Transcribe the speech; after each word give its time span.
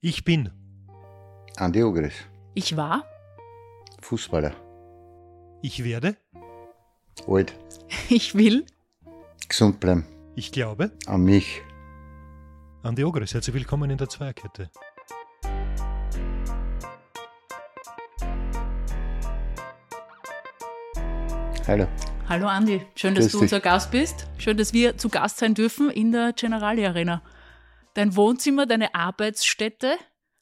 Ich 0.00 0.24
bin. 0.24 0.50
Andi 1.56 1.82
Ogris. 1.82 2.14
Ich 2.54 2.76
war. 2.76 3.04
Fußballer. 4.00 4.52
Ich 5.60 5.82
werde. 5.82 6.16
Alt. 7.26 7.54
Ich 8.08 8.34
will. 8.36 8.64
Gesund 9.48 9.80
bleiben. 9.80 10.06
Ich 10.36 10.52
glaube. 10.52 10.92
An 11.06 11.24
mich. 11.24 11.62
Andi 12.84 13.02
Ogris, 13.04 13.34
herzlich 13.34 13.54
willkommen 13.54 13.90
in 13.90 13.98
der 13.98 14.08
Zweierkette. 14.08 14.70
Hallo. 21.66 21.86
Hallo 22.28 22.46
Andi, 22.46 22.82
schön, 22.94 23.14
dass 23.14 23.24
Grüß 23.24 23.32
du 23.32 23.38
dich. 23.38 23.42
unser 23.42 23.60
Gast 23.60 23.90
bist. 23.90 24.26
Schön, 24.38 24.56
dass 24.56 24.72
wir 24.72 24.96
zu 24.96 25.08
Gast 25.08 25.38
sein 25.38 25.54
dürfen 25.54 25.90
in 25.90 26.12
der 26.12 26.32
Generali 26.32 26.86
Arena. 26.86 27.22
Dein 27.94 28.14
Wohnzimmer, 28.16 28.66
deine 28.66 28.94
Arbeitsstätte. 28.94 29.96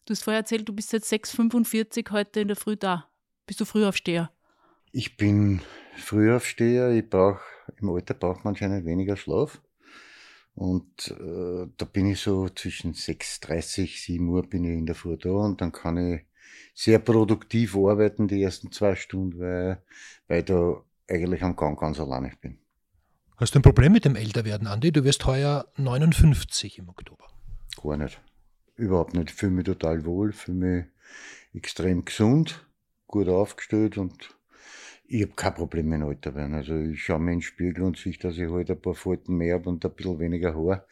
Du 0.05 0.13
hast 0.13 0.25
vorher 0.25 0.41
erzählt, 0.41 0.69
du 0.69 0.73
bist 0.73 0.91
seit 0.91 1.03
6.45 1.03 2.11
heute 2.11 2.41
in 2.41 2.49
der 2.49 2.57
Früh 2.57 2.77
da. 2.77 3.09
Bist 3.47 3.61
du 3.61 3.65
Frühaufsteher? 3.65 4.31
Ich 4.93 5.17
bin 5.17 5.61
Frühaufsteher. 5.97 6.91
Ich 6.91 7.09
brauche, 7.09 7.41
im 7.81 7.91
Alter 7.91 8.15
braucht 8.15 8.45
man 8.45 8.55
anscheinend 8.55 8.85
weniger 8.85 9.17
Schlaf. 9.17 9.61
Und 10.55 11.15
äh, 11.21 11.69
da 11.77 11.85
bin 11.85 12.07
ich 12.07 12.21
so 12.21 12.49
zwischen 12.49 12.95
6.30, 12.95 14.07
7 14.07 14.29
Uhr 14.29 14.43
bin 14.43 14.65
ich 14.65 14.79
in 14.79 14.87
der 14.87 14.95
Früh 14.95 15.19
da 15.19 15.29
und 15.29 15.61
dann 15.61 15.71
kann 15.71 15.99
ich 15.99 16.23
sehr 16.75 16.99
produktiv 16.99 17.77
arbeiten 17.77 18.27
die 18.29 18.43
ersten 18.43 18.73
zwei 18.73 18.95
Stunden, 18.95 19.39
weil, 19.39 19.83
weil 20.29 20.41
ich 20.41 20.45
da 20.47 20.83
eigentlich 21.09 21.43
am 21.43 21.57
Gang 21.57 21.79
ganz 21.79 22.01
alleine 22.01 22.33
bin. 22.41 22.59
Hast 23.37 23.55
du 23.55 23.59
ein 23.59 23.63
Problem 23.63 23.93
mit 23.93 24.07
dem 24.07 24.17
Älterwerden, 24.17 24.67
Andi? 24.67 24.93
Du 24.93 25.05
wirst 25.05 25.27
heuer 25.27 25.67
59 25.77 26.79
im 26.79 26.89
Oktober. 26.89 27.27
Gar 27.83 27.97
nicht. 27.97 28.21
Überhaupt 28.77 29.15
nicht. 29.15 29.31
Ich 29.31 29.37
fühle 29.37 29.53
mich 29.53 29.65
total 29.65 30.05
wohl, 30.05 30.33
fühle 30.33 30.59
mich 30.59 30.85
extrem 31.55 32.05
gesund, 32.05 32.67
gut 33.07 33.29
aufgestellt 33.29 33.97
und 33.99 34.37
ich 35.09 35.23
habe 35.23 35.33
kein 35.37 35.55
Problem 35.55 35.87
mit 35.87 36.01
dem 36.01 36.09
Alter 36.09 36.35
werden. 36.35 36.55
Also 36.55 36.75
ich 36.77 37.03
schaue 37.03 37.21
mir 37.21 37.33
in 37.33 37.39
den 37.39 37.43
Spiegel 37.43 37.85
und 37.85 37.97
sehe, 37.97 38.17
dass 38.21 38.37
ich 38.37 38.51
halt 38.51 38.71
ein 38.71 38.81
paar 38.81 38.95
Falten 38.95 39.37
mehr 39.37 39.55
habe 39.55 39.69
und 39.69 39.85
ein 39.85 39.93
bisschen 39.93 40.19
weniger 40.19 40.55
Haar. 40.55 40.87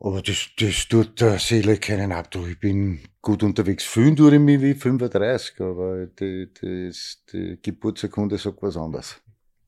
Aber 0.00 0.20
das, 0.20 0.50
das 0.58 0.88
tut 0.88 1.20
der 1.20 1.38
Seele 1.38 1.78
keinen 1.78 2.12
Abdruck. 2.12 2.48
Ich 2.48 2.58
bin 2.58 3.00
gut 3.22 3.42
unterwegs. 3.42 3.84
Fühlen 3.84 4.16
tue 4.16 4.34
ich 4.34 4.40
mich 4.40 4.60
wie 4.60 4.74
35, 4.74 5.60
aber 5.60 6.06
die, 6.06 6.50
das, 6.60 7.22
die 7.32 7.58
Geburtsurkunde 7.62 8.36
sagt 8.36 8.60
was 8.60 8.76
anderes. 8.76 9.20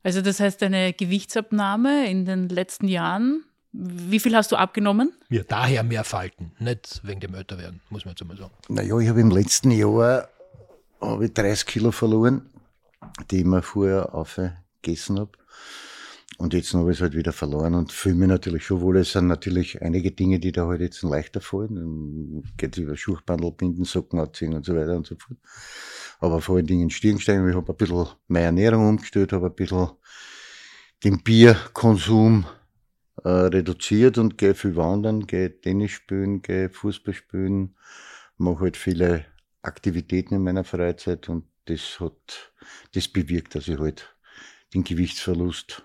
Also 0.02 0.20
das 0.20 0.38
heißt, 0.38 0.60
deine 0.60 0.92
Gewichtsabnahme 0.92 2.10
in 2.10 2.26
den 2.26 2.48
letzten 2.48 2.86
Jahren, 2.86 3.44
wie 3.78 4.20
viel 4.20 4.34
hast 4.34 4.52
du 4.52 4.56
abgenommen? 4.56 5.12
Ja, 5.28 5.42
daher 5.46 5.82
mehr 5.82 6.04
Falten, 6.04 6.52
nicht 6.58 7.00
wegen 7.04 7.20
dem 7.20 7.34
Älterwerden, 7.34 7.80
muss 7.90 8.04
man 8.04 8.12
jetzt 8.12 8.22
einmal 8.22 8.36
sagen. 8.36 8.54
Naja, 8.68 8.98
ich 8.98 9.08
habe 9.08 9.20
im 9.20 9.30
letzten 9.30 9.70
Jahr 9.70 10.28
habe 11.00 11.26
ich 11.26 11.34
30 11.34 11.66
Kilo 11.66 11.92
verloren, 11.92 12.48
die 13.30 13.40
ich 13.40 13.44
mir 13.44 13.62
vorher 13.62 14.14
aufgegessen 14.14 15.20
habe. 15.20 15.32
Und 16.38 16.52
jetzt 16.52 16.74
habe 16.74 16.90
ich 16.90 16.98
es 16.98 17.02
halt 17.02 17.14
wieder 17.14 17.32
verloren 17.32 17.74
und 17.74 17.92
fühle 17.92 18.16
mich 18.16 18.28
natürlich 18.28 18.64
schon 18.64 18.82
wohl. 18.82 18.98
Es 18.98 19.12
sind 19.12 19.26
natürlich 19.26 19.80
einige 19.80 20.10
Dinge, 20.10 20.38
die 20.38 20.52
da 20.52 20.66
halt 20.66 20.82
jetzt 20.82 21.02
leichter 21.02 21.40
fallen. 21.40 21.74
Dann 21.74 22.52
Geht 22.58 22.76
über 22.76 22.96
Schuchbandel, 22.96 23.52
Binden, 23.52 23.84
Socken 23.84 24.18
anziehen 24.20 24.52
und 24.52 24.64
so 24.64 24.74
weiter 24.74 24.96
und 24.96 25.06
so 25.06 25.16
fort. 25.16 25.38
Aber 26.18 26.40
vor 26.42 26.56
allen 26.56 26.66
Dingen 26.66 26.90
Stirnstein. 26.90 27.48
Ich 27.48 27.54
habe 27.54 27.72
ein 27.72 27.76
bisschen 27.76 28.06
meine 28.28 28.46
Ernährung 28.46 28.88
umgestellt, 28.88 29.32
habe 29.32 29.46
ein 29.46 29.54
bisschen 29.54 29.88
den 31.04 31.22
Bierkonsum 31.22 32.44
äh, 33.24 33.28
reduziert 33.28 34.18
und 34.18 34.38
gehe 34.38 34.54
viel 34.54 34.76
wandern, 34.76 35.26
gehe 35.26 35.60
Tennis 35.60 35.92
spielen, 35.92 36.42
gehe 36.42 36.70
Fußball 36.70 37.14
spielen, 37.14 37.76
mache 38.36 38.60
halt 38.60 38.76
viele 38.76 39.24
Aktivitäten 39.62 40.34
in 40.34 40.42
meiner 40.42 40.64
Freizeit 40.64 41.28
und 41.28 41.44
das 41.64 41.98
hat, 42.00 42.52
das 42.94 43.08
bewirkt, 43.08 43.54
dass 43.54 43.68
ich 43.68 43.78
halt 43.78 44.14
den 44.74 44.84
Gewichtsverlust 44.84 45.82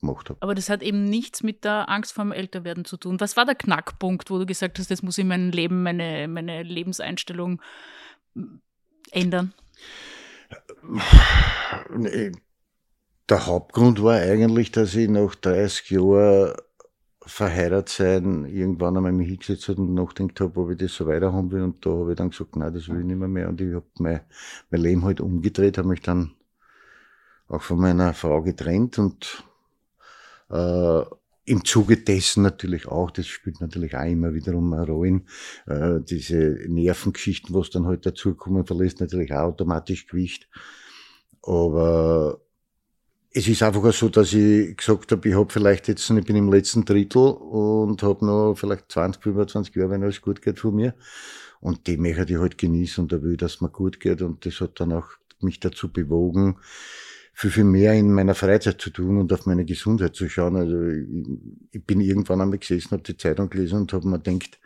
gemacht 0.00 0.28
habe. 0.28 0.42
Aber 0.42 0.54
das 0.54 0.68
hat 0.68 0.82
eben 0.82 1.04
nichts 1.04 1.42
mit 1.42 1.64
der 1.64 1.88
Angst 1.88 2.12
vor 2.12 2.24
dem 2.24 2.32
Älterwerden 2.32 2.84
zu 2.84 2.96
tun. 2.96 3.20
Was 3.20 3.36
war 3.36 3.44
der 3.46 3.54
Knackpunkt, 3.54 4.30
wo 4.30 4.38
du 4.38 4.46
gesagt 4.46 4.78
hast, 4.78 4.90
das 4.90 5.02
muss 5.02 5.18
in 5.18 5.28
meinem 5.28 5.50
Leben, 5.50 5.82
meine, 5.82 6.28
meine 6.28 6.62
Lebenseinstellung 6.62 7.62
ändern? 9.10 9.54
Nee, 11.96 12.32
Der 13.28 13.46
Hauptgrund 13.46 14.02
war 14.02 14.16
eigentlich, 14.16 14.72
dass 14.72 14.94
ich 14.94 15.08
nach 15.08 15.34
30 15.34 15.90
Jahren 15.90 16.54
verheiratet 17.26 17.88
sein 17.88 18.44
irgendwann 18.46 18.96
einmal 18.96 19.12
mich 19.12 19.28
hingesetzt 19.28 19.68
habe 19.68 19.82
und 19.82 19.94
nachgedacht 19.94 20.40
habe, 20.40 20.60
ob 20.60 20.70
ich 20.70 20.78
das 20.78 20.94
so 20.94 21.06
weiterhaben 21.06 21.50
will. 21.50 21.62
Und 21.62 21.84
da 21.84 21.90
habe 21.90 22.12
ich 22.12 22.16
dann 22.16 22.30
gesagt, 22.30 22.56
nein, 22.56 22.72
das 22.74 22.88
will 22.88 23.00
ich 23.00 23.06
nicht 23.06 23.18
mehr, 23.18 23.28
mehr. 23.28 23.48
Und 23.48 23.60
ich 23.60 23.74
habe 23.74 23.86
mein, 23.98 24.20
mein 24.70 24.80
Leben 24.80 25.04
halt 25.04 25.20
umgedreht, 25.20 25.78
habe 25.78 25.88
mich 25.88 26.00
dann 26.00 26.32
auch 27.48 27.62
von 27.62 27.78
meiner 27.78 28.14
Frau 28.14 28.42
getrennt 28.42 28.98
und 28.98 29.44
äh, 30.50 31.02
im 31.44 31.64
Zuge 31.64 31.96
dessen 31.96 32.42
natürlich 32.42 32.86
auch, 32.86 33.10
das 33.10 33.26
spielt 33.26 33.60
natürlich 33.60 33.96
auch 33.96 34.04
immer 34.04 34.32
wiederum 34.32 34.72
eine 34.72 34.86
Rolle, 34.86 35.22
äh, 35.66 36.00
diese 36.00 36.58
Nervengeschichten, 36.68 37.54
was 37.54 37.70
dann 37.70 37.86
halt 37.86 38.06
dazukommen, 38.06 38.64
verlässt 38.64 39.00
natürlich 39.00 39.32
auch 39.32 39.48
automatisch 39.48 40.06
Gewicht. 40.06 40.48
Aber 41.42 42.40
es 43.34 43.48
ist 43.48 43.62
einfach 43.62 43.92
so, 43.92 44.08
dass 44.08 44.32
ich 44.32 44.76
gesagt 44.76 45.10
habe, 45.12 45.28
ich 45.28 45.34
habe 45.34 45.50
vielleicht 45.50 45.88
jetzt, 45.88 46.08
ich 46.10 46.24
bin 46.24 46.36
im 46.36 46.52
letzten 46.52 46.84
Drittel 46.84 47.22
und 47.22 48.02
habe 48.02 48.26
noch 48.26 48.54
vielleicht 48.54 48.92
20, 48.92 49.22
25 49.22 49.74
Jahre, 49.74 49.90
wenn 49.90 50.02
alles 50.02 50.20
gut 50.20 50.42
geht 50.42 50.60
von 50.60 50.74
mir. 50.74 50.94
Und 51.60 51.86
die 51.86 51.96
möchte 51.96 52.32
ich 52.32 52.38
halt 52.38 52.58
genießen 52.58 53.02
und 53.02 53.12
da 53.12 53.22
will 53.22 53.36
dass 53.36 53.60
mir 53.60 53.70
gut 53.70 54.00
geht. 54.00 54.20
Und 54.20 54.44
das 54.44 54.60
hat 54.60 54.80
dann 54.80 54.92
auch 54.92 55.08
mich 55.40 55.60
dazu 55.60 55.90
bewogen, 55.90 56.56
viel, 57.32 57.50
viel 57.50 57.64
mehr 57.64 57.94
in 57.94 58.12
meiner 58.12 58.34
Freizeit 58.34 58.80
zu 58.80 58.90
tun 58.90 59.18
und 59.18 59.32
auf 59.32 59.46
meine 59.46 59.64
Gesundheit 59.64 60.14
zu 60.14 60.28
schauen. 60.28 60.56
Also 60.56 60.82
ich, 60.82 61.06
ich 61.70 61.86
bin 61.86 62.00
irgendwann 62.00 62.40
einmal 62.40 62.58
gesessen, 62.58 62.90
habe 62.90 63.02
die 63.02 63.16
Zeitung 63.16 63.48
gelesen 63.48 63.80
und 63.80 63.92
habe 63.94 64.06
mir 64.08 64.20
gedacht, 64.20 64.58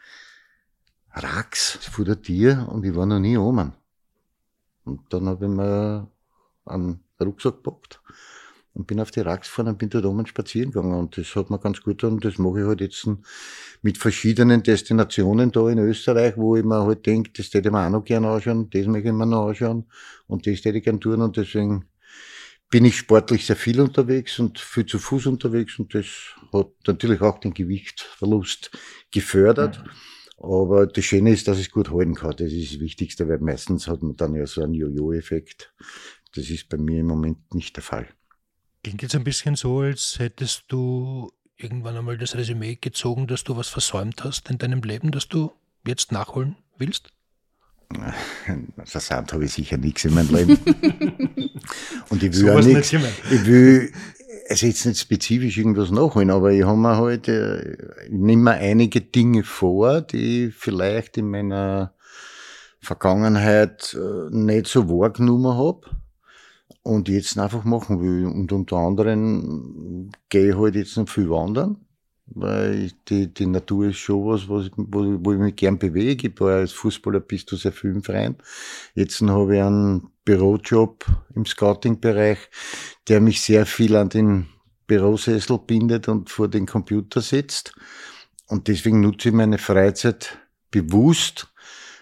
Rax 1.13 1.79
vor 1.93 2.05
der 2.05 2.21
Tier 2.21 2.67
und 2.71 2.85
ich 2.85 2.95
war 2.95 3.07
noch 3.07 3.21
nie 3.21 3.37
oben. 3.37 3.73
Und 4.85 5.01
dann 5.11 5.27
habe 5.27 5.45
ich 5.45 5.51
mir 5.51 6.11
einen 6.65 7.01
Rucksack 7.21 7.63
gepackt 7.63 8.01
und 8.77 8.87
bin 8.87 9.01
auf 9.01 9.11
die 9.11 9.21
Rax 9.21 9.49
gefahren 9.49 9.69
und 9.69 9.79
bin 9.79 9.89
dort 9.89 10.05
oben 10.05 10.27
spazieren 10.27 10.71
gegangen. 10.71 10.95
Und 10.95 11.17
das 11.17 11.35
hat 11.35 11.49
mir 11.49 11.59
ganz 11.59 11.81
gut 11.81 11.99
getan. 11.99 12.15
Und 12.15 12.25
das 12.25 12.37
mache 12.37 12.61
ich 12.61 12.67
halt 12.67 12.83
jetzt 12.83 13.09
mit 13.81 13.97
verschiedenen 13.97 14.63
Destinationen 14.63 15.51
da 15.51 15.69
in 15.71 15.79
Österreich, 15.79 16.35
wo 16.37 16.57
ich 16.57 16.65
mir 16.65 16.85
halt 16.85 17.07
denke, 17.07 17.31
das 17.35 17.47
hätte 17.55 17.69
ich 17.69 17.73
mir 17.73 17.87
auch 17.87 17.91
noch 17.91 18.05
gerne 18.05 18.29
anschauen, 18.29 18.69
das 18.71 18.87
möchte 18.87 19.09
ich 19.09 19.15
mir 19.15 19.27
noch 19.27 19.49
anschauen 19.49 19.87
und 20.27 20.47
das 20.47 20.63
hätte 20.65 20.79
ich 20.79 20.85
gerne 20.85 21.01
tun. 21.01 21.23
Und 21.23 21.39
deswegen 21.39 21.87
bin 22.69 22.85
ich 22.85 22.99
sportlich 22.99 23.47
sehr 23.47 23.57
viel 23.57 23.81
unterwegs 23.81 24.39
und 24.39 24.59
viel 24.59 24.85
zu 24.85 24.99
Fuß 24.99 25.27
unterwegs 25.27 25.79
und 25.79 25.95
das 25.95 26.35
hat 26.53 26.69
natürlich 26.87 27.23
auch 27.23 27.39
den 27.39 27.55
Gewichtsverlust 27.55 28.73
gefördert. 29.11 29.83
Aber 30.39 30.87
das 30.87 31.03
Schöne 31.03 31.33
ist, 31.33 31.49
dass 31.49 31.59
ich 31.59 31.69
es 31.69 31.73
gut 31.73 31.91
halten 31.91 32.15
kann. 32.15 32.37
Das 32.37 32.53
ist 32.53 32.75
das 32.75 32.81
Wichtigste, 32.81 33.27
weil 33.27 33.39
meistens 33.39 33.89
hat 33.89 34.03
man 34.03 34.17
dann 34.17 34.35
ja 34.35 34.47
so 34.47 34.63
einen 34.63 34.75
Jojo-Effekt. 34.75 35.73
Das 36.35 36.51
ist 36.51 36.69
bei 36.69 36.77
mir 36.77 37.01
im 37.01 37.07
Moment 37.07 37.55
nicht 37.55 37.75
der 37.77 37.83
Fall. 37.83 38.09
Klingt 38.87 39.03
jetzt 39.03 39.17
ein 39.17 39.25
bisschen 39.25 39.57
so, 39.57 39.81
als 39.81 40.21
hättest 40.21 40.67
du 40.69 41.33
irgendwann 41.57 41.97
einmal 41.97 42.19
das 42.19 42.37
Resümee 42.37 42.77
gezogen, 42.77 43.27
dass 43.27 43.43
du 43.43 43.57
was 43.57 43.67
versäumt 43.67 44.23
hast 44.23 44.49
in 44.49 44.59
deinem 44.59 44.81
Leben, 44.83 45.11
das 45.11 45.27
du 45.27 45.51
jetzt 45.85 46.13
nachholen 46.13 46.55
willst? 46.79 47.09
Versammelt 48.85 49.33
habe 49.33 49.47
ich 49.47 49.55
sicher 49.55 49.77
nichts 49.77 50.05
in 50.05 50.15
meinem 50.15 50.33
Leben. 50.33 50.57
Und 52.11 52.23
ich 52.23 52.33
will 52.33 52.33
So 52.33 52.53
auch 52.53 52.63
nichts. 52.63 52.93
Ich 52.93 53.47
will 53.47 53.93
also 54.49 54.67
jetzt 54.67 54.87
nicht 54.87 55.01
spezifisch 55.01 55.59
irgendwas 55.59 55.91
nachholen, 55.91 56.31
aber 56.31 56.53
ich 56.53 56.63
habe 56.63 56.79
mir 56.79 56.97
halt, 56.97 57.27
ich 57.27 58.13
nehme 58.13 58.43
mir 58.45 58.53
einige 58.53 59.01
Dinge 59.01 59.43
vor, 59.43 60.01
die 60.01 60.47
ich 60.47 60.55
vielleicht 60.55 61.17
in 61.19 61.29
meiner 61.29 61.93
Vergangenheit 62.79 63.99
äh, 63.99 64.31
nicht 64.31 64.69
so 64.69 64.89
wahrgenommen 64.89 65.59
habe 65.59 65.91
und 66.87 67.09
jetzt 67.09 67.37
einfach 67.39 67.65
machen 67.65 68.01
will. 68.01 68.27
Und 68.27 68.53
unter 68.53 68.77
anderem 68.77 70.11
gehe 70.29 70.51
ich 70.51 70.57
halt 70.57 70.77
jetzt 70.77 70.97
noch 70.97 71.09
viel 71.09 71.29
wandern, 71.29 71.77
weil 72.27 72.93
die, 73.09 73.33
die 73.33 73.47
Natur 73.47 73.87
ist 73.87 73.99
schon 73.99 74.25
was, 74.25 74.49
was 74.49 74.71
wo, 74.77 75.19
wo 75.25 75.33
ich 75.33 75.39
mich 75.39 75.57
gern 75.57 75.79
bewege. 75.79 76.29
Ich 76.29 76.41
war 76.41 76.57
als 76.57 76.73
Fußballer 76.73 77.21
bist 77.21 77.51
du 77.51 77.57
sehr 77.57 77.73
viel 77.73 77.91
im 77.91 78.05
Verein. 78.05 78.37
Jetzt 78.95 79.21
habe 79.21 79.57
ich 79.57 79.63
einen 79.63 80.11
Bürojob 80.25 81.05
im 81.35 81.45
Scouting-Bereich, 81.45 82.39
der 83.09 83.21
mich 83.21 83.41
sehr 83.41 83.67
viel 83.67 83.97
an 83.97 84.09
den 84.09 84.47
Bürosessel 84.87 85.59
bindet 85.59 86.07
und 86.07 86.31
vor 86.31 86.47
den 86.47 86.67
Computer 86.67 87.21
sitzt. 87.21 87.75
Und 88.47 88.69
deswegen 88.69 89.01
nutze 89.01 89.31
ich 89.31 89.35
meine 89.35 89.59
Freizeit 89.59 90.39
bewusst, 90.71 91.53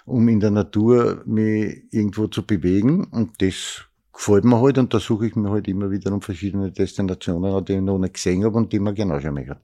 um 0.04 0.28
in 0.28 0.40
der 0.40 0.50
Natur 0.50 1.22
mich 1.24 1.84
irgendwo 1.90 2.26
zu 2.26 2.46
bewegen. 2.46 3.04
Und 3.04 3.40
das 3.40 3.86
gefällt 4.14 4.44
mir 4.44 4.60
halt 4.60 4.78
und 4.78 4.94
da 4.94 5.00
suche 5.00 5.26
ich 5.26 5.36
mir 5.36 5.50
halt 5.50 5.68
immer 5.68 5.90
wieder 5.90 6.12
um 6.12 6.22
verschiedene 6.22 6.70
Destinationen, 6.70 7.64
die 7.64 7.74
ich 7.74 7.80
noch 7.80 7.98
nicht 7.98 8.14
gesehen 8.14 8.44
habe 8.44 8.56
und 8.56 8.72
die 8.72 8.78
mir 8.78 8.94
genau 8.94 9.20
schon 9.20 9.34
möchte. 9.34 9.60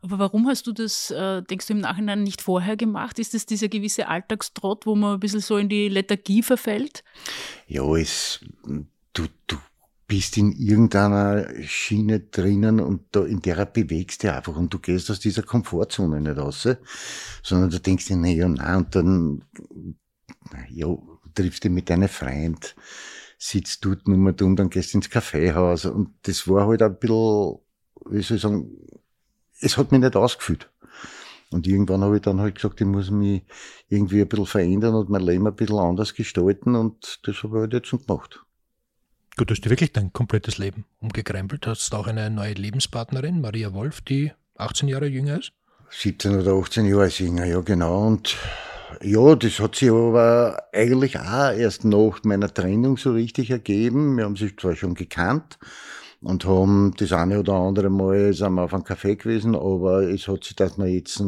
Aber 0.00 0.18
warum 0.18 0.46
hast 0.46 0.66
du 0.66 0.72
das, 0.72 1.10
äh, 1.10 1.42
denkst 1.42 1.66
du 1.66 1.74
im 1.74 1.80
Nachhinein, 1.80 2.22
nicht 2.22 2.40
vorher 2.40 2.76
gemacht? 2.76 3.18
Ist 3.18 3.34
es 3.34 3.46
dieser 3.46 3.68
gewisse 3.68 4.08
Alltagstrott, 4.08 4.86
wo 4.86 4.94
man 4.94 5.14
ein 5.14 5.20
bisschen 5.20 5.40
so 5.40 5.56
in 5.56 5.68
die 5.68 5.88
Lethargie 5.88 6.42
verfällt? 6.42 7.04
Ja, 7.66 7.84
es, 7.96 8.40
du, 9.12 9.26
du 9.46 9.56
bist 10.06 10.36
in 10.36 10.52
irgendeiner 10.52 11.46
Schiene 11.64 12.20
drinnen 12.20 12.80
und 12.80 13.02
da, 13.12 13.24
in 13.24 13.40
der 13.40 13.66
bewegst 13.66 14.22
du 14.22 14.32
einfach 14.32 14.56
und 14.56 14.72
du 14.72 14.78
gehst 14.78 15.10
aus 15.10 15.20
dieser 15.20 15.42
Komfortzone 15.42 16.20
nicht 16.20 16.38
raus, 16.38 16.68
sondern 17.42 17.70
du 17.70 17.80
denkst 17.80 18.06
dir, 18.06 18.16
naja, 18.16 18.48
nein, 18.48 18.76
und 18.76 18.94
dann, 18.94 19.44
ja, 20.70 20.86
triffst 21.34 21.64
du 21.64 21.70
mit 21.70 21.90
deinen 21.90 22.08
Freund, 22.08 22.76
sitzt 23.38 23.84
dort 23.84 24.08
nur 24.08 24.18
mal 24.18 24.32
dumm, 24.32 24.56
dann 24.56 24.70
gehst 24.70 24.92
du 24.92 24.98
ins 24.98 25.10
Kaffeehaus 25.10 25.84
und 25.84 26.14
das 26.22 26.48
war 26.48 26.66
halt 26.66 26.82
ein 26.82 26.98
bisschen, 26.98 27.58
wie 28.10 28.22
soll 28.22 28.36
ich 28.36 28.42
sagen, 28.42 28.70
es 29.60 29.76
hat 29.76 29.92
mich 29.92 30.00
nicht 30.00 30.16
ausgefühlt. 30.16 30.70
Und 31.50 31.66
irgendwann 31.66 32.02
habe 32.02 32.16
ich 32.16 32.22
dann 32.22 32.40
halt 32.40 32.56
gesagt, 32.56 32.80
ich 32.80 32.86
muss 32.86 33.10
mich 33.10 33.42
irgendwie 33.88 34.20
ein 34.20 34.28
bisschen 34.28 34.46
verändern 34.46 34.94
und 34.94 35.10
mein 35.10 35.22
Leben 35.22 35.46
ein 35.46 35.54
bisschen 35.54 35.78
anders 35.78 36.14
gestalten 36.14 36.74
und 36.74 37.20
das 37.22 37.42
habe 37.42 37.58
ich 37.58 37.60
halt 37.62 37.72
jetzt 37.72 37.88
schon 37.88 38.04
gemacht. 38.04 38.42
Gut, 39.36 39.50
du 39.50 39.54
hast 39.54 39.60
dir 39.60 39.70
wirklich 39.70 39.92
dein 39.92 40.12
komplettes 40.12 40.58
Leben 40.58 40.86
umgekrempelt. 40.98 41.66
Hast 41.66 41.94
auch 41.94 42.06
eine 42.06 42.30
neue 42.30 42.54
Lebenspartnerin, 42.54 43.40
Maria 43.40 43.74
Wolf, 43.74 44.00
die 44.00 44.32
18 44.56 44.88
Jahre 44.88 45.06
jünger 45.06 45.38
ist? 45.38 45.52
17 45.90 46.40
oder 46.40 46.54
18 46.54 46.86
Jahre 46.86 47.08
jünger, 47.08 47.44
ja 47.44 47.60
genau. 47.60 48.06
Und 48.06 48.36
ja, 49.02 49.34
das 49.34 49.60
hat 49.60 49.76
sich 49.76 49.90
aber 49.90 50.62
eigentlich 50.72 51.18
auch 51.18 51.52
erst 51.52 51.84
nach 51.84 52.22
meiner 52.24 52.52
Trennung 52.52 52.96
so 52.96 53.12
richtig 53.12 53.50
ergeben. 53.50 54.16
Wir 54.16 54.24
haben 54.24 54.36
sich 54.36 54.56
zwar 54.56 54.76
schon 54.76 54.94
gekannt, 54.94 55.58
und 56.22 56.44
haben 56.44 56.94
das 56.96 57.12
eine 57.12 57.38
oder 57.38 57.54
andere 57.54 57.90
Mal 57.90 58.32
sind 58.32 58.54
wir 58.54 58.62
auf 58.62 58.74
einem 58.74 58.84
Café 58.84 59.16
gewesen, 59.16 59.54
aber 59.54 60.02
es 60.08 60.26
hat 60.28 60.44
sich, 60.44 60.56
dass 60.56 60.78
wir 60.78 60.86
jetzt 60.86 61.22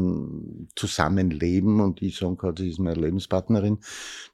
zusammenleben 0.75 1.81
und 1.81 2.03
ich 2.03 2.17
sagen 2.17 2.39
kann, 2.39 2.55
das 2.55 2.67
ist 2.67 2.79
meine 2.79 3.01
Lebenspartnerin, 3.01 3.79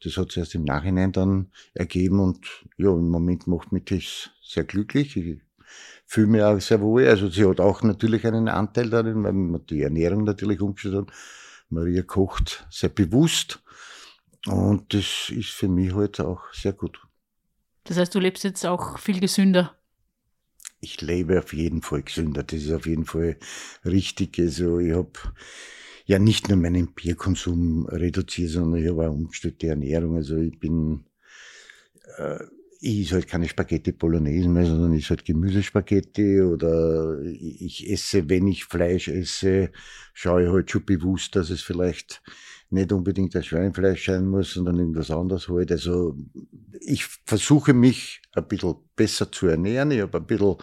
das 0.02 0.16
hat 0.16 0.30
sich 0.30 0.38
erst 0.38 0.54
im 0.54 0.64
Nachhinein 0.64 1.12
dann 1.12 1.48
ergeben 1.74 2.20
und 2.20 2.64
ja, 2.76 2.90
im 2.90 3.08
Moment 3.08 3.46
macht 3.46 3.72
mich 3.72 3.84
das 3.84 4.30
sehr 4.42 4.64
glücklich. 4.64 5.16
Ich 5.16 5.40
fühle 6.06 6.28
mich 6.28 6.42
auch 6.42 6.60
sehr 6.60 6.80
wohl. 6.80 7.06
Also 7.06 7.28
sie 7.28 7.44
hat 7.44 7.60
auch 7.60 7.82
natürlich 7.82 8.26
einen 8.26 8.48
Anteil 8.48 8.90
darin, 8.90 9.24
weil 9.24 9.32
man 9.32 9.66
die 9.66 9.82
Ernährung 9.82 10.24
natürlich 10.24 10.60
umgestellt 10.60 10.94
hat. 10.94 11.12
Maria 11.68 12.02
kocht 12.02 12.66
sehr 12.70 12.90
bewusst 12.90 13.62
und 14.46 14.92
das 14.94 15.30
ist 15.30 15.50
für 15.50 15.68
mich 15.68 15.94
halt 15.94 16.20
auch 16.20 16.52
sehr 16.52 16.72
gut. 16.72 17.00
Das 17.84 17.96
heißt, 17.96 18.14
du 18.14 18.20
lebst 18.20 18.44
jetzt 18.44 18.64
auch 18.64 18.98
viel 18.98 19.20
gesünder 19.20 19.76
ich 20.84 21.00
lebe 21.00 21.38
auf 21.38 21.52
jeden 21.52 21.82
Fall 21.82 22.02
gesünder. 22.02 22.42
Das 22.42 22.62
ist 22.62 22.72
auf 22.72 22.86
jeden 22.86 23.06
Fall 23.06 23.36
richtig. 23.84 24.38
Also 24.38 24.78
ich 24.78 24.92
habe 24.92 25.12
ja 26.04 26.18
nicht 26.18 26.48
nur 26.48 26.58
meinen 26.58 26.92
Bierkonsum 26.92 27.86
reduziert, 27.86 28.50
sondern 28.50 28.82
ich 28.82 28.88
habe 28.88 29.08
auch 29.08 29.14
umgestellte 29.14 29.68
Ernährung. 29.68 30.16
Also 30.16 30.36
ich 30.36 30.58
bin, 30.60 31.06
äh, 32.18 32.38
ich 32.84 33.06
esse 33.06 33.14
halt 33.14 33.28
keine 33.28 33.48
Spaghetti 33.48 33.92
Bolognese 33.92 34.48
mehr, 34.48 34.66
sondern 34.66 34.92
ich 34.92 35.04
esse 35.04 35.10
halt 35.10 35.24
Gemüsespaghetti 35.24 36.42
oder 36.42 37.18
ich 37.22 37.90
esse, 37.90 38.28
wenn 38.28 38.46
ich 38.46 38.66
Fleisch 38.66 39.08
esse, 39.08 39.70
schaue 40.12 40.44
ich 40.44 40.50
halt 40.50 40.70
schon 40.70 40.84
bewusst, 40.84 41.34
dass 41.34 41.48
es 41.48 41.62
vielleicht 41.62 42.22
nicht 42.68 42.92
unbedingt 42.92 43.34
das 43.34 43.46
Schweinefleisch 43.46 44.04
sein 44.04 44.26
muss, 44.26 44.52
sondern 44.52 44.78
irgendwas 44.78 45.10
anderes 45.10 45.48
halt. 45.48 45.72
Also 45.72 46.16
ich 46.80 47.06
versuche 47.24 47.72
mich 47.72 48.20
ein 48.32 48.46
bisschen 48.48 48.74
besser 48.96 49.32
zu 49.32 49.46
ernähren. 49.46 49.90
Ich 49.90 50.02
habe 50.02 50.18
ein 50.18 50.26
bisschen, 50.26 50.56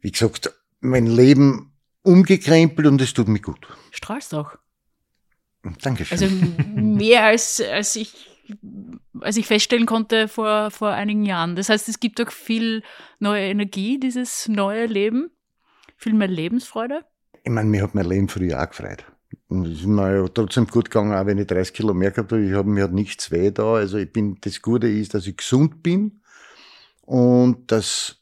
wie 0.00 0.10
gesagt, 0.10 0.52
mein 0.80 1.06
Leben 1.06 1.72
umgekrempelt 2.02 2.88
und 2.88 3.00
es 3.00 3.12
tut 3.14 3.28
mir 3.28 3.40
gut. 3.40 3.68
Strahlst 3.92 4.34
auch. 4.34 4.56
Dankeschön. 5.82 6.18
Also 6.18 6.80
mehr 6.80 7.24
als, 7.24 7.60
als 7.60 7.94
ich 7.96 8.27
als 9.20 9.36
ich 9.36 9.46
feststellen 9.46 9.86
konnte 9.86 10.28
vor, 10.28 10.70
vor 10.70 10.90
einigen 10.90 11.24
Jahren. 11.24 11.56
Das 11.56 11.68
heißt, 11.68 11.88
es 11.88 12.00
gibt 12.00 12.20
auch 12.20 12.30
viel 12.30 12.82
neue 13.18 13.44
Energie, 13.44 13.98
dieses 13.98 14.48
neue 14.48 14.86
Leben, 14.86 15.30
viel 15.96 16.14
mehr 16.14 16.28
Lebensfreude. 16.28 17.04
Ich 17.44 17.50
meine, 17.50 17.68
mir 17.68 17.82
hat 17.82 17.94
mein 17.94 18.06
Leben 18.06 18.28
früher 18.28 18.62
auch 18.62 18.68
gefreut. 18.68 19.04
Es 19.50 19.68
ist 19.68 19.86
mir 19.86 20.28
trotzdem 20.32 20.66
gut 20.66 20.90
gegangen, 20.90 21.12
auch 21.12 21.26
wenn 21.26 21.38
ich 21.38 21.46
30 21.46 21.74
Kilo 21.74 21.94
mehr 21.94 22.10
gehabt 22.10 22.32
habe. 22.32 22.44
Ich 22.44 22.52
habe 22.52 22.68
mir 22.68 22.84
hat 22.84 22.92
nichts 22.92 23.30
weh 23.30 23.50
da. 23.50 23.74
Also 23.74 23.98
ich 23.98 24.12
bin, 24.12 24.38
das 24.40 24.62
Gute 24.62 24.88
ist, 24.88 25.14
dass 25.14 25.26
ich 25.26 25.36
gesund 25.36 25.82
bin 25.82 26.20
und 27.02 27.70
dass, 27.72 28.16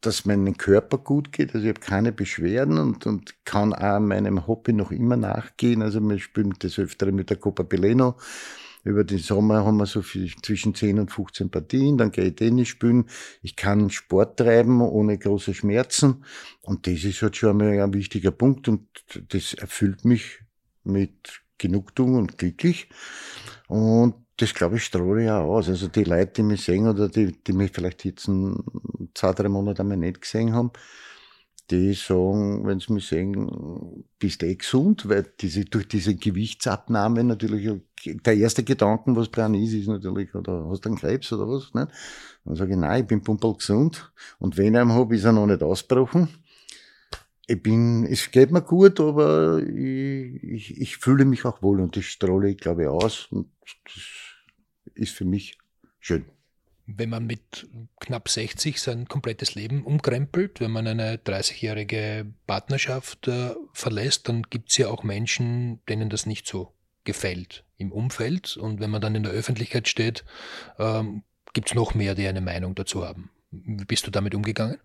dass 0.00 0.24
meinem 0.26 0.56
Körper 0.56 0.98
gut 0.98 1.32
geht. 1.32 1.54
Also 1.54 1.66
ich 1.66 1.74
habe 1.74 1.80
keine 1.80 2.12
Beschwerden 2.12 2.78
und, 2.78 3.06
und 3.06 3.44
kann 3.44 3.72
auch 3.72 4.00
meinem 4.00 4.46
Hobby 4.46 4.72
noch 4.72 4.90
immer 4.90 5.16
nachgehen. 5.16 5.82
Also 5.82 6.00
wir 6.00 6.18
spielen 6.18 6.54
das 6.58 6.78
öfter 6.78 7.10
mit 7.12 7.30
der 7.30 7.38
Copa 7.38 7.62
Pileno 7.62 8.16
über 8.84 9.02
den 9.02 9.18
Sommer 9.18 9.64
haben 9.64 9.78
wir 9.78 9.86
so 9.86 10.02
viel, 10.02 10.30
zwischen 10.42 10.74
10 10.74 11.00
und 11.00 11.10
15 11.10 11.50
Partien, 11.50 11.96
dann 11.96 12.12
gehe 12.12 12.26
ich 12.26 12.36
Tennis 12.36 12.68
spielen. 12.68 13.06
Ich 13.42 13.56
kann 13.56 13.90
Sport 13.90 14.38
treiben 14.38 14.82
ohne 14.82 15.18
große 15.18 15.54
Schmerzen. 15.54 16.24
Und 16.60 16.86
das 16.86 17.02
ist 17.04 17.22
halt 17.22 17.36
schon 17.36 17.50
einmal 17.50 17.80
ein 17.80 17.94
wichtiger 17.94 18.30
Punkt 18.30 18.68
und 18.68 18.86
das 19.30 19.54
erfüllt 19.54 20.04
mich 20.04 20.40
mit 20.84 21.42
Genugtuung 21.56 22.16
und 22.16 22.38
glücklich. 22.38 22.88
Und 23.68 24.14
das 24.36 24.52
glaube 24.52 24.76
ich 24.76 24.84
strahle 24.84 25.24
ich 25.24 25.30
auch 25.30 25.44
aus. 25.44 25.68
Also 25.68 25.88
die 25.88 26.04
Leute, 26.04 26.32
die 26.36 26.42
mich 26.42 26.64
sehen 26.64 26.86
oder 26.86 27.08
die, 27.08 27.32
die 27.42 27.52
mich 27.52 27.72
vielleicht 27.72 28.04
jetzt 28.04 28.28
zwei, 29.14 29.32
drei 29.32 29.48
Monate 29.48 29.82
einmal 29.82 29.96
nicht 29.96 30.20
gesehen 30.20 30.52
haben, 30.52 30.72
die 31.70 31.94
sagen, 31.94 32.66
wenn 32.66 32.78
sie 32.78 32.92
mich 32.92 33.06
sehen, 33.06 34.04
bist 34.18 34.42
du 34.42 34.46
eh 34.46 34.56
gesund, 34.56 35.08
weil 35.08 35.26
diese, 35.40 35.64
durch 35.64 35.88
diese 35.88 36.14
Gewichtsabnahme 36.14 37.24
natürlich, 37.24 37.80
der 38.04 38.36
erste 38.36 38.64
Gedanke, 38.64 39.16
was 39.16 39.30
dran 39.30 39.54
ist, 39.54 39.72
ist 39.72 39.88
natürlich, 39.88 40.34
oder 40.34 40.68
hast 40.68 40.84
du 40.84 40.90
einen 40.90 40.98
Krebs 40.98 41.32
oder 41.32 41.48
was? 41.48 41.72
Nicht? 41.72 41.88
Dann 42.44 42.56
sage 42.56 42.72
ich, 42.72 42.78
nein, 42.78 43.02
ich 43.02 43.06
bin 43.06 43.22
pumpel 43.22 43.54
gesund 43.54 44.12
und 44.38 44.58
wenn 44.58 44.74
ich 44.74 44.80
einen 44.80 44.92
habe, 44.92 45.16
ist 45.16 45.24
er 45.24 45.32
noch 45.32 45.46
nicht 45.46 45.62
ausgebrochen. 45.62 46.28
Ich 47.46 47.62
bin, 47.62 48.04
es 48.04 48.30
geht 48.30 48.50
mir 48.50 48.62
gut, 48.62 49.00
aber 49.00 49.62
ich, 49.62 50.42
ich, 50.42 50.80
ich 50.80 50.96
fühle 50.98 51.24
mich 51.24 51.44
auch 51.44 51.62
wohl 51.62 51.80
und 51.80 51.96
das 51.96 52.04
strahle 52.04 52.50
ich, 52.50 52.58
glaube 52.58 52.82
ich, 52.82 52.88
aus 52.88 53.26
und 53.30 53.50
das 53.84 53.94
ist 54.94 55.12
für 55.12 55.24
mich 55.24 55.58
schön 55.98 56.24
wenn 56.86 57.08
man 57.08 57.26
mit 57.26 57.68
knapp 58.00 58.28
60 58.28 58.80
sein 58.80 59.08
komplettes 59.08 59.54
Leben 59.54 59.84
umkrempelt, 59.84 60.60
wenn 60.60 60.70
man 60.70 60.86
eine 60.86 61.16
30-jährige 61.16 62.26
Partnerschaft 62.46 63.26
äh, 63.28 63.54
verlässt, 63.72 64.28
dann 64.28 64.42
gibt 64.42 64.70
es 64.70 64.76
ja 64.76 64.88
auch 64.88 65.02
Menschen, 65.02 65.80
denen 65.88 66.10
das 66.10 66.26
nicht 66.26 66.46
so 66.46 66.74
gefällt 67.04 67.64
im 67.78 67.90
Umfeld. 67.90 68.56
Und 68.56 68.80
wenn 68.80 68.90
man 68.90 69.00
dann 69.00 69.14
in 69.14 69.22
der 69.22 69.32
Öffentlichkeit 69.32 69.88
steht, 69.88 70.24
ähm, 70.78 71.22
gibt 71.52 71.68
es 71.68 71.74
noch 71.74 71.94
mehr, 71.94 72.14
die 72.14 72.26
eine 72.26 72.40
Meinung 72.40 72.74
dazu 72.74 73.06
haben. 73.06 73.30
Wie 73.50 73.84
bist 73.84 74.06
du 74.06 74.10
damit 74.10 74.34
umgegangen? 74.34 74.78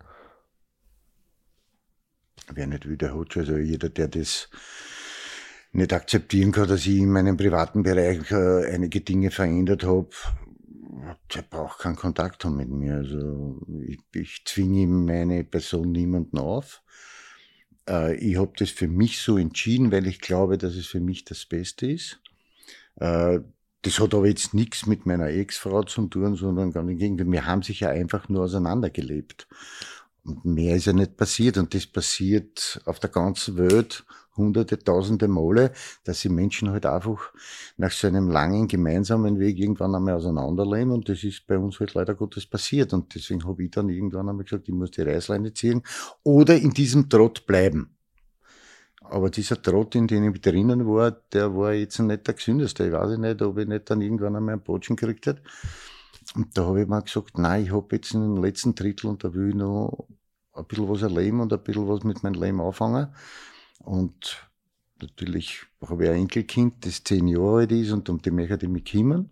Wer 2.52 2.66
nicht 2.66 2.88
wiederholt, 2.88 3.36
also 3.36 3.56
jeder, 3.56 3.90
der 3.90 4.08
das 4.08 4.48
nicht 5.72 5.92
akzeptieren 5.92 6.52
kann, 6.52 6.68
dass 6.68 6.86
ich 6.86 6.98
in 6.98 7.10
meinem 7.10 7.36
privaten 7.36 7.82
Bereich 7.82 8.30
äh, 8.30 8.72
einige 8.72 9.02
Dinge 9.02 9.30
verändert 9.30 9.84
habe, 9.84 10.10
der 11.34 11.42
braucht 11.42 11.80
keinen 11.80 11.96
Kontakt 11.96 12.44
mit 12.44 12.68
mir. 12.68 12.96
Also 12.96 13.60
ich, 13.86 14.00
ich 14.14 14.42
zwinge 14.44 14.86
meine 14.86 15.44
Person 15.44 15.92
niemanden 15.92 16.38
auf. 16.38 16.82
Äh, 17.88 18.16
ich 18.16 18.36
habe 18.36 18.52
das 18.56 18.70
für 18.70 18.88
mich 18.88 19.20
so 19.20 19.36
entschieden, 19.38 19.92
weil 19.92 20.06
ich 20.06 20.20
glaube, 20.20 20.58
dass 20.58 20.74
es 20.74 20.86
für 20.86 21.00
mich 21.00 21.24
das 21.24 21.46
Beste 21.46 21.90
ist. 21.90 22.20
Äh, 22.96 23.40
das 23.82 23.98
hat 23.98 24.14
aber 24.14 24.26
jetzt 24.26 24.52
nichts 24.52 24.86
mit 24.86 25.06
meiner 25.06 25.28
Ex-Frau 25.28 25.82
zu 25.84 26.06
tun, 26.06 26.34
sondern 26.36 26.72
ganz 26.72 26.90
im 26.90 26.98
Gegenteil. 26.98 27.32
Wir 27.32 27.46
haben 27.46 27.62
sich 27.62 27.80
ja 27.80 27.88
einfach 27.88 28.28
nur 28.28 28.44
auseinandergelebt. 28.44 29.48
Und 30.22 30.44
mehr 30.44 30.76
ist 30.76 30.86
ja 30.86 30.92
nicht 30.92 31.16
passiert. 31.16 31.56
Und 31.56 31.74
das 31.74 31.86
passiert 31.86 32.82
auf 32.84 33.00
der 33.00 33.10
ganzen 33.10 33.56
Welt 33.56 34.04
hunderte, 34.40 34.78
tausende 34.78 35.28
Male, 35.28 35.72
dass 36.04 36.20
die 36.20 36.28
Menschen 36.28 36.70
halt 36.70 36.86
einfach 36.86 37.32
nach 37.76 37.92
so 37.92 38.06
einem 38.06 38.30
langen 38.30 38.66
gemeinsamen 38.68 39.38
Weg 39.38 39.58
irgendwann 39.58 39.94
einmal 39.94 40.14
auseinanderleben 40.14 40.92
und 40.92 41.08
das 41.08 41.22
ist 41.24 41.46
bei 41.46 41.58
uns 41.58 41.78
halt 41.80 41.94
leider 41.94 42.14
Gottes 42.14 42.46
passiert 42.46 42.92
und 42.92 43.14
deswegen 43.14 43.44
habe 43.46 43.62
ich 43.62 43.70
dann 43.70 43.88
irgendwann 43.88 44.28
einmal 44.28 44.44
gesagt, 44.44 44.68
ich 44.68 44.74
muss 44.74 44.90
die 44.90 45.02
Reißleine 45.02 45.52
ziehen 45.52 45.82
oder 46.22 46.56
in 46.56 46.70
diesem 46.70 47.08
Trott 47.08 47.46
bleiben. 47.46 47.96
Aber 49.02 49.28
dieser 49.28 49.60
Trott, 49.60 49.96
in 49.96 50.06
dem 50.06 50.32
ich 50.32 50.40
drinnen 50.40 50.86
war, 50.86 51.10
der 51.10 51.54
war 51.56 51.72
jetzt 51.72 51.98
nicht 51.98 52.26
der 52.28 52.34
gesündeste. 52.34 52.86
Ich 52.86 52.92
weiß 52.92 53.18
nicht, 53.18 53.42
ob 53.42 53.58
ich 53.58 53.66
nicht 53.66 53.90
dann 53.90 54.00
irgendwann 54.00 54.36
einmal 54.36 54.54
ein 54.54 54.62
Botschen 54.62 54.94
gekriegt 54.94 55.26
hätte. 55.26 55.42
Und 56.36 56.56
da 56.56 56.66
habe 56.66 56.82
ich 56.82 56.86
mir 56.86 57.02
gesagt, 57.02 57.36
nein, 57.36 57.64
ich 57.64 57.72
habe 57.72 57.96
jetzt 57.96 58.14
in 58.14 58.20
den 58.20 58.42
letzten 58.42 58.74
Drittel 58.76 59.08
und 59.08 59.24
da 59.24 59.34
will 59.34 59.48
ich 59.48 59.54
noch 59.56 60.06
ein 60.52 60.64
bisschen 60.66 60.88
was 60.88 61.02
erleben 61.02 61.40
und 61.40 61.52
ein 61.52 61.62
bisschen 61.62 61.88
was 61.88 62.04
mit 62.04 62.22
meinem 62.22 62.40
Leben 62.40 62.60
anfangen. 62.60 63.08
Und 63.84 64.48
natürlich 65.00 65.62
habe 65.86 66.04
ich 66.04 66.10
ein 66.10 66.16
Enkelkind, 66.16 66.84
das 66.84 67.02
zehn 67.02 67.26
Jahre 67.28 67.60
alt 67.60 67.72
ist 67.72 67.92
und 67.92 68.08
um 68.08 68.20
die 68.20 68.30
möchte 68.30 68.58
ich 68.62 68.68
mich 68.68 68.84
kümmern. 68.84 69.30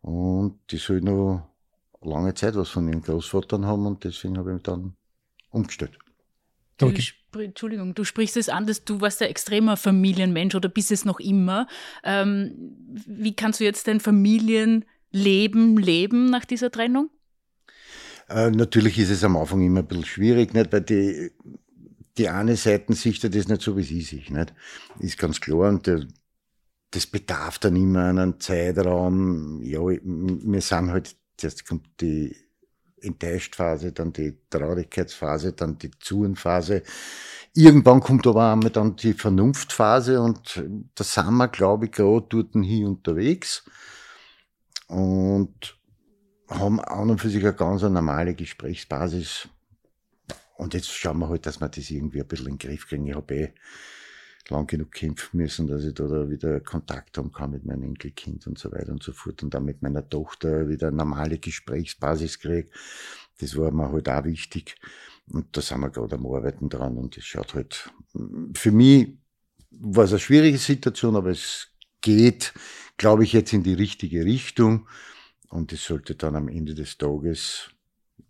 Und 0.00 0.58
die 0.70 0.76
soll 0.76 1.00
noch 1.00 1.48
lange 2.02 2.34
Zeit 2.34 2.54
was 2.54 2.68
von 2.68 2.88
ihren 2.88 3.02
Großvatern 3.02 3.66
haben 3.66 3.86
und 3.86 4.04
deswegen 4.04 4.38
habe 4.38 4.50
ich 4.50 4.54
mich 4.54 4.62
dann 4.62 4.94
umgestellt. 5.50 5.98
Du, 6.78 6.92
Entschuldigung, 7.40 7.94
du 7.94 8.04
sprichst 8.04 8.36
es 8.36 8.48
an, 8.48 8.66
dass 8.66 8.84
du 8.84 9.00
warst 9.00 9.20
ein 9.20 9.28
extremer 9.28 9.76
Familienmensch 9.76 10.54
oder 10.54 10.68
bist 10.68 10.92
es 10.92 11.04
noch 11.04 11.18
immer. 11.18 11.66
Ähm, 12.04 12.54
wie 13.06 13.34
kannst 13.34 13.58
du 13.60 13.64
jetzt 13.64 13.88
dein 13.88 14.00
Familienleben 14.00 15.76
leben 15.76 16.26
nach 16.26 16.44
dieser 16.44 16.70
Trennung? 16.70 17.10
Äh, 18.28 18.50
natürlich 18.50 18.98
ist 18.98 19.10
es 19.10 19.24
am 19.24 19.36
Anfang 19.36 19.60
immer 19.60 19.80
ein 19.80 19.86
bisschen 19.86 20.04
schwierig, 20.04 20.54
nicht? 20.54 20.72
weil 20.72 20.82
die, 20.82 21.32
die 22.18 22.28
eine 22.28 22.56
Seite 22.56 22.94
sichtet 22.94 23.34
das 23.34 23.48
nicht 23.48 23.62
so, 23.62 23.76
wie 23.76 23.82
sie 23.82 24.02
sich, 24.02 24.30
nicht? 24.30 24.54
Ist 24.98 25.18
ganz 25.18 25.40
klar. 25.40 25.68
Und 25.68 25.86
der, 25.86 26.06
das 26.90 27.06
bedarf 27.06 27.58
dann 27.58 27.76
immer 27.76 28.06
einen 28.06 28.40
Zeitraum. 28.40 29.62
Ja, 29.62 29.80
wir 29.80 30.60
sind 30.60 30.90
halt, 30.90 31.16
jetzt 31.40 31.66
kommt 31.66 31.86
die 32.00 32.36
Enttäuschtphase, 33.00 33.92
dann 33.92 34.12
die 34.12 34.38
Traurigkeitsphase, 34.50 35.52
dann 35.52 35.78
die 35.78 35.90
Zuenphase. 35.98 36.82
Irgendwann 37.54 38.00
kommt 38.00 38.26
aber 38.26 38.52
einmal 38.52 38.70
dann 38.70 38.96
die 38.96 39.14
Vernunftphase 39.14 40.20
und 40.20 40.62
da 40.94 41.04
sind 41.04 41.34
wir, 41.34 41.48
glaube 41.48 41.86
ich, 41.86 41.92
gerade 41.92 42.26
dort 42.28 42.52
hier 42.62 42.88
unterwegs 42.88 43.64
und 44.88 45.76
haben 46.48 46.80
an 46.80 47.10
und 47.10 47.20
für 47.20 47.28
sich 47.28 47.42
eine 47.44 47.54
ganz 47.54 47.82
normale 47.82 48.34
Gesprächsbasis. 48.34 49.48
Und 50.58 50.74
jetzt 50.74 50.90
schauen 50.90 51.20
wir 51.20 51.28
halt, 51.28 51.46
dass 51.46 51.60
wir 51.60 51.68
das 51.68 51.88
irgendwie 51.88 52.20
ein 52.20 52.26
bisschen 52.26 52.48
in 52.48 52.58
den 52.58 52.68
Griff 52.68 52.88
kriegen. 52.88 53.06
Ich 53.06 53.14
habe 53.14 53.34
eh 53.34 53.52
lang 54.48 54.66
genug 54.66 54.90
kämpfen 54.90 55.36
müssen, 55.36 55.68
dass 55.68 55.84
ich 55.84 55.94
da 55.94 56.28
wieder 56.28 56.60
Kontakt 56.60 57.16
haben 57.16 57.30
kann 57.30 57.52
mit 57.52 57.64
meinem 57.64 57.84
Enkelkind 57.84 58.46
und 58.46 58.58
so 58.58 58.72
weiter 58.72 58.90
und 58.90 59.02
so 59.02 59.12
fort 59.12 59.42
und 59.42 59.54
dann 59.54 59.64
mit 59.64 59.82
meiner 59.82 60.08
Tochter 60.08 60.68
wieder 60.68 60.88
eine 60.88 60.96
normale 60.96 61.38
Gesprächsbasis 61.38 62.40
kriege. 62.40 62.70
Das 63.38 63.56
war 63.56 63.70
mir 63.70 63.92
halt 63.92 64.08
auch 64.08 64.24
wichtig. 64.24 64.76
Und 65.30 65.56
da 65.56 65.60
sind 65.60 65.80
wir 65.80 65.90
gerade 65.90 66.16
am 66.16 66.26
Arbeiten 66.26 66.68
dran 66.68 66.96
und 66.96 67.16
es 67.16 67.24
schaut 67.24 67.54
halt, 67.54 67.92
für 68.54 68.72
mich 68.72 69.18
war 69.70 70.04
es 70.04 70.10
eine 70.10 70.18
schwierige 70.18 70.58
Situation, 70.58 71.14
aber 71.14 71.30
es 71.30 71.68
geht, 72.00 72.52
glaube 72.96 73.22
ich, 73.22 73.32
jetzt 73.32 73.52
in 73.52 73.62
die 73.62 73.74
richtige 73.74 74.24
Richtung 74.24 74.88
und 75.50 75.72
es 75.72 75.84
sollte 75.84 76.16
dann 76.16 76.34
am 76.34 76.48
Ende 76.48 76.74
des 76.74 76.98
Tages 76.98 77.70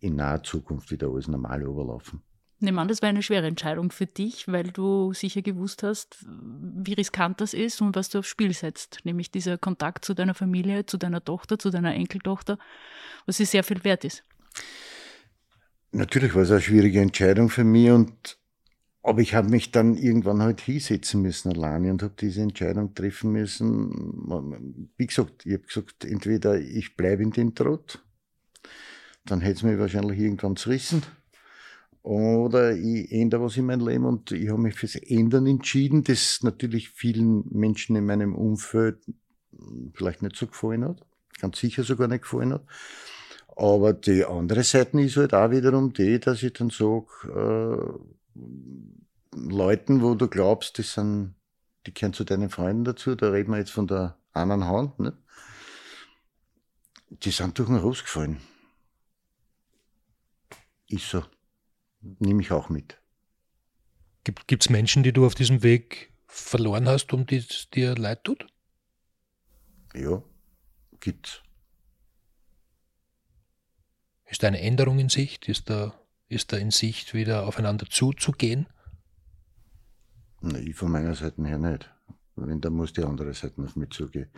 in 0.00 0.16
naher 0.16 0.42
Zukunft 0.42 0.90
wieder 0.90 1.08
alles 1.08 1.28
normal 1.28 1.62
überlaufen. 1.62 2.22
Nehmen 2.60 2.78
an, 2.80 2.88
das 2.88 3.02
war 3.02 3.08
eine 3.08 3.22
schwere 3.22 3.46
Entscheidung 3.46 3.92
für 3.92 4.06
dich, 4.06 4.48
weil 4.48 4.64
du 4.64 5.12
sicher 5.12 5.42
gewusst 5.42 5.84
hast, 5.84 6.26
wie 6.26 6.94
riskant 6.94 7.40
das 7.40 7.54
ist 7.54 7.80
und 7.80 7.94
was 7.94 8.08
du 8.08 8.18
aufs 8.18 8.28
Spiel 8.28 8.52
setzt. 8.52 8.98
Nämlich 9.04 9.30
dieser 9.30 9.58
Kontakt 9.58 10.04
zu 10.04 10.12
deiner 10.12 10.34
Familie, 10.34 10.84
zu 10.84 10.96
deiner 10.96 11.24
Tochter, 11.24 11.58
zu 11.58 11.70
deiner 11.70 11.94
Enkeltochter, 11.94 12.58
was 13.26 13.36
dir 13.36 13.46
sehr 13.46 13.62
viel 13.62 13.84
wert 13.84 14.04
ist. 14.04 14.24
Natürlich 15.92 16.34
war 16.34 16.42
es 16.42 16.50
eine 16.50 16.60
schwierige 16.60 17.00
Entscheidung 17.00 17.48
für 17.48 17.64
mich 17.64 17.90
und 17.90 18.38
aber 19.02 19.22
ich 19.22 19.34
habe 19.34 19.48
mich 19.48 19.70
dann 19.70 19.94
irgendwann 19.96 20.42
halt 20.42 20.60
hinsetzen 20.60 21.22
müssen 21.22 21.52
alleine 21.52 21.92
und 21.92 22.02
habe 22.02 22.14
diese 22.20 22.42
Entscheidung 22.42 22.94
treffen 22.94 23.32
müssen. 23.32 24.90
Wie 24.96 25.06
gesagt, 25.06 25.46
ich 25.46 25.54
habe 25.54 25.62
gesagt, 25.62 26.04
entweder 26.04 26.60
ich 26.60 26.96
bleibe 26.96 27.22
in 27.22 27.30
dem 27.30 27.54
Trott, 27.54 28.04
dann 29.30 29.40
hätte 29.40 29.56
es 29.56 29.62
mich 29.62 29.78
wahrscheinlich 29.78 30.18
irgendwann 30.18 30.56
zerrissen 30.56 31.02
oder 32.02 32.74
ich 32.74 33.12
ändere 33.12 33.42
was 33.42 33.56
in 33.56 33.66
meinem 33.66 33.86
Leben 33.86 34.06
und 34.06 34.32
ich 34.32 34.48
habe 34.48 34.62
mich 34.62 34.74
fürs 34.74 34.94
Ändern 34.94 35.46
entschieden, 35.46 36.04
das 36.04 36.42
natürlich 36.42 36.88
vielen 36.90 37.44
Menschen 37.50 37.96
in 37.96 38.06
meinem 38.06 38.34
Umfeld 38.34 38.98
vielleicht 39.92 40.22
nicht 40.22 40.36
so 40.36 40.46
gefallen 40.46 40.84
hat, 40.84 41.04
ganz 41.40 41.58
sicher 41.58 41.82
sogar 41.82 42.08
nicht 42.08 42.22
gefallen 42.22 42.54
hat. 42.54 42.64
Aber 43.56 43.92
die 43.92 44.24
andere 44.24 44.62
Seite 44.62 45.00
ist 45.00 45.16
halt 45.16 45.34
auch 45.34 45.50
wiederum 45.50 45.92
die, 45.92 46.20
dass 46.20 46.42
ich 46.42 46.52
dann 46.52 46.70
sage, 46.70 47.98
äh, 48.34 48.38
Leuten, 49.36 50.00
wo 50.00 50.14
du 50.14 50.28
glaubst, 50.28 50.78
die 50.78 50.82
sind, 50.82 51.34
die 51.86 51.92
kennen 51.92 52.14
zu 52.14 52.24
deinen 52.24 52.50
Freunden 52.50 52.84
dazu, 52.84 53.16
da 53.16 53.30
reden 53.30 53.50
wir 53.50 53.58
jetzt 53.58 53.72
von 53.72 53.86
der 53.86 54.16
anderen 54.32 54.64
Hand, 54.64 54.98
ne? 55.00 55.12
die 57.10 57.30
sind 57.30 57.58
durch 57.58 57.68
den 57.68 57.78
Russ 57.78 58.02
gefallen. 58.02 58.38
Ist 60.88 61.08
so 61.10 61.24
nehme 62.00 62.42
ich 62.42 62.52
auch 62.52 62.68
mit. 62.68 63.00
Gibt 64.24 64.62
es 64.62 64.70
Menschen, 64.70 65.02
die 65.02 65.12
du 65.12 65.24
auf 65.24 65.34
diesem 65.34 65.62
Weg 65.62 66.12
verloren 66.26 66.86
hast 66.86 67.12
und 67.12 67.30
die 67.30 67.36
es 67.36 67.70
dir 67.70 67.94
leid 67.96 68.24
tut? 68.24 68.46
Ja, 69.94 70.22
gibt's. 71.00 71.42
Ist 74.26 74.42
da 74.42 74.48
eine 74.48 74.60
Änderung 74.60 74.98
in 74.98 75.08
Sicht? 75.08 75.48
Ist 75.48 75.70
da, 75.70 75.98
ist 76.28 76.52
da 76.52 76.58
in 76.58 76.70
Sicht, 76.70 77.14
wieder 77.14 77.46
aufeinander 77.46 77.86
zuzugehen? 77.88 78.66
Na, 80.42 80.58
ich 80.58 80.76
von 80.76 80.92
meiner 80.92 81.14
Seite 81.14 81.42
her 81.46 81.58
nicht. 81.58 81.90
Wenn, 82.36 82.60
dann 82.60 82.74
muss 82.74 82.92
die 82.92 83.02
andere 83.02 83.32
Seite 83.32 83.62
auf 83.62 83.74
mich 83.74 83.90
zugehen. 83.90 84.30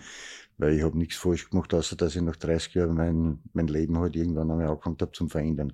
Weil 0.56 0.74
ich 0.74 0.84
habe 0.84 0.96
nichts 0.96 1.16
falsch 1.16 1.50
gemacht, 1.50 1.74
außer 1.74 1.96
dass 1.96 2.14
ich 2.14 2.22
nach 2.22 2.36
30 2.36 2.74
Jahren 2.74 2.94
mein, 2.94 3.40
mein 3.52 3.66
Leben 3.66 3.98
halt 3.98 4.14
irgendwann 4.14 4.50
einmal 4.50 4.68
angefangen 4.68 4.96
habe 5.00 5.12
zum 5.12 5.28
Verändern. 5.28 5.72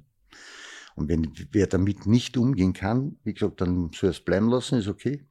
Und 0.97 1.09
wenn 1.09 1.33
wer 1.53 1.67
damit 1.67 2.07
nicht 2.07 2.37
umgehen 2.37 2.73
kann, 2.73 3.19
wie 3.23 3.35
gesagt, 3.35 3.61
dann 3.61 3.91
soll 3.93 4.09
er 4.09 4.11
es 4.11 4.21
bleiben 4.21 4.49
lassen, 4.49 4.79
ist 4.79 4.89
okay. 4.89 5.25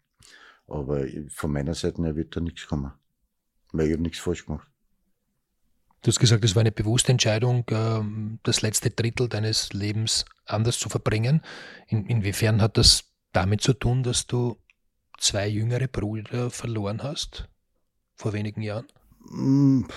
Aber 0.68 1.06
von 1.30 1.52
meiner 1.52 1.74
Seite 1.74 2.02
her 2.04 2.16
wird 2.16 2.36
da 2.36 2.40
nichts 2.40 2.68
kommen. 2.68 2.94
Weil 3.74 3.88
ich 3.88 3.94
habe 3.94 4.04
nichts 4.04 4.20
falsch 4.20 4.46
gemacht. 4.46 4.68
Du 6.02 6.10
hast 6.10 6.20
gesagt, 6.20 6.44
es 6.44 6.56
war 6.56 6.62
eine 6.62 6.72
bewusste 6.72 7.12
Entscheidung, 7.12 7.66
ähm, 7.72 8.40
das 8.44 8.62
letzte 8.62 8.92
Drittel 8.92 9.28
deines 9.28 9.74
Lebens 9.74 10.26
anders 10.46 10.78
zu 10.78 10.88
verbringen. 10.88 11.42
In, 11.88 12.06
inwiefern 12.06 12.62
hat 12.62 12.78
das 12.78 13.06
damit 13.32 13.62
zu 13.62 13.74
tun, 13.74 14.04
dass 14.04 14.28
du 14.28 14.58
zwei 15.18 15.48
jüngere 15.48 15.88
Brüder 15.88 16.52
verloren 16.52 17.02
hast 17.02 17.50
vor 18.16 18.34
wenigen 18.34 18.62
Jahren? 18.62 18.86
Hm, 19.30 19.88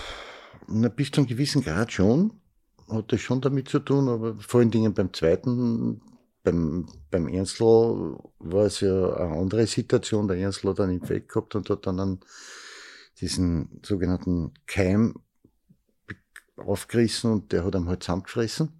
na, 0.67 0.89
bis 0.89 1.11
zu 1.11 1.21
einem 1.21 1.27
gewissen 1.27 1.61
Grad 1.61 1.91
schon 1.91 2.41
hat 2.91 3.11
das 3.11 3.21
schon 3.21 3.41
damit 3.41 3.69
zu 3.69 3.79
tun, 3.79 4.09
aber 4.09 4.35
vor 4.39 4.59
allen 4.59 4.71
Dingen 4.71 4.93
beim 4.93 5.13
zweiten, 5.13 6.01
beim, 6.43 6.87
beim 7.11 7.27
Ernstl 7.27 8.17
war 8.39 8.65
es 8.65 8.79
ja 8.81 9.13
eine 9.13 9.37
andere 9.37 9.67
Situation. 9.67 10.27
Der 10.27 10.37
Ernstl 10.37 10.69
hat 10.69 10.79
einen 10.79 10.99
Infekt 10.99 11.29
gehabt 11.29 11.55
und 11.55 11.69
hat 11.69 11.85
dann 11.85 11.99
einen, 11.99 12.19
diesen 13.19 13.81
sogenannten 13.83 14.53
Keim 14.65 15.15
aufgerissen 16.55 17.31
und 17.31 17.51
der 17.51 17.65
hat 17.65 17.75
ihm 17.75 17.87
halt 17.87 18.03
zusammengefressen. 18.03 18.79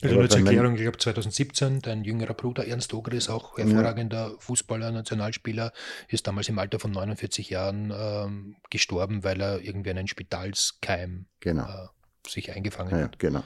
Also 0.00 0.14
nur 0.14 0.28
zur 0.28 0.40
Erklärung, 0.40 0.76
ich 0.76 0.82
glaube 0.82 0.98
2017, 0.98 1.80
dein 1.82 2.04
jüngerer 2.04 2.34
Bruder 2.34 2.64
Ernst 2.64 2.94
Ogre 2.94 3.16
ist 3.16 3.28
auch 3.28 3.58
hervorragender 3.58 4.30
ja. 4.30 4.38
Fußballer, 4.38 4.92
Nationalspieler, 4.92 5.72
ist 6.06 6.28
damals 6.28 6.48
im 6.48 6.58
Alter 6.60 6.78
von 6.78 6.92
49 6.92 7.50
Jahren 7.50 7.92
ähm, 7.92 8.56
gestorben, 8.70 9.24
weil 9.24 9.40
er 9.40 9.60
irgendwie 9.60 9.90
einen 9.90 10.06
Spitalskeim 10.06 11.26
genau. 11.40 11.64
äh, 11.64 11.88
sich 12.26 12.52
eingefangen 12.52 12.96
ja, 12.96 13.04
hat. 13.04 13.18
Genau. 13.18 13.42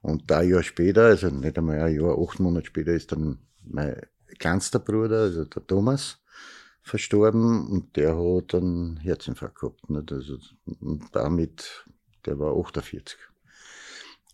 Und 0.00 0.30
ein 0.30 0.48
Jahr 0.48 0.62
später, 0.62 1.06
also 1.06 1.28
nicht 1.28 1.58
einmal 1.58 1.80
ein 1.80 1.94
Jahr, 1.94 2.16
acht 2.18 2.38
Monate 2.38 2.66
später, 2.66 2.92
ist 2.92 3.12
dann 3.12 3.38
mein 3.64 4.00
kleinster 4.38 4.78
Bruder, 4.78 5.22
also 5.22 5.44
der 5.44 5.66
Thomas, 5.66 6.18
verstorben 6.82 7.66
und 7.68 7.96
der 7.96 8.16
hat 8.16 8.54
dann 8.54 8.98
Herzinfarkt 9.02 9.60
gehabt. 9.60 9.90
Nicht? 9.90 10.12
Also, 10.12 10.38
und 10.80 11.04
damit, 11.12 11.84
der 12.24 12.38
war 12.38 12.56
48. 12.56 13.18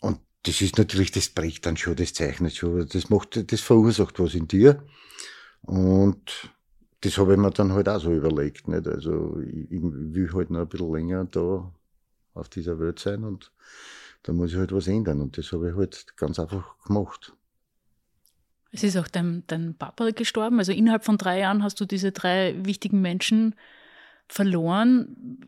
Und 0.01 0.21
das 0.43 0.61
ist 0.61 0.79
natürlich, 0.79 1.11
das 1.11 1.31
bricht 1.31 1.67
dann 1.67 1.77
schon, 1.77 1.97
das 1.97 2.13
zeichnet 2.13 2.55
schon, 2.55 2.87
das 2.87 3.09
macht, 3.09 3.51
das 3.51 3.61
verursacht 3.61 4.19
was 4.21 4.35
in 4.35 4.47
dir. 4.47 4.85
Und 5.63 6.53
das 7.01 7.19
habe 7.19 7.33
ich 7.33 7.39
mir 7.39 7.51
dann 7.51 7.73
halt 7.73 7.89
auch 7.89 8.01
so 8.01 8.13
überlegt. 8.13 8.69
Nicht? 8.69 8.87
Also 8.87 9.41
ich, 9.41 9.71
ich 9.71 9.83
will 9.83 10.33
halt 10.33 10.51
noch 10.51 10.61
ein 10.61 10.69
bisschen 10.69 10.93
länger 10.93 11.25
da 11.25 11.73
auf 12.35 12.49
dieser 12.49 12.79
Welt 12.79 12.99
sein 12.99 13.25
und 13.25 13.53
da 14.25 14.33
muss 14.33 14.53
ich 14.53 14.59
halt 14.59 14.73
was 14.73 14.89
ändern. 14.89 15.21
Und 15.21 15.39
das 15.39 15.53
habe 15.53 15.71
ich 15.71 15.77
halt 15.77 16.17
ganz 16.17 16.39
einfach 16.39 16.77
gemacht. 16.87 17.35
Es 18.73 18.83
ist 18.83 18.97
auch 18.97 19.07
dein, 19.07 19.45
dein 19.47 19.75
Papa 19.75 20.11
gestorben. 20.11 20.59
Also 20.59 20.73
innerhalb 20.73 21.05
von 21.05 21.19
drei 21.19 21.39
Jahren 21.39 21.63
hast 21.63 21.81
du 21.81 21.85
diese 21.85 22.11
drei 22.11 22.57
wichtigen 22.65 23.01
Menschen 23.01 23.55
verloren. 24.27 25.47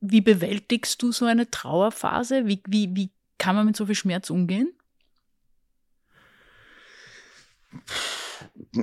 Wie 0.00 0.20
bewältigst 0.20 1.02
du 1.02 1.12
so 1.12 1.26
eine 1.26 1.50
Trauerphase? 1.50 2.46
Wie, 2.46 2.62
wie, 2.66 2.94
wie 2.94 3.10
kann 3.36 3.56
man 3.56 3.66
mit 3.66 3.76
so 3.76 3.84
viel 3.86 3.94
Schmerz 3.94 4.30
umgehen? 4.30 4.72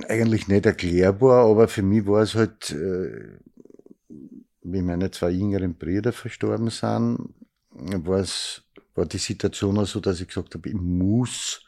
Eigentlich 0.08 0.46
nicht 0.46 0.66
erklärbar, 0.66 1.46
aber 1.46 1.66
für 1.68 1.82
mich 1.82 2.06
war 2.06 2.22
es 2.22 2.34
halt, 2.34 2.70
äh, 2.70 3.38
wie 4.64 4.82
meine 4.82 5.10
zwei 5.10 5.30
jüngeren 5.30 5.76
Brüder 5.76 6.12
verstorben 6.12 6.70
sind, 6.70 7.34
war 7.70 9.06
die 9.06 9.18
Situation 9.18 9.78
auch 9.78 9.86
so, 9.86 10.00
dass 10.00 10.20
ich 10.20 10.28
gesagt 10.28 10.54
habe, 10.54 10.68
ich 10.68 10.74
muss 10.74 11.62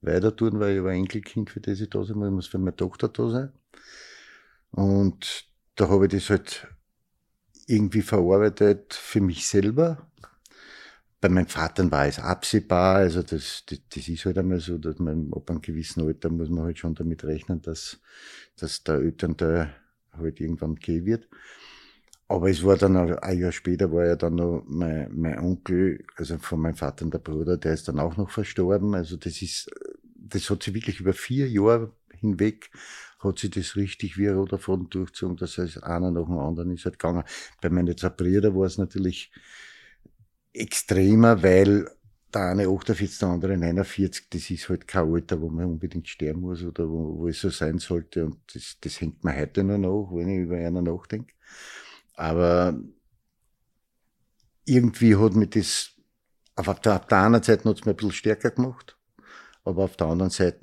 weiter 0.00 0.34
tun, 0.34 0.58
weil 0.60 0.76
ich 0.78 0.82
war 0.84 0.92
Enkelkind, 0.92 1.50
für 1.50 1.60
das 1.60 1.80
ich 1.80 1.90
da 1.90 2.04
sein 2.04 2.18
muss, 2.18 2.28
ich 2.28 2.34
muss 2.34 2.46
für 2.48 2.58
meine 2.58 2.76
Tochter 2.76 3.08
da 3.08 3.30
sein. 3.30 3.52
Und 4.70 5.46
da 5.76 5.88
habe 5.88 6.06
ich 6.06 6.12
das 6.12 6.30
halt 6.30 6.66
irgendwie 7.66 8.02
verarbeitet 8.02 8.94
für 8.94 9.20
mich 9.20 9.46
selber. 9.46 10.10
bei 11.20 11.28
meinem 11.28 11.46
Vater 11.46 11.88
war 11.90 12.06
es 12.06 12.18
absehbar, 12.18 12.96
also 12.96 13.22
das, 13.22 13.62
das, 13.66 13.78
das 13.94 14.08
ist 14.08 14.24
halt 14.26 14.38
einmal 14.38 14.58
so, 14.60 14.76
dass 14.78 14.98
man 14.98 15.30
ab 15.32 15.50
einem 15.50 15.62
gewissen 15.62 16.02
Alter 16.04 16.30
muss 16.30 16.48
man 16.50 16.64
halt 16.64 16.78
schon 16.78 16.94
damit 16.96 17.22
rechnen, 17.24 17.62
dass, 17.62 18.00
dass 18.56 18.82
der 18.82 18.96
Elternteil 18.96 19.72
halt 20.12 20.40
irgendwann 20.40 20.74
gehen 20.76 21.04
wird. 21.06 21.28
Aber 22.32 22.48
es 22.50 22.64
war 22.64 22.76
dann 22.76 22.96
ein 22.96 23.38
Jahr 23.38 23.52
später 23.52 23.92
war 23.92 24.06
ja 24.06 24.16
dann 24.16 24.36
noch 24.36 24.64
mein, 24.66 25.10
mein 25.14 25.38
Onkel, 25.38 26.04
also 26.16 26.38
von 26.38 26.60
meinem 26.60 26.74
Vater 26.74 27.04
und 27.04 27.12
der 27.12 27.18
Bruder, 27.18 27.58
der 27.58 27.74
ist 27.74 27.88
dann 27.88 27.98
auch 28.00 28.16
noch 28.16 28.30
verstorben. 28.30 28.94
Also 28.94 29.16
das 29.16 29.42
ist, 29.42 29.70
das 30.16 30.48
hat 30.48 30.62
sich 30.62 30.72
wirklich 30.72 31.00
über 31.00 31.12
vier 31.12 31.48
Jahre 31.48 31.92
hinweg 32.20 32.70
hat 33.18 33.38
sich 33.38 33.50
das 33.50 33.76
richtig 33.76 34.18
wie 34.18 34.28
roter 34.28 34.58
Faden 34.58 34.88
durchgezogen, 34.90 35.36
dass 35.36 35.58
heißt, 35.58 35.82
einer 35.84 36.10
nach 36.10 36.24
dem 36.26 36.38
anderen 36.38 36.72
ist 36.72 36.84
halt 36.86 36.98
gegangen. 36.98 37.24
Bei 37.60 37.68
meinen 37.70 37.94
Brüdern 38.16 38.56
war 38.56 38.66
es 38.66 38.78
natürlich 38.78 39.30
extremer, 40.52 41.42
weil 41.42 41.88
der 42.34 42.42
eine 42.50 42.66
48, 42.66 43.18
der 43.18 43.28
andere 43.28 43.58
49, 43.58 44.28
das 44.30 44.50
ist 44.50 44.68
halt 44.68 44.88
kein 44.88 45.12
Alter, 45.12 45.40
wo 45.40 45.50
man 45.50 45.66
unbedingt 45.66 46.08
sterben 46.08 46.40
muss 46.40 46.62
oder 46.64 46.88
wo, 46.88 47.18
wo 47.18 47.28
es 47.28 47.40
so 47.40 47.50
sein 47.50 47.78
sollte. 47.78 48.24
Und 48.24 48.38
das, 48.54 48.78
das 48.80 49.00
hängt 49.00 49.22
mir 49.22 49.36
heute 49.36 49.62
noch 49.64 49.78
nach, 49.78 50.16
wenn 50.16 50.28
ich 50.28 50.38
über 50.40 50.56
einen 50.56 50.84
nachdenke. 50.84 51.34
Aber 52.14 52.78
irgendwie 54.64 55.16
hat 55.16 55.34
mich 55.34 55.50
das, 55.50 55.90
auf 56.56 56.80
der, 56.80 56.96
auf 56.96 57.06
der 57.06 57.18
einen 57.18 57.42
Seite 57.42 57.68
hat 57.68 57.78
es 57.78 57.84
mir 57.84 57.92
ein 57.92 57.96
bisschen 57.96 58.12
stärker 58.12 58.50
gemacht, 58.50 58.96
aber 59.64 59.84
auf 59.84 59.96
der 59.96 60.08
anderen 60.08 60.30
Seite 60.30 60.60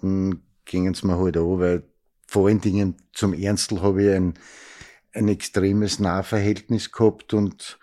gingen 0.66 0.94
es 0.94 1.04
mir 1.04 1.18
halt 1.18 1.38
an, 1.38 1.60
weil 1.60 1.84
vor 2.28 2.48
allen 2.48 2.62
Dingen 2.62 2.96
zum 3.14 3.34
Ernstl 3.34 3.82
habe 3.82 4.04
ich 4.04 4.16
ein, 4.16 4.34
ein 5.14 5.28
extremes 5.28 6.00
Nahverhältnis 6.00 6.92
gehabt 6.92 7.34
und 7.34 7.80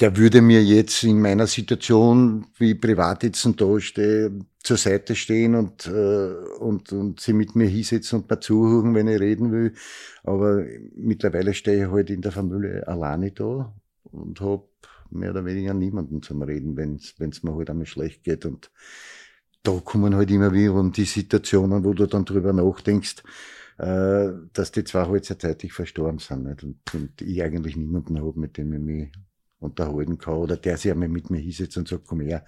der 0.00 0.16
würde 0.16 0.40
mir 0.40 0.62
jetzt 0.62 1.04
in 1.04 1.20
meiner 1.20 1.46
Situation, 1.46 2.46
wie 2.56 2.74
privat 2.74 3.22
jetzt 3.24 3.46
da 3.56 3.80
stehe, 3.80 4.32
zur 4.62 4.76
Seite 4.76 5.14
stehen 5.14 5.54
und, 5.54 5.86
äh, 5.86 6.32
und, 6.60 6.92
und 6.92 7.20
sie 7.20 7.32
mit 7.32 7.56
mir 7.56 7.66
hinsetzen 7.66 8.20
und 8.20 8.30
mir 8.30 8.40
zuhören, 8.40 8.94
wenn 8.94 9.08
ich 9.08 9.20
reden 9.20 9.52
will. 9.52 9.74
Aber 10.22 10.64
mittlerweile 10.96 11.52
stehe 11.52 11.84
ich 11.84 11.90
halt 11.90 12.10
in 12.10 12.22
der 12.22 12.32
Familie 12.32 12.86
alleine 12.86 13.32
da 13.32 13.74
und 14.04 14.40
habe 14.40 14.68
mehr 15.10 15.30
oder 15.30 15.44
weniger 15.44 15.74
niemanden 15.74 16.22
zum 16.22 16.42
Reden, 16.42 16.76
wenn 16.76 16.96
es 16.96 17.42
mir 17.42 17.54
halt 17.54 17.70
einmal 17.70 17.86
schlecht 17.86 18.24
geht. 18.24 18.46
Und 18.46 18.70
da 19.62 19.72
kommen 19.84 20.14
halt 20.14 20.30
immer 20.30 20.52
wieder 20.52 20.74
um 20.74 20.92
die 20.92 21.04
Situationen, 21.04 21.84
wo 21.84 21.92
du 21.92 22.06
dann 22.06 22.24
drüber 22.24 22.52
nachdenkst, 22.52 23.22
äh, 23.78 24.28
dass 24.52 24.72
die 24.72 24.84
zwei 24.84 25.06
halt 25.06 25.24
sehr 25.24 25.38
zeitig 25.38 25.72
verstorben 25.72 26.18
sind. 26.18 26.44
Nicht? 26.44 26.62
Und, 26.64 26.94
und 26.94 27.20
ich 27.20 27.42
eigentlich 27.42 27.76
niemanden 27.76 28.18
habe, 28.18 28.38
mit 28.38 28.56
dem 28.56 28.72
ich 28.72 28.80
mich 28.80 29.12
unterhalten 29.62 30.18
kann 30.18 30.34
oder 30.34 30.56
der 30.56 30.76
sich 30.76 30.90
einmal 30.90 31.08
mit 31.08 31.30
mir 31.30 31.38
hinsetzt 31.38 31.76
und 31.76 31.88
sagt, 31.88 32.06
komm 32.06 32.20
her, 32.20 32.44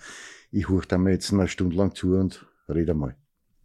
ich 0.50 0.68
huch 0.68 0.85
da 0.85 0.99
mal 0.99 1.12
jetzt 1.12 1.33
eine 1.33 1.49
Stunde 1.49 1.76
lang 1.76 1.94
zu 1.94 2.14
und 2.14 2.47
rede 2.68 2.94
mal. 2.94 3.16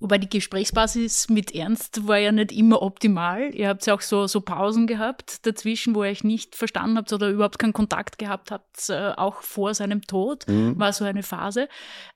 Wobei 0.02 0.18
die 0.18 0.30
Gesprächsbasis 0.30 1.28
mit 1.28 1.54
Ernst 1.54 2.08
war 2.08 2.18
ja 2.18 2.32
nicht 2.32 2.54
immer 2.54 2.82
optimal. 2.82 3.54
Ihr 3.54 3.68
habt 3.68 3.86
ja 3.86 3.94
auch 3.94 4.02
so, 4.02 4.28
so 4.28 4.40
Pausen 4.40 4.88
gehabt 4.88 5.46
dazwischen, 5.46 5.94
wo 5.94 6.04
ihr 6.04 6.12
euch 6.12 6.24
nicht 6.24 6.56
verstanden 6.56 6.98
habt 6.98 7.12
oder 7.12 7.30
überhaupt 7.30 7.60
keinen 7.60 7.74
Kontakt 7.74 8.18
gehabt 8.18 8.50
habt, 8.50 8.90
äh, 8.90 9.12
auch 9.18 9.42
vor 9.42 9.74
seinem 9.74 10.02
Tod 10.02 10.48
mhm. 10.48 10.80
war 10.80 10.94
so 10.94 11.04
eine 11.04 11.22
Phase. 11.22 11.68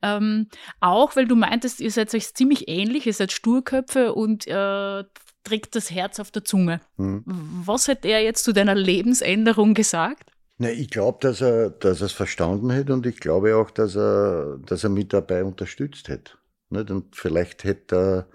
Ähm, 0.01 0.47
auch 0.79 1.17
weil 1.17 1.27
du 1.27 1.35
meintest, 1.35 1.81
ihr 1.81 1.91
seid 1.91 2.13
euch 2.15 2.33
ziemlich 2.33 2.69
ähnlich, 2.69 3.05
ihr 3.05 3.13
seid 3.13 3.33
Sturköpfe 3.33 4.13
und 4.13 4.47
äh, 4.47 5.03
trägt 5.43 5.75
das 5.75 5.91
Herz 5.91 6.21
auf 6.21 6.31
der 6.31 6.45
Zunge. 6.45 6.79
Mhm. 6.95 7.23
Was 7.65 7.89
hat 7.89 8.05
er 8.05 8.23
jetzt 8.23 8.45
zu 8.45 8.53
deiner 8.53 8.75
Lebensänderung 8.75 9.73
gesagt? 9.73 10.32
Na, 10.57 10.69
ich 10.69 10.89
glaube, 10.89 11.17
dass 11.21 11.41
er, 11.41 11.71
dass 11.71 12.01
er 12.01 12.07
es 12.07 12.11
verstanden 12.11 12.69
hätte 12.69 12.93
und 12.93 13.05
ich 13.05 13.19
glaube 13.19 13.55
auch, 13.55 13.71
dass 13.71 13.95
er, 13.95 14.59
dass 14.65 14.83
er 14.83 14.89
mich 14.89 15.07
dabei 15.07 15.43
unterstützt 15.43 16.09
hätte. 16.09 16.33
Nicht? 16.69 16.91
Und 16.91 17.15
vielleicht 17.15 17.63
hätte 17.63 17.95
er 17.95 18.27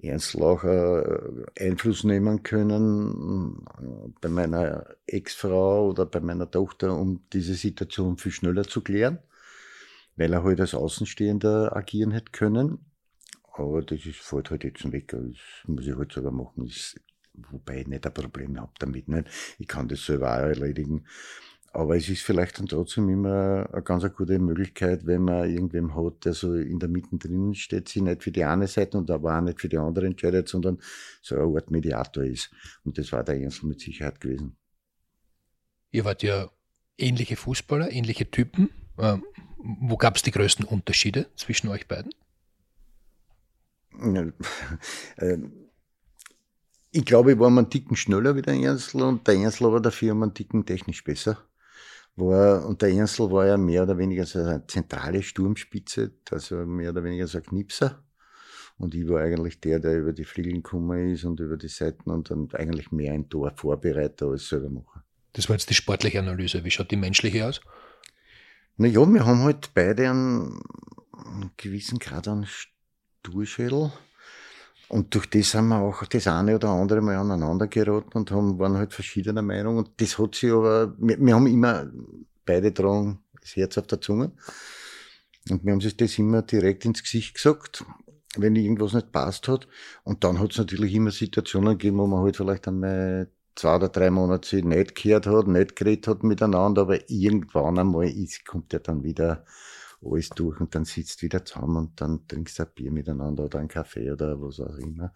Ernst 0.00 0.34
Laucher 0.34 1.44
Einfluss 1.58 2.04
nehmen 2.04 2.42
können 2.42 3.64
äh, 3.78 4.08
bei 4.20 4.28
meiner 4.28 4.86
Ex-Frau 5.06 5.90
oder 5.90 6.06
bei 6.06 6.20
meiner 6.20 6.50
Tochter, 6.50 6.96
um 6.96 7.22
diese 7.32 7.54
Situation 7.54 8.18
viel 8.18 8.32
schneller 8.32 8.64
zu 8.64 8.80
klären, 8.80 9.18
weil 10.16 10.32
er 10.32 10.44
halt 10.44 10.60
als 10.60 10.74
Außenstehender 10.74 11.76
agieren 11.76 12.12
hätte 12.12 12.32
können. 12.32 12.86
Aber 13.52 13.82
das 13.82 14.06
ist, 14.06 14.20
fällt 14.20 14.50
halt 14.50 14.64
jetzt 14.64 14.90
weg. 14.90 15.08
Das 15.08 15.36
muss 15.66 15.86
ich 15.86 15.94
halt 15.94 16.12
selber 16.12 16.32
machen. 16.32 16.64
Das 16.66 16.96
wobei 17.34 17.80
ich 17.80 17.86
nicht 17.86 18.06
ein 18.06 18.14
Problem 18.14 18.60
habe 18.60 18.72
damit. 18.78 19.08
Nicht? 19.08 19.28
Ich 19.58 19.68
kann 19.68 19.88
das 19.88 20.04
selber 20.04 20.32
auch 20.32 20.48
erledigen. 20.48 21.04
Aber 21.74 21.96
es 21.96 22.08
ist 22.10 22.22
vielleicht 22.22 22.58
dann 22.58 22.66
trotzdem 22.66 23.08
immer 23.08 23.66
eine 23.72 23.82
ganz 23.82 24.04
eine 24.04 24.12
gute 24.12 24.38
Möglichkeit, 24.38 25.06
wenn 25.06 25.22
man 25.22 25.48
irgendwem 25.48 25.96
hat, 25.96 26.26
der 26.26 26.34
so 26.34 26.54
in 26.54 26.78
der 26.78 26.90
Mitte 26.90 27.16
drinnen 27.16 27.54
steht, 27.54 27.88
sich 27.88 28.02
nicht 28.02 28.22
für 28.22 28.30
die 28.30 28.44
eine 28.44 28.68
Seite 28.68 28.98
und 28.98 29.10
aber 29.10 29.38
auch 29.38 29.40
nicht 29.40 29.58
für 29.58 29.70
die 29.70 29.78
andere 29.78 30.04
entscheidet, 30.04 30.48
sondern 30.48 30.78
so 31.22 31.34
eine 31.34 31.44
Art 31.44 31.70
Mediator 31.70 32.24
ist. 32.24 32.50
Und 32.84 32.98
das 32.98 33.10
war 33.12 33.24
der 33.24 33.40
Ernst 33.40 33.62
mit 33.62 33.80
Sicherheit 33.80 34.20
gewesen. 34.20 34.56
Ihr 35.92 36.04
wart 36.04 36.22
ja 36.22 36.50
ähnliche 36.98 37.36
Fußballer, 37.36 37.90
ähnliche 37.90 38.30
Typen. 38.30 38.68
Ähm, 38.98 39.24
wo 39.58 39.96
gab 39.96 40.16
es 40.16 40.22
die 40.22 40.30
größten 40.30 40.66
Unterschiede 40.66 41.26
zwischen 41.36 41.68
euch 41.68 41.88
beiden? 41.88 42.12
Ich 46.94 47.06
glaube, 47.06 47.32
ich 47.32 47.38
war 47.38 47.48
mal 47.48 47.62
einen 47.62 47.70
Ticken 47.70 47.96
schneller 47.96 48.36
wie 48.36 48.42
der 48.42 48.54
Ernstl 48.54 49.00
und 49.00 49.26
der 49.26 49.36
Ernstl 49.36 49.72
war 49.72 49.80
dafür 49.80 50.14
mal 50.14 50.26
einen 50.26 50.34
Ticken 50.34 50.66
technisch 50.66 51.02
besser. 51.02 51.38
War, 52.16 52.66
und 52.66 52.82
der 52.82 52.90
Ernstl 52.90 53.30
war 53.30 53.46
ja 53.46 53.56
mehr 53.56 53.84
oder 53.84 53.96
weniger 53.96 54.26
so 54.26 54.40
eine 54.40 54.66
zentrale 54.66 55.22
Sturmspitze, 55.22 56.12
also 56.30 56.66
mehr 56.66 56.90
oder 56.90 57.02
weniger 57.02 57.26
so 57.26 57.38
ein 57.38 57.44
Knipser. 57.44 58.04
Und 58.76 58.94
ich 58.94 59.08
war 59.08 59.22
eigentlich 59.22 59.58
der, 59.60 59.78
der 59.78 60.00
über 60.00 60.12
die 60.12 60.24
Flügel 60.24 60.52
gekommen 60.52 61.12
ist 61.12 61.24
und 61.24 61.40
über 61.40 61.56
die 61.56 61.68
Seiten 61.68 62.10
und 62.10 62.30
dann 62.30 62.50
eigentlich 62.52 62.92
mehr 62.92 63.14
ein 63.14 63.26
Tor 63.26 63.52
Vorbereiter 63.56 64.26
als 64.26 64.48
selber 64.48 64.68
machen. 64.68 65.02
Das 65.32 65.48
war 65.48 65.56
jetzt 65.56 65.70
die 65.70 65.74
sportliche 65.74 66.18
Analyse. 66.18 66.62
Wie 66.62 66.70
schaut 66.70 66.90
die 66.90 66.96
menschliche 66.96 67.46
aus? 67.46 67.62
Naja, 68.76 69.06
wir 69.06 69.24
haben 69.24 69.44
halt 69.44 69.70
beide 69.72 70.10
einen, 70.10 70.60
einen 71.12 71.52
gewissen 71.56 71.98
Grad 71.98 72.28
an 72.28 72.46
Sturschädel. 72.46 73.92
Und 74.92 75.14
durch 75.14 75.24
das 75.30 75.54
haben 75.54 75.68
wir 75.68 75.78
auch 75.78 76.04
das 76.04 76.26
eine 76.26 76.56
oder 76.56 76.68
andere 76.68 77.00
Mal 77.00 77.16
aneinander 77.16 77.66
geraten 77.66 78.12
und 78.12 78.30
haben, 78.30 78.58
waren 78.58 78.76
halt 78.76 78.92
verschiedener 78.92 79.40
Meinung. 79.40 79.78
Und 79.78 79.90
das 79.96 80.18
hat 80.18 80.34
sich 80.34 80.52
aber, 80.52 80.94
wir, 80.98 81.18
wir 81.18 81.34
haben 81.34 81.46
immer 81.46 81.90
beide 82.44 82.74
tragen 82.74 83.18
das 83.40 83.56
Herz 83.56 83.78
auf 83.78 83.86
der 83.86 84.02
Zunge. 84.02 84.32
Und 85.48 85.64
wir 85.64 85.72
haben 85.72 85.80
sich 85.80 85.96
das 85.96 86.18
immer 86.18 86.42
direkt 86.42 86.84
ins 86.84 87.02
Gesicht 87.02 87.36
gesagt, 87.36 87.86
wenn 88.36 88.54
irgendwas 88.54 88.92
nicht 88.92 89.12
passt 89.12 89.48
hat. 89.48 89.66
Und 90.04 90.24
dann 90.24 90.38
hat 90.38 90.50
es 90.50 90.58
natürlich 90.58 90.92
immer 90.92 91.10
Situationen 91.10 91.78
gegeben, 91.78 91.96
wo 91.96 92.06
man 92.06 92.22
halt 92.22 92.36
vielleicht 92.36 92.68
einmal 92.68 93.30
zwei 93.54 93.76
oder 93.76 93.88
drei 93.88 94.10
Monate 94.10 94.62
nicht 94.62 94.94
gehört 94.94 95.26
hat, 95.26 95.46
nicht 95.46 95.74
geredet 95.74 96.06
hat 96.06 96.22
miteinander, 96.22 96.82
aber 96.82 97.08
irgendwann 97.08 97.78
einmal 97.78 98.10
ist, 98.10 98.44
kommt 98.44 98.74
er 98.74 98.80
dann 98.80 99.04
wieder 99.04 99.46
alles 100.04 100.30
durch 100.30 100.60
und 100.60 100.74
dann 100.74 100.84
sitzt 100.84 101.22
wieder 101.22 101.44
zusammen 101.44 101.76
und 101.76 102.00
dann 102.00 102.26
trinkst 102.26 102.58
du 102.58 102.64
ein 102.64 102.68
Bier 102.74 102.92
miteinander 102.92 103.44
oder 103.44 103.58
einen 103.58 103.68
Kaffee 103.68 104.10
oder 104.10 104.40
was 104.40 104.60
auch 104.60 104.76
immer. 104.76 105.12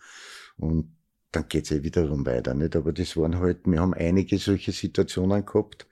Und 0.57 0.97
dann 1.33 1.49
geht's 1.49 1.71
eh 1.71 1.83
wiederum 1.83 2.25
weiter, 2.25 2.55
nicht? 2.55 2.77
Aber 2.77 2.93
das 2.93 3.17
waren 3.17 3.39
halt, 3.39 3.67
wir 3.67 3.81
haben 3.81 3.95
einige 3.95 4.39
solche 4.39 4.73
Situationen 4.73 5.45
gehabt. 5.45 5.87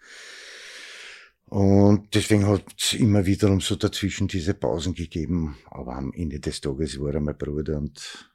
Und 1.46 2.14
deswegen 2.14 2.46
hat 2.46 2.64
es 2.78 2.94
immer 2.94 3.26
wiederum 3.26 3.61
so 3.61 3.76
dazwischen 3.76 4.28
diese 4.28 4.54
Pausen 4.54 4.94
gegeben. 4.94 5.57
Aber 5.70 5.96
am 5.96 6.12
Ende 6.12 6.40
des 6.40 6.61
Tages 6.61 6.98
war 6.98 7.14
er 7.14 7.20
mein 7.20 7.37
Bruder 7.37 7.76
und 7.76 8.30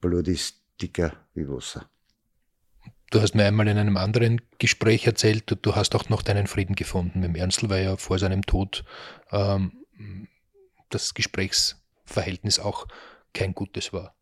Blut 0.00 0.26
ist 0.28 0.62
dicker 0.80 1.12
wie 1.34 1.48
Wasser. 1.48 1.88
Du 3.10 3.20
hast 3.20 3.34
mir 3.34 3.44
einmal 3.44 3.68
in 3.68 3.76
einem 3.76 3.98
anderen 3.98 4.40
Gespräch 4.58 5.06
erzählt, 5.06 5.44
du, 5.50 5.54
du 5.54 5.76
hast 5.76 5.94
auch 5.94 6.08
noch 6.08 6.22
deinen 6.22 6.46
Frieden 6.46 6.74
gefunden 6.74 7.20
mit 7.20 7.36
Ernstl, 7.36 7.68
weil 7.68 7.84
ja 7.84 7.96
vor 7.96 8.18
seinem 8.18 8.42
Tod 8.42 8.84
ähm, 9.30 9.72
das 10.88 11.12
Gesprächsverhältnis 11.12 12.58
auch 12.58 12.86
kein 13.34 13.54
gutes 13.54 13.92
war. 13.92 14.14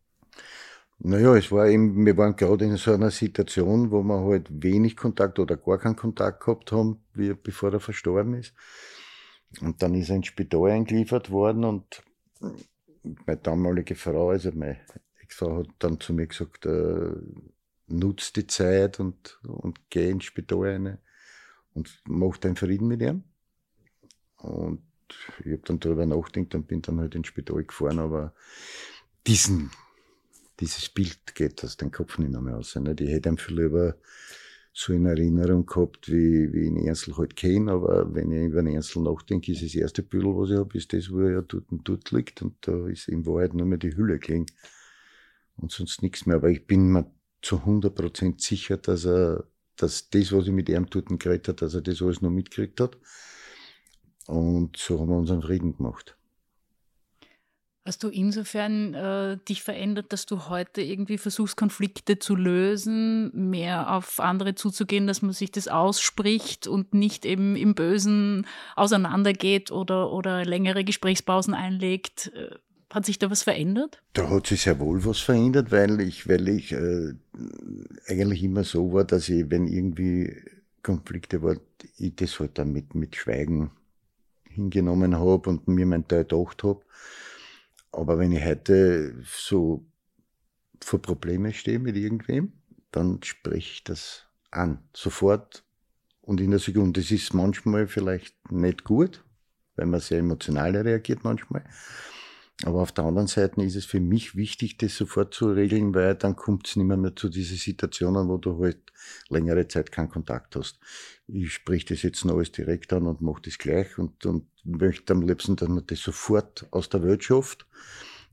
Naja, 0.99 1.35
es 1.35 1.51
war 1.51 1.67
eben, 1.67 2.05
wir 2.05 2.15
waren 2.17 2.35
gerade 2.35 2.65
in 2.65 2.77
so 2.77 2.93
einer 2.93 3.09
Situation, 3.09 3.89
wo 3.89 4.03
wir 4.03 4.23
halt 4.23 4.47
wenig 4.51 4.95
Kontakt 4.95 5.39
oder 5.39 5.57
gar 5.57 5.79
keinen 5.79 5.95
Kontakt 5.95 6.43
gehabt 6.43 6.71
haben, 6.71 7.01
wie, 7.13 7.33
bevor 7.33 7.73
er 7.73 7.79
verstorben 7.79 8.35
ist. 8.35 8.53
Und 9.61 9.81
dann 9.81 9.95
ist 9.95 10.09
er 10.09 10.17
ins 10.17 10.27
Spital 10.27 10.69
eingeliefert 10.69 11.31
worden 11.31 11.63
und 11.63 12.03
meine 13.25 13.37
damalige 13.37 13.95
Frau, 13.95 14.29
also 14.29 14.51
meine 14.53 14.77
Ex-Frau, 15.21 15.59
hat 15.59 15.69
dann 15.79 15.99
zu 15.99 16.13
mir 16.13 16.27
gesagt, 16.27 16.65
äh, 16.67 17.13
nutzt 17.91 18.35
die 18.35 18.47
Zeit 18.47 18.99
und, 18.99 19.39
und 19.43 19.79
geh 19.89 20.09
ins 20.09 20.25
Spital 20.25 20.59
rein 20.59 20.97
und 21.73 22.01
mach 22.05 22.37
deinen 22.37 22.55
Frieden 22.55 22.87
mit 22.87 23.01
ihm. 23.01 23.23
Und 24.37 24.81
ich 25.43 25.51
habe 25.51 25.61
dann 25.65 25.79
darüber 25.79 26.05
nachgedacht 26.05 26.55
und 26.55 26.67
bin 26.67 26.81
dann 26.81 26.99
halt 26.99 27.15
ins 27.15 27.27
Spital 27.27 27.63
gefahren, 27.63 27.99
aber 27.99 28.33
diesen, 29.27 29.71
dieses 30.59 30.89
Bild 30.89 31.35
geht 31.35 31.63
aus 31.63 31.77
dem 31.77 31.91
Kopf 31.91 32.17
nicht 32.17 32.31
mehr, 32.31 32.57
aus. 32.57 32.75
Nicht? 32.75 33.01
Ich 33.01 33.09
hätte 33.09 33.29
ihm 33.29 33.37
viel 33.37 33.61
lieber 33.61 33.97
so 34.73 34.93
in 34.93 35.05
Erinnerung 35.05 35.65
gehabt, 35.65 36.09
wie, 36.09 36.53
wie 36.53 36.67
ich 36.67 36.73
den 36.73 36.87
Ernstl 36.87 37.17
halt 37.17 37.35
kenne, 37.35 37.71
aber 37.73 38.13
wenn 38.15 38.31
ich 38.31 38.45
über 38.45 38.63
den 38.63 38.75
Ernstl 38.75 39.01
nachdenke, 39.01 39.51
ist 39.51 39.63
das 39.63 39.75
erste 39.75 40.01
Büdel, 40.01 40.33
was 40.35 40.49
ich 40.49 40.57
habe, 40.57 40.77
ist 40.77 40.93
das, 40.93 41.11
wo 41.11 41.19
er 41.19 41.31
ja 41.31 41.41
dort 41.41 41.69
und 41.71 41.87
dort 41.87 42.11
liegt 42.11 42.41
und 42.41 42.55
da 42.61 42.87
ist 42.87 43.09
in 43.09 43.25
Wahrheit 43.25 43.53
nur 43.53 43.65
mehr 43.65 43.77
die 43.77 43.95
Hülle 43.95 44.17
gelegen 44.17 44.45
und 45.57 45.71
sonst 45.71 46.01
nichts 46.01 46.25
mehr. 46.25 46.37
Aber 46.37 46.49
ich 46.49 46.65
bin 46.67 46.89
mir 46.89 47.11
zu 47.41 47.57
100% 47.57 48.41
sicher, 48.41 48.77
dass 48.77 49.05
er, 49.05 49.45
dass 49.75 50.09
das, 50.09 50.31
was 50.31 50.47
ich 50.47 50.53
mit 50.53 50.69
ihm 50.69 50.87
dort 50.89 51.07
geredet 51.19 51.47
habe, 51.47 51.57
dass 51.57 51.73
er 51.73 51.81
das 51.81 52.01
alles 52.01 52.21
noch 52.21 52.29
mitgekriegt 52.29 52.79
hat. 52.79 52.97
Und 54.27 54.77
so 54.77 54.99
haben 54.99 55.09
wir 55.09 55.17
unseren 55.17 55.41
Frieden 55.41 55.75
gemacht. 55.75 56.15
Hast 57.83 58.03
du 58.03 58.09
insofern 58.09 58.93
äh, 58.93 59.37
dich 59.49 59.63
verändert, 59.63 60.13
dass 60.13 60.27
du 60.27 60.49
heute 60.49 60.83
irgendwie 60.83 61.17
versuchst, 61.17 61.57
Konflikte 61.57 62.19
zu 62.19 62.35
lösen, 62.35 63.49
mehr 63.49 63.95
auf 63.95 64.19
andere 64.19 64.53
zuzugehen, 64.53 65.07
dass 65.07 65.23
man 65.23 65.33
sich 65.33 65.51
das 65.51 65.67
ausspricht 65.67 66.67
und 66.67 66.93
nicht 66.93 67.25
eben 67.25 67.55
im 67.55 67.73
Bösen 67.73 68.45
auseinandergeht 68.75 69.71
oder, 69.71 70.11
oder 70.11 70.45
längere 70.45 70.83
Gesprächspausen 70.83 71.55
einlegt? 71.55 72.31
Hat 72.91 73.05
sich 73.05 73.19
da 73.19 73.31
was 73.31 73.43
verändert? 73.43 74.03
Da 74.11 74.29
hat 74.29 74.47
sich 74.47 74.63
sehr 74.63 74.77
wohl 74.79 75.05
was 75.05 75.19
verändert, 75.19 75.71
weil 75.71 76.01
ich, 76.01 76.27
weil 76.27 76.49
ich 76.49 76.73
äh, 76.73 77.13
eigentlich 78.07 78.43
immer 78.43 78.65
so 78.65 78.91
war, 78.91 79.05
dass 79.05 79.29
ich, 79.29 79.49
wenn 79.49 79.65
irgendwie 79.65 80.35
Konflikte 80.83 81.41
war, 81.41 81.55
ich 81.97 82.15
das 82.17 82.37
halt 82.41 82.57
dann 82.57 82.73
mit, 82.73 82.93
mit 82.93 83.15
Schweigen 83.15 83.71
hingenommen 84.43 85.17
habe 85.17 85.49
und 85.49 85.69
mir 85.69 85.85
mein 85.85 86.05
Teil 86.05 86.25
gedacht 86.25 86.63
habe. 86.63 86.81
Aber 87.93 88.19
wenn 88.19 88.33
ich 88.33 88.43
heute 88.43 89.15
so 89.25 89.85
vor 90.81 91.01
Probleme 91.01 91.53
stehe 91.53 91.79
mit 91.79 91.95
irgendwem, 91.95 92.51
dann 92.91 93.23
spreche 93.23 93.71
ich 93.71 93.83
das 93.85 94.25
an, 94.49 94.79
sofort 94.93 95.63
und 96.21 96.41
in 96.41 96.51
der 96.51 96.59
Sekunde. 96.59 96.99
Das 96.99 97.09
ist 97.09 97.33
manchmal 97.33 97.87
vielleicht 97.87 98.51
nicht 98.51 98.83
gut, 98.83 99.23
weil 99.77 99.85
man 99.85 100.01
sehr 100.01 100.19
emotional 100.19 100.75
reagiert 100.75 101.23
manchmal. 101.23 101.63
Aber 102.63 102.81
auf 102.81 102.91
der 102.91 103.05
anderen 103.05 103.27
Seite 103.27 103.61
ist 103.63 103.75
es 103.75 103.85
für 103.85 103.99
mich 103.99 104.35
wichtig, 104.35 104.77
das 104.77 104.95
sofort 104.95 105.33
zu 105.33 105.51
regeln, 105.51 105.95
weil 105.95 106.15
dann 106.15 106.35
kommt 106.35 106.67
es 106.67 106.75
nicht 106.75 106.85
mehr, 106.85 106.97
mehr 106.97 107.15
zu 107.15 107.29
diesen 107.29 107.57
Situationen, 107.57 108.27
wo 108.27 108.37
du 108.37 108.61
halt 108.61 108.91
längere 109.29 109.67
Zeit 109.67 109.91
keinen 109.91 110.09
Kontakt 110.09 110.55
hast. 110.55 110.79
Ich 111.27 111.53
spreche 111.53 111.87
das 111.87 112.03
jetzt 112.03 112.23
noch 112.23 112.35
alles 112.35 112.51
direkt 112.51 112.93
an 112.93 113.07
und 113.07 113.21
mache 113.21 113.41
das 113.43 113.57
gleich 113.57 113.97
und, 113.97 114.25
und 114.25 114.47
möchte 114.63 115.13
am 115.13 115.21
liebsten, 115.21 115.55
dass 115.55 115.69
man 115.69 115.85
das 115.87 115.99
sofort 115.99 116.67
aus 116.71 116.89
der 116.89 117.01
Welt 117.01 117.23
schafft. 117.23 117.65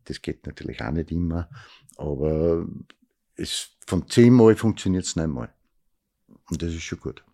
Das 0.05 0.21
geht 0.21 0.47
natürlich 0.47 0.83
auch 0.83 0.93
nicht 0.93 1.11
immer, 1.11 1.49
aber 1.97 2.67
es, 3.35 3.71
von 3.87 4.09
zehnmal 4.09 4.57
funktioniert 4.57 5.05
es 5.05 5.17
neunmal. 5.17 5.55
Und 6.51 6.63
das 6.63 6.75
ist 6.75 6.83
schon 6.83 7.01
gut. 7.01 7.25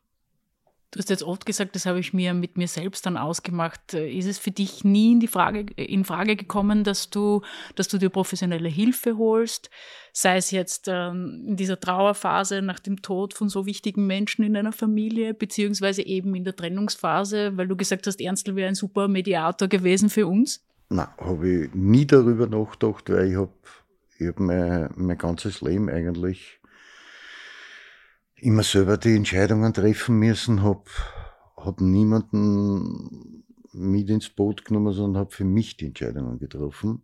Du 0.94 0.98
hast 0.98 1.11
jetzt 1.11 1.24
oft 1.24 1.44
gesagt, 1.44 1.74
das 1.74 1.87
habe 1.87 1.98
ich 1.98 2.14
mir 2.14 2.35
mit 2.35 2.57
mir 2.57 2.68
selbst 2.68 3.04
dann 3.04 3.16
ausgemacht. 3.16 3.94
Ist 3.94 4.28
es 4.28 4.38
für 4.38 4.52
dich 4.52 4.85
nie 4.85 5.11
in 5.11 5.18
die 5.18 5.26
Frage, 5.26 5.66
in 5.74 6.04
Frage 6.04 6.37
gekommen, 6.37 6.85
dass 6.85 7.11
du, 7.11 7.42
dass 7.74 7.88
du 7.88 7.98
dir 7.98 8.11
professionelle 8.11 8.68
Hilfe 8.68 9.18
holst? 9.18 9.70
Sei 10.12 10.37
es 10.37 10.52
jetzt 10.52 10.87
ähm, 10.87 11.42
in 11.48 11.57
dieser 11.57 11.80
Trauerphase 11.80 12.62
nach 12.62 12.78
dem 12.78 13.02
Tod 13.02 13.35
von 13.35 13.48
so 13.48 13.66
wichtigen 13.66 14.07
Menschen 14.07 14.44
in 14.44 14.54
deiner 14.54 14.70
Familie, 14.70 15.35
beziehungsweise 15.35 16.02
eben 16.02 16.33
in 16.37 16.44
der 16.44 16.54
Trennungsphase, 16.54 17.57
weil 17.57 17.66
du 17.66 17.74
gesagt 17.74 18.07
hast, 18.07 18.20
Ernstl 18.20 18.54
wäre 18.54 18.68
ein 18.68 18.76
super 18.76 19.09
Mediator 19.09 19.66
gewesen 19.66 20.11
für 20.11 20.28
uns? 20.28 20.64
Nein, 20.90 21.09
habe 21.18 21.48
ich 21.48 21.74
nie 21.74 22.07
darüber 22.07 22.46
nachgedacht, 22.46 23.11
weil 23.11 23.33
ich 23.33 23.37
habe 23.37 23.50
ich 24.20 24.28
hab 24.28 24.38
mein, 24.38 24.90
mein 24.94 25.18
ganzes 25.18 25.61
Leben 25.61 25.88
eigentlich 25.88 26.61
immer 28.44 28.62
selber 28.62 28.98
die 28.98 29.16
Entscheidungen 29.16 29.72
treffen 29.72 30.18
müssen, 30.18 30.62
habe 30.62 30.85
hab 31.57 31.80
niemanden 31.80 33.44
mit 33.72 34.11
ins 34.11 34.28
Boot 34.28 34.64
genommen, 34.64 34.92
sondern 34.92 35.20
habe 35.22 35.35
für 35.35 35.44
mich 35.44 35.76
die 35.76 35.87
Entscheidungen 35.87 36.38
getroffen. 36.38 37.02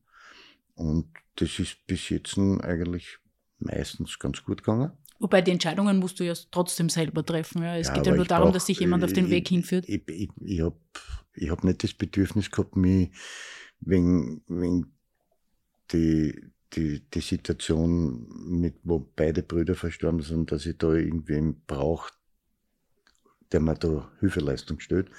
Und 0.74 1.08
das 1.36 1.58
ist 1.58 1.86
bis 1.86 2.10
jetzt 2.10 2.38
eigentlich 2.38 3.18
meistens 3.58 4.18
ganz 4.18 4.44
gut 4.44 4.62
gegangen. 4.62 4.92
Wobei 5.18 5.42
die 5.42 5.50
Entscheidungen 5.50 5.98
musst 5.98 6.20
du 6.20 6.24
ja 6.24 6.34
trotzdem 6.50 6.88
selber 6.88 7.24
treffen. 7.24 7.62
Ja. 7.62 7.76
Es 7.76 7.88
ja, 7.88 7.94
geht 7.94 8.06
ja 8.06 8.14
nur 8.14 8.24
darum, 8.24 8.46
brauch, 8.46 8.54
dass 8.54 8.66
sich 8.66 8.80
jemand 8.80 9.04
auf 9.04 9.12
den 9.12 9.26
ich, 9.26 9.30
Weg 9.30 9.48
hinführt. 9.48 9.86
Ich, 9.88 10.08
ich, 10.08 10.30
ich 10.40 10.60
habe 10.60 10.78
ich 11.34 11.50
hab 11.50 11.64
nicht 11.64 11.82
das 11.82 11.94
Bedürfnis 11.94 12.50
gehabt, 12.50 12.76
mich 12.76 13.10
wegen, 13.80 14.42
wegen 14.46 14.94
die, 15.92 16.50
die, 16.74 17.00
die 17.10 17.20
Situation, 17.20 18.28
mit, 18.60 18.76
wo 18.84 18.98
beide 18.98 19.42
Brüder 19.42 19.74
verstorben 19.74 20.22
sind, 20.22 20.52
dass 20.52 20.66
ich 20.66 20.78
da 20.78 20.92
irgendwen 20.92 21.62
brauche, 21.66 22.12
der 23.52 23.60
mir 23.60 23.74
da 23.74 24.10
Hilfeleistung 24.20 24.80
stellt, 24.80 25.10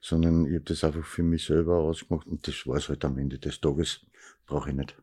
sondern 0.00 0.46
ich 0.46 0.54
habe 0.54 0.64
das 0.64 0.84
einfach 0.84 1.04
für 1.04 1.22
mich 1.22 1.44
selber 1.44 1.78
ausgemacht 1.78 2.26
und 2.26 2.46
das 2.46 2.66
war 2.66 2.76
es 2.76 2.88
halt 2.88 3.04
am 3.04 3.18
Ende 3.18 3.38
des 3.38 3.60
Tages, 3.60 4.06
brauche 4.46 4.70
ich 4.70 4.76
nicht. 4.76 4.96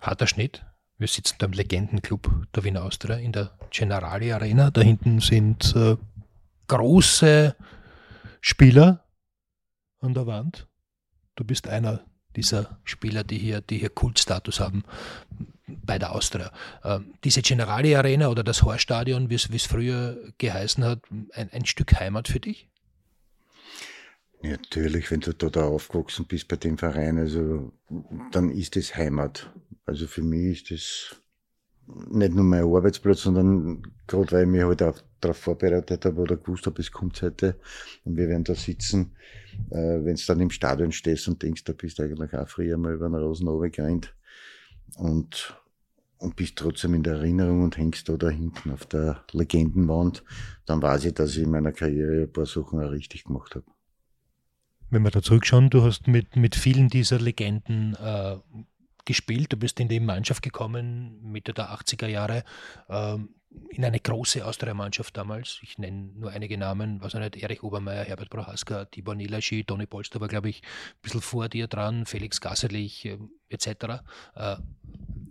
Harter 0.00 0.26
Schnitt. 0.26 0.64
Wir 0.98 1.08
sitzen 1.08 1.36
da 1.38 1.46
im 1.46 1.52
Legendenclub 1.52 2.30
der 2.54 2.64
Wiener 2.64 2.84
Austria 2.84 3.16
in 3.16 3.32
der 3.32 3.56
Generali 3.70 4.32
Arena. 4.32 4.70
Da 4.70 4.82
hinten 4.82 5.20
sind 5.20 5.74
äh, 5.74 5.96
große 6.68 7.56
Spieler 8.40 9.04
an 10.00 10.14
der 10.14 10.26
Wand. 10.26 10.68
Du 11.34 11.44
bist 11.44 11.66
einer 11.66 12.04
dieser 12.36 12.78
Spieler, 12.84 13.24
die 13.24 13.38
hier, 13.38 13.60
die 13.60 13.78
hier 13.78 13.90
Kultstatus 13.90 14.60
haben 14.60 14.84
bei 15.66 15.98
der 15.98 16.12
Austria. 16.12 16.52
Ähm, 16.84 17.14
diese 17.24 17.42
Generali 17.42 17.94
Arena 17.94 18.28
oder 18.28 18.44
das 18.44 18.62
Horststadion, 18.62 19.30
wie 19.30 19.34
es 19.34 19.66
früher 19.66 20.18
geheißen 20.38 20.84
hat, 20.84 21.00
ein, 21.32 21.50
ein 21.52 21.64
Stück 21.64 21.98
Heimat 21.98 22.28
für 22.28 22.40
dich? 22.40 22.68
Natürlich, 24.42 25.10
wenn 25.10 25.20
du 25.20 25.32
da, 25.32 25.62
aufgewachsen 25.62 26.26
bist 26.26 26.48
bei 26.48 26.56
dem 26.56 26.76
Verein, 26.76 27.16
also 27.18 27.72
dann 28.32 28.50
ist 28.50 28.76
es 28.76 28.96
Heimat. 28.96 29.52
Also 29.86 30.08
für 30.08 30.22
mich 30.22 30.70
ist 30.70 31.12
das 31.12 31.21
nicht 31.86 32.34
nur 32.34 32.44
mein 32.44 32.64
Arbeitsplatz, 32.64 33.22
sondern 33.22 33.82
gerade 34.06 34.32
weil 34.32 34.42
ich 34.44 34.48
mich 34.48 34.62
halt 34.62 34.82
auch 34.82 34.98
darauf 35.20 35.36
vorbereitet 35.36 36.04
habe 36.04 36.20
oder 36.20 36.36
gewusst 36.36 36.66
habe, 36.66 36.80
es 36.80 36.90
kommt 36.90 37.20
heute 37.22 37.56
und 38.04 38.16
wir 38.16 38.28
werden 38.28 38.44
da 38.44 38.54
sitzen, 38.54 39.12
äh, 39.70 40.04
wenn 40.04 40.16
du 40.16 40.22
dann 40.26 40.40
im 40.40 40.50
Stadion 40.50 40.92
stehst 40.92 41.28
und 41.28 41.42
denkst, 41.42 41.64
da 41.64 41.72
bist 41.72 41.98
du 41.98 42.02
eigentlich 42.02 42.34
auch 42.34 42.48
früher 42.48 42.76
mal 42.76 42.94
über 42.94 43.08
den 43.08 43.16
Rosen 43.16 43.48
runtergerannt 43.48 44.14
und, 44.96 45.56
und 46.18 46.36
bist 46.36 46.56
trotzdem 46.56 46.94
in 46.94 47.02
der 47.02 47.14
Erinnerung 47.14 47.62
und 47.62 47.76
hängst 47.76 48.08
da, 48.08 48.16
da 48.16 48.30
hinten 48.30 48.70
auf 48.70 48.86
der 48.86 49.24
Legendenwand, 49.32 50.24
dann 50.66 50.82
weiß 50.82 51.04
ich, 51.06 51.14
dass 51.14 51.36
ich 51.36 51.42
in 51.42 51.50
meiner 51.50 51.72
Karriere 51.72 52.22
ein 52.22 52.32
paar 52.32 52.46
Sachen 52.46 52.80
auch 52.80 52.90
richtig 52.90 53.24
gemacht 53.24 53.54
habe. 53.54 53.66
Wenn 54.90 55.04
wir 55.04 55.10
da 55.10 55.22
zurückschauen, 55.22 55.70
du 55.70 55.82
hast 55.82 56.06
mit, 56.06 56.36
mit 56.36 56.54
vielen 56.54 56.88
dieser 56.88 57.18
Legenden 57.18 57.94
äh, 57.94 58.36
gespielt. 59.04 59.52
Du 59.52 59.56
bist 59.56 59.80
in 59.80 59.88
die 59.88 60.00
Mannschaft 60.00 60.42
gekommen, 60.42 61.20
Mitte 61.22 61.52
der 61.52 61.70
80er 61.70 62.06
Jahre, 62.06 62.44
ähm, 62.88 63.30
in 63.68 63.84
eine 63.84 64.00
große 64.00 64.44
Austria-Mannschaft 64.44 65.16
damals. 65.16 65.58
Ich 65.62 65.78
nenne 65.78 66.10
nur 66.16 66.30
einige 66.30 66.56
Namen, 66.58 67.00
was 67.00 67.14
nicht, 67.14 67.36
Erich 67.36 67.62
Obermeier, 67.62 68.04
Herbert 68.04 68.30
Prohaska, 68.30 68.86
Tibor 68.86 69.14
Nilaschi, 69.14 69.64
Toni 69.64 69.86
Polster 69.86 70.20
war, 70.20 70.28
glaube 70.28 70.48
ich, 70.48 70.62
ein 70.62 71.02
bisschen 71.02 71.20
vor 71.20 71.48
dir 71.48 71.66
dran, 71.66 72.06
Felix 72.06 72.40
Gasserlich 72.40 73.04
äh, 73.04 73.18
etc. 73.48 73.66
Äh, 74.34 74.56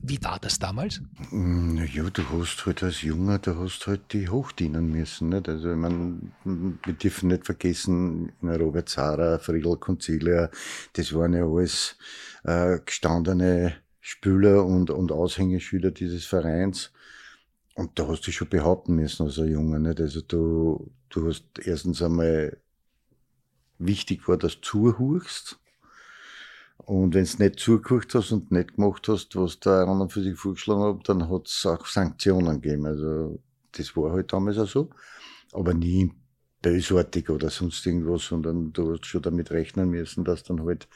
wie 0.03 0.23
war 0.23 0.39
das 0.39 0.57
damals? 0.57 1.01
Naja, 1.29 2.09
du 2.09 2.23
hast 2.31 2.65
halt 2.65 2.81
als 2.81 3.03
Junger, 3.03 3.37
du 3.37 3.59
hast 3.59 3.85
halt 3.85 4.13
die 4.13 4.29
hochdienen 4.29 4.89
müssen. 4.89 5.29
Nicht? 5.29 5.47
Also, 5.47 5.71
ich 5.71 5.77
mein, 5.77 6.31
wir 6.43 6.93
dürfen 6.93 7.29
nicht 7.29 7.45
vergessen, 7.45 8.31
Robert 8.41 8.89
Zara, 8.89 9.37
Friedel 9.37 9.77
Conzilia, 9.77 10.49
das 10.93 11.13
waren 11.13 11.33
ja 11.33 11.45
alles 11.45 11.97
äh, 12.43 12.79
gestandene 12.85 13.75
Spieler 13.99 14.65
und, 14.65 14.89
und 14.89 15.11
Aushängeschüler 15.11 15.91
dieses 15.91 16.25
Vereins. 16.25 16.91
Und 17.75 17.97
da 17.97 18.07
hast 18.07 18.27
du 18.27 18.31
schon 18.31 18.49
behaupten 18.49 18.95
müssen 18.95 19.25
als 19.25 19.39
ein 19.39 19.47
Junge. 19.47 19.79
Nicht? 19.79 20.01
Also 20.01 20.21
du, 20.21 20.91
du 21.09 21.27
hast 21.27 21.45
erstens 21.63 22.01
einmal 22.01 22.57
wichtig 23.77 24.27
war, 24.27 24.37
dass 24.37 24.55
du 24.55 24.61
zuhörst. 24.61 25.59
Und 26.77 27.13
wenn 27.13 27.25
du 27.25 27.43
nicht 27.43 27.59
zugehört 27.59 28.13
hast 28.15 28.31
und 28.31 28.51
nicht 28.51 28.75
gemacht 28.75 29.07
hast, 29.07 29.35
was 29.35 29.59
der 29.59 29.87
anderen 29.87 30.09
für 30.09 30.23
sich 30.23 30.37
vorgeschlagen 30.37 30.97
hat, 30.97 31.09
dann 31.09 31.29
hat 31.29 31.47
es 31.47 31.65
auch 31.65 31.85
Sanktionen 31.85 32.59
gegeben. 32.59 32.87
Also 32.87 33.39
das 33.73 33.95
war 33.95 34.11
halt 34.11 34.33
damals 34.33 34.57
auch 34.57 34.67
so. 34.67 34.89
Aber 35.53 35.73
nie 35.73 36.11
bösartig 36.61 37.29
oder 37.29 37.49
sonst 37.49 37.85
irgendwas, 37.85 38.23
sondern 38.23 38.73
du 38.73 38.93
hast 38.93 39.05
schon 39.05 39.21
damit 39.21 39.51
rechnen 39.51 39.89
müssen, 39.89 40.23
dass 40.23 40.43
dann 40.43 40.63
halt 40.63 40.87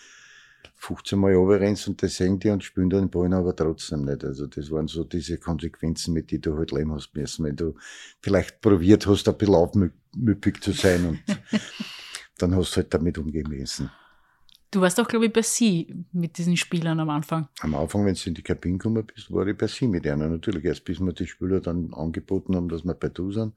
15 0.75 1.19
Mal 1.19 1.36
runterrennst 1.36 1.88
und 1.88 2.01
das 2.01 2.15
sehen 2.15 2.39
die 2.39 2.49
und 2.49 2.63
spielen 2.63 2.89
den 2.89 3.10
Ball 3.10 3.34
aber 3.34 3.56
trotzdem 3.56 4.06
nicht. 4.06 4.23
Also 4.23 4.47
das 4.47 4.71
waren 4.71 4.88
so 4.88 5.04
diese 5.04 5.38
Konsequenzen, 5.38 6.13
mit 6.13 6.32
denen 6.32 6.41
du 6.41 6.58
halt 6.58 6.71
leben 6.71 6.93
hast 6.93 7.15
müssen, 7.15 7.45
wenn 7.45 7.56
du 7.56 7.75
vielleicht 8.21 8.62
probiert 8.62 9.08
hast, 9.08 9.28
ein 9.28 9.38
bisschen 9.38 9.56
aufmüppig 9.56 10.62
zu 10.62 10.71
sein 10.71 11.06
und 11.06 11.19
dann 12.38 12.56
hast 12.56 12.71
du 12.71 12.78
halt 12.78 12.93
damit 12.93 13.17
umgehen 13.17 13.49
müssen. 13.49 13.89
Du 14.71 14.82
warst 14.82 14.99
auch, 14.99 15.08
glaube 15.08 15.28
ich, 15.28 15.32
bei 15.32 15.41
Sie 15.41 16.06
mit 16.12 16.38
diesen 16.38 16.58
Spielern 16.58 16.99
am 16.99 17.10
Anfang. 17.10 17.47
Am 17.62 17.75
Anfang, 17.75 18.06
wenn 18.06 18.13
du 18.13 18.21
in 18.25 18.34
die 18.34 18.41
Kabine 18.41 18.78
gekommen 18.78 19.06
bist, 19.06 19.32
war 19.32 19.47
ich 19.47 19.58
bei 19.58 19.67
Sie 19.67 19.88
mit 19.88 20.06
einer 20.06 20.28
natürlich. 20.28 20.65
Erst 20.65 20.84
bis 20.84 20.99
mir 20.99 21.13
die 21.13 21.28
Spieler 21.28 21.62
dann 21.62 21.93
angeboten 21.93 22.58
haben, 22.58 22.67
dass 22.67 22.84
wir 22.84 22.93
bei 22.93 23.08
Du 23.08 23.32
sind. 23.32 23.54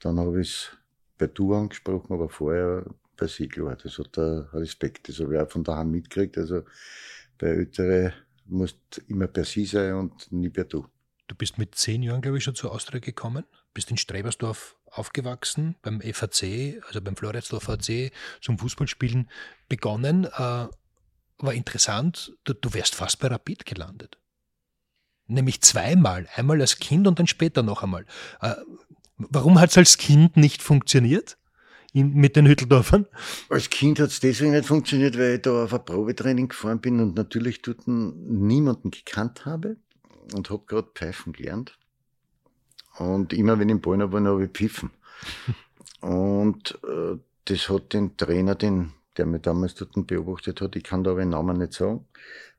Dann 0.00 0.18
habe 0.18 0.42
ich 0.42 0.48
es 0.48 0.70
bei 1.16 1.28
Du 1.28 1.54
angesprochen, 1.54 2.12
aber 2.12 2.28
vorher 2.28 2.84
bei 3.20 3.26
Sie, 3.26 3.48
klar. 3.48 3.76
Das 3.76 3.98
hat 3.98 4.16
der 4.16 4.48
Respekt. 4.52 5.08
Das 5.08 5.20
habe 5.20 5.34
ich 5.34 5.40
auch 5.40 5.50
von 5.50 5.62
daheim 5.62 5.90
mitgekriegt. 5.90 6.38
Also 6.38 6.62
bei 7.38 7.48
Ältere 7.48 8.14
musst 8.46 9.02
immer 9.06 9.28
bei 9.28 9.44
Sie 9.44 9.66
sein 9.66 9.94
und 9.94 10.32
nie 10.32 10.48
bei 10.48 10.64
Du. 10.64 10.86
Du 11.28 11.36
bist 11.36 11.58
mit 11.58 11.76
zehn 11.76 12.02
Jahren, 12.02 12.22
glaube 12.22 12.38
ich, 12.38 12.44
schon 12.44 12.56
zur 12.56 12.72
Austria 12.72 12.98
gekommen, 12.98 13.44
bist 13.72 13.90
in 13.90 13.96
Strebersdorf 13.96 14.76
aufgewachsen, 14.86 15.76
beim 15.82 16.00
FAC, 16.00 16.82
also 16.88 17.00
beim 17.00 17.14
Floridsdorf 17.14 17.68
AC, 17.68 18.10
zum 18.40 18.58
Fußballspielen 18.58 19.30
begonnen. 19.68 20.24
Äh, 20.24 20.66
war 21.42 21.54
interessant, 21.54 22.32
du, 22.44 22.52
du 22.52 22.74
wärst 22.74 22.96
fast 22.96 23.20
bei 23.20 23.28
Rapid 23.28 23.64
gelandet. 23.64 24.18
Nämlich 25.26 25.60
zweimal, 25.60 26.26
einmal 26.34 26.60
als 26.60 26.80
Kind 26.80 27.06
und 27.06 27.20
dann 27.20 27.28
später 27.28 27.62
noch 27.62 27.84
einmal. 27.84 28.04
Äh, 28.40 28.56
warum 29.16 29.60
hat 29.60 29.70
es 29.70 29.78
als 29.78 29.98
Kind 29.98 30.36
nicht 30.36 30.62
funktioniert? 30.62 31.38
In, 31.92 32.14
mit 32.14 32.36
den 32.36 32.46
Hütteldorfern? 32.46 33.06
Als 33.48 33.68
Kind 33.68 33.98
hat 33.98 34.10
es 34.10 34.20
deswegen 34.20 34.52
nicht 34.52 34.66
funktioniert, 34.66 35.18
weil 35.18 35.36
ich 35.36 35.42
da 35.42 35.64
auf 35.64 35.74
ein 35.74 35.84
Probetraining 35.84 36.48
gefahren 36.48 36.80
bin 36.80 37.00
und 37.00 37.16
natürlich 37.16 37.62
dort 37.62 37.88
niemanden 37.88 38.90
gekannt 38.90 39.44
habe 39.44 39.76
und 40.34 40.50
habe 40.50 40.62
gerade 40.66 40.88
pfeifen 40.94 41.32
gelernt. 41.32 41.76
Und 42.98 43.32
immer 43.32 43.58
wenn 43.58 43.68
ich 43.68 43.74
im 43.74 43.80
Ball 43.80 44.12
war, 44.12 44.22
habe 44.22 44.44
ich 44.44 44.50
pfiffen. 44.50 44.90
und 46.00 46.78
äh, 46.84 47.16
das 47.46 47.68
hat 47.68 47.92
den 47.92 48.16
Trainer, 48.16 48.54
den, 48.54 48.92
der 49.16 49.26
mich 49.26 49.42
damals 49.42 49.74
dort 49.74 49.94
beobachtet 50.06 50.60
hat, 50.60 50.76
ich 50.76 50.84
kann 50.84 51.02
da 51.02 51.12
aber 51.12 51.20
den 51.20 51.30
Namen 51.30 51.58
nicht 51.58 51.72
sagen, 51.72 52.06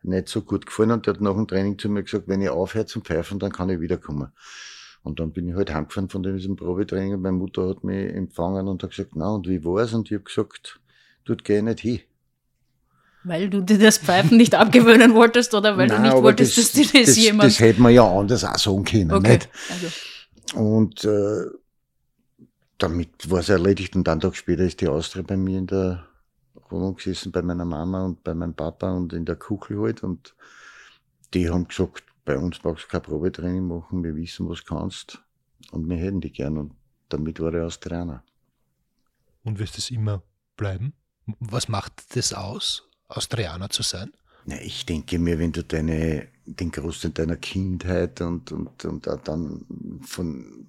nicht 0.04 0.28
so 0.28 0.42
gut 0.42 0.66
gefallen 0.66 0.92
und 0.92 1.06
der 1.06 1.14
hat 1.14 1.22
nach 1.22 1.34
dem 1.36 1.48
Training 1.48 1.78
zu 1.78 1.90
mir 1.90 2.04
gesagt, 2.04 2.28
wenn 2.28 2.42
ich 2.42 2.50
aufhöre 2.50 2.86
zum 2.86 3.04
Pfeifen, 3.04 3.40
dann 3.40 3.52
kann 3.52 3.70
ich 3.70 3.80
wiederkommen. 3.80 4.32
Und 5.04 5.20
dann 5.20 5.32
bin 5.32 5.48
ich 5.48 5.56
halt 5.56 5.74
heimgefahren 5.74 6.10
von 6.10 6.22
diesem 6.22 6.56
Probetraining 6.56 7.16
und 7.16 7.22
meine 7.22 7.38
Mutter 7.38 7.70
hat 7.70 7.84
mich 7.84 8.14
empfangen 8.14 8.68
und 8.68 8.84
hat 8.84 8.92
gesagt, 8.92 9.12
na 9.16 9.34
und 9.34 9.48
wie 9.48 9.64
war's? 9.66 9.94
Und 9.94 10.12
ich 10.12 10.16
habe 10.16 10.24
gesagt, 10.24 10.80
dort 11.26 11.44
gehe 11.44 11.58
ich 11.58 11.64
nicht 11.64 11.80
hin. 11.80 12.00
Weil 13.24 13.50
du 13.50 13.62
dir 13.62 13.78
das 13.78 14.00
Pfeifen 14.00 14.38
nicht 14.38 14.56
abgewöhnen 14.56 15.14
wolltest 15.14 15.54
oder 15.54 15.78
weil 15.78 15.88
Nein, 15.88 16.04
du 16.04 16.10
nicht 16.10 16.24
wolltest, 16.24 16.58
das, 16.58 16.72
dass 16.72 16.74
dir 16.74 17.00
das, 17.00 17.08
das 17.08 17.18
jemand. 17.18 17.52
Das 17.52 17.60
hätte 17.60 17.82
man 17.82 17.94
ja 17.94 18.04
anders 18.04 18.44
auch 18.44 18.58
sagen 18.58 18.84
können, 18.84 19.12
okay. 19.12 19.34
nicht? 19.34 19.50
Also. 19.70 20.60
Und 20.60 21.06
äh, 21.06 21.46
damit 22.78 23.30
war 23.30 23.40
es 23.40 23.50
erledigt 23.50 23.96
und 23.96 24.10
einen 24.10 24.22
Tag 24.22 24.36
später 24.36 24.64
ist 24.64 24.82
die 24.82 24.88
Austria 24.88 25.24
bei 25.26 25.38
mir 25.38 25.60
in 25.60 25.68
der 25.68 26.04
Wohnung 26.70 26.96
gesessen, 26.96 27.32
bei 27.32 27.42
meiner 27.42 27.66
Mama 27.66 28.06
und 28.06 28.24
bei 28.24 28.34
meinem 28.34 28.56
Papa 28.56 28.92
und 28.92 29.14
in 29.14 29.26
der 29.26 29.36
Kuchel 29.36 29.80
halt. 29.80 30.04
Und 30.04 30.36
die 31.34 31.50
haben 31.50 31.68
gesagt, 31.68 32.04
bei 32.32 32.38
uns 32.38 32.60
brauchst 32.60 32.86
du 32.86 32.88
kein 32.88 33.02
Probetraining 33.02 33.68
machen, 33.68 34.06
wir 34.06 34.16
wissen, 34.16 34.48
was 34.48 34.64
du 34.64 34.76
kannst 34.76 35.22
und 35.72 35.90
wir 35.90 35.98
hätten 35.98 36.22
dich 36.22 36.34
gern. 36.34 36.58
Und 36.58 36.74
damit 37.10 37.42
war 37.42 37.54
ich 37.54 37.60
Austrianer. 37.60 38.24
Und 39.44 39.60
wirst 39.60 39.78
es 39.78 39.92
immer 39.92 40.24
bleiben? 40.56 40.94
Was 41.42 41.68
macht 41.68 42.16
das 42.16 42.34
aus? 42.34 42.90
Austrianer 43.10 43.70
zu 43.70 43.84
sein? 43.84 44.14
Ja, 44.46 44.56
ich 44.62 44.86
denke 44.86 45.20
mir, 45.20 45.40
wenn 45.40 45.52
du 45.52 45.62
deine, 45.62 46.30
den 46.46 46.72
Großteil 46.72 47.12
deiner 47.12 47.36
Kindheit 47.36 48.22
und, 48.22 48.54
und, 48.54 48.86
und 48.86 49.08
dann 49.26 50.00
von 50.02 50.68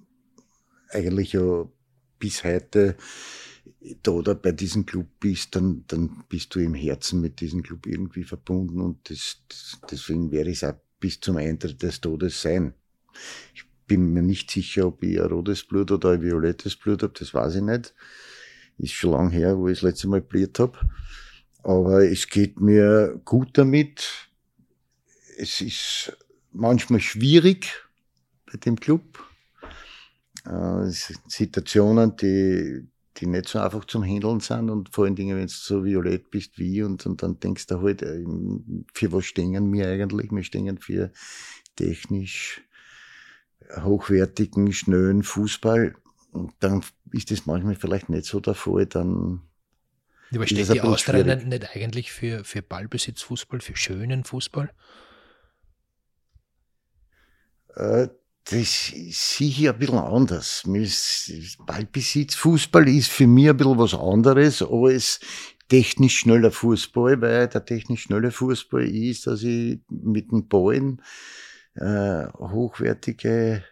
eigentlich 0.89 1.31
ja 1.31 1.65
bis 2.19 2.43
heute 2.43 2.97
da 4.01 4.11
oder 4.11 4.35
bei 4.35 4.51
diesem 4.51 4.85
Club 4.85 5.07
bist, 5.21 5.55
dann, 5.55 5.85
dann 5.87 6.25
bist 6.27 6.53
du 6.53 6.59
im 6.59 6.73
Herzen 6.73 7.21
mit 7.21 7.39
diesem 7.39 7.63
Club 7.63 7.87
irgendwie 7.87 8.25
verbunden 8.25 8.81
und 8.81 9.09
das, 9.09 9.37
das, 9.47 9.79
deswegen 9.89 10.31
werde 10.31 10.51
ich 10.51 10.57
es 10.57 10.63
auch 10.65 10.75
bis 11.03 11.19
zum 11.19 11.35
Eintritt 11.35 11.83
des 11.83 11.99
Todes 11.99 12.41
sein. 12.41 12.73
Ich 13.53 13.65
bin 13.87 14.13
mir 14.13 14.21
nicht 14.21 14.49
sicher, 14.49 14.87
ob 14.87 15.03
ich 15.03 15.19
ein 15.19 15.27
rotes 15.27 15.65
Blut 15.65 15.91
oder 15.91 16.11
ein 16.11 16.21
violettes 16.21 16.77
Blut 16.77 17.03
habe, 17.03 17.11
das 17.19 17.33
weiß 17.33 17.55
ich 17.55 17.61
nicht. 17.61 17.93
Ist 18.77 18.93
schon 18.93 19.11
lange 19.11 19.31
her, 19.31 19.57
wo 19.57 19.67
ich 19.67 19.79
das 19.79 19.89
letzte 19.89 20.07
Mal 20.07 20.21
bliert 20.21 20.59
habe. 20.59 20.79
Aber 21.61 22.09
es 22.09 22.29
geht 22.29 22.61
mir 22.61 23.19
gut 23.25 23.57
damit. 23.57 24.29
Es 25.37 25.59
ist 25.59 26.17
manchmal 26.53 27.01
schwierig 27.01 27.73
bei 28.49 28.57
dem 28.57 28.79
Club. 28.79 29.27
Äh, 30.45 30.85
Situationen, 31.27 32.15
die, 32.15 32.87
die 33.17 33.27
nicht 33.27 33.47
so 33.47 33.59
einfach 33.59 33.85
zum 33.85 34.03
Handeln 34.03 34.39
sind 34.39 34.69
und 34.69 34.93
vor 34.93 35.05
allen 35.05 35.15
Dingen, 35.15 35.37
wenn 35.37 35.47
du 35.47 35.53
so 35.53 35.83
violett 35.83 36.31
bist 36.31 36.57
wie 36.57 36.81
und, 36.81 37.05
und 37.05 37.21
dann 37.21 37.39
denkst 37.39 37.67
du 37.67 37.81
halt, 37.81 38.01
äh, 38.01 38.23
für 38.93 39.11
was 39.11 39.25
stehen 39.25 39.73
wir 39.73 39.87
eigentlich? 39.87 40.31
Wir 40.31 40.43
stehen 40.43 40.77
für 40.77 41.11
technisch 41.75 42.61
hochwertigen, 43.81 44.71
schnellen 44.73 45.23
Fußball. 45.23 45.95
Und 46.31 46.53
dann 46.59 46.83
ist 47.11 47.31
das 47.31 47.45
manchmal 47.45 47.75
vielleicht 47.75 48.09
nicht 48.09 48.25
so 48.25 48.39
der 48.39 48.55
Fall, 48.55 48.85
dann 48.85 49.41
aber 50.33 50.47
steht 50.47 50.73
die 50.73 50.81
Austria 50.81 51.23
nicht, 51.23 51.47
nicht 51.47 51.75
eigentlich 51.75 52.11
für, 52.11 52.43
für 52.43 52.63
Ballbesitzfußball, 52.63 53.61
für 53.61 53.75
schönen 53.75 54.23
Fußball? 54.23 54.71
Äh, 57.75 58.07
das 58.45 58.91
sehe 59.09 59.47
ich 59.47 59.69
ein 59.69 59.77
bisschen 59.77 59.99
anders. 59.99 60.63
Ballbesitz, 61.65 62.35
Fußball 62.35 62.87
ist 62.89 63.09
für 63.09 63.27
mich 63.27 63.49
ein 63.49 63.57
bisschen 63.57 63.77
was 63.77 63.93
anderes, 63.93 64.61
es 64.61 65.19
technisch 65.69 66.19
schneller 66.19 66.51
Fußball, 66.51 67.21
weil 67.21 67.47
der 67.47 67.65
technisch 67.65 68.03
schnelle 68.03 68.31
Fußball 68.31 68.83
ist, 68.83 69.27
dass 69.27 69.43
ich 69.43 69.79
mit 69.89 70.31
den 70.31 70.47
Ballen 70.47 71.01
äh, 71.75 72.27
hochwertige 72.37 73.63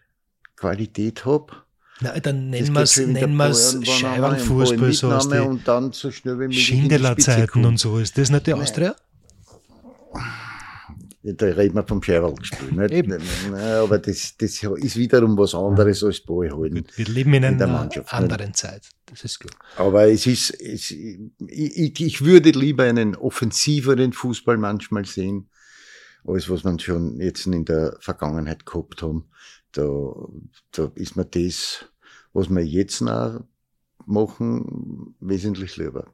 Qualität 0.56 1.26
habe 1.26 1.64
na, 2.02 2.20
dann 2.20 2.50
nennen 2.50 2.74
wir 2.74 2.82
es 2.82 2.98
nennen 2.98 3.36
wir's 3.36 3.78
Scheibenfußball, 3.84 4.92
so 4.92 5.12
aus 5.12 5.28
und 5.28 5.68
dann 5.68 5.92
so 5.92 6.10
schnell 6.10 6.40
wie 6.40 6.52
Schindeler-Zeiten 6.52 7.64
und 7.64 7.78
so. 7.78 8.00
Ist 8.00 8.18
das 8.18 8.32
nicht 8.32 8.48
die 8.48 8.54
Austria? 8.54 8.96
Da 11.24 11.46
reden 11.46 11.76
wir 11.76 11.84
vom. 11.84 12.00
Nicht? 12.72 12.92
Eben. 12.92 13.22
Aber 13.54 14.00
das, 14.00 14.36
das 14.38 14.64
ist 14.64 14.96
wiederum 14.96 15.38
was 15.38 15.54
anderes 15.54 16.04
als 16.04 16.22
Ball 16.22 16.52
halten. 16.52 16.84
Wir 16.96 17.06
leben 17.06 17.34
in, 17.36 17.44
in 17.44 17.62
einer 17.62 17.90
anderen 18.08 18.48
nicht? 18.48 18.58
Zeit. 18.58 18.90
Das 19.06 19.24
ist 19.24 19.40
klar. 19.40 19.54
Aber 19.78 20.08
es 20.08 20.26
ist, 20.26 20.50
es, 20.60 20.90
ich, 20.90 22.02
ich 22.02 22.26
würde 22.26 22.50
lieber 22.52 22.86
einen 22.86 23.16
offensiveren 23.16 24.14
Fußball 24.14 24.58
manchmal 24.58 25.06
sehen, 25.06 25.50
als 26.26 26.50
was 26.50 26.64
man 26.64 26.80
schon 26.80 27.20
jetzt 27.20 27.46
in 27.46 27.66
der 27.66 27.98
Vergangenheit 28.00 28.66
gehabt 28.66 29.04
haben. 29.04 29.30
Da, 29.74 30.14
da 30.72 30.92
ist 30.96 31.16
mir 31.16 31.26
das 31.26 31.86
was 32.34 32.50
wir 32.50 32.66
jetzt 32.66 33.02
noch 33.02 33.44
machen, 34.06 35.16
wesentlich 35.20 35.78
lieber. 35.78 36.12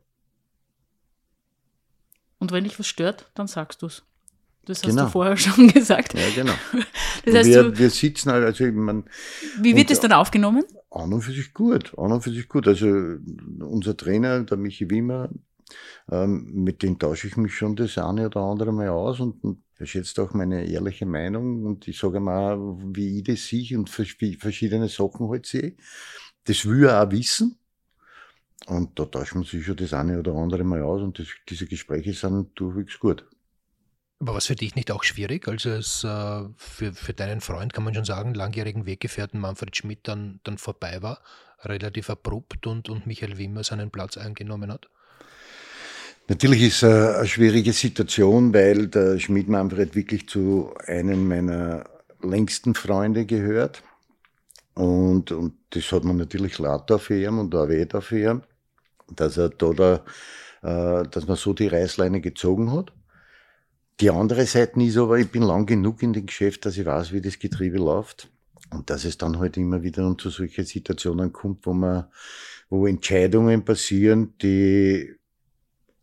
Und 2.39 2.51
wenn 2.51 2.63
dich 2.63 2.77
was 2.79 2.87
stört, 2.87 3.31
dann 3.33 3.47
sagst 3.47 3.81
du 3.81 3.87
es. 3.87 4.03
Das 4.67 4.83
hast 4.83 4.89
genau. 4.89 5.05
du 5.05 5.09
vorher 5.11 5.37
schon 5.37 5.67
gesagt. 5.73 6.13
Ja, 6.13 6.29
genau. 6.35 6.53
Das 7.25 7.35
heißt, 7.35 7.49
wir, 7.49 7.63
du, 7.63 7.77
wir 7.77 7.89
sitzen 7.89 8.31
halt, 8.31 8.45
also 8.45 8.63
ich 8.65 8.73
mein, 8.73 9.03
Wie 9.59 9.75
wird 9.75 9.91
es 9.91 9.99
dann 9.99 10.13
aufgenommen? 10.13 10.63
An 10.91 11.11
und 11.11 11.21
für 11.21 11.33
sich 11.33 11.53
gut, 11.53 11.97
an 11.97 12.11
und 12.13 12.21
für 12.21 12.31
sich 12.31 12.47
gut. 12.47 12.67
Also 12.67 12.87
unser 13.59 13.97
Trainer, 13.97 14.43
der 14.43 14.55
Michi 14.55 14.89
Wimmer, 14.89 15.29
ähm, 16.09 16.49
mit 16.53 16.83
dem 16.83 16.97
tausche 16.97 17.27
ich 17.27 17.35
mich 17.35 17.53
schon 17.53 17.75
das 17.75 17.97
eine 17.97 18.27
oder 18.27 18.41
andere 18.41 18.71
Mal 18.71 18.89
aus 18.89 19.19
und, 19.19 19.43
und 19.43 19.63
er 19.77 19.85
schätzt 19.85 20.19
auch 20.19 20.33
meine 20.33 20.65
ehrliche 20.65 21.05
Meinung 21.05 21.65
und 21.65 21.87
ich 21.87 21.99
sage 21.99 22.19
mal, 22.19 22.57
wie 22.95 23.17
ich 23.17 23.23
das 23.23 23.45
sehe 23.45 23.77
und 23.77 23.89
verschiedene 23.89 24.87
Sachen 24.87 25.29
halt 25.29 25.45
sehe. 25.45 25.75
Das 26.45 26.65
will 26.65 26.85
er 26.85 27.03
auch 27.03 27.11
wissen. 27.11 27.57
Und 28.67 28.97
da 28.97 29.05
tauscht 29.05 29.35
man 29.35 29.43
sich 29.43 29.65
schon 29.65 29.75
das 29.75 29.93
eine 29.93 30.19
oder 30.19 30.33
andere 30.33 30.63
mal 30.63 30.81
aus 30.81 31.01
und 31.01 31.19
das, 31.19 31.27
diese 31.47 31.67
Gespräche 31.67 32.13
sind 32.13 32.49
durchwegs 32.55 32.99
gut. 32.99 33.25
Aber 34.19 34.33
was 34.33 34.47
für 34.47 34.55
dich 34.55 34.75
nicht 34.75 34.91
auch 34.91 35.03
schwierig, 35.03 35.47
als 35.47 35.65
es 35.65 36.03
äh, 36.03 36.43
für, 36.55 36.93
für 36.93 37.13
deinen 37.13 37.39
Freund, 37.39 37.73
kann 37.73 37.83
man 37.83 37.93
schon 37.93 38.05
sagen, 38.05 38.33
langjährigen 38.33 38.85
Weggefährten 38.87 39.39
Manfred 39.39 39.75
Schmidt 39.75 39.99
dann, 40.03 40.39
dann 40.43 40.57
vorbei 40.57 41.01
war, 41.01 41.21
relativ 41.63 42.09
abrupt 42.09 42.65
und, 42.65 42.89
und 42.89 43.05
Michael 43.05 43.37
Wimmer 43.37 43.63
seinen 43.63 43.91
Platz 43.91 44.17
eingenommen 44.17 44.71
hat? 44.71 44.89
Natürlich 46.29 46.63
ist 46.63 46.83
es 46.83 47.15
eine 47.15 47.27
schwierige 47.27 47.71
Situation, 47.73 48.53
weil 48.53 48.87
der 48.87 49.19
Schmidt 49.19 49.47
Manfred 49.47 49.95
wirklich 49.95 50.27
zu 50.27 50.73
einem 50.85 51.27
meiner 51.27 51.85
längsten 52.21 52.73
Freunde 52.73 53.25
gehört. 53.25 53.83
Und, 54.73 55.31
und 55.31 55.53
das 55.69 55.91
hat 55.91 56.03
man 56.03 56.17
natürlich 56.17 56.57
laut 56.57 56.91
auf 56.91 57.09
ihm 57.09 57.39
und 57.39 57.55
auch 57.55 57.69
weh 57.69 57.87
ihm, 58.11 58.41
dass 59.09 59.37
er 59.37 59.49
da, 59.49 59.71
da 59.73 60.03
äh, 60.63 61.07
dass 61.07 61.27
man 61.27 61.37
so 61.37 61.53
die 61.53 61.67
Reißleine 61.67 62.19
gezogen 62.19 62.71
hat. 62.73 62.91
Die 63.99 64.11
andere 64.11 64.45
Seite 64.45 64.81
ist 64.83 64.97
aber, 64.97 65.17
ich 65.17 65.31
bin 65.31 65.41
lang 65.41 65.65
genug 65.65 66.03
in 66.03 66.13
dem 66.13 66.27
Geschäft, 66.27 66.65
dass 66.65 66.77
ich 66.77 66.85
weiß, 66.85 67.13
wie 67.13 67.21
das 67.21 67.39
Getriebe 67.39 67.77
läuft. 67.77 68.29
Und 68.69 68.89
dass 68.89 69.05
es 69.05 69.17
dann 69.17 69.39
halt 69.39 69.57
immer 69.57 69.81
wieder 69.81 70.15
zu 70.17 70.29
solchen 70.29 70.65
Situationen 70.65 71.31
kommt, 71.31 71.65
wo 71.65 71.73
man, 71.73 72.05
wo 72.69 72.85
Entscheidungen 72.85 73.63
passieren, 73.63 74.37
die 74.41 75.15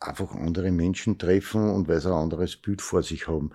einfach 0.01 0.35
andere 0.35 0.73
Menschen 0.73 1.19
treffen 1.19 1.71
und 1.71 1.89
weil 1.89 2.01
sie 2.01 2.09
ein 2.09 2.15
anderes 2.15 2.57
Bild 2.57 2.83
vor 2.83 3.03
sich 3.03 3.29
haben. 3.29 3.51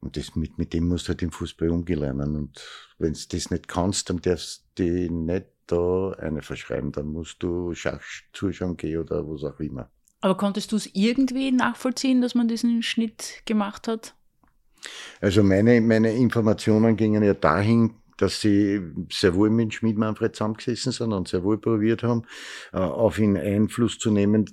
Und 0.00 0.16
das, 0.16 0.34
mit, 0.36 0.58
mit 0.58 0.72
dem 0.72 0.88
musst 0.88 1.06
du 1.06 1.10
halt 1.10 1.22
im 1.22 1.32
Fußball 1.32 1.70
umgehen 1.70 2.00
lernen. 2.00 2.34
Und 2.34 2.94
wenn 2.98 3.12
du 3.12 3.20
das 3.30 3.50
nicht 3.50 3.68
kannst, 3.68 4.10
dann 4.10 4.20
darfst 4.20 4.64
du 4.76 4.84
nicht 4.84 5.46
da 5.66 6.10
eine 6.12 6.42
verschreiben. 6.42 6.92
Dann 6.92 7.06
musst 7.06 7.42
du 7.42 7.74
Schach 7.74 8.02
zuschauen 8.32 8.76
gehen 8.76 9.00
oder 9.00 9.26
was 9.28 9.44
auch 9.44 9.60
immer. 9.60 9.90
Aber 10.20 10.36
konntest 10.36 10.72
du 10.72 10.76
es 10.76 10.90
irgendwie 10.94 11.52
nachvollziehen, 11.52 12.20
dass 12.20 12.34
man 12.34 12.48
diesen 12.48 12.82
Schnitt 12.82 13.42
gemacht 13.44 13.86
hat? 13.88 14.14
Also 15.20 15.42
meine, 15.42 15.80
meine 15.80 16.12
Informationen 16.12 16.96
gingen 16.96 17.22
ja 17.22 17.34
dahin, 17.34 17.94
dass 18.16 18.40
sie 18.40 18.80
sehr 19.10 19.34
wohl 19.34 19.50
mit 19.50 19.74
Schmied 19.74 19.98
Manfred 19.98 20.34
zusammengesessen 20.34 20.92
sind 20.92 21.12
und 21.12 21.28
sehr 21.28 21.44
wohl 21.44 21.58
probiert 21.58 22.02
haben, 22.02 22.22
äh, 22.72 22.78
auf 22.78 23.18
ihn 23.18 23.36
Einfluss 23.36 23.98
zu 23.98 24.10
nehmen, 24.10 24.46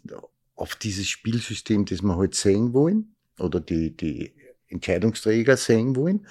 auf 0.56 0.76
dieses 0.76 1.08
Spielsystem, 1.08 1.86
das 1.86 2.02
wir 2.02 2.18
halt 2.18 2.36
sehen 2.36 2.74
wollen, 2.74 3.16
oder 3.40 3.60
die, 3.60 3.96
die 3.96 4.34
Entscheidungsträger 4.68 5.58
sehen 5.58 5.96
wollen. 5.96 6.28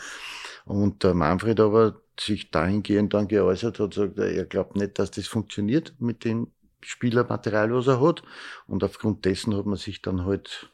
Und 0.64 1.02
der 1.02 1.14
Manfred 1.14 1.58
aber 1.60 2.02
sich 2.20 2.50
dahingehend 2.50 3.14
dann 3.14 3.28
geäußert 3.28 3.78
hat, 3.80 3.94
sagt, 3.94 4.18
er 4.18 4.44
glaubt 4.44 4.76
nicht, 4.76 4.98
dass 4.98 5.10
das 5.10 5.26
funktioniert 5.26 5.94
mit 5.98 6.24
dem 6.24 6.48
Spielermaterial, 6.82 7.72
was 7.72 7.86
er 7.86 8.00
hat. 8.00 8.22
Und 8.66 8.84
aufgrund 8.84 9.24
dessen 9.24 9.56
hat 9.56 9.66
man 9.66 9.76
sich 9.76 10.02
dann 10.02 10.24
halt 10.24 10.72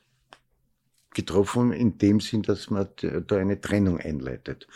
getroffen, 1.14 1.72
in 1.72 1.98
dem 1.98 2.20
Sinn, 2.20 2.42
dass 2.42 2.70
man 2.70 2.88
da 3.26 3.36
eine 3.36 3.60
Trennung 3.60 3.98
einleitet. 3.98 4.68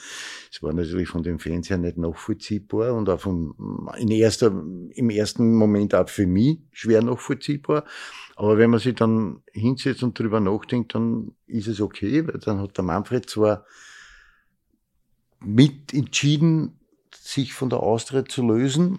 Es 0.51 0.63
war 0.63 0.73
natürlich 0.73 1.09
von 1.09 1.23
den 1.23 1.39
Fans 1.39 1.71
her 1.71 1.79
nicht 1.79 1.99
nachvollziehbar 1.99 2.95
und 2.95 3.09
auch 3.09 3.21
vom, 3.21 3.89
in 3.97 4.09
erster, 4.09 4.47
im 4.49 5.11
ersten 5.11 5.55
Moment 5.55 5.95
auch 5.95 6.09
für 6.09 6.27
mich 6.27 6.59
schwer 6.73 7.03
nachvollziehbar. 7.03 7.85
Aber 8.35 8.59
wenn 8.59 8.71
man 8.71 8.81
sich 8.81 8.95
dann 8.95 9.43
hinsetzt 9.53 10.03
und 10.03 10.19
drüber 10.19 10.41
nachdenkt, 10.41 10.95
dann 10.95 11.33
ist 11.47 11.69
es 11.69 11.81
okay, 11.81 12.27
weil 12.27 12.41
dann 12.41 12.61
hat 12.61 12.77
der 12.77 12.85
Manfred 12.85 13.29
zwar 13.29 13.65
mit 15.39 15.93
entschieden, 15.93 16.81
sich 17.15 17.53
von 17.53 17.69
der 17.69 17.81
Austria 17.81 18.25
zu 18.25 18.47
lösen, 18.47 18.99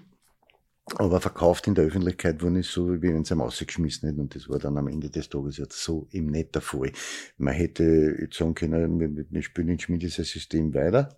aber 0.95 1.21
verkauft 1.21 1.67
in 1.67 1.75
der 1.75 1.85
Öffentlichkeit 1.85 2.41
wurden 2.41 2.57
es 2.57 2.71
so, 2.71 3.01
wie 3.01 3.13
wenn 3.13 3.23
sie 3.23 3.33
ihm 3.33 3.41
rausgeschmissen 3.41 4.09
hätten. 4.09 4.21
Und 4.21 4.35
das 4.35 4.49
war 4.49 4.59
dann 4.59 4.77
am 4.77 4.87
Ende 4.87 5.09
des 5.09 5.29
Tages 5.29 5.57
jetzt 5.57 5.81
so 5.81 6.07
eben 6.11 6.27
nicht 6.27 6.55
Fall. 6.57 6.91
Man 7.37 7.53
hätte 7.53 8.17
jetzt 8.19 8.37
sagen 8.37 8.53
können, 8.53 8.99
wir, 8.99 9.25
wir 9.29 9.43
spielen 9.43 9.69
in 9.69 9.79
Schmied 9.79 10.01
dieses 10.01 10.29
System 10.29 10.73
weiter 10.73 11.17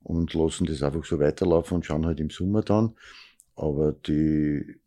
und 0.00 0.32
lassen 0.32 0.66
das 0.66 0.82
einfach 0.82 1.04
so 1.04 1.18
weiterlaufen 1.20 1.76
und 1.76 1.86
schauen 1.86 2.06
halt 2.06 2.20
im 2.20 2.30
Sommer 2.30 2.62
dann. 2.62 2.94
Aber 3.56 3.92
die 3.92 4.80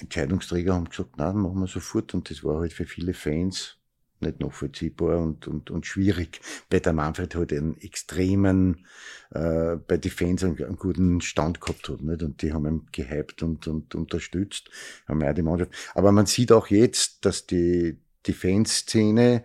Entscheidungsträger 0.00 0.74
haben 0.74 0.88
gesagt, 0.88 1.18
nein, 1.18 1.36
machen 1.36 1.60
wir 1.60 1.66
sofort. 1.66 2.14
Und 2.14 2.30
das 2.30 2.42
war 2.42 2.60
halt 2.60 2.72
für 2.72 2.86
viele 2.86 3.12
Fans 3.12 3.76
nicht 4.24 4.40
nachvollziehbar 4.40 5.18
und, 5.18 5.46
und, 5.46 5.70
und 5.70 5.86
schwierig, 5.86 6.40
weil 6.70 6.80
der 6.80 6.92
Manfred 6.92 7.34
halt 7.34 7.52
einen 7.52 7.76
extremen, 7.76 8.86
äh, 9.30 9.76
bei 9.76 9.96
den 9.96 10.10
Fans 10.10 10.42
einen, 10.42 10.62
einen, 10.62 10.76
guten 10.76 11.20
Stand 11.20 11.60
gehabt 11.60 11.88
hat, 11.88 12.02
nicht? 12.02 12.22
Und 12.22 12.42
die 12.42 12.52
haben 12.52 12.66
ihn 12.66 12.86
gehypt 12.92 13.42
und, 13.42 13.66
und 13.68 13.94
unterstützt, 13.94 14.70
haben 15.06 15.20
ja 15.20 15.32
die 15.32 15.42
Mannschaft. 15.42 15.72
Aber 15.94 16.12
man 16.12 16.26
sieht 16.26 16.52
auch 16.52 16.68
jetzt, 16.68 17.24
dass 17.24 17.46
die, 17.46 17.98
Fanszene 18.26 19.44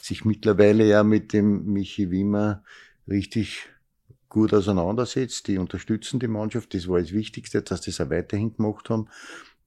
sich 0.00 0.24
mittlerweile 0.24 0.84
ja 0.84 1.02
mit 1.02 1.32
dem 1.32 1.64
Michi 1.64 2.10
Wimmer 2.12 2.62
richtig 3.08 3.68
gut 4.30 4.54
auseinandersetzt. 4.54 5.48
Die 5.48 5.58
unterstützen 5.58 6.20
die 6.20 6.28
Mannschaft. 6.28 6.72
Das 6.72 6.88
war 6.88 7.00
das 7.00 7.12
Wichtigste, 7.12 7.60
dass 7.60 7.82
das 7.82 8.00
auch 8.00 8.08
weiterhin 8.08 8.54
gemacht 8.56 8.88
haben. 8.88 9.08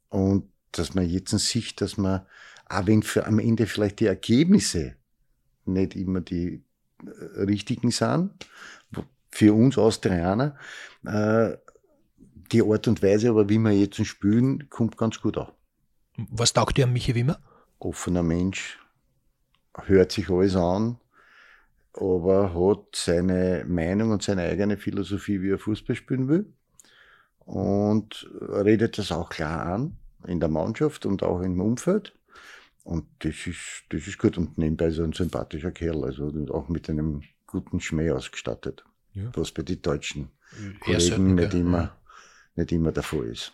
Und 0.09 0.49
dass 0.71 0.95
man 0.95 1.07
jetzt 1.07 1.37
sieht, 1.37 1.81
dass 1.81 1.97
man 1.97 2.25
auch 2.73 2.87
wenn 2.87 3.03
für 3.03 3.25
am 3.25 3.39
Ende 3.39 3.67
vielleicht 3.67 3.99
die 3.99 4.07
Ergebnisse 4.07 4.95
nicht 5.65 5.95
immer 5.95 6.21
die 6.21 6.63
äh, 7.05 7.41
richtigen 7.41 7.91
sind, 7.91 8.31
für 9.29 9.53
uns 9.53 9.77
Austrianer, 9.77 10.55
äh, 11.05 11.51
die 12.51 12.61
Art 12.61 12.87
und 12.87 13.01
Weise, 13.01 13.29
aber 13.29 13.49
wie 13.49 13.57
wir 13.57 13.71
jetzt 13.71 14.03
spielen, 14.05 14.69
kommt 14.69 14.97
ganz 14.97 15.19
gut 15.19 15.37
an. 15.37 15.47
Was 16.17 16.53
taugt 16.53 16.77
dir 16.77 16.85
an 16.85 16.93
Michi 16.93 17.15
Wimmer? 17.15 17.39
Offener 17.79 18.23
Mensch, 18.23 18.79
hört 19.85 20.11
sich 20.11 20.29
alles 20.29 20.55
an, 20.55 20.97
aber 21.93 22.53
hat 22.53 22.95
seine 22.95 23.65
Meinung 23.67 24.11
und 24.11 24.23
seine 24.23 24.43
eigene 24.43 24.77
Philosophie, 24.77 25.41
wie 25.41 25.51
er 25.51 25.59
Fußball 25.59 25.95
spielen 25.95 26.27
will. 26.27 26.53
Und 27.39 28.29
redet 28.39 28.97
das 28.97 29.11
auch 29.11 29.29
klar 29.29 29.65
an 29.65 29.97
in 30.25 30.39
der 30.39 30.49
Mannschaft 30.49 31.05
und 31.05 31.23
auch 31.23 31.41
im 31.41 31.59
Umfeld. 31.59 32.13
Und 32.83 33.05
das 33.19 33.47
ist, 33.47 33.83
das 33.89 34.07
ist 34.07 34.17
gut. 34.17 34.37
Und 34.37 34.57
nebenbei 34.57 34.85
er 34.85 35.03
ein 35.03 35.13
sympathischer 35.13 35.71
Kerl, 35.71 36.03
also 36.03 36.31
auch 36.51 36.69
mit 36.69 36.89
einem 36.89 37.23
guten 37.47 37.79
Schmäh 37.79 38.11
ausgestattet. 38.11 38.83
Ja. 39.13 39.31
Was 39.35 39.51
bei 39.51 39.63
den 39.63 39.81
deutschen 39.81 40.31
Kollegen 40.81 41.01
selten, 41.01 41.35
nicht, 41.35 41.53
immer, 41.53 41.95
nicht 42.55 42.71
immer 42.71 42.91
der 42.91 43.03
Fall 43.03 43.25
ist. 43.25 43.53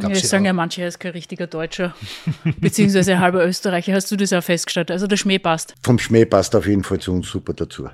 Ja, 0.00 0.08
ich 0.08 0.26
sagen 0.26 0.44
ja 0.44 0.52
manche, 0.52 0.82
er 0.82 0.88
ist 0.88 0.98
kein 0.98 1.12
richtiger 1.12 1.46
Deutscher, 1.46 1.94
beziehungsweise 2.60 3.18
halber 3.18 3.46
Österreicher. 3.46 3.92
Hast 3.92 4.10
du 4.10 4.16
das 4.16 4.32
auch 4.32 4.42
festgestellt? 4.42 4.90
Also 4.90 5.06
der 5.06 5.16
Schmäh 5.16 5.38
passt. 5.38 5.74
Vom 5.82 5.98
Schmäh 5.98 6.24
passt 6.24 6.54
auf 6.56 6.66
jeden 6.66 6.84
Fall 6.84 7.00
zu 7.00 7.12
uns 7.12 7.28
super 7.28 7.52
dazu. 7.52 7.88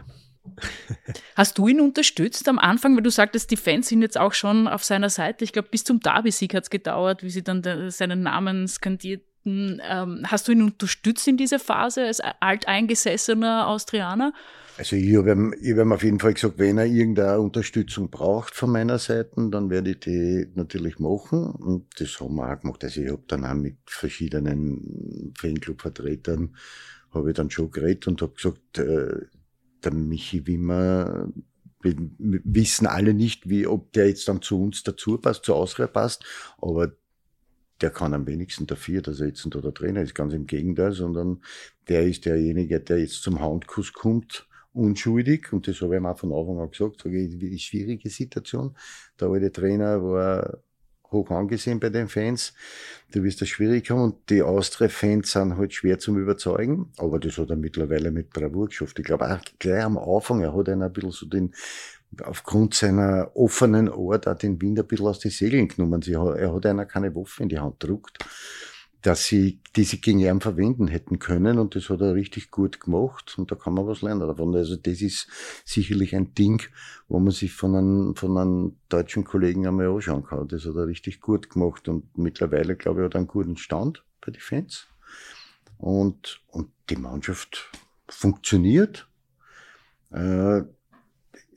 Hast 1.35 1.59
du 1.59 1.67
ihn 1.67 1.81
unterstützt 1.81 2.49
am 2.49 2.59
Anfang, 2.59 2.95
weil 2.95 3.03
du 3.03 3.11
sagtest, 3.11 3.51
die 3.51 3.57
Fans 3.57 3.89
sind 3.89 4.03
jetzt 4.03 4.17
auch 4.17 4.33
schon 4.33 4.69
auf 4.69 4.85
seiner 4.85 5.11
Seite. 5.11 5.45
Ich 5.45 5.53
glaube, 5.53 5.69
bis 5.71 5.85
zum 5.85 6.01
Derby-Sieg 6.01 6.55
hat 6.55 6.65
es 6.65 6.71
gedauert, 6.71 7.25
wie 7.25 7.31
sie 7.31 7.43
dann 7.43 7.91
seinen 7.91 8.23
Namen 8.23 8.69
skandiert 8.69 9.23
ähm, 9.47 10.23
hast 10.25 10.49
du 10.49 10.53
ihn 10.53 10.63
unterstützt 10.63 11.27
in 11.29 11.37
dieser 11.37 11.59
Phase 11.59 12.05
als 12.07 12.21
alteingesessener 12.41 13.69
Austrianer? 13.69 14.33
Also 14.79 14.97
ich 14.97 15.17
habe 15.17 15.33
ihm, 15.33 15.53
hab 15.53 15.87
ihm 15.87 15.93
auf 15.93 16.03
jeden 16.03 16.21
Fall 16.21 16.35
gesagt, 16.35 16.59
wenn 16.59 16.77
er 16.77 16.85
irgendeine 16.85 17.41
Unterstützung 17.41 18.11
braucht 18.11 18.55
von 18.55 18.71
meiner 18.71 18.99
Seite, 18.99 19.49
dann 19.51 19.71
werde 19.71 19.93
ich 19.93 20.01
die 20.01 20.47
natürlich 20.55 20.99
machen. 20.99 21.47
Und 21.47 21.87
das 21.99 22.21
haben 22.21 22.35
wir 22.35 22.53
auch 22.53 22.61
gemacht. 22.61 22.85
Also 22.85 23.01
ich 23.01 23.11
habe 23.11 23.23
dann 23.27 23.47
auch 23.47 23.55
mit 23.55 23.79
verschiedenen 23.87 25.33
Fanclub-Vertretern 25.39 26.55
habe 27.13 27.31
ich 27.31 27.37
dann 27.37 27.51
schon 27.51 27.71
geredet 27.71 28.07
und 28.07 28.23
habe 28.23 28.35
gesagt, 28.35 28.79
äh, 28.79 29.27
der 29.83 29.95
Michi 29.95 30.47
Wimmer, 30.47 31.29
wir 31.81 31.95
wissen 32.19 32.87
alle 32.87 33.15
nicht, 33.15 33.49
wie, 33.49 33.67
ob 33.67 33.93
der 33.93 34.09
jetzt 34.09 34.29
dann 34.29 34.43
zu 34.43 34.61
uns 34.61 34.83
dazu 34.83 35.19
passt, 35.19 35.45
zu 35.45 35.55
Austria 35.55 35.87
passt, 35.87 36.25
aber 36.61 36.93
der 37.81 37.91
kann 37.91 38.15
am 38.15 38.27
wenigsten 38.27 38.67
dafür, 38.67 39.03
dass 39.03 39.21
er 39.21 39.29
jetzt 39.29 39.45
ein 39.45 39.51
der 39.51 39.75
Trainer 39.75 40.03
ist. 40.03 40.15
Ganz 40.15 40.33
im 40.33 40.47
Gegenteil, 40.47 40.93
sondern 40.93 41.43
der 41.89 42.07
ist 42.07 42.25
derjenige, 42.25 42.81
der 42.81 42.99
jetzt 42.99 43.23
zum 43.23 43.41
Handkuss 43.41 43.93
kommt, 43.93 44.49
unschuldig. 44.73 45.53
Und 45.53 45.69
das 45.69 45.81
habe 45.81 45.95
ich 45.95 46.01
ihm 46.01 46.07
auch 46.07 46.19
von 46.19 46.33
Anfang 46.33 46.61
an 46.61 46.71
gesagt, 46.71 47.03
sage 47.03 47.21
ich, 47.23 47.39
die 47.39 47.59
schwierige 47.59 48.09
Situation. 48.11 48.77
Der 49.21 49.29
alte 49.29 49.53
Trainer 49.53 50.03
war 50.03 50.59
hoch 51.13 51.31
angesehen 51.31 51.81
bei 51.81 51.89
den 51.89 52.09
Fans. 52.09 52.55
Du 53.13 53.23
wirst 53.23 53.41
das 53.41 53.49
schwierig 53.49 53.91
haben 53.91 54.03
und 54.03 54.31
die 54.31 54.43
Austria-Fans 54.43 55.31
sind 55.31 55.57
halt 55.57 55.73
schwer 55.73 55.99
zum 55.99 56.19
Überzeugen. 56.19 56.93
Aber 56.97 57.19
das 57.19 57.39
hat 57.39 57.51
er 57.51 57.57
mittlerweile 57.57 58.11
mit 58.11 58.31
Bravour 58.31 58.67
geschafft. 58.67 58.99
Ich 58.99 59.05
glaube 59.05 59.31
auch 59.31 59.41
gleich 59.59 59.85
am 59.85 59.99
Anfang, 59.99 60.43
er 60.43 60.57
hat 60.57 60.69
einen 60.69 60.83
ein 60.83 60.93
bisschen 60.93 61.13
so 61.13 61.27
den 61.27 61.55
aufgrund 62.23 62.75
seiner 62.75 63.31
offenen 63.35 63.89
Art 63.89 64.27
auch 64.27 64.39
den 64.39 64.61
Wind 64.61 64.79
ein 64.79 64.87
bisschen 64.87 65.07
aus 65.07 65.19
den 65.19 65.31
Segeln 65.31 65.69
genommen. 65.69 66.03
Sie, 66.03 66.13
er 66.13 66.53
hat 66.53 66.67
einer 66.67 66.87
keine 66.87 67.15
Waffe 67.15 67.43
in 67.43 67.49
die 67.49 67.59
Hand 67.59 67.81
gedruckt, 67.81 68.19
dass 69.03 69.25
sie, 69.25 69.61
die 69.77 69.85
sie 69.85 70.01
gegen 70.01 70.21
ihn 70.21 70.41
verwenden 70.41 70.89
hätten 70.89 71.19
können 71.19 71.59
und 71.59 71.75
das 71.75 71.91
hat 71.91 72.01
er 72.01 72.15
richtig 72.15 72.51
gut 72.51 72.81
gemacht 72.81 73.37
und 73.39 73.51
da 73.51 73.55
kann 73.55 73.75
man 73.75 73.87
was 73.87 74.03
lernen 74.03 74.27
davon. 74.27 74.55
Also 74.57 74.77
das 74.77 75.01
ist 75.01 75.29
sicherlich 75.65 76.17
ein 76.17 76.35
Ding, 76.35 76.63
wo 77.09 77.19
man 77.19 77.33
sich 77.33 77.53
von 77.53 77.77
einem, 77.77 78.17
von 78.17 78.37
einem 78.37 78.77
deutschen 78.89 79.25
Kollegen 79.25 79.67
einmal 79.67 79.89
anschauen 79.89 80.25
kann. 80.25 80.49
Das 80.49 80.65
hat 80.65 80.77
er 80.77 80.87
richtig 80.87 81.21
gut 81.21 81.51
gemacht 81.51 81.89
und 81.89 82.17
mittlerweile, 82.17 82.77
glaube 82.77 83.01
ich, 83.01 83.05
hat 83.07 83.15
er 83.15 83.19
einen 83.19 83.29
guten 83.29 83.57
Stand 83.57 84.05
bei 84.25 84.33
den 84.33 84.41
Fans 84.41 84.89
und, 85.79 86.41
und 86.49 86.71
die 86.89 86.97
Mannschaft 86.97 87.71
funktioniert. 88.09 89.09
Äh, 90.11 90.63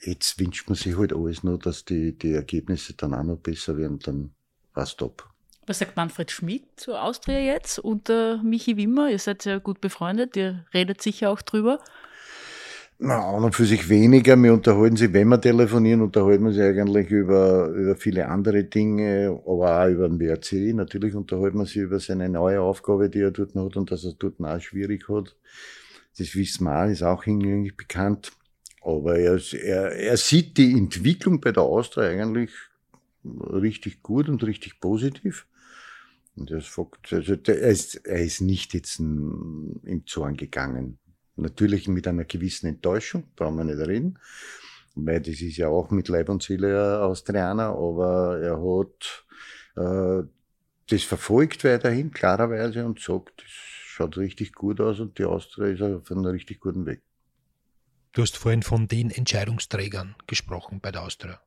jetzt 0.02 0.40
wünscht 0.40 0.70
man 0.70 0.76
sich 0.76 0.98
halt 0.98 1.14
alles 1.14 1.44
nur, 1.44 1.60
dass 1.60 1.86
die, 1.86 2.18
die 2.18 2.34
Ergebnisse 2.34 2.94
dann 2.94 3.14
auch 3.14 3.24
noch 3.24 3.38
besser 3.38 3.78
werden, 3.78 4.00
dann 4.00 4.32
war's 4.74 4.96
top. 4.96 5.28
Was 5.68 5.80
sagt 5.80 5.96
Manfred 5.96 6.32
Schmidt 6.32 6.64
zu 6.78 6.96
Austria 6.96 7.40
jetzt 7.40 7.78
unter 7.80 8.42
Michi 8.42 8.76
Wimmer? 8.76 9.10
Ihr 9.12 9.20
seid 9.20 9.46
ja 9.46 9.60
gut 9.60 9.82
befreundet, 9.82 10.36
ihr 10.36 10.66
redet 10.74 11.02
sicher 11.02 11.30
auch 11.30 11.42
drüber. 11.42 11.80
Na, 13.02 13.30
an 13.30 13.46
und 13.46 13.56
für 13.56 13.66
sich 13.66 13.88
weniger. 13.88 14.36
Wir 14.36 14.52
unterhalten 14.52 14.98
sich, 14.98 15.14
wenn 15.14 15.30
wir 15.30 15.40
telefonieren, 15.40 16.02
unterhalten 16.02 16.44
wir 16.44 16.52
sich 16.52 16.64
eigentlich 16.64 17.10
über, 17.12 17.68
über 17.68 17.96
viele 17.96 18.28
andere 18.28 18.66
Dinge, 18.66 19.40
aber 19.46 19.84
auch 19.84 19.90
über 19.90 20.10
den 20.10 20.20
WRC. 20.20 20.76
Natürlich 20.76 21.16
unterhalten 21.16 21.60
wir 21.60 21.66
sich 21.66 21.78
über 21.78 22.00
seine 22.02 22.28
neue 22.28 22.60
Aufgabe, 22.60 23.10
die 23.10 23.22
er 23.22 23.32
dort 23.32 23.56
noch 23.56 23.68
hat 23.68 23.78
und 23.78 23.92
dass 23.92 24.04
er 24.04 24.16
dort 24.20 24.42
auch 24.42 24.60
schwierig 24.60 25.08
hat. 25.08 25.38
Das 26.18 26.36
wissen 26.36 26.66
wir 26.66 26.84
auch, 26.84 26.90
ist 26.90 27.04
auch 27.04 27.24
hinlänglich 27.24 27.78
bekannt. 27.78 28.34
Aber 28.82 29.18
er, 29.18 29.40
er, 29.54 29.92
er 29.92 30.18
sieht 30.18 30.58
die 30.58 30.72
Entwicklung 30.72 31.42
bei 31.42 31.52
der 31.52 31.64
Austria 31.64 32.10
eigentlich 32.10 32.52
richtig 33.24 34.02
gut 34.02 34.30
und 34.30 34.44
richtig 34.44 34.80
positiv. 34.80 35.48
Und 36.36 36.52
das, 36.52 36.78
also 37.12 37.34
er, 37.34 37.70
ist, 37.70 37.96
er 38.06 38.22
ist 38.22 38.42
nicht 38.42 38.74
jetzt 38.74 39.00
im 39.00 40.04
Zorn 40.06 40.38
gegangen. 40.38 40.98
Natürlich 41.36 41.88
mit 41.88 42.08
einer 42.08 42.26
gewissen 42.26 42.68
Enttäuschung, 42.68 43.26
brauchen 43.36 43.58
wir 43.58 43.64
nicht 43.64 43.88
reden, 43.88 44.20
weil 44.96 45.22
das 45.22 45.42
ist 45.42 45.58
ja 45.58 45.68
auch 45.68 45.92
mit 45.92 46.08
Leib 46.08 46.30
und 46.30 46.44
Seele 46.44 47.02
Austrianer, 47.02 47.70
aber 47.70 48.40
er 48.40 48.58
hat 48.62 49.26
äh, 49.76 50.24
das 50.90 51.04
verfolgt 51.04 51.64
weiterhin, 51.64 52.12
klarerweise, 52.12 52.86
und 52.86 53.00
sagt, 53.00 53.42
das 53.42 53.50
schaut 53.50 54.18
richtig 54.18 54.54
gut 54.54 54.82
aus 54.82 55.00
und 55.00 55.18
die 55.20 55.26
Austria 55.26 55.68
ist 55.68 55.82
auf 55.82 56.12
einem 56.12 56.26
richtig 56.26 56.60
guten 56.60 56.86
Weg. 56.86 57.02
Du 58.12 58.22
hast 58.24 58.38
vorhin 58.38 58.64
von 58.64 58.88
den 58.88 59.12
Entscheidungsträgern 59.12 60.16
gesprochen 60.26 60.80
bei 60.82 60.92
der 60.92 61.04
Austria. 61.04 61.40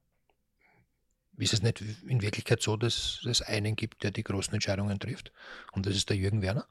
Ist 1.39 1.55
es 1.55 1.63
nicht 1.63 1.83
in 2.07 2.23
Wirklichkeit 2.23 2.63
so, 2.63 2.77
dass 2.77 3.21
es 3.29 3.43
einen 3.43 3.75
gibt, 3.75 4.05
der 4.05 4.11
die 4.13 4.23
großen 4.23 4.55
Entscheidungen 4.55 5.01
trifft? 5.01 5.33
Und 5.73 5.87
das 5.87 5.97
ist 5.97 6.09
der 6.09 6.17
Jürgen 6.17 6.43
Werner? 6.43 6.67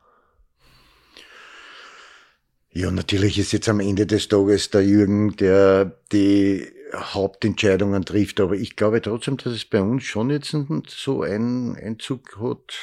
Ja, 2.74 2.90
natürlich 2.90 3.38
ist 3.38 3.52
jetzt 3.52 3.68
am 3.68 3.82
Ende 3.82 4.08
des 4.08 4.30
Tages 4.30 4.70
der 4.70 4.86
Jürgen, 4.86 5.36
der 5.36 6.00
die 6.14 6.72
Hauptentscheidungen 6.96 8.06
trifft. 8.06 8.40
Aber 8.40 8.56
ich 8.56 8.78
glaube 8.78 9.02
trotzdem, 9.02 9.36
dass 9.36 9.52
es 9.54 9.66
bei 9.66 9.82
uns 9.82 10.04
schon 10.04 10.30
jetzt 10.30 10.56
so 10.88 11.22
einen 11.22 11.76
Einzug 11.76 12.40
hat, 12.40 12.78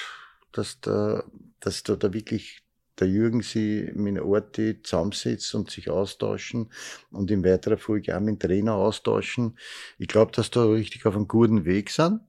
dass 0.53 0.81
da, 0.81 1.25
dass 1.61 1.85
da, 1.85 1.97
da 1.97 2.13
wirklich 2.13 2.63
der 3.01 3.09
Jürgen 3.09 3.43
sie 3.43 3.91
mit 3.95 4.21
Orti 4.21 4.83
zusammensetzt 4.83 5.55
und 5.55 5.71
sich 5.71 5.91
austauschen 5.91 6.71
und 7.11 7.31
in 7.31 7.45
weiterer 7.45 7.77
Folge 7.77 8.17
auch 8.17 8.21
mit 8.21 8.43
dem 8.43 8.49
Trainer 8.49 8.75
austauschen. 8.75 9.59
Ich 9.99 10.09
glaube, 10.09 10.33
dass 10.33 10.51
da 10.51 10.65
richtig 10.65 11.07
auf 11.07 11.15
einem 11.15 11.29
guten 11.29 11.65
Weg 11.65 11.91
sind. 11.91 12.21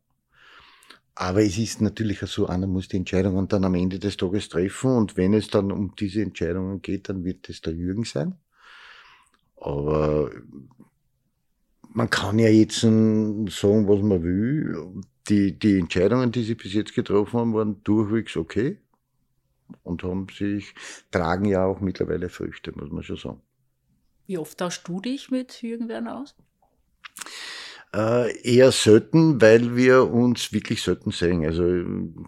Aber 1.16 1.42
es 1.42 1.58
ist 1.58 1.82
natürlich 1.82 2.24
auch 2.24 2.28
so, 2.28 2.48
einer 2.48 2.68
muss 2.68 2.88
die 2.88 2.98
Entscheidungen 2.98 3.48
dann 3.48 3.66
am 3.66 3.76
Ende 3.76 4.00
des 4.00 4.16
Tages 4.16 4.48
treffen 4.48 4.92
und 4.92 5.18
wenn 5.18 5.34
es 5.34 5.50
dann 5.50 5.72
um 5.72 5.94
diese 6.00 6.22
Entscheidungen 6.22 6.82
geht, 6.82 7.10
dann 7.10 7.26
wird 7.26 7.50
es 7.50 7.62
der 7.62 7.74
Jürgen 7.74 8.06
sein. 8.06 8.36
Aber 9.58 10.32
man 11.92 12.10
kann 12.10 12.40
ja 12.40 12.48
jetzt 12.48 12.80
sagen, 12.80 13.48
was 13.50 14.02
man 14.02 14.24
will. 14.24 15.02
Die, 15.28 15.60
die 15.60 15.78
Entscheidungen, 15.78 16.32
die 16.32 16.44
sie 16.44 16.56
bis 16.56 16.74
jetzt 16.74 16.96
getroffen 16.96 17.40
haben, 17.40 17.54
waren 17.54 17.84
durchwegs 17.84 18.38
okay 18.38 18.80
und 19.84 20.04
haben 20.04 20.28
sich, 20.30 20.74
tragen 21.12 21.46
ja 21.46 21.66
auch 21.66 21.80
mittlerweile 21.80 22.30
Früchte, 22.30 22.72
muss 22.76 22.92
man 22.92 23.04
schon 23.04 23.18
sagen. 23.18 23.42
Wie 24.28 24.38
oft 24.38 24.58
tauschst 24.58 24.88
du 24.88 25.02
dich 25.02 25.32
mit 25.32 25.62
Jürgen 25.62 25.90
Werner 25.90 26.22
aus? 26.22 26.36
Äh, 27.92 28.40
eher 28.44 28.72
selten, 28.72 29.42
weil 29.42 29.76
wir 29.76 30.12
uns 30.12 30.54
wirklich 30.54 30.84
selten 30.84 31.10
sehen. 31.10 31.44
Also 31.44 31.64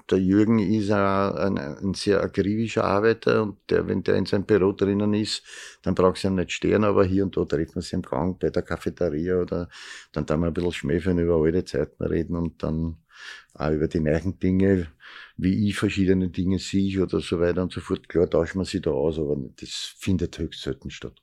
der 0.10 0.18
Jürgen 0.18 0.58
ist 0.58 0.90
ein, 0.90 1.60
ein, 1.60 1.94
sehr 1.94 2.20
akribischer 2.24 2.84
Arbeiter 2.84 3.44
und 3.44 3.60
der, 3.70 3.88
wenn 3.88 4.02
der 4.02 4.16
in 4.16 4.26
seinem 4.26 4.46
Büro 4.46 4.72
drinnen 4.72 5.14
ist, 5.14 5.44
dann 5.84 5.94
braucht 5.94 6.24
er 6.24 6.32
ihm 6.32 6.36
nicht 6.38 6.52
stehen, 6.52 6.84
aber 6.84 7.06
hier 7.06 7.24
und 7.24 7.38
da 7.38 7.46
treffen 7.46 7.76
wir 7.76 7.84
sich 7.84 7.94
im 7.94 8.02
Gang 8.02 8.40
bei 8.40 8.50
der 8.50 8.64
Cafeteria 8.64 9.40
oder 9.40 9.70
dann 10.12 10.26
da 10.26 10.36
wir 10.36 10.48
ein 10.48 10.54
bisschen 10.54 10.72
schmäfeln 10.72 11.20
über 11.20 11.36
alte 11.36 11.64
Zeiten 11.64 12.04
reden 12.06 12.36
und 12.38 12.64
dann 12.64 12.98
auch 13.54 13.72
über 13.72 13.88
die 13.88 14.00
neuen 14.00 14.40
Dinge, 14.40 14.88
wie 15.38 15.68
ich 15.68 15.76
verschiedene 15.76 16.30
Dinge 16.30 16.60
sehe 16.60 17.02
oder 17.02 17.20
so 17.20 17.40
weiter 17.40 17.64
und 17.64 17.72
so 17.72 17.82
fort. 17.82 18.08
Klar 18.10 18.30
tauschen 18.30 18.60
wir 18.60 18.66
sie 18.66 18.82
da 18.82 18.92
aus, 18.92 19.18
aber 19.18 19.38
das 19.60 19.94
findet 19.98 20.38
höchst 20.38 20.62
selten 20.62 20.90
statt. 20.90 21.20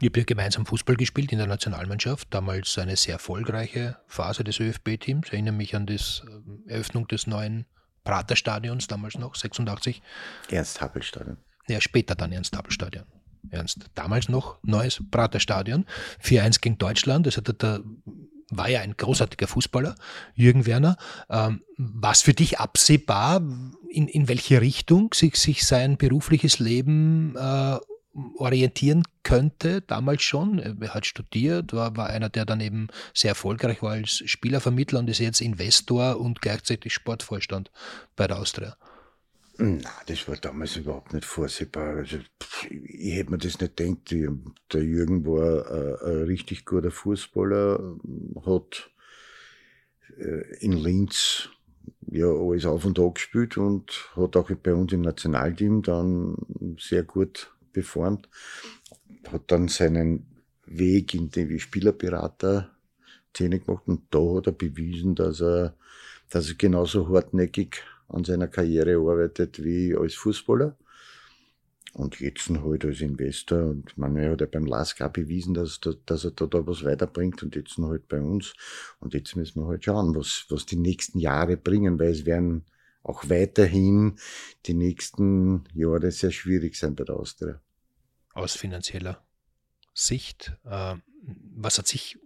Ihr 0.00 0.06
habt 0.06 0.16
ja 0.16 0.24
gemeinsam 0.24 0.66
Fußball 0.66 0.96
gespielt 0.96 1.32
in 1.32 1.38
der 1.38 1.46
Nationalmannschaft, 1.46 2.28
damals 2.34 2.76
eine 2.78 2.96
sehr 2.96 3.14
erfolgreiche 3.14 3.98
Phase 4.06 4.42
des 4.42 4.58
ÖFB-Teams. 4.58 5.28
Ich 5.28 5.32
erinnere 5.32 5.54
mich 5.54 5.76
an 5.76 5.86
die 5.86 5.94
äh, 5.94 6.72
Eröffnung 6.72 7.06
des 7.08 7.26
neuen 7.26 7.66
Praterstadions, 8.04 8.88
damals 8.88 9.16
noch, 9.16 9.34
86. 9.34 10.02
Ernst-Happel-Stadion. 10.50 11.36
Ja, 11.68 11.80
später 11.80 12.14
dann 12.14 12.32
Ernst-Happel-Stadion. 12.32 13.04
Ernst, 13.50 13.90
damals 13.94 14.28
noch 14.28 14.58
neues 14.62 15.02
Praterstadion, 15.10 15.84
4-1 16.22 16.60
gegen 16.60 16.78
Deutschland. 16.78 17.26
Das 17.26 17.36
hat 17.36 17.62
der, 17.62 17.82
war 18.52 18.68
ja 18.68 18.80
ein 18.80 18.96
großartiger 18.96 19.46
Fußballer, 19.46 19.94
Jürgen 20.34 20.66
Werner. 20.66 20.96
Ähm, 21.30 21.62
was 21.76 22.22
für 22.22 22.34
dich 22.34 22.58
absehbar, 22.58 23.42
in, 23.88 24.08
in 24.08 24.28
welche 24.28 24.60
Richtung 24.60 25.12
sich, 25.14 25.36
sich 25.36 25.66
sein 25.66 25.96
berufliches 25.96 26.58
Leben 26.58 27.34
äh, 27.36 27.78
orientieren 28.36 29.04
könnte, 29.22 29.80
damals 29.80 30.22
schon. 30.22 30.58
Er 30.58 30.94
hat 30.94 31.06
studiert, 31.06 31.72
war, 31.72 31.96
war 31.96 32.08
einer, 32.08 32.28
der 32.28 32.44
dann 32.44 32.60
eben 32.60 32.88
sehr 33.14 33.30
erfolgreich 33.30 33.82
war 33.82 33.92
als 33.92 34.22
Spielervermittler 34.26 34.98
und 34.98 35.08
ist 35.08 35.18
jetzt 35.18 35.40
Investor 35.40 36.20
und 36.20 36.42
gleichzeitig 36.42 36.92
Sportvorstand 36.92 37.70
bei 38.16 38.26
der 38.26 38.38
Austria. 38.38 38.76
Na, 39.58 39.90
das 40.06 40.26
war 40.28 40.36
damals 40.36 40.76
überhaupt 40.76 41.12
nicht 41.12 41.26
vorsehbar. 41.26 41.96
Also, 41.96 42.18
ich 42.70 43.14
hätte 43.14 43.30
mir 43.30 43.38
das 43.38 43.60
nicht 43.60 43.76
gedacht. 43.76 44.14
Der 44.72 44.82
Jürgen 44.82 45.26
war 45.26 45.70
ein, 45.70 46.10
ein 46.10 46.22
richtig 46.24 46.64
guter 46.64 46.90
Fußballer, 46.90 47.98
hat 48.46 48.90
äh, 50.16 50.56
in 50.60 50.72
Linz 50.72 51.50
ja 52.10 52.26
alles 52.26 52.64
auf 52.64 52.84
und 52.84 52.98
ab 52.98 53.14
gespielt 53.16 53.56
und 53.56 54.10
hat 54.16 54.36
auch 54.36 54.50
bei 54.50 54.74
uns 54.74 54.92
im 54.92 55.02
Nationalteam 55.02 55.82
dann 55.82 56.36
sehr 56.78 57.02
gut 57.02 57.52
performt, 57.72 58.28
hat 59.30 59.42
dann 59.50 59.68
seinen 59.68 60.26
Weg 60.66 61.14
in 61.14 61.30
den 61.30 61.58
Spielerberater 61.58 62.70
Szene 63.34 63.60
gemacht 63.60 63.84
und 63.86 64.02
da 64.10 64.18
hat 64.36 64.46
er 64.46 64.52
bewiesen, 64.52 65.14
dass 65.14 65.40
er, 65.40 65.74
dass 66.30 66.48
er 66.48 66.54
genauso 66.54 67.08
hartnäckig 67.08 67.82
an 68.12 68.24
seiner 68.24 68.48
Karriere 68.48 68.96
arbeitet 68.96 69.62
wie 69.62 69.96
als 69.96 70.14
Fußballer. 70.14 70.76
Und 71.94 72.20
jetzt 72.20 72.48
halt 72.48 72.86
als 72.86 73.02
Investor. 73.02 73.64
Und 73.64 73.98
man 73.98 74.18
hat 74.18 74.40
ja 74.40 74.46
beim 74.46 74.64
LASK 74.64 75.02
auch 75.02 75.10
bewiesen, 75.10 75.52
dass, 75.52 75.78
dass 75.80 76.24
er 76.24 76.30
da, 76.30 76.46
da 76.46 76.66
was 76.66 76.84
weiterbringt 76.84 77.42
und 77.42 77.54
jetzt 77.54 77.76
halt 77.76 78.08
bei 78.08 78.20
uns. 78.20 78.54
Und 78.98 79.12
jetzt 79.12 79.36
müssen 79.36 79.60
wir 79.60 79.68
halt 79.68 79.84
schauen, 79.84 80.14
was, 80.14 80.46
was 80.48 80.64
die 80.64 80.76
nächsten 80.76 81.18
Jahre 81.18 81.58
bringen, 81.58 81.98
weil 81.98 82.12
es 82.12 82.24
werden 82.24 82.64
auch 83.02 83.28
weiterhin 83.28 84.16
die 84.66 84.74
nächsten 84.74 85.64
Jahre 85.74 86.10
sehr 86.12 86.30
schwierig 86.30 86.76
sein 86.76 86.94
bei 86.94 87.04
der 87.04 87.16
Austria. 87.16 87.60
Aus 88.32 88.54
finanzieller 88.54 89.22
Sicht. 89.92 90.56
Äh, 90.64 90.96
was 91.54 91.78
hat 91.78 91.86
sich 91.86 92.18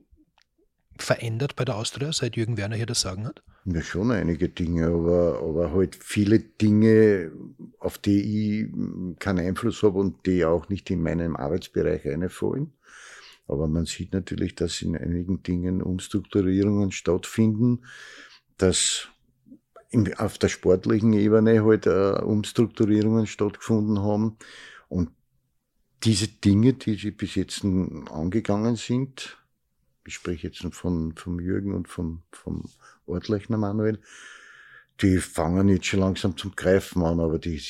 verändert 0.96 1.56
bei 1.56 1.64
der 1.64 1.76
Austria, 1.76 2.12
seit 2.12 2.36
Jürgen 2.36 2.56
Werner 2.56 2.76
hier 2.76 2.86
das 2.86 3.00
Sagen 3.00 3.26
hat? 3.26 3.42
Ja, 3.68 3.82
schon 3.82 4.12
einige 4.12 4.48
Dinge, 4.48 4.86
aber, 4.86 5.40
aber 5.42 5.72
halt 5.72 5.96
viele 5.96 6.38
Dinge, 6.38 7.32
auf 7.80 7.98
die 7.98 8.68
ich 8.68 9.18
keinen 9.18 9.44
Einfluss 9.44 9.82
habe 9.82 9.98
und 9.98 10.24
die 10.24 10.44
auch 10.44 10.68
nicht 10.68 10.88
in 10.88 11.02
meinem 11.02 11.34
Arbeitsbereich 11.34 12.06
einfallen. 12.06 12.72
Aber 13.48 13.66
man 13.66 13.84
sieht 13.84 14.12
natürlich, 14.12 14.54
dass 14.54 14.82
in 14.82 14.96
einigen 14.96 15.42
Dingen 15.42 15.82
Umstrukturierungen 15.82 16.92
stattfinden, 16.92 17.84
dass 18.56 19.08
auf 20.16 20.38
der 20.38 20.48
sportlichen 20.48 21.12
Ebene 21.12 21.64
halt 21.64 21.88
uh, 21.88 22.24
Umstrukturierungen 22.24 23.26
stattgefunden 23.26 24.00
haben. 24.00 24.36
Und 24.88 25.10
diese 26.04 26.28
Dinge, 26.28 26.74
die 26.74 26.94
sie 26.94 27.10
bis 27.10 27.34
jetzt 27.34 27.64
angegangen 27.64 28.76
sind, 28.76 29.38
ich 30.06 30.14
spreche 30.14 30.46
jetzt 30.46 30.62
von, 30.72 31.16
vom 31.16 31.40
Jürgen 31.40 31.74
und 31.74 31.88
vom, 31.88 32.22
vom 32.30 32.70
Ortlechner 33.06 33.56
Manuel, 33.56 33.98
die 35.00 35.18
fangen 35.18 35.68
jetzt 35.68 35.86
schon 35.86 36.00
langsam 36.00 36.36
zum 36.36 36.54
Greifen 36.56 37.02
an, 37.02 37.20
aber 37.20 37.38
die 37.38 37.60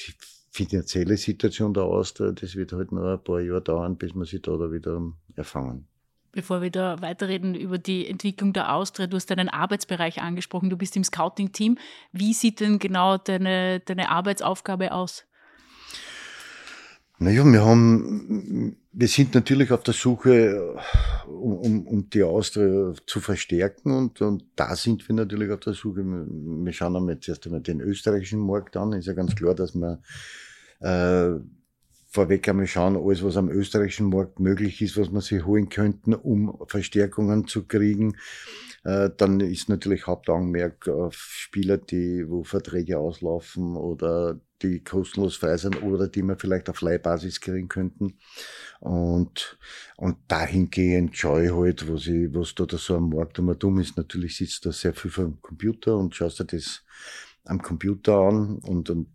finanzielle 0.51 1.17
Situation 1.17 1.75
der 1.75 1.85
Austria, 1.85 2.33
das 2.33 2.57
wird 2.57 2.73
halt 2.73 2.93
noch 2.93 3.05
ein 3.05 3.23
paar 3.23 3.41
Jahre 3.41 3.63
dauern, 3.63 3.97
bis 3.97 4.15
man 4.15 4.27
sich 4.27 4.43
da, 4.43 4.57
da 4.57 4.73
wieder 4.73 5.01
erfangen 5.35 5.87
bevor 6.37 6.61
wir 6.61 6.71
da 6.71 7.01
weiterreden 7.01 7.55
über 7.55 7.79
die 7.79 8.07
Entwicklung 8.07 8.53
der 8.53 8.75
Austria, 8.75 9.07
du 9.07 9.17
hast 9.17 9.31
deinen 9.31 9.49
Arbeitsbereich 9.49 10.21
angesprochen, 10.21 10.69
du 10.69 10.77
bist 10.77 10.95
im 10.95 11.03
Scouting-Team. 11.03 11.79
Wie 12.13 12.35
sieht 12.35 12.61
denn 12.61 12.79
genau 12.79 13.17
deine, 13.17 13.81
deine 13.81 14.11
Arbeitsaufgabe 14.11 14.93
aus? 14.93 15.25
Naja, 17.19 17.45
wir 17.47 17.65
haben, 17.65 18.77
wir 18.93 19.09
sind 19.09 19.35
natürlich 19.35 19.73
auf 19.73 19.83
der 19.83 19.95
Suche, 19.95 20.77
um, 21.27 21.87
um 21.87 22.11
die 22.11 22.23
Austria 22.23 22.93
zu 23.07 23.21
verstärken 23.21 23.93
und, 23.93 24.21
und 24.21 24.45
da 24.55 24.77
sind 24.77 25.09
wir 25.09 25.15
natürlich 25.15 25.51
auf 25.51 25.61
der 25.61 25.73
Suche. 25.73 26.05
Wir 26.05 26.73
schauen 26.75 26.95
einmal 26.95 27.19
zuerst 27.19 27.47
einmal 27.47 27.63
den 27.63 27.81
österreichischen 27.81 28.41
Markt 28.41 28.77
an. 28.77 28.93
Ist 28.93 29.07
ja 29.07 29.15
ganz 29.15 29.35
klar, 29.35 29.55
dass 29.55 29.75
wir 29.75 30.03
äh, 30.81 31.41
vorweg 32.11 32.49
einmal 32.51 32.67
schauen, 32.67 32.97
alles, 32.97 33.23
was 33.23 33.39
am 33.39 33.49
österreichischen 33.49 34.11
Markt 34.11 34.39
möglich 34.39 34.83
ist, 34.83 34.99
was 34.99 35.11
man 35.11 35.23
sich 35.23 35.45
holen 35.47 35.71
könnten, 35.71 36.15
um 36.15 36.59
Verstärkungen 36.67 37.47
zu 37.47 37.67
kriegen. 37.67 38.17
Äh, 38.85 39.09
dann 39.17 39.41
ist 39.41 39.71
natürlich 39.71 40.07
Hauptaugenmerk 40.07 40.89
auf 40.89 41.15
Spieler, 41.15 41.79
die, 41.79 42.29
wo 42.29 42.45
Verträge 42.45 42.99
auslaufen 42.99 43.75
oder 43.75 44.39
die 44.63 44.83
kostenlos 44.83 45.37
frei 45.37 45.57
sind 45.57 45.83
oder 45.83 46.09
die 46.09 46.23
wir 46.23 46.37
vielleicht 46.37 46.69
auf 46.71 46.81
Leihbasis 46.81 47.41
kriegen 47.41 47.69
könnten. 47.69 48.19
Und, 48.81 49.59
und 49.97 50.19
dahingehend 50.29 51.15
ich 51.15 51.25
halt, 51.25 51.93
was, 51.93 52.07
ich, 52.07 52.35
was 52.35 52.55
da, 52.55 52.67
da 52.67 52.79
so 52.79 52.97
am 52.97 53.11
Markt 53.11 53.39
um 53.39 53.57
dumm 53.59 53.79
ist. 53.81 53.97
Natürlich 53.97 54.37
sitzt 54.37 54.67
da 54.67 54.73
sehr 54.73 54.95
viel 54.95 55.11
vom 55.11 55.41
Computer 55.41 55.97
und 55.97 56.15
schaust 56.15 56.41
dir 56.41 56.45
das 56.45 56.83
am 57.45 57.63
Computer 57.63 58.17
an 58.17 58.59
und, 58.59 58.91
und 58.91 59.09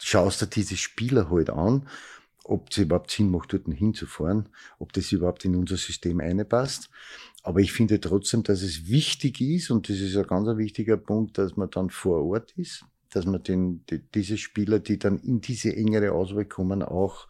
schaust 0.00 0.42
dir 0.42 0.46
diese 0.46 0.76
Spieler 0.76 1.30
halt 1.30 1.50
an, 1.50 1.88
ob 2.44 2.70
es 2.70 2.78
überhaupt 2.78 3.10
Sinn 3.10 3.30
macht, 3.30 3.52
dort 3.52 3.66
hinzufahren, 3.66 4.50
ob 4.78 4.92
das 4.92 5.12
überhaupt 5.12 5.44
in 5.44 5.56
unser 5.56 5.76
System 5.76 6.20
einpasst. 6.20 6.90
Aber 7.42 7.60
ich 7.60 7.72
finde 7.72 8.00
trotzdem, 8.00 8.42
dass 8.42 8.62
es 8.62 8.86
wichtig 8.88 9.40
ist, 9.40 9.70
und 9.70 9.88
das 9.88 9.98
ist 9.98 10.16
ein 10.16 10.26
ganz 10.26 10.46
wichtiger 10.56 10.96
Punkt, 10.96 11.38
dass 11.38 11.56
man 11.56 11.70
dann 11.70 11.90
vor 11.90 12.24
Ort 12.24 12.52
ist, 12.52 12.84
dass 13.14 13.26
man 13.26 13.42
den, 13.42 13.84
die, 13.86 14.00
diese 14.14 14.36
Spieler, 14.36 14.78
die 14.80 14.98
dann 14.98 15.18
in 15.18 15.40
diese 15.40 15.74
engere 15.74 16.12
Auswahl 16.12 16.46
kommen, 16.46 16.82
auch 16.82 17.28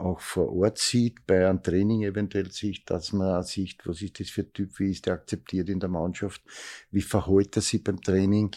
auch 0.00 0.20
vor 0.20 0.52
Ort 0.52 0.78
sieht, 0.78 1.26
bei 1.26 1.46
einem 1.46 1.62
Training 1.62 2.02
eventuell 2.02 2.50
sieht, 2.50 2.88
dass 2.90 3.12
man 3.12 3.42
sieht, 3.42 3.86
was 3.86 4.02
ist 4.02 4.18
das 4.18 4.30
für 4.30 4.42
ein 4.42 4.52
Typ, 4.52 4.78
wie 4.78 4.90
ist 4.90 5.06
der 5.06 5.14
akzeptiert 5.14 5.68
in 5.68 5.78
der 5.78 5.90
Mannschaft, 5.90 6.42
wie 6.90 7.02
verhält 7.02 7.56
er 7.56 7.62
sich 7.62 7.84
beim 7.84 8.00
Training 8.00 8.50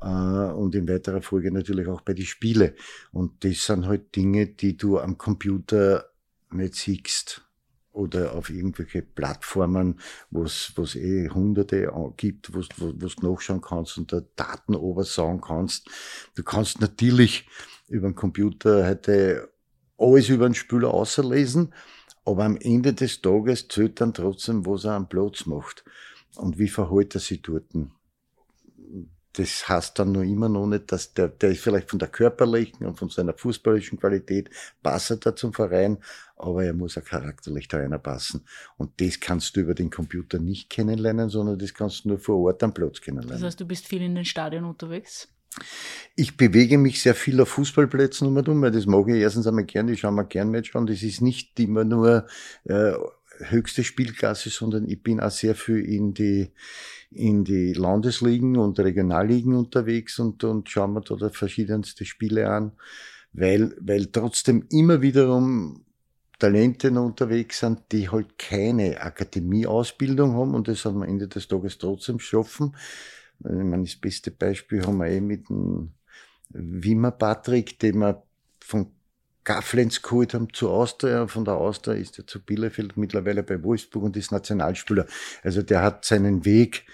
äh, 0.00 0.06
und 0.06 0.74
in 0.74 0.88
weiterer 0.88 1.22
Folge 1.22 1.52
natürlich 1.52 1.86
auch 1.86 2.00
bei 2.00 2.14
den 2.14 2.24
Spielen. 2.24 2.72
Und 3.12 3.44
das 3.44 3.66
sind 3.66 3.86
halt 3.86 4.16
Dinge, 4.16 4.46
die 4.46 4.76
du 4.76 4.98
am 4.98 5.18
Computer 5.18 6.06
nicht 6.50 6.74
siehst 6.74 7.45
oder 7.96 8.34
auf 8.34 8.50
irgendwelche 8.50 9.02
Plattformen, 9.02 9.98
wo 10.30 10.44
es 10.44 10.94
eh 10.94 11.28
hunderte 11.30 11.90
gibt, 12.16 12.52
wo 12.52 12.92
du 12.92 13.08
nachschauen 13.22 13.62
kannst 13.62 13.96
und 13.96 14.12
da 14.12 14.20
Daten 14.36 14.76
sagen 15.04 15.40
kannst. 15.40 15.88
Du 16.34 16.42
kannst 16.42 16.80
natürlich 16.80 17.48
über 17.88 18.08
den 18.08 18.14
Computer 18.14 18.86
heute 18.86 19.50
alles 19.98 20.28
über 20.28 20.46
den 20.48 20.54
Spieler 20.54 20.92
auslesen, 20.92 21.72
aber 22.24 22.44
am 22.44 22.56
Ende 22.58 22.92
des 22.92 23.22
Tages 23.22 23.66
zählt 23.68 24.00
dann 24.00 24.12
trotzdem, 24.12 24.66
was 24.66 24.84
er 24.84 24.92
am 24.92 25.08
Platz 25.08 25.46
macht 25.46 25.84
und 26.36 26.58
wie 26.58 26.68
verhält 26.68 27.14
er 27.14 27.20
sich 27.20 27.40
dort. 27.40 27.64
Das 29.36 29.68
heißt 29.68 29.98
dann 29.98 30.12
noch 30.12 30.22
immer 30.22 30.48
noch 30.48 30.66
nicht, 30.66 30.90
dass 30.90 31.12
der, 31.12 31.28
der 31.28 31.50
ist 31.50 31.60
vielleicht 31.60 31.90
von 31.90 31.98
der 31.98 32.08
körperlichen 32.08 32.86
und 32.86 32.98
von 32.98 33.10
seiner 33.10 33.34
fußballischen 33.34 34.00
Qualität 34.00 34.48
passt 34.82 35.26
er 35.26 35.36
zum 35.36 35.52
Verein, 35.52 35.98
aber 36.36 36.64
er 36.64 36.72
muss 36.72 36.96
auch 36.96 37.04
charakterlich 37.04 37.68
da 37.68 37.78
einer 37.78 37.98
passen. 37.98 38.46
Und 38.78 38.98
das 38.98 39.20
kannst 39.20 39.54
du 39.56 39.60
über 39.60 39.74
den 39.74 39.90
Computer 39.90 40.38
nicht 40.38 40.70
kennenlernen, 40.70 41.28
sondern 41.28 41.58
das 41.58 41.74
kannst 41.74 42.04
du 42.04 42.08
nur 42.08 42.18
vor 42.18 42.38
Ort 42.46 42.62
am 42.62 42.72
Platz 42.72 43.02
kennenlernen. 43.02 43.42
Das 43.42 43.46
heißt, 43.46 43.60
du 43.60 43.66
bist 43.66 43.86
viel 43.86 44.00
in 44.00 44.14
den 44.14 44.24
Stadien 44.24 44.64
unterwegs? 44.64 45.28
Ich 46.14 46.38
bewege 46.38 46.78
mich 46.78 47.02
sehr 47.02 47.14
viel 47.14 47.38
auf 47.40 47.50
Fußballplätzen 47.50 48.26
um 48.28 48.36
und 48.36 48.48
um, 48.48 48.62
weil 48.62 48.70
das 48.70 48.86
mag 48.86 49.06
ich 49.08 49.16
erstens 49.16 49.46
einmal 49.46 49.64
gern, 49.64 49.88
ich 49.88 50.00
schaue 50.00 50.12
mir 50.12 50.26
gern 50.26 50.50
Match 50.50 50.74
an. 50.74 50.86
Das 50.86 51.02
ist 51.02 51.20
nicht 51.20 51.58
immer 51.60 51.84
nur 51.84 52.26
äh, 52.64 52.92
höchste 53.38 53.84
Spielklasse, 53.84 54.50
sondern 54.50 54.88
ich 54.88 55.02
bin 55.02 55.20
auch 55.20 55.30
sehr 55.30 55.54
viel 55.54 55.84
in 55.84 56.14
die 56.14 56.50
in 57.16 57.44
die 57.44 57.72
Landesligen 57.72 58.56
und 58.56 58.78
Regionalligen 58.78 59.54
unterwegs 59.54 60.18
und, 60.18 60.44
und 60.44 60.68
schaue 60.68 60.88
mir 60.88 61.00
da 61.00 61.28
verschiedenste 61.30 62.04
Spiele 62.04 62.48
an, 62.48 62.72
weil, 63.32 63.76
weil 63.80 64.06
trotzdem 64.06 64.66
immer 64.70 65.02
wiederum 65.02 65.84
Talente 66.38 66.90
unterwegs 66.90 67.60
sind, 67.60 67.80
die 67.92 68.10
halt 68.10 68.38
keine 68.38 69.00
Akademieausbildung 69.00 70.34
haben 70.34 70.54
und 70.54 70.68
das 70.68 70.84
am 70.84 71.02
Ende 71.02 71.28
des 71.28 71.48
Tages 71.48 71.78
trotzdem 71.78 72.18
schaffen, 72.18 72.74
ich 73.40 73.50
meine, 73.50 73.84
das 73.84 73.96
beste 73.96 74.30
Beispiel 74.30 74.84
haben 74.86 74.98
wir 74.98 75.08
eh 75.08 75.20
mit 75.20 75.48
dem 75.48 75.92
Wimmer 76.50 77.10
Patrick, 77.10 77.78
den 77.78 77.98
wir 77.98 78.22
von 78.60 78.92
Gafflenz 79.44 80.02
geholt 80.02 80.34
haben 80.34 80.52
zu 80.52 80.70
Austria. 80.70 81.26
Von 81.26 81.44
der 81.44 81.54
Austria 81.54 81.94
ist 81.94 82.18
er 82.18 82.26
zu 82.26 82.42
Bielefeld 82.42 82.96
mittlerweile 82.96 83.42
bei 83.42 83.62
Wolfsburg 83.62 84.04
und 84.04 84.16
ist 84.16 84.32
Nationalspieler. 84.32 85.06
Also 85.42 85.62
der 85.62 85.82
hat 85.82 86.04
seinen 86.04 86.44
Weg 86.44 86.84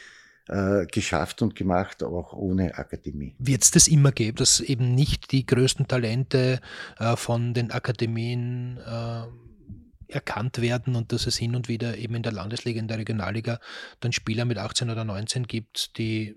äh, 0.52 0.86
geschafft 0.86 1.40
und 1.40 1.54
gemacht, 1.54 2.02
auch 2.02 2.34
ohne 2.34 2.76
Akademie. 2.76 3.34
Wird 3.38 3.62
es 3.62 3.70
das 3.70 3.88
immer 3.88 4.12
geben, 4.12 4.36
dass 4.36 4.60
eben 4.60 4.94
nicht 4.94 5.32
die 5.32 5.46
größten 5.46 5.88
Talente 5.88 6.60
äh, 6.98 7.16
von 7.16 7.54
den 7.54 7.70
Akademien 7.70 8.78
äh, 8.78 9.22
erkannt 10.08 10.60
werden 10.60 10.94
und 10.94 11.10
dass 11.12 11.26
es 11.26 11.38
hin 11.38 11.56
und 11.56 11.68
wieder 11.68 11.96
eben 11.96 12.14
in 12.14 12.22
der 12.22 12.32
Landesliga, 12.32 12.78
in 12.78 12.88
der 12.88 12.98
Regionalliga 12.98 13.60
dann 14.00 14.12
Spieler 14.12 14.44
mit 14.44 14.58
18 14.58 14.90
oder 14.90 15.04
19 15.04 15.46
gibt, 15.46 15.96
die, 15.96 16.36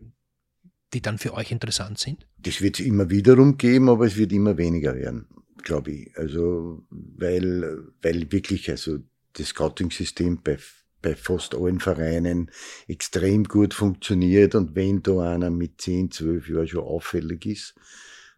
die 0.94 1.02
dann 1.02 1.18
für 1.18 1.34
euch 1.34 1.52
interessant 1.52 2.00
sind? 2.00 2.26
Das 2.38 2.62
wird 2.62 2.80
es 2.80 2.86
immer 2.86 3.10
wiederum 3.10 3.58
geben, 3.58 3.90
aber 3.90 4.06
es 4.06 4.16
wird 4.16 4.32
immer 4.32 4.58
weniger 4.58 4.96
werden, 4.96 5.28
glaube 5.64 5.92
ich. 5.92 6.18
Also, 6.18 6.86
weil, 6.90 7.84
weil 8.02 8.32
wirklich, 8.32 8.70
also 8.70 9.00
das 9.34 9.48
Scouting-System 9.48 10.42
bei, 10.42 10.58
bei 11.06 11.16
fast 11.16 11.54
allen 11.54 11.80
Vereinen 11.80 12.50
extrem 12.88 13.44
gut 13.44 13.76
funktioniert 13.76 14.56
und 14.56 14.76
wenn 14.76 15.04
da 15.04 15.34
einer 15.36 15.52
mit 15.52 15.80
10, 15.80 16.10
12 16.10 16.50
Jahren 16.50 16.68
schon 16.68 16.84
auffällig 16.84 17.46
ist, 17.46 17.76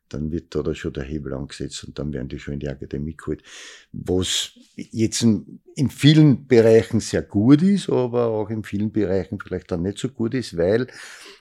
dann 0.10 0.32
wird 0.32 0.54
da, 0.54 0.64
da 0.64 0.76
schon 0.76 0.92
der 0.92 1.04
Hebel 1.04 1.34
angesetzt 1.34 1.86
und 1.86 1.98
dann 1.98 2.12
werden 2.12 2.28
die 2.28 2.40
schon 2.40 2.56
in 2.56 2.60
die 2.60 2.68
Akademie 2.68 3.16
geholt. 3.16 3.42
Was 3.94 4.52
jetzt 4.76 5.22
in, 5.22 5.62
in 5.76 5.90
vielen 5.90 6.48
Bereichen 6.48 7.00
sehr 7.00 7.22
gut 7.22 7.62
ist, 7.62 7.90
aber 7.90 8.28
auch 8.28 8.50
in 8.50 8.64
vielen 8.64 8.92
Bereichen 8.92 9.40
vielleicht 9.40 9.72
dann 9.72 9.84
nicht 9.84 9.98
so 9.98 10.10
gut 10.10 10.34
ist, 10.34 10.58
weil 10.58 10.88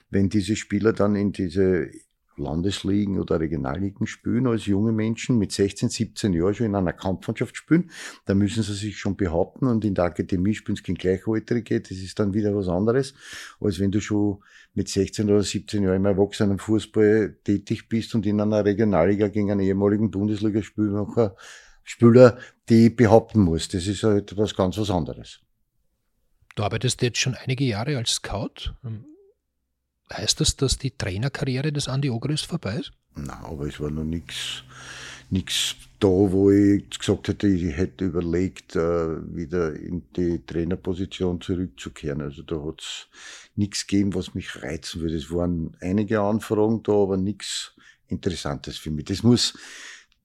wenn 0.09 0.29
diese 0.29 0.55
Spieler 0.55 0.93
dann 0.93 1.15
in 1.15 1.33
diese 1.33 1.89
Landesligen 2.37 3.19
oder 3.19 3.39
Regionalligen 3.39 4.07
spielen, 4.07 4.47
als 4.47 4.65
junge 4.65 4.91
Menschen 4.91 5.37
mit 5.37 5.51
16, 5.51 5.89
17 5.89 6.33
Jahren 6.33 6.53
schon 6.53 6.67
in 6.67 6.75
einer 6.75 6.93
Kampfmannschaft 6.93 7.57
spielen, 7.57 7.91
da 8.25 8.33
müssen 8.33 8.63
sie 8.63 8.73
sich 8.73 8.97
schon 8.97 9.17
behaupten 9.17 9.67
und 9.67 9.83
in 9.85 9.95
der 9.95 10.05
Akademie 10.05 10.53
spielen 10.53 10.77
es 10.77 10.83
gegen 10.83 10.97
Gleichaltrige, 10.97 11.81
das 11.81 11.91
ist 11.91 12.19
dann 12.19 12.33
wieder 12.33 12.55
was 12.55 12.67
anderes, 12.67 13.13
als 13.59 13.79
wenn 13.79 13.91
du 13.91 13.99
schon 13.99 14.43
mit 14.73 14.89
16 14.89 15.29
oder 15.29 15.43
17 15.43 15.83
Jahren 15.83 15.97
im 15.97 16.05
erwachsenen 16.05 16.59
Fußball 16.59 17.37
tätig 17.43 17.89
bist 17.89 18.13
und 18.15 18.25
in 18.25 18.39
einer 18.39 18.63
Regionalliga 18.63 19.27
gegen 19.27 19.51
einen 19.51 19.61
ehemaligen 19.61 20.11
Bundesligaspieler 20.11 21.35
Spieler, 21.87 22.37
die 22.67 22.89
behaupten 22.89 23.39
muss. 23.39 23.69
Das 23.69 23.87
ist 23.87 24.03
halt 24.03 24.35
was 24.35 24.53
ganz 24.55 24.77
was 24.77 24.89
anderes. 24.89 25.39
Du 26.55 26.63
arbeitest 26.63 27.01
jetzt 27.01 27.17
schon 27.17 27.35
einige 27.35 27.63
Jahre 27.63 27.97
als 27.97 28.11
Scout. 28.11 28.73
Heißt 30.11 30.39
das, 30.39 30.55
dass 30.55 30.77
die 30.77 30.91
Trainerkarriere 30.91 31.71
des 31.71 31.87
Andi 31.87 32.09
Ogris 32.09 32.41
vorbei 32.41 32.77
ist? 32.77 32.91
Nein, 33.15 33.29
aber 33.43 33.67
es 33.67 33.79
war 33.79 33.89
noch 33.89 34.03
nichts 34.03 34.63
nichts 35.29 35.75
da, 35.99 36.07
wo 36.07 36.51
ich 36.51 36.89
gesagt 36.89 37.27
hätte, 37.27 37.47
ich 37.47 37.75
hätte 37.75 38.05
überlegt, 38.05 38.75
äh, 38.75 39.35
wieder 39.35 39.73
in 39.73 40.03
die 40.15 40.45
Trainerposition 40.45 41.41
zurückzukehren. 41.41 42.21
Also 42.21 42.43
da 42.43 42.63
hat 42.63 42.81
es 42.81 43.07
nichts 43.55 43.87
gegeben, 43.87 44.13
was 44.13 44.35
mich 44.35 44.61
reizen 44.61 45.01
würde. 45.01 45.15
Es 45.15 45.31
waren 45.31 45.75
einige 45.81 46.21
Anfragen 46.21 46.83
da, 46.83 46.93
aber 46.93 47.17
nichts 47.17 47.73
Interessantes 48.07 48.77
für 48.77 48.91
mich. 48.91 49.05
Das 49.05 49.23
muss, 49.23 49.57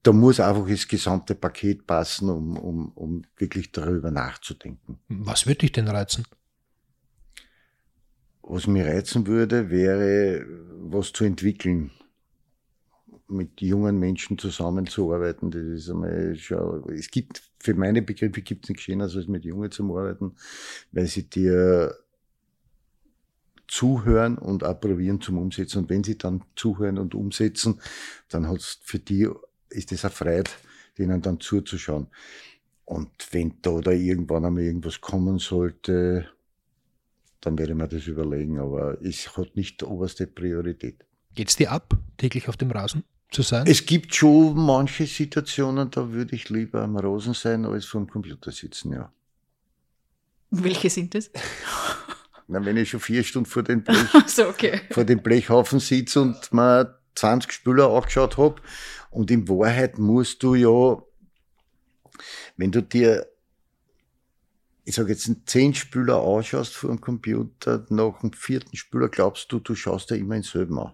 da 0.03 0.13
muss 0.13 0.39
einfach 0.39 0.67
das 0.67 0.87
gesamte 0.87 1.33
Paket 1.35 1.87
passen, 1.87 2.29
um, 2.29 2.55
um, 2.55 2.89
um 2.89 3.21
wirklich 3.37 3.71
darüber 3.71 4.11
nachzudenken. 4.11 4.99
Was 5.09 5.47
würde 5.47 5.59
dich 5.59 5.71
denn 5.71 5.87
reizen? 5.87 6.25
Was 8.45 8.67
mich 8.67 8.85
reizen 8.85 9.25
würde, 9.25 9.69
wäre, 9.69 10.45
was 10.81 11.13
zu 11.13 11.23
entwickeln 11.23 11.91
mit 13.29 13.61
jungen 13.61 13.97
Menschen 13.99 14.37
zusammenzuarbeiten, 14.37 15.49
das 15.49 15.61
ist 15.61 15.89
einmal 15.89 16.35
schon, 16.35 16.89
es 16.93 17.09
gibt, 17.09 17.41
für 17.59 17.73
meine 17.73 18.01
Begriffe 18.01 18.41
gibt 18.41 18.65
es 18.65 18.69
nichts 18.69 18.83
Schöneres, 18.83 19.15
als 19.15 19.27
mit 19.27 19.45
Jungen 19.45 19.71
zu 19.71 19.83
arbeiten, 19.97 20.35
weil 20.91 21.07
sie 21.07 21.29
dir 21.29 21.97
zuhören 23.67 24.37
und 24.37 24.63
approbieren 24.63 25.21
zum 25.21 25.37
Umsetzen. 25.37 25.79
Und 25.79 25.89
wenn 25.89 26.03
sie 26.03 26.17
dann 26.17 26.43
zuhören 26.55 26.97
und 26.97 27.15
umsetzen, 27.15 27.79
dann 28.29 28.47
hat's 28.47 28.79
für 28.83 28.99
die, 28.99 29.27
ist 29.69 29.91
es 29.91 30.05
eine 30.05 30.11
Freude, 30.11 30.51
denen 30.97 31.21
dann 31.21 31.39
zuzuschauen. 31.39 32.07
Und 32.85 33.09
wenn 33.31 33.55
da 33.61 33.71
oder 33.71 33.93
irgendwann 33.93 34.45
einmal 34.45 34.63
irgendwas 34.63 34.99
kommen 34.99 35.39
sollte, 35.39 36.27
dann 37.45 37.57
werde 37.57 37.73
ich 37.73 37.77
mir 37.77 37.87
das 37.87 38.07
überlegen, 38.07 38.59
aber 38.59 39.01
es 39.01 39.37
hat 39.37 39.55
nicht 39.55 39.81
die 39.81 39.85
oberste 39.85 40.27
Priorität. 40.27 41.05
Geht's 41.35 41.55
dir 41.55 41.71
ab, 41.71 41.97
täglich 42.17 42.47
auf 42.47 42.57
dem 42.57 42.71
Rasen? 42.71 43.03
zu 43.33 43.41
sein? 43.41 43.65
Es 43.67 43.85
gibt 43.85 44.15
schon 44.15 44.55
manche 44.55 45.05
Situationen, 45.05 45.91
da 45.91 46.11
würde 46.11 46.35
ich 46.35 46.49
lieber 46.49 46.81
am 46.81 46.95
Rosen 46.97 47.33
sein, 47.33 47.65
als 47.65 47.85
vor 47.85 48.01
dem 48.01 48.09
Computer 48.09 48.51
sitzen, 48.51 48.93
ja. 48.93 49.11
Welche 50.51 50.89
sind 50.89 51.15
das? 51.15 51.31
Na, 52.47 52.63
wenn 52.63 52.77
ich 52.77 52.89
schon 52.89 52.99
vier 52.99 53.23
Stunden 53.23 53.49
vor 53.49 53.63
dem, 53.63 53.83
Blech, 53.83 53.97
so, 54.27 54.47
okay. 54.47 54.81
vor 54.91 55.03
dem 55.03 55.21
Blechhaufen 55.21 55.79
sitze 55.79 56.21
und 56.21 56.53
mal 56.53 56.99
20 57.15 57.51
Spieler 57.51 57.89
angeschaut 57.89 58.37
habe. 58.37 58.61
Und 59.09 59.31
in 59.31 59.47
Wahrheit 59.47 59.97
musst 59.97 60.43
du 60.43 60.55
ja, 60.55 61.01
wenn 62.57 62.71
du 62.71 62.81
dir, 62.81 63.25
ich 64.85 64.95
sage 64.95 65.11
jetzt, 65.13 65.27
einen 65.27 65.43
zehn 65.45 65.73
Spieler 65.73 66.21
anschaust 66.21 66.73
vor 66.73 66.89
dem 66.89 66.99
Computer, 66.99 67.85
nach 67.89 68.19
dem 68.19 68.33
vierten 68.33 68.75
Spieler 68.75 69.09
glaubst 69.09 69.51
du, 69.51 69.59
du 69.59 69.75
schaust 69.75 70.09
ja 70.09 70.17
immer 70.17 70.35
in 70.35 70.43
selben 70.43 70.77
an. 70.79 70.93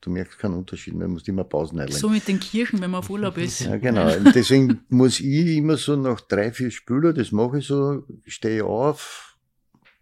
Du 0.00 0.08
merkst 0.08 0.38
keinen 0.38 0.54
Unterschied, 0.54 0.94
man 0.94 1.10
muss 1.10 1.28
immer 1.28 1.44
Pausen 1.44 1.78
einlegen. 1.78 2.00
So 2.00 2.08
mit 2.08 2.26
den 2.26 2.40
Kirchen, 2.40 2.80
wenn 2.80 2.90
man 2.90 3.00
auf 3.00 3.10
Urlaub 3.10 3.36
ist. 3.36 3.60
Ja, 3.60 3.76
genau. 3.76 4.10
Und 4.16 4.34
deswegen 4.34 4.80
muss 4.88 5.20
ich 5.20 5.56
immer 5.56 5.76
so 5.76 5.94
nach 5.94 6.22
drei, 6.22 6.52
vier 6.52 6.70
Spüler, 6.70 7.12
das 7.12 7.32
mache 7.32 7.58
ich 7.58 7.66
so, 7.66 8.04
stehe 8.24 8.64
auf, 8.64 9.36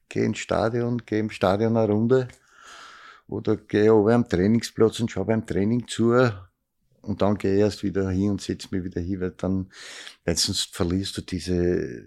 gehe 0.09 0.25
ins 0.25 0.39
Stadion, 0.39 0.99
gehe 1.05 1.19
im 1.19 1.31
Stadion 1.31 1.77
eine 1.77 1.93
Runde 1.93 2.29
Oder 3.27 3.57
gehe 3.57 3.91
aber 3.91 4.15
am 4.15 4.29
Trainingsplatz 4.29 5.01
und 5.01 5.11
schaue 5.11 5.25
beim 5.25 5.45
Training 5.45 5.89
zu 5.89 6.15
und 7.01 7.23
dann 7.23 7.39
gehe 7.39 7.55
ich 7.55 7.61
erst 7.61 7.83
wieder 7.83 8.11
hin 8.11 8.31
und 8.33 8.41
setze 8.41 8.69
mich 8.71 8.85
wieder 8.85 9.01
hin, 9.01 9.21
weil 9.21 9.31
dann, 9.31 9.71
weil 10.25 10.37
sonst 10.37 10.75
verlierst 10.77 11.17
du 11.17 11.23
diese 11.23 12.05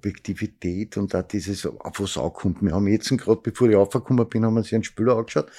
Objektivität 0.00 0.96
und 0.96 1.14
auch 1.14 1.22
dieses, 1.22 1.66
auf 1.66 2.00
was 2.00 2.16
ankommt. 2.16 2.62
Wir 2.62 2.72
haben 2.72 2.88
jetzt 2.88 3.10
gerade, 3.10 3.40
bevor 3.42 3.68
ich 3.68 3.76
aufgekommen 3.76 4.28
bin, 4.28 4.44
haben 4.44 4.54
wir 4.54 4.60
uns 4.60 4.72
einen 4.72 4.82
Spieler 4.82 5.16
angeschaut, 5.16 5.50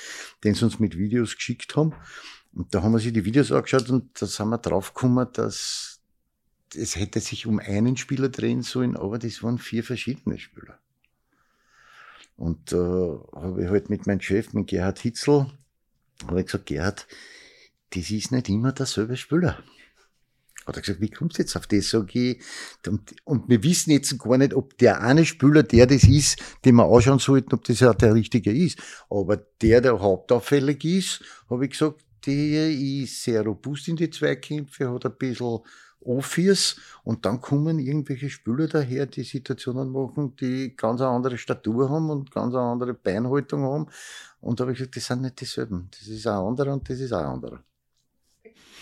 den 0.43 0.55
sie 0.55 0.65
uns 0.65 0.79
mit 0.79 0.97
Videos 0.97 1.35
geschickt 1.35 1.75
haben. 1.75 1.93
Und 2.53 2.73
da 2.73 2.81
haben 2.81 2.91
wir 2.91 2.99
sich 2.99 3.13
die 3.13 3.23
Videos 3.23 3.51
angeschaut 3.51 3.89
und 3.89 4.21
da 4.21 4.25
sind 4.25 4.49
wir 4.49 4.57
draufgekommen, 4.57 5.27
dass 5.33 6.01
es 6.75 6.95
hätte 6.95 7.19
sich 7.19 7.45
um 7.47 7.59
einen 7.59 7.97
Spieler 7.97 8.29
drehen 8.29 8.61
sollen, 8.61 8.95
aber 8.95 9.19
das 9.19 9.43
waren 9.43 9.57
vier 9.57 9.83
verschiedene 9.83 10.39
Spieler. 10.39 10.79
Und 12.37 12.71
äh, 12.71 12.75
habe 12.75 13.63
ich 13.63 13.69
halt 13.69 13.89
mit 13.89 14.07
meinem 14.07 14.21
Chef, 14.21 14.53
mit 14.53 14.67
Gerhard 14.67 14.99
Hitzel, 14.99 15.47
habe 16.25 16.39
ich 16.39 16.45
gesagt, 16.47 16.65
Gerhard, 16.65 17.07
das 17.91 18.09
ist 18.09 18.31
nicht 18.31 18.49
immer 18.49 18.71
derselbe 18.71 19.17
Spieler. 19.17 19.61
Hat 20.65 20.75
er 20.75 20.81
gesagt, 20.81 21.01
wie 21.01 21.09
kommst 21.09 21.37
du 21.37 21.41
jetzt 21.41 21.55
auf 21.55 21.67
das? 21.67 21.89
Sag 21.89 22.15
ich, 22.15 22.41
und, 22.87 23.15
und 23.23 23.49
wir 23.49 23.63
wissen 23.63 23.91
jetzt 23.91 24.17
gar 24.19 24.37
nicht, 24.37 24.53
ob 24.53 24.77
der 24.77 25.01
eine 25.01 25.25
Spieler, 25.25 25.63
der 25.63 25.87
das 25.87 26.03
ist, 26.03 26.41
den 26.63 26.75
wir 26.75 26.85
anschauen 26.85 27.19
sollten, 27.19 27.53
ob 27.53 27.63
das 27.63 27.79
ja 27.79 27.93
der 27.93 28.13
richtige 28.13 28.51
ist. 28.51 28.79
Aber 29.09 29.37
der, 29.37 29.81
der 29.81 29.99
hauptauffällig 29.99 30.83
ist, 30.85 31.23
habe 31.49 31.65
ich 31.65 31.71
gesagt, 31.71 32.05
der 32.25 32.69
ist 32.69 33.23
sehr 33.23 33.41
robust 33.41 33.87
in 33.87 33.95
die 33.95 34.09
Zweikämpfe, 34.09 34.91
hat 34.91 35.05
ein 35.05 35.15
bisschen 35.17 35.59
Office 36.03 36.77
und 37.03 37.25
dann 37.25 37.41
kommen 37.41 37.79
irgendwelche 37.79 38.29
Spieler 38.29 38.67
daher, 38.67 39.05
die 39.05 39.23
Situationen 39.23 39.91
machen, 39.91 40.35
die 40.35 40.75
ganz 40.75 41.01
eine 41.01 41.11
andere 41.11 41.37
Statur 41.37 41.89
haben 41.89 42.09
und 42.09 42.31
ganz 42.31 42.53
eine 42.55 42.63
andere 42.63 42.93
Beinhaltung 42.93 43.63
haben. 43.63 43.87
Und 44.39 44.59
da 44.59 44.63
habe 44.63 44.73
ich 44.73 44.79
gesagt, 44.79 44.95
das 44.95 45.05
sind 45.05 45.21
nicht 45.21 45.39
dieselben. 45.39 45.89
Das 45.91 46.07
ist 46.07 46.25
ein 46.27 46.33
anderer 46.33 46.73
und 46.73 46.89
das 46.89 46.99
ist 46.99 47.13
ein 47.13 47.25
anderer. 47.25 47.63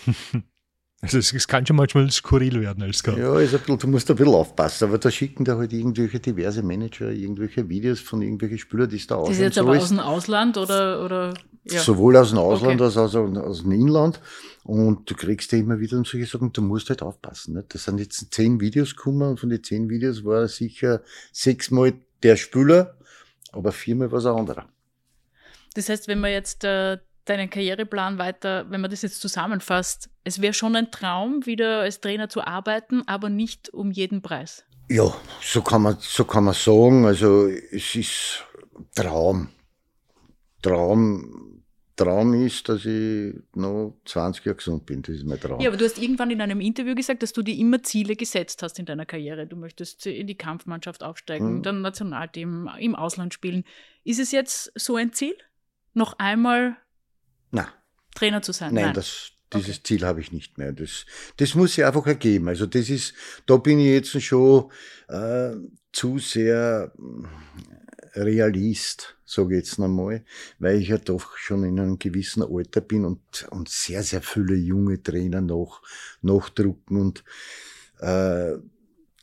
Also 1.02 1.18
es, 1.18 1.32
es, 1.32 1.48
kann 1.48 1.66
schon 1.66 1.78
manchmal 1.78 2.12
skurril 2.12 2.60
werden 2.60 2.84
als 2.84 2.98
Scout. 2.98 3.18
Ja, 3.18 3.40
ist 3.40 3.54
ein 3.54 3.60
bisschen, 3.60 3.80
du 3.80 3.88
musst 3.88 4.10
ein 4.10 4.18
bisschen 4.18 4.34
aufpassen, 4.34 4.90
aber 4.90 4.98
da 4.98 5.10
schicken 5.10 5.46
da 5.46 5.58
halt 5.58 5.72
irgendwelche 5.72 6.20
diverse 6.20 6.62
Manager 6.62 7.10
irgendwelche 7.10 7.70
Videos 7.70 8.02
von 8.02 8.22
irgendwelchen 8.22 8.58
Spielern, 8.58 8.90
die 8.90 8.98
es 8.98 9.08
da 9.08 9.16
aussehen. 9.16 9.32
Das 9.32 9.38
ist 9.38 9.44
jetzt 9.44 9.56
so 9.56 9.62
aber 9.62 9.78
ist. 9.78 9.84
aus 9.84 9.90
dem 9.90 10.00
Ausland 10.00 10.58
oder, 10.58 11.06
oder 11.06 11.34
ja. 11.64 11.82
Sowohl 11.82 12.18
aus 12.18 12.30
dem 12.30 12.40
Ausland 12.40 12.82
okay. 12.82 12.84
als 12.84 12.98
auch 12.98 13.04
aus, 13.04 13.38
aus 13.38 13.62
dem 13.62 13.72
Inland. 13.72 14.20
Und 14.64 15.10
du 15.10 15.16
kriegst 15.16 15.52
ja 15.52 15.60
immer 15.60 15.80
wieder 15.80 15.98
solche 16.04 16.26
Sachen, 16.26 16.52
du 16.52 16.62
musst 16.62 16.90
halt 16.90 17.02
aufpassen. 17.02 17.56
Nicht? 17.56 17.74
Das 17.74 17.86
sind 17.86 18.00
jetzt 18.00 18.34
zehn 18.34 18.60
Videos 18.60 18.96
gekommen 18.96 19.30
und 19.30 19.40
von 19.40 19.50
den 19.50 19.64
zehn 19.64 19.90
Videos 19.90 20.24
war 20.26 20.48
sicher 20.48 21.02
sechsmal 21.32 21.94
der 22.24 22.36
Spieler, 22.36 22.98
aber 23.52 23.72
viermal 23.72 24.12
war 24.12 24.20
es 24.20 24.26
ein 24.26 24.36
anderer. 24.36 24.68
Das 25.76 25.90
heißt, 25.90 26.08
wenn 26.08 26.20
man 26.20 26.32
jetzt 26.32 26.64
äh, 26.64 26.98
deinen 27.30 27.50
Karriereplan 27.50 28.18
weiter, 28.18 28.66
wenn 28.70 28.82
man 28.82 28.92
das 28.92 29.02
jetzt 29.02 29.22
zusammenfasst, 29.22 30.10
es 30.24 30.42
wäre 30.42 30.54
schon 30.54 30.76
ein 30.76 30.92
Traum, 30.92 31.46
wieder 31.46 31.82
als 31.82 32.02
Trainer 32.02 32.30
zu 32.30 32.42
arbeiten, 32.42 33.04
aber 33.08 33.30
nicht 33.30 33.70
um 33.70 33.92
jeden 33.92 34.22
Preis. 34.22 34.66
Ja, 34.90 35.14
so 35.42 35.62
kann 35.62 35.84
man, 35.84 35.98
so 36.00 36.26
kann 36.26 36.46
man 36.46 36.56
sagen. 36.56 37.06
Also 37.06 37.48
es 37.48 37.96
ist 37.96 38.44
Traum. 38.96 39.50
Traum, 40.62 41.64
Traum 41.96 42.34
ist, 42.34 42.68
dass 42.70 42.86
ich 42.86 43.36
noch 43.56 44.00
20 44.06 44.46
Jahre 44.46 44.56
gesund 44.56 44.86
bin. 44.86 45.02
Das 45.02 45.16
ist 45.16 45.26
mein 45.26 45.40
Traum. 45.40 45.60
Ja, 45.60 45.70
aber 45.70 45.78
du 45.78 45.86
hast 45.86 46.00
irgendwann 46.00 46.32
in 46.32 46.42
einem 46.42 46.62
Interview 46.62 46.96
gesagt, 46.96 47.22
dass 47.22 47.34
du 47.34 47.42
dir 47.42 47.56
immer 47.56 47.84
Ziele 47.84 48.16
gesetzt 48.16 48.64
hast 48.64 48.80
in 48.80 48.86
deiner 48.86 49.06
Karriere. 49.06 49.46
Du 49.46 49.58
möchtest 49.58 50.06
in 50.06 50.26
die 50.26 50.38
Kampfmannschaft 50.38 51.04
aufsteigen, 51.04 51.58
hm. 51.58 51.64
dann 51.64 51.82
Nationalteam, 51.82 52.70
im 52.80 52.96
Ausland 52.96 53.34
spielen. 53.34 53.66
Ist 54.04 54.20
es 54.20 54.32
jetzt 54.32 54.72
so 54.76 54.96
ein 54.96 55.14
Ziel? 55.14 55.36
Noch 55.94 56.18
einmal 56.20 56.78
Nein. 57.52 57.68
Trainer 58.16 58.42
zu 58.42 58.52
sein? 58.52 58.74
Nein, 58.74 58.86
Nein. 58.86 58.94
Das, 58.94 59.32
dieses 59.54 59.78
okay. 59.78 59.84
Ziel 59.84 60.06
habe 60.06 60.22
ich 60.22 60.32
nicht 60.32 60.58
mehr. 60.58 60.72
Das, 60.72 61.06
das 61.38 61.56
muss 61.56 61.76
sich 61.76 61.86
einfach 61.86 62.06
ergeben. 62.06 62.48
Also 62.48 62.66
das 62.66 62.90
ist, 62.90 63.14
da 63.46 63.58
bin 63.58 63.80
ich 63.80 63.88
jetzt 63.88 64.22
schon 64.22 64.72
äh, 65.08 65.52
zu 65.92 66.20
sehr 66.20 66.92
äh, 66.98 68.20
Realist, 68.20 69.18
sage 69.26 69.56
ich 69.56 69.66
jetzt 69.66 69.80
nochmal, 69.80 70.24
weil 70.60 70.78
ich 70.80 70.90
ja 70.90 70.98
doch 70.98 71.38
schon 71.38 71.64
in 71.64 71.80
einem 71.80 72.00
gewissen 72.00 72.44
Alter 72.44 72.82
bin 72.82 73.06
und, 73.06 73.48
und 73.52 73.70
sehr, 73.70 74.04
sehr 74.04 74.22
viele 74.22 74.56
junge 74.56 75.02
Trainer 75.02 75.42
noch 75.42 75.82
nachdrucken 76.22 77.00
und 77.00 77.24
äh, 78.00 78.58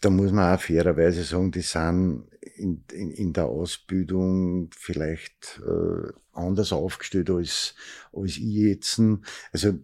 da 0.00 0.10
muss 0.10 0.30
man 0.30 0.54
auch 0.54 0.60
fairerweise 0.60 1.24
sagen, 1.24 1.50
die 1.50 1.62
sind 1.62 2.24
in, 2.56 2.84
in, 2.92 3.10
in 3.10 3.32
der 3.32 3.46
Ausbildung 3.46 4.70
vielleicht 4.76 5.60
äh, 5.66 6.12
anders 6.32 6.72
aufgestellt 6.72 7.30
als, 7.30 7.74
als 8.12 8.36
ich 8.36 8.42
jetzt. 8.42 9.00
Also, 9.52 9.78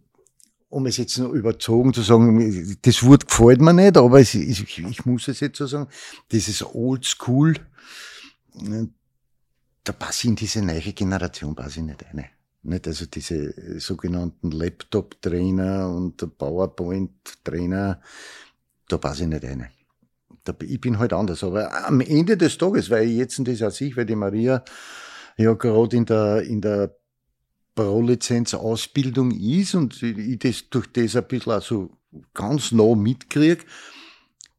um 0.68 0.86
es 0.86 0.96
jetzt 0.96 1.18
noch 1.18 1.32
überzogen 1.32 1.92
zu 1.92 2.00
sagen, 2.00 2.78
das 2.80 3.04
Wort 3.04 3.28
gefällt 3.28 3.60
mir 3.60 3.74
nicht, 3.74 3.96
aber 3.96 4.20
es, 4.20 4.34
ich, 4.34 4.78
ich 4.78 5.04
muss 5.04 5.28
es 5.28 5.40
jetzt 5.40 5.58
so 5.58 5.66
sagen, 5.66 5.88
dieses 6.30 6.64
Old 6.64 7.04
School, 7.04 7.54
da 9.84 9.92
passe 9.92 10.22
ich 10.22 10.30
in 10.30 10.36
diese 10.36 10.62
neue 10.62 10.80
Generation 10.80 11.54
passe 11.54 11.80
ich 11.80 11.86
nicht 11.86 12.06
eine. 12.06 12.30
Nicht? 12.62 12.86
Also 12.86 13.06
diese 13.06 13.80
sogenannten 13.80 14.50
Laptop-Trainer 14.50 15.90
und 15.90 16.38
PowerPoint-Trainer, 16.38 18.00
da 18.88 18.98
passe 18.98 19.24
ich 19.24 19.28
nicht 19.28 19.44
eine 19.44 19.70
ich 20.62 20.80
bin 20.80 20.98
halt 20.98 21.12
anders. 21.12 21.44
Aber 21.44 21.86
am 21.86 22.00
Ende 22.00 22.36
des 22.36 22.58
Tages, 22.58 22.90
weil 22.90 23.08
ich 23.08 23.16
jetzt 23.16 23.40
das 23.46 23.62
auch 23.62 23.70
sehe, 23.70 23.96
weil 23.96 24.06
die 24.06 24.16
Maria 24.16 24.64
ja 25.36 25.52
gerade 25.54 25.96
in 25.96 26.04
der, 26.04 26.42
in 26.42 26.60
der 26.60 26.96
Pro-Lizenz-Ausbildung 27.74 29.30
ist 29.30 29.74
und 29.74 30.02
ich 30.02 30.38
das 30.38 30.68
durch 30.68 30.92
das 30.92 31.16
ein 31.16 31.26
bisschen 31.26 31.52
auch 31.52 31.62
so 31.62 31.90
ganz 32.34 32.72
nah 32.72 32.94
mitkriege, 32.94 33.64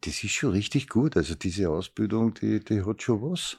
das 0.02 0.24
ist 0.24 0.32
schon 0.32 0.52
richtig 0.52 0.90
gut. 0.90 1.16
Also 1.16 1.36
diese 1.36 1.70
Ausbildung, 1.70 2.34
die, 2.34 2.60
die 2.60 2.84
hat 2.84 3.02
schon 3.02 3.22
was. 3.22 3.58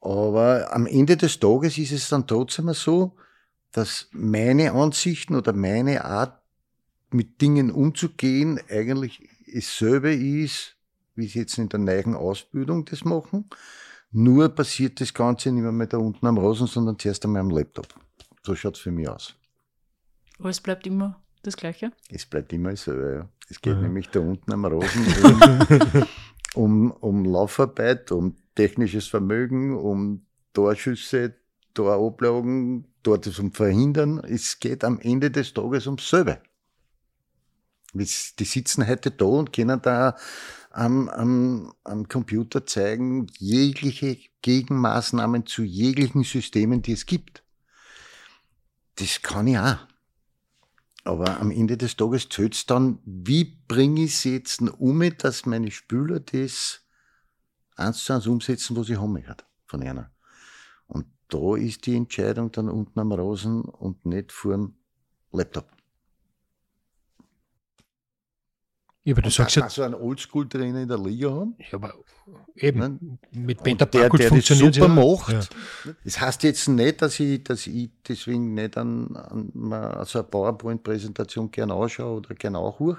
Aber 0.00 0.72
am 0.72 0.86
Ende 0.86 1.16
des 1.16 1.38
Tages 1.38 1.78
ist 1.78 1.92
es 1.92 2.08
dann 2.08 2.26
trotzdem 2.26 2.72
so, 2.72 3.16
dass 3.72 4.08
meine 4.12 4.72
Ansichten 4.72 5.34
oder 5.34 5.52
meine 5.52 6.04
Art, 6.04 6.40
mit 7.12 7.40
Dingen 7.40 7.72
umzugehen, 7.72 8.60
eigentlich 8.68 9.28
dasselbe 9.52 10.14
ist, 10.14 10.76
wie 11.20 11.28
sie 11.28 11.40
jetzt 11.40 11.58
in 11.58 11.68
der 11.68 11.78
neuen 11.78 12.16
Ausbildung 12.16 12.84
das 12.86 13.04
machen. 13.04 13.48
Nur 14.10 14.48
passiert 14.48 15.00
das 15.00 15.14
Ganze 15.14 15.52
nicht 15.52 15.62
mehr, 15.62 15.70
mehr 15.70 15.86
da 15.86 15.98
unten 15.98 16.26
am 16.26 16.38
Rosen, 16.38 16.66
sondern 16.66 16.98
zuerst 16.98 17.24
einmal 17.24 17.42
am 17.42 17.50
Laptop. 17.50 17.86
So 18.42 18.56
schaut 18.56 18.74
es 18.74 18.80
für 18.80 18.90
mich 18.90 19.08
aus. 19.08 19.36
Aber 20.38 20.48
es 20.48 20.60
bleibt 20.60 20.86
immer 20.86 21.22
das 21.42 21.56
Gleiche? 21.56 21.92
Es 22.10 22.26
bleibt 22.26 22.52
immer 22.52 22.74
so, 22.74 22.92
ja. 22.92 23.28
Es 23.48 23.60
geht 23.60 23.74
ja. 23.74 23.80
nämlich 23.80 24.08
da 24.08 24.20
unten 24.20 24.52
am 24.52 24.64
Rosen 24.64 25.06
um, 26.54 26.90
um, 26.90 26.90
um 26.90 27.24
Laufarbeit, 27.24 28.10
um 28.10 28.36
technisches 28.54 29.06
Vermögen, 29.06 29.76
um 29.76 30.24
Torschüsse, 30.54 31.34
Torablagen, 31.74 32.86
dort 33.02 33.24
zum 33.26 33.52
Verhindern. 33.52 34.18
Es 34.24 34.58
geht 34.58 34.82
am 34.82 34.98
Ende 35.00 35.30
des 35.30 35.54
Tages 35.54 35.86
ums 35.86 36.08
selbe. 36.08 36.40
Die 37.92 38.04
sitzen 38.04 38.86
heute 38.86 39.10
da 39.10 39.24
und 39.24 39.52
können 39.52 39.80
da 39.82 40.16
am, 40.70 41.08
am, 41.08 41.74
am 41.84 42.08
Computer 42.08 42.64
zeigen, 42.64 43.26
jegliche 43.38 44.18
Gegenmaßnahmen 44.42 45.46
zu 45.46 45.62
jeglichen 45.62 46.24
Systemen, 46.24 46.80
die 46.82 46.92
es 46.92 47.06
gibt. 47.06 47.42
Das 48.96 49.20
kann 49.22 49.48
ich 49.48 49.58
auch. 49.58 49.78
Aber 51.04 51.40
am 51.40 51.50
Ende 51.50 51.76
des 51.76 51.96
Tages 51.96 52.28
zählt 52.28 52.54
es 52.54 52.66
dann, 52.66 53.00
wie 53.04 53.44
bringe 53.66 54.04
ich 54.04 54.14
es 54.14 54.24
jetzt 54.24 54.60
um, 54.60 55.02
dass 55.18 55.46
meine 55.46 55.70
Spüler 55.70 56.20
das 56.20 56.82
eins 57.74 58.04
zu 58.04 58.12
eins 58.12 58.26
umsetzen, 58.26 58.76
was 58.76 58.88
ich 58.88 58.98
haben 58.98 59.14
möchte 59.14 59.44
von 59.66 59.82
einer. 59.82 60.12
Und 60.86 61.06
da 61.28 61.56
ist 61.56 61.86
die 61.86 61.96
Entscheidung 61.96 62.52
dann 62.52 62.68
unten 62.68 63.00
am 63.00 63.12
Rosen 63.12 63.62
und 63.62 64.04
nicht 64.04 64.30
vor 64.30 64.52
dem 64.52 64.74
Laptop. 65.32 65.79
Ja, 69.02 69.14
aber 69.14 69.22
du 69.22 69.30
sagst 69.30 69.56
ja. 69.56 69.68
so 69.68 69.82
einen 69.82 69.94
Oldschool-Trainer 69.94 70.82
in 70.82 70.88
der 70.88 70.98
Liga 70.98 71.30
haben. 71.30 71.54
Ja, 71.58 71.78
aber 71.78 71.94
eben. 72.54 72.78
Nein? 72.78 73.18
Mit 73.32 73.62
Peter 73.62 73.86
der, 73.86 74.10
der 74.10 74.30
das 74.30 74.46
super 74.46 74.78
ja. 74.78 74.88
macht. 74.88 75.32
Ja. 75.32 75.94
Das 76.04 76.20
heißt 76.20 76.42
jetzt 76.42 76.68
nicht, 76.68 77.00
dass 77.00 77.18
ich, 77.18 77.42
dass 77.42 77.66
ich 77.66 77.90
deswegen 78.06 78.52
nicht 78.52 78.76
an, 78.76 79.16
an 79.16 80.04
so 80.04 80.18
eine 80.18 80.28
PowerPoint-Präsentation 80.28 81.50
gern 81.50 81.70
anschaue 81.70 82.18
oder 82.18 82.34
gern 82.34 82.56
anhöre. 82.56 82.98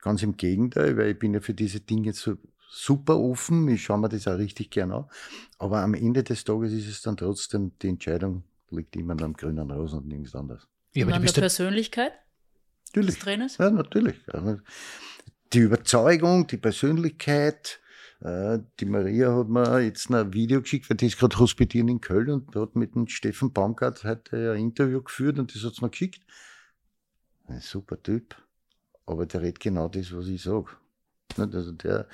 Ganz 0.00 0.22
im 0.22 0.36
Gegenteil, 0.36 0.96
weil 0.96 1.10
ich 1.10 1.18
bin 1.18 1.34
ja 1.34 1.40
für 1.40 1.54
diese 1.54 1.80
Dinge 1.80 2.12
so 2.12 2.36
super 2.70 3.18
offen. 3.18 3.66
Ich 3.68 3.82
schaue 3.82 3.98
mir 3.98 4.08
das 4.08 4.28
auch 4.28 4.38
richtig 4.38 4.70
gern 4.70 4.92
an. 4.92 5.06
Aber 5.58 5.80
am 5.80 5.94
Ende 5.94 6.22
des 6.22 6.44
Tages 6.44 6.72
ist 6.72 6.88
es 6.88 7.02
dann 7.02 7.16
trotzdem, 7.16 7.72
die 7.82 7.88
Entscheidung 7.88 8.44
liegt 8.70 8.94
immer 8.94 9.20
am 9.20 9.32
grünen 9.32 9.70
Rosen 9.70 9.98
und 9.98 10.08
nichts 10.08 10.36
anderes. 10.36 10.68
Ja, 10.94 11.04
aber 11.04 11.16
und 11.16 11.20
an 11.20 11.26
der 11.26 11.32
Persönlichkeit 11.32 12.12
natürlich. 12.86 13.14
des 13.16 13.24
Trainers? 13.24 13.58
Ja, 13.58 13.70
natürlich 13.70 14.16
die 15.52 15.60
Überzeugung, 15.60 16.46
die 16.46 16.56
Persönlichkeit, 16.56 17.80
Äh, 18.22 18.60
die 18.78 18.84
Maria 18.84 19.34
hat 19.36 19.48
mir 19.48 19.80
jetzt 19.80 20.08
ein 20.10 20.32
Video 20.32 20.62
geschickt, 20.62 20.88
weil 20.88 20.96
die 20.96 21.06
ist 21.06 21.18
gerade 21.18 21.38
hospitieren 21.38 21.88
in 21.88 22.00
Köln 22.00 22.30
und 22.30 22.54
hat 22.54 22.76
mit 22.76 22.94
dem 22.94 23.08
Steffen 23.08 23.52
Baumgart 23.52 24.04
heute 24.04 24.52
ein 24.52 24.60
Interview 24.60 25.02
geführt 25.02 25.38
und 25.38 25.54
das 25.54 25.64
hat 25.64 25.74
sie 25.74 25.84
mir 25.84 25.90
geschickt. 25.90 26.20
Ein 27.46 27.60
super 27.60 28.00
Typ. 28.00 28.36
Aber 29.06 29.26
der 29.26 29.42
redet 29.42 29.58
genau 29.58 29.88
das, 29.88 30.14
was 30.14 30.28
ich 30.28 30.42
sage. 30.42 30.68
Also 31.36 31.72
der, 31.72 32.06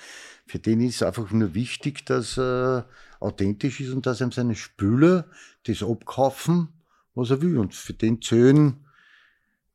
für 0.46 0.58
den 0.58 0.80
ist 0.80 1.02
einfach 1.02 1.30
nur 1.30 1.52
wichtig, 1.54 2.06
dass 2.06 2.38
er 2.38 2.88
authentisch 3.20 3.80
ist 3.80 3.92
und 3.92 4.06
dass 4.06 4.22
ihm 4.22 4.32
seine 4.32 4.54
Spüler 4.54 5.28
das 5.64 5.82
abkaufen, 5.82 6.68
was 7.14 7.30
er 7.30 7.42
will. 7.42 7.58
Und 7.58 7.74
für 7.74 7.92
den 7.92 8.22
zählen 8.22 8.86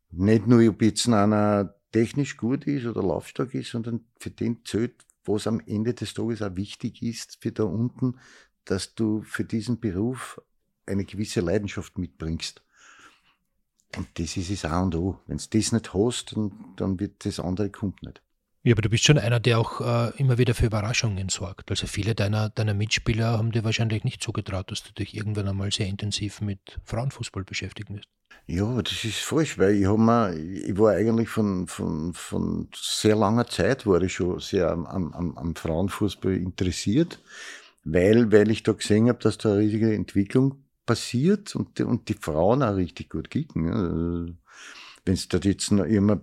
nicht 0.09 0.47
nur, 0.47 0.67
ob 0.67 0.81
jetzt 0.81 1.07
einer 1.07 1.75
technisch 1.93 2.35
gut 2.35 2.67
ist 2.67 2.85
oder 2.85 3.01
laufstark 3.01 3.53
ist, 3.53 3.71
sondern 3.71 4.03
für 4.19 4.31
den 4.31 4.65
zählt, 4.65 5.05
was 5.23 5.47
am 5.47 5.61
Ende 5.65 5.93
des 5.93 6.13
Tages 6.13 6.41
auch 6.41 6.55
wichtig 6.57 7.01
ist 7.01 7.37
für 7.41 7.53
da 7.53 7.63
unten, 7.63 8.19
dass 8.65 8.95
du 8.95 9.21
für 9.21 9.45
diesen 9.45 9.79
Beruf 9.79 10.41
eine 10.85 11.05
gewisse 11.05 11.39
Leidenschaft 11.39 11.97
mitbringst. 11.97 12.61
Und 13.95 14.07
das 14.15 14.35
ist 14.37 14.49
es 14.49 14.65
A 14.65 14.81
und 14.81 14.95
O. 14.95 15.19
Wenn 15.27 15.37
du 15.37 15.43
das 15.49 15.71
nicht 15.71 15.93
hast, 15.93 16.35
dann, 16.35 16.51
dann 16.75 16.99
wird 16.99 17.25
das 17.25 17.39
andere 17.39 17.69
kommt 17.69 18.03
nicht. 18.03 18.21
Ja, 18.63 18.73
aber 18.73 18.81
du 18.81 18.89
bist 18.89 19.03
schon 19.03 19.17
einer, 19.17 19.41
der 19.41 19.59
auch 19.59 19.81
äh, 19.81 20.17
immer 20.17 20.37
wieder 20.37 20.55
für 20.55 20.65
Überraschungen 20.65 21.27
sorgt. 21.29 21.69
Also 21.69 21.85
viele 21.85 22.15
deiner, 22.15 22.49
deiner 22.49 22.73
Mitspieler 22.73 23.37
haben 23.37 23.51
dir 23.51 23.65
wahrscheinlich 23.65 24.05
nicht 24.05 24.23
zugetraut, 24.23 24.71
dass 24.71 24.83
du 24.83 24.93
dich 24.93 25.15
irgendwann 25.15 25.49
einmal 25.49 25.71
sehr 25.71 25.87
intensiv 25.87 26.39
mit 26.39 26.79
Frauenfußball 26.85 27.43
beschäftigen 27.43 27.97
wirst. 27.97 28.07
Ja, 28.45 28.81
das 28.81 29.05
ist 29.05 29.19
falsch, 29.19 29.57
weil 29.57 29.75
ich, 29.75 29.87
mir, 29.87 30.35
ich 30.35 30.77
war 30.77 30.91
eigentlich 30.91 31.29
von, 31.29 31.67
von, 31.67 32.13
von 32.13 32.67
sehr 32.75 33.15
langer 33.15 33.47
Zeit 33.47 33.85
war 33.85 34.01
ich 34.01 34.13
schon 34.13 34.39
sehr 34.39 34.69
am, 34.69 34.85
am, 34.85 35.37
am 35.37 35.55
Frauenfußball 35.55 36.33
interessiert, 36.33 37.21
weil, 37.85 38.31
weil 38.33 38.51
ich 38.51 38.63
da 38.63 38.73
gesehen 38.73 39.07
habe, 39.07 39.19
dass 39.19 39.37
da 39.37 39.51
eine 39.51 39.59
riesige 39.59 39.93
Entwicklung 39.93 40.63
passiert 40.85 41.55
und, 41.55 41.79
und 41.79 42.09
die 42.09 42.15
Frauen 42.15 42.63
auch 42.63 42.75
richtig 42.75 43.09
gut 43.09 43.29
kicken. 43.29 44.37
Wenn 45.05 45.13
es 45.13 45.29
da 45.29 45.37
jetzt 45.37 45.71
noch 45.71 45.85
immer 45.85 46.21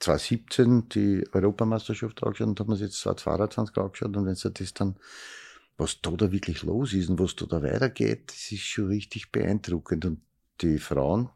2017 0.00 0.88
die 0.88 1.24
Europameisterschaft 1.32 2.22
angeschaut 2.24 2.48
und 2.48 2.60
haben 2.60 2.68
wir 2.68 2.74
es 2.74 2.80
jetzt 2.80 3.00
2022 3.00 3.76
angeschaut 3.76 4.16
und 4.16 4.26
wenn 4.26 4.34
du 4.34 4.50
das 4.50 4.74
dann, 4.74 4.96
was 5.76 6.00
da 6.00 6.10
da 6.10 6.32
wirklich 6.32 6.62
los 6.62 6.92
ist 6.92 7.08
und 7.08 7.20
was 7.20 7.36
da 7.36 7.46
da 7.46 7.62
weitergeht, 7.62 8.30
das 8.30 8.50
ist 8.50 8.62
schon 8.62 8.88
richtig 8.88 9.30
beeindruckend. 9.30 10.04
Und 10.06 10.20
die 10.60 10.78
Frauen, 10.78 11.30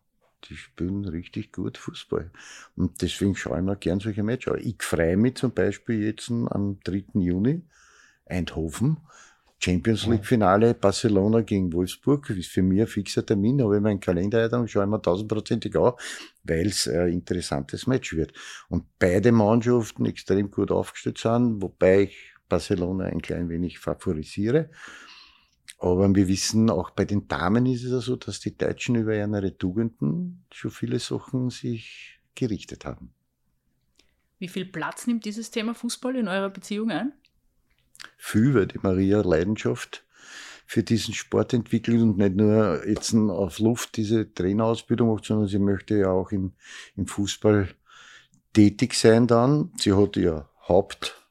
die 0.45 0.57
spielen 0.57 1.05
richtig 1.07 1.53
gut 1.53 1.79
Fußball. 1.79 2.31
Und 2.77 3.01
deswegen 3.03 3.35
schaue 3.35 3.59
ich 3.59 3.65
mir 3.65 3.77
gern 3.77 4.01
solche 4.01 4.23
Matches 4.23 4.55
an. 4.55 4.61
Ich 4.61 4.83
freue 4.83 5.17
mich 5.17 5.37
zum 5.37 5.53
Beispiel 5.53 6.03
jetzt 6.03 6.31
am 6.31 6.79
3. 6.85 7.05
Juni 7.15 7.63
Eindhoven 8.27 8.99
Champions 9.65 10.07
League 10.07 10.27
Finale 10.27 10.75
Barcelona 10.75 11.41
gegen 11.41 11.73
Wolfsburg 11.73 12.29
ist 12.31 12.51
für 12.51 12.61
mich 12.61 12.83
ein 12.83 12.87
fixer 12.87 13.25
Termin, 13.25 13.63
habe 13.63 13.77
ich 13.77 13.83
meinen 13.83 14.01
Kalender 14.01 14.47
dann 14.49 14.69
schaue 14.69 14.85
ich 14.85 14.91
mir 14.91 15.01
tausendprozentig 15.01 15.75
an, 15.77 15.93
weil 16.43 16.67
es 16.67 16.87
ein 16.87 17.09
interessantes 17.09 17.87
Match 17.87 18.15
wird. 18.15 18.35
Und 18.69 18.85
beide 18.99 19.33
Mannschaften 19.33 20.05
extrem 20.05 20.51
gut 20.51 20.71
aufgestellt 20.71 21.17
sind, 21.17 21.63
wobei 21.63 22.03
ich 22.03 22.35
Barcelona 22.49 23.05
ein 23.05 23.23
klein 23.23 23.49
wenig 23.49 23.79
favorisiere. 23.79 24.69
Aber 25.85 26.15
wir 26.15 26.29
wissen, 26.29 26.71
auch 26.71 26.91
bei 26.91 27.05
den 27.05 27.29
Damen 27.29 27.67
ist 27.67 27.85
es 27.85 27.93
ja 27.93 28.01
so, 28.01 28.17
dass 28.17 28.41
die 28.41 28.57
Deutschen 28.57 28.95
über 28.95 29.15
ihre 29.15 29.59
Tugenden 29.59 30.45
schon 30.51 30.71
viele 30.71 30.99
Sachen 30.99 31.51
sich 31.51 32.21
gerichtet 32.35 32.87
haben. 32.87 33.13
Wie 34.39 34.49
viel 34.49 34.65
Platz 34.65 35.07
nimmt 35.07 35.25
dieses 35.25 35.51
Thema 35.51 35.75
Fußball 35.75 36.17
in 36.17 36.29
eurer 36.29 36.51
Beziehung 36.51 36.91
ein? 36.91 37.13
viel, 38.17 38.55
weil 38.55 38.67
die 38.67 38.79
Maria 38.83 39.21
Leidenschaft 39.21 40.05
für 40.67 40.83
diesen 40.83 41.13
Sport 41.13 41.53
entwickelt 41.53 42.01
und 42.01 42.17
nicht 42.17 42.37
nur 42.37 42.87
jetzt 42.89 43.15
auf 43.15 43.59
Luft 43.59 43.97
diese 43.97 44.33
Trainerausbildung 44.33 45.13
macht, 45.13 45.27
sondern 45.27 45.49
sie 45.49 45.59
möchte 45.59 45.97
ja 45.97 46.09
auch 46.11 46.33
im, 46.33 46.53
im 46.97 47.07
Fußball 47.07 47.69
tätig 48.55 48.95
sein 48.95 49.27
dann. 49.27 49.73
Sie 49.79 49.93
hat 49.93 50.17
ja 50.17 50.49
Haupt 50.67 51.24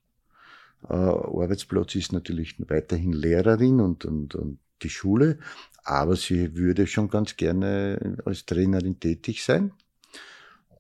Arbeitsplatz 0.90 1.96
ist 1.96 2.14
natürlich 2.14 2.56
weiterhin 2.70 3.14
Lehrerin 3.14 3.80
und, 3.80 4.06
und, 4.06 4.36
und 4.36 4.60
die 4.82 4.90
Schule, 4.90 5.40
aber 5.84 6.16
sie 6.16 6.56
würde 6.56 6.88
schon 6.88 7.10
ganz 7.10 7.36
gerne 7.36 8.18
als 8.26 8.46
Trainerin 8.46 9.00
tätig 9.00 9.44
sein. 9.44 9.72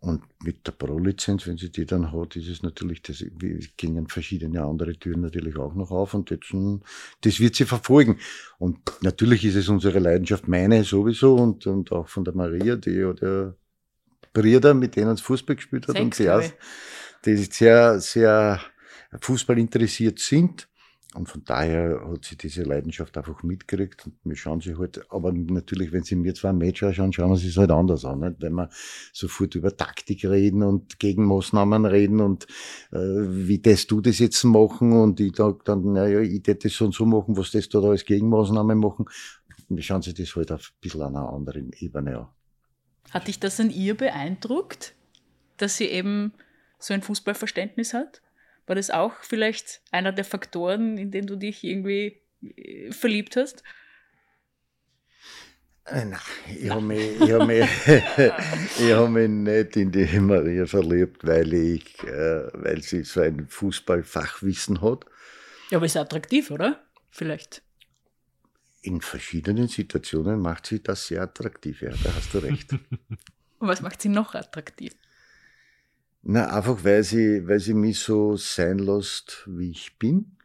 Und 0.03 0.21
mit 0.43 0.67
der 0.67 0.73
Pro-Lizenz, 0.73 1.47
wenn 1.47 1.57
sie 1.57 1.71
die 1.71 1.85
dann 1.85 2.11
hat, 2.11 2.35
ist 2.35 2.49
es 2.49 2.61
natürlich, 2.61 3.01
das 3.03 3.23
gingen 3.77 4.07
verschiedene 4.07 4.61
andere 4.61 4.97
Türen 4.99 5.21
natürlich 5.21 5.55
auch 5.55 5.75
noch 5.75 5.91
auf 5.91 6.13
und 6.13 6.29
jetzt, 6.29 6.53
das 7.21 7.39
wird 7.39 7.55
sie 7.55 7.63
verfolgen. 7.63 8.19
Und 8.59 8.79
natürlich 9.01 9.45
ist 9.45 9.55
es 9.55 9.69
unsere 9.69 9.99
Leidenschaft, 9.99 10.45
meine 10.49 10.83
sowieso 10.83 11.35
und, 11.35 11.65
und 11.67 11.93
auch 11.93 12.09
von 12.09 12.25
der 12.25 12.35
Maria, 12.35 12.75
die 12.75 12.91
ja 12.91 13.13
der 13.13 13.55
Brüder, 14.33 14.73
mit 14.73 14.97
denen 14.97 15.11
es 15.11 15.21
Fußball 15.21 15.55
gespielt 15.55 15.87
hat 15.87 15.95
Sechs, 15.95 16.19
und 16.19 16.53
die, 17.25 17.35
die 17.35 17.37
sehr, 17.37 18.01
sehr 18.01 18.59
Fußball 19.21 19.57
interessiert 19.57 20.19
sind. 20.19 20.67
Und 21.15 21.29
von 21.29 21.43
daher 21.43 22.09
hat 22.09 22.25
sie 22.25 22.35
diese 22.35 22.63
Leidenschaft 22.63 23.15
einfach 23.17 23.43
mitgekriegt 23.43 24.07
und 24.07 24.15
wir 24.23 24.35
schauen 24.35 24.61
sie 24.61 24.75
halt, 24.75 25.05
aber 25.11 25.31
natürlich, 25.31 25.91
wenn 25.91 26.03
sie 26.03 26.15
mir 26.15 26.33
zwar 26.33 26.51
ein 26.51 26.57
Match 26.57 26.81
anschauen, 26.81 27.13
schauen 27.13 27.29
wir 27.29 27.37
sie 27.37 27.49
es 27.49 27.57
halt 27.57 27.69
anders 27.69 28.03
an, 28.03 28.21
nicht? 28.21 28.41
wenn 28.41 28.53
wir 28.53 28.69
sofort 29.11 29.53
über 29.53 29.77
Taktik 29.77 30.25
reden 30.25 30.63
und 30.63 30.97
Gegenmaßnahmen 30.97 31.85
reden 31.85 32.19
und 32.19 32.47
äh, 32.91 32.97
wie 32.97 33.59
das 33.59 33.85
du 33.85 34.01
das 34.01 34.17
jetzt 34.17 34.43
machen 34.43 34.91
und 34.91 35.19
ich 35.19 35.35
sage 35.35 35.59
dann, 35.65 35.93
naja, 35.93 36.19
ich 36.19 36.47
hätte 36.47 36.67
das 36.67 36.73
so 36.73 36.85
und 36.85 36.95
so 36.95 37.05
machen, 37.05 37.37
was 37.37 37.51
das 37.51 37.69
da 37.69 37.79
als 37.79 38.05
Gegenmaßnahmen 38.05 38.79
machen. 38.79 39.05
Wir 39.69 39.83
schauen 39.83 40.01
sie 40.01 40.15
das 40.15 40.35
halt 40.35 40.51
auf 40.51 40.71
ein 40.73 40.81
bisschen 40.81 41.03
einer 41.03 41.29
anderen 41.29 41.71
Ebene 41.77 42.17
an. 42.17 42.27
Hat 43.11 43.27
dich 43.27 43.39
das 43.39 43.59
an 43.59 43.69
ihr 43.69 43.95
beeindruckt, 43.95 44.95
dass 45.57 45.77
sie 45.77 45.85
eben 45.85 46.33
so 46.79 46.95
ein 46.95 47.03
Fußballverständnis 47.03 47.93
hat? 47.93 48.23
War 48.65 48.75
das 48.75 48.89
auch 48.89 49.13
vielleicht 49.21 49.81
einer 49.91 50.11
der 50.11 50.25
Faktoren, 50.25 50.97
in 50.97 51.11
den 51.11 51.27
du 51.27 51.35
dich 51.35 51.63
irgendwie 51.63 52.21
äh, 52.41 52.91
verliebt 52.91 53.35
hast? 53.35 53.63
Äh, 55.85 56.05
nein, 56.05 56.19
ich 56.47 56.69
habe 56.69 56.81
mich, 56.81 57.19
hab 57.19 57.45
mich, 57.45 57.69
hab 58.93 59.09
mich 59.09 59.29
nicht 59.29 59.75
in 59.75 59.91
die 59.91 60.19
Maria 60.19 60.65
verliebt, 60.65 61.25
weil, 61.25 61.53
ich, 61.53 62.01
äh, 62.03 62.47
weil 62.53 62.81
sie 62.81 63.03
so 63.03 63.19
ein 63.19 63.47
Fußballfachwissen 63.49 64.81
hat. 64.81 65.05
Ja, 65.69 65.77
aber 65.77 65.85
ist 65.85 65.97
attraktiv, 65.97 66.51
oder? 66.51 66.81
Vielleicht. 67.09 67.63
In 68.81 69.01
verschiedenen 69.01 69.67
Situationen 69.67 70.39
macht 70.39 70.67
sie 70.67 70.81
das 70.81 71.07
sehr 71.07 71.21
attraktiv, 71.21 71.81
ja, 71.81 71.89
da 71.89 72.15
hast 72.15 72.33
du 72.33 72.37
recht. 72.39 72.71
Und 73.59 73.67
was 73.67 73.81
macht 73.81 74.01
sie 74.01 74.09
noch 74.09 74.35
attraktiv? 74.35 74.93
Na, 76.25 76.47
einfach 76.55 76.85
weil 76.85 77.03
sie, 77.03 77.45
weil 77.47 77.59
sie 77.59 77.73
mich 77.73 77.99
so 77.99 78.37
sein 78.37 78.79
lässt, 78.79 79.43
wie 79.45 79.71
ich 79.71 79.99
bin. 79.99 80.37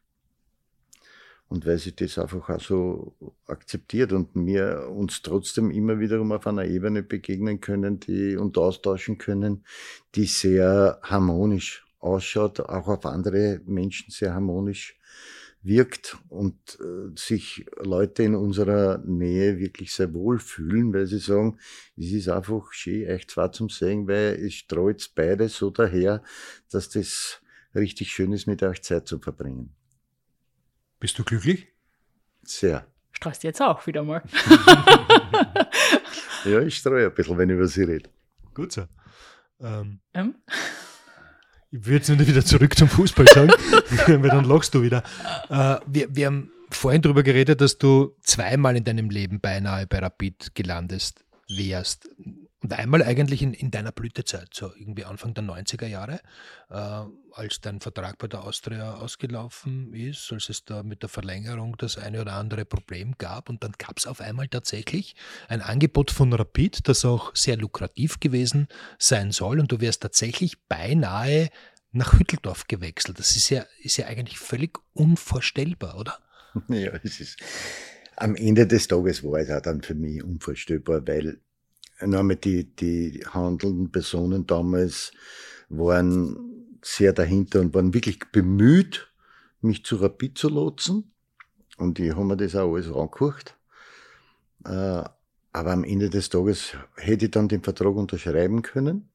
Und 1.49 1.65
weil 1.67 1.79
sie 1.79 1.95
das 1.95 2.19
einfach 2.19 2.51
auch 2.51 2.61
so 2.61 3.15
akzeptiert 3.47 4.13
und 4.13 4.35
mir 4.37 4.89
uns 4.91 5.23
trotzdem 5.23 5.71
immer 5.71 5.99
wiederum 6.01 6.33
auf 6.33 6.47
einer 6.47 6.65
Ebene 6.65 7.03
begegnen 7.03 7.61
können, 7.61 8.01
die 8.01 8.37
und 8.37 8.59
austauschen 8.59 9.19
können, 9.19 9.65
die 10.15 10.27
sehr 10.27 10.99
harmonisch 11.03 11.87
ausschaut, 12.01 12.61
auch 12.61 12.89
auf 12.89 13.07
andere 13.07 13.61
Menschen 13.65 14.11
sehr 14.11 14.35
harmonisch 14.35 14.98
wirkt 15.63 16.17
und 16.29 16.79
äh, 16.81 17.11
sich 17.17 17.67
Leute 17.77 18.23
in 18.23 18.35
unserer 18.35 18.99
Nähe 18.99 19.59
wirklich 19.59 19.93
sehr 19.93 20.13
wohl 20.15 20.39
fühlen, 20.39 20.93
weil 20.95 21.07
sie 21.07 21.19
sagen, 21.19 21.59
es 21.97 22.13
ist 22.13 22.29
einfach 22.29 22.73
schön, 22.73 23.07
echt 23.07 23.31
zwar 23.31 23.53
zum 23.53 23.69
Sehen, 23.69 24.07
weil 24.07 24.35
es 24.35 24.55
streut 24.55 25.11
beide 25.15 25.49
so 25.49 25.71
daher, 25.71 26.23
dass 26.71 26.91
das 26.91 27.43
richtig 27.75 28.13
schön 28.13 28.33
ist, 28.33 28.47
mit 28.47 28.63
euch 28.63 28.83
Zeit 28.83 29.09
zu 29.09 29.19
verbringen. 29.19 29.75
Bist 31.01 31.19
du 31.19 31.25
glücklich? 31.25 31.69
Sehr. 32.43 32.87
Streust 33.13 33.43
jetzt 33.43 33.61
auch 33.61 33.87
wieder 33.87 34.05
mal. 34.05 34.23
ja, 36.45 36.61
ich 36.61 36.77
streue 36.77 37.07
ein 37.07 37.15
bisschen, 37.15 37.37
wenn 37.37 37.51
ich 37.51 37.57
über 37.57 37.67
sie 37.67 37.83
rede. 37.83 38.11
Gut 38.55 38.73
so. 38.73 38.87
Ähm, 39.61 40.01
ähm? 40.15 40.37
Ich 41.71 41.85
würde 41.85 41.97
jetzt 41.97 42.09
nicht 42.09 42.27
wieder 42.27 42.45
zurück 42.45 42.77
zum 42.79 42.89
Fußball 42.89 43.27
sagen, 43.29 43.51
weil 44.07 44.31
dann 44.31 44.45
lachst 44.45 44.75
du 44.75 44.83
wieder. 44.83 45.03
Äh, 45.51 45.77
wir, 45.87 46.15
wir 46.15 46.27
haben 46.27 46.51
vorhin 46.71 47.03
darüber 47.03 47.23
geredet, 47.23 47.61
dass 47.61 47.79
du 47.79 48.17
zweimal 48.23 48.77
in 48.77 48.85
deinem 48.85 49.11
Leben 49.11 49.41
beinahe 49.41 49.87
bei 49.87 49.99
Rapid 49.99 50.55
gelandet 50.55 51.15
wärst. 51.49 52.09
Und 52.69 52.79
einmal 52.79 53.03
eigentlich 53.03 53.41
in, 53.41 53.55
in 53.55 53.71
deiner 53.71 53.93
Blütezeit, 53.93 54.49
so 54.53 54.71
irgendwie 54.77 55.07
Anfang 55.07 55.33
der 55.33 55.43
90er 55.43 55.87
Jahre, 55.87 56.21
äh, 56.69 57.05
als 57.33 57.63
dein 57.63 57.81
Vertrag 57.81 58.19
bei 58.19 58.29
der 58.29 58.45
Austria 58.45 58.97
ausgelaufen 58.97 59.95
ist, 59.95 60.31
als 60.35 60.51
es 60.51 60.67
da 60.67 60.83
mit 60.83 61.01
der 61.01 61.09
Verlängerung 61.09 61.79
das 61.79 61.97
eine 61.97 62.21
oder 62.21 62.35
andere 62.35 62.67
Problem 62.67 63.15
gab. 63.17 63.49
Und 63.49 63.65
dann 63.65 63.73
gab 63.79 63.97
es 63.97 64.07
auf 64.07 64.21
einmal 64.21 64.49
tatsächlich 64.49 65.17
ein 65.49 65.63
Angebot 65.63 66.11
von 66.11 66.31
Rapid, 66.31 66.87
das 66.89 67.07
auch 67.07 67.35
sehr 67.35 67.57
lukrativ 67.57 68.21
gewesen 68.21 68.69
sein 68.99 69.33
soll. 69.33 69.61
Und 69.61 69.73
du 69.73 69.81
wärst 69.81 70.03
tatsächlich 70.03 70.61
beinahe 70.69 71.49
nach 71.93 72.19
Hütteldorf 72.19 72.67
gewechselt. 72.69 73.19
Das 73.19 73.35
ist 73.35 73.49
ja, 73.49 73.65
ist 73.81 73.97
ja 73.97 74.09
eigentlich 74.09 74.39
völlig 74.39 74.79
unvorstellbar, 74.93 75.99
oder? 75.99 76.19
Ja, 76.69 76.93
es 77.03 77.19
ist, 77.21 77.39
am 78.17 78.35
Ende 78.35 78.67
des 78.67 78.89
Tages 78.89 79.25
war 79.25 79.41
es 79.41 79.49
auch 79.49 79.63
dann 79.63 79.81
für 79.81 79.95
mich 79.95 80.23
unvorstellbar, 80.23 81.07
weil 81.07 81.41
einmal 82.01 82.37
die, 82.37 82.65
die 82.65 83.25
handelnden 83.27 83.91
Personen 83.91 84.47
damals 84.47 85.13
waren 85.69 86.77
sehr 86.83 87.13
dahinter 87.13 87.61
und 87.61 87.75
waren 87.75 87.95
wirklich 87.95 88.21
bemüht, 88.33 89.13
mich 89.61 89.85
zu 89.85 89.97
Rapid 89.97 90.39
zu 90.39 90.49
lotsen. 90.49 91.13
Und 91.77 91.99
ich 91.99 92.13
habe 92.13 92.25
mir 92.25 92.37
das 92.37 92.55
auch 92.55 92.75
alles 92.75 92.87
angeguckt. 92.87 93.57
Äh, 94.65 95.05
aber 95.53 95.73
am 95.73 95.85
Ende 95.85 96.11
des 96.11 96.29
Tages 96.29 96.77
hätte 96.97 97.27
ich 97.27 97.31
dann 97.31 97.49
den 97.49 97.63
Vertrag 97.63 97.95
unterschreiben 97.97 98.63
können 98.63 99.09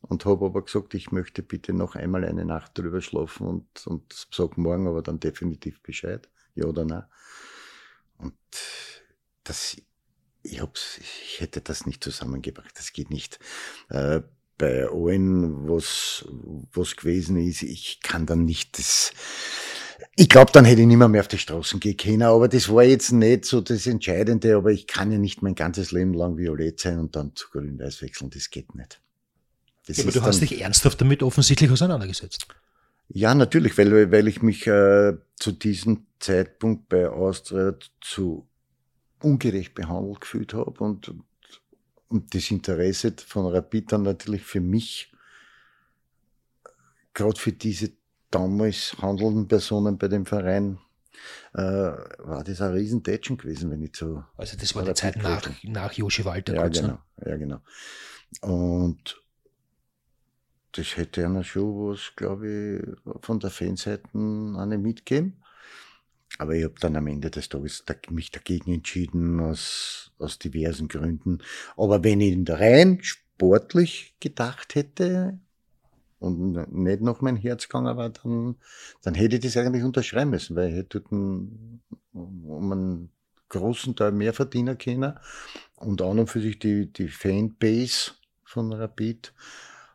und 0.00 0.24
habe 0.24 0.46
aber 0.46 0.64
gesagt, 0.64 0.94
ich 0.94 1.12
möchte 1.12 1.42
bitte 1.42 1.72
noch 1.72 1.94
einmal 1.94 2.24
eine 2.24 2.44
Nacht 2.44 2.78
drüber 2.78 3.00
schlafen 3.00 3.46
und, 3.46 3.86
und 3.86 4.26
sag 4.32 4.58
morgen 4.58 4.86
aber 4.86 5.02
dann 5.02 5.20
definitiv 5.20 5.82
Bescheid, 5.82 6.28
ja 6.54 6.66
oder 6.66 6.84
nein. 6.84 7.04
Und 8.18 8.34
das, 9.44 9.76
ich, 10.42 10.60
hab's, 10.60 10.98
ich 10.98 11.40
hätte 11.40 11.60
das 11.60 11.86
nicht 11.86 12.02
zusammengebracht, 12.02 12.72
das 12.76 12.92
geht 12.92 13.10
nicht. 13.10 13.38
Äh, 13.88 14.20
bei 14.58 14.86
allen, 14.86 15.68
was, 15.68 16.24
was 16.72 16.96
gewesen 16.96 17.36
ist, 17.36 17.62
ich 17.62 18.00
kann 18.00 18.26
dann 18.26 18.44
nicht 18.44 18.78
das, 18.78 19.12
ich 20.14 20.28
glaube, 20.28 20.52
dann 20.52 20.64
hätte 20.64 20.82
ich 20.82 20.86
nicht 20.86 20.98
mehr, 20.98 21.08
mehr 21.08 21.22
auf 21.22 21.28
die 21.28 21.38
Straßen 21.38 21.80
gehen 21.80 21.96
können, 21.96 22.22
aber 22.22 22.48
das 22.48 22.68
war 22.68 22.84
jetzt 22.84 23.12
nicht 23.12 23.44
so 23.44 23.60
das 23.60 23.86
Entscheidende, 23.86 24.56
aber 24.56 24.70
ich 24.70 24.86
kann 24.86 25.10
ja 25.10 25.18
nicht 25.18 25.42
mein 25.42 25.54
ganzes 25.54 25.90
Leben 25.90 26.14
lang 26.14 26.36
violett 26.36 26.80
sein 26.80 26.98
und 26.98 27.16
dann 27.16 27.34
zu 27.34 27.48
grün-weiß 27.50 28.02
wechseln, 28.02 28.30
das 28.30 28.50
geht 28.50 28.74
nicht. 28.74 29.00
Das 29.86 29.96
ja, 29.96 30.04
aber 30.04 30.12
du 30.12 30.22
hast 30.22 30.40
dich 30.40 30.60
ernsthaft 30.60 31.00
damit 31.00 31.22
offensichtlich 31.22 31.70
auseinandergesetzt. 31.70 32.46
Ja, 33.08 33.34
natürlich, 33.34 33.76
weil, 33.76 34.12
weil 34.12 34.28
ich 34.28 34.42
mich 34.42 34.66
äh, 34.66 35.14
zu 35.38 35.52
diesem 35.52 36.06
Zeitpunkt 36.20 36.88
bei 36.88 37.08
Austria 37.08 37.74
zu 38.00 38.46
ungerecht 39.24 39.74
behandelt 39.74 40.20
gefühlt 40.20 40.54
habe 40.54 40.82
und, 40.84 41.14
und 42.08 42.34
das 42.34 42.50
Interesse 42.50 43.14
von 43.26 43.46
Rapid 43.46 43.92
dann 43.92 44.02
natürlich 44.02 44.42
für 44.42 44.60
mich, 44.60 45.12
gerade 47.14 47.38
für 47.38 47.52
diese 47.52 47.92
damals 48.30 48.96
handelnden 49.00 49.48
Personen 49.48 49.98
bei 49.98 50.08
dem 50.08 50.26
Verein, 50.26 50.78
äh, 51.54 51.60
war 51.60 52.42
das 52.44 52.60
ein 52.60 52.72
Riesentätschen 52.72 53.36
gewesen, 53.36 53.70
wenn 53.70 53.82
ich 53.82 53.94
so. 53.94 54.24
Also 54.36 54.56
das 54.56 54.74
war 54.74 54.84
die 54.84 54.94
Zeit 54.94 55.16
nach, 55.22 55.48
nach 55.62 55.92
Joshi 55.92 56.24
Walter. 56.24 56.54
Ja, 56.54 56.62
kurz, 56.62 56.80
ne? 56.80 56.82
genau, 56.82 56.98
ne? 57.16 57.30
ja, 57.30 57.36
genau. 57.36 57.60
Und 58.40 59.22
das 60.72 60.96
hätte 60.96 61.26
einer 61.26 61.44
schon 61.44 61.90
was, 61.90 62.12
glaube 62.16 62.48
ich, 62.48 63.24
von 63.24 63.38
der 63.40 63.50
Fanseite 63.50 64.08
eine 64.14 64.78
mitgeben. 64.78 65.41
Aber 66.38 66.54
ich 66.54 66.64
habe 66.64 66.74
dann 66.80 66.96
am 66.96 67.06
Ende 67.06 67.30
des 67.30 67.48
Tages 67.48 67.84
mich 68.10 68.30
dagegen 68.30 68.72
entschieden, 68.72 69.40
aus, 69.40 70.12
aus 70.18 70.38
diversen 70.38 70.88
Gründen. 70.88 71.38
Aber 71.76 72.02
wenn 72.04 72.20
ich 72.20 72.38
rein 72.48 72.98
sportlich 73.02 74.14
gedacht 74.20 74.74
hätte 74.74 75.38
und 76.18 76.72
nicht 76.72 77.00
noch 77.00 77.20
mein 77.20 77.36
Herz 77.36 77.68
gegangen 77.68 77.96
war, 77.96 78.10
dann, 78.10 78.56
dann 79.02 79.14
hätte 79.14 79.36
ich 79.36 79.42
das 79.42 79.56
eigentlich 79.56 79.84
unterschreiben 79.84 80.30
müssen, 80.30 80.56
weil 80.56 80.70
ich 80.70 80.76
hätte 80.76 81.02
einen, 81.10 81.82
um 82.12 82.72
einen 82.72 83.10
großen 83.48 83.94
Teil 83.96 84.12
mehr 84.12 84.32
verdienen 84.32 84.78
können 84.78 85.14
und 85.76 86.00
an 86.00 86.18
und 86.18 86.30
für 86.30 86.40
sich 86.40 86.58
die, 86.58 86.92
die 86.92 87.08
Fanbase 87.08 88.12
von 88.44 88.72
Rapid 88.72 89.32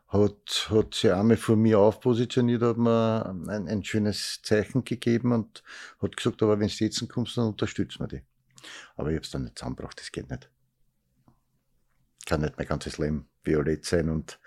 hat, 0.08 0.70
hat 0.70 0.93
sich 0.93 1.12
einmal 1.12 1.38
vor 1.38 1.55
mir 1.55 1.80
aufpositioniert, 1.80 2.62
hat 2.62 2.78
mir 2.78 3.26
ein, 3.26 3.68
ein 3.68 3.84
schönes 3.84 4.39
Zeichen 4.41 4.84
gegeben 4.84 5.34
und 5.34 5.64
hat 6.01 6.16
gesagt, 6.16 6.41
aber 6.41 6.60
wenn 6.60 6.70
du 6.70 6.74
jetzt 6.84 7.10
kommst, 7.10 7.38
dann 7.38 7.47
unterstützen 7.47 7.99
wir 7.99 8.08
dich. 8.08 8.24
Aber 8.95 9.10
ich 9.10 9.16
habe 9.16 9.26
es 9.26 9.32
dann 9.32 9.43
nicht 9.43 9.58
zusammengebracht, 9.58 9.99
das 9.99 10.12
geht 10.12 10.30
nicht. 10.30 10.49
Ich 12.20 12.26
kann 12.26 12.41
nicht 12.41 12.58
mein 12.58 12.68
ganzes 12.68 12.97
Leben 12.97 13.28
violett 13.43 13.86
sein 13.86 14.10
und 14.10 14.39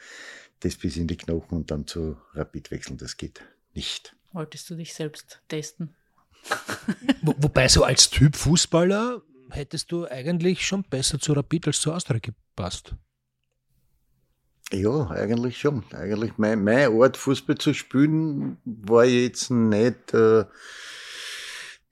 das 0.61 0.77
bis 0.77 0.97
in 0.97 1.07
die 1.07 1.17
Knochen 1.17 1.59
und 1.59 1.71
dann 1.71 1.87
zu 1.87 2.17
Rapid 2.35 2.71
wechseln, 2.71 2.99
das 2.99 3.17
geht 3.17 3.43
nicht. 3.75 4.17
Wolltest 4.33 4.69
du 4.71 4.77
dich 4.77 4.95
selbst 4.95 5.43
testen? 5.49 5.95
Wo, 7.23 7.35
wobei 7.39 7.69
so 7.69 7.85
als 7.85 8.09
Typ 8.11 8.37
Fußballer 8.37 9.23
hättest 9.51 9.93
du 9.93 10.07
eigentlich 10.07 10.67
schon 10.67 10.85
besser 10.85 11.19
zu 11.19 11.33
Rapid 11.33 11.69
als 11.69 11.81
zu 11.81 11.93
Austria 11.93 12.19
gepasst. 12.19 12.95
Ja, 14.73 15.11
eigentlich 15.11 15.59
schon. 15.59 15.85
Eigentlich 15.93 16.33
mein, 16.37 16.63
mein 16.63 16.93
Art, 17.01 17.17
Fußball 17.17 17.59
zu 17.59 17.75
spielen, 17.75 18.59
war 18.65 19.05
jetzt 19.05 19.51
nicht 19.51 20.15
äh, 20.15 20.45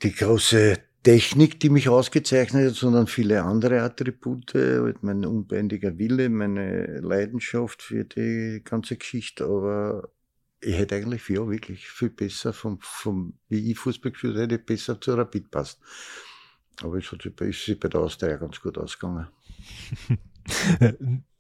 die 0.02 0.14
große 0.14 0.78
Technik, 1.02 1.58
die 1.58 1.70
mich 1.70 1.88
ausgezeichnet 1.88 2.68
hat, 2.68 2.74
sondern 2.74 3.06
viele 3.08 3.42
andere 3.42 3.82
Attribute, 3.82 4.54
halt 4.54 5.02
mein 5.02 5.24
unbändiger 5.24 5.98
Wille, 5.98 6.28
meine 6.28 7.00
Leidenschaft 7.00 7.82
für 7.82 8.04
die 8.04 8.62
ganze 8.64 8.96
Geschichte, 8.96 9.44
aber 9.44 10.10
ich 10.60 10.76
hätte 10.76 10.96
eigentlich 10.96 11.28
ja 11.28 11.48
wirklich 11.48 11.88
viel 11.88 12.10
besser 12.10 12.52
vom, 12.52 12.78
vom 12.80 13.38
wie 13.48 13.70
ich 13.70 13.78
Fußball 13.78 14.12
gespielt 14.12 14.36
hätte, 14.36 14.58
besser 14.58 15.00
zu 15.00 15.14
Rapid 15.14 15.50
passt. 15.50 15.80
Aber 16.82 16.96
es 16.98 17.10
hat 17.10 17.22
sich 17.22 17.80
bei 17.80 17.88
der 17.88 18.00
Austria 18.00 18.36
ganz 18.36 18.60
gut 18.60 18.78
ausgegangen. 18.78 19.28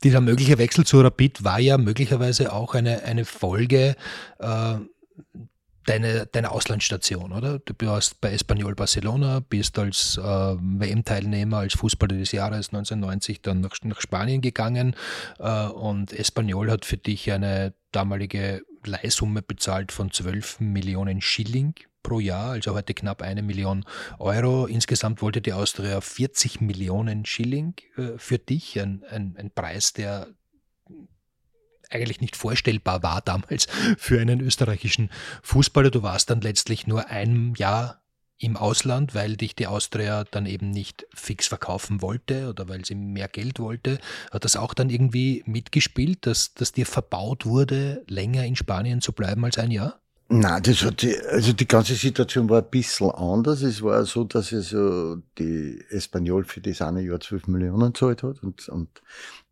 Dieser 0.04 0.20
mögliche 0.20 0.58
Wechsel 0.58 0.86
zu 0.86 1.00
Rapid 1.00 1.44
war 1.44 1.58
ja 1.58 1.78
möglicherweise 1.78 2.52
auch 2.52 2.74
eine, 2.74 3.02
eine 3.02 3.24
Folge 3.24 3.96
äh, 4.38 4.74
deiner, 5.88 6.26
deiner 6.26 6.52
Auslandsstation, 6.52 7.32
oder? 7.32 7.58
Du 7.60 7.74
warst 7.86 8.20
bei 8.20 8.32
Espanyol 8.32 8.74
Barcelona, 8.74 9.40
bist 9.40 9.78
als 9.78 10.18
äh, 10.18 10.22
WM-Teilnehmer, 10.22 11.58
als 11.58 11.74
Fußballer 11.74 12.16
des 12.16 12.32
Jahres 12.32 12.68
1990 12.68 13.40
dann 13.42 13.60
nach, 13.60 13.74
nach 13.82 14.00
Spanien 14.00 14.40
gegangen 14.40 14.94
äh, 15.38 15.66
und 15.66 16.12
Espanyol 16.12 16.70
hat 16.70 16.84
für 16.84 16.98
dich 16.98 17.32
eine 17.32 17.74
damalige 17.90 18.62
Leihsumme 18.84 19.42
bezahlt 19.42 19.92
von 19.92 20.10
12 20.10 20.60
Millionen 20.60 21.20
Schilling 21.20 21.74
pro 22.08 22.20
Jahr, 22.20 22.52
also 22.52 22.74
heute 22.74 22.94
knapp 22.94 23.20
eine 23.20 23.42
Million 23.42 23.84
Euro. 24.18 24.64
Insgesamt 24.64 25.20
wollte 25.20 25.42
die 25.42 25.52
Austria 25.52 26.00
40 26.00 26.62
Millionen 26.62 27.26
Schilling 27.26 27.74
äh, 27.98 28.16
für 28.16 28.38
dich, 28.38 28.80
ein, 28.80 29.04
ein, 29.10 29.36
ein 29.36 29.50
Preis, 29.50 29.92
der 29.92 30.28
eigentlich 31.90 32.22
nicht 32.22 32.34
vorstellbar 32.34 33.02
war 33.02 33.20
damals 33.20 33.66
für 33.98 34.20
einen 34.20 34.40
österreichischen 34.40 35.10
Fußballer. 35.42 35.90
Du 35.90 36.02
warst 36.02 36.30
dann 36.30 36.40
letztlich 36.40 36.86
nur 36.86 37.08
ein 37.08 37.52
Jahr 37.58 38.00
im 38.38 38.56
Ausland, 38.56 39.14
weil 39.14 39.36
dich 39.36 39.54
die 39.54 39.66
Austria 39.66 40.24
dann 40.24 40.46
eben 40.46 40.70
nicht 40.70 41.06
fix 41.12 41.46
verkaufen 41.46 42.00
wollte 42.00 42.48
oder 42.48 42.70
weil 42.70 42.86
sie 42.86 42.94
mehr 42.94 43.28
Geld 43.28 43.58
wollte. 43.58 43.98
Hat 44.30 44.44
das 44.44 44.56
auch 44.56 44.72
dann 44.72 44.88
irgendwie 44.88 45.42
mitgespielt, 45.44 46.24
dass, 46.24 46.54
dass 46.54 46.72
dir 46.72 46.86
verbaut 46.86 47.44
wurde, 47.44 48.02
länger 48.06 48.46
in 48.46 48.56
Spanien 48.56 49.02
zu 49.02 49.12
bleiben 49.12 49.44
als 49.44 49.58
ein 49.58 49.70
Jahr? 49.70 50.00
Nein, 50.30 50.62
das 50.62 50.84
hat 50.84 51.00
die, 51.00 51.16
also 51.18 51.54
die 51.54 51.66
ganze 51.66 51.94
Situation 51.94 52.50
war 52.50 52.60
ein 52.60 52.68
bisschen 52.70 53.10
anders. 53.10 53.62
Es 53.62 53.80
war 53.82 54.04
so, 54.04 54.24
dass 54.24 54.52
also 54.52 55.16
die 55.38 55.82
Espanyol 55.88 56.44
für 56.44 56.60
das 56.60 56.82
eine 56.82 57.00
Jahr 57.00 57.18
12 57.18 57.48
Millionen 57.48 57.94
zahlt 57.94 58.22
hat 58.22 58.42
und, 58.42 58.68
und 58.68 59.02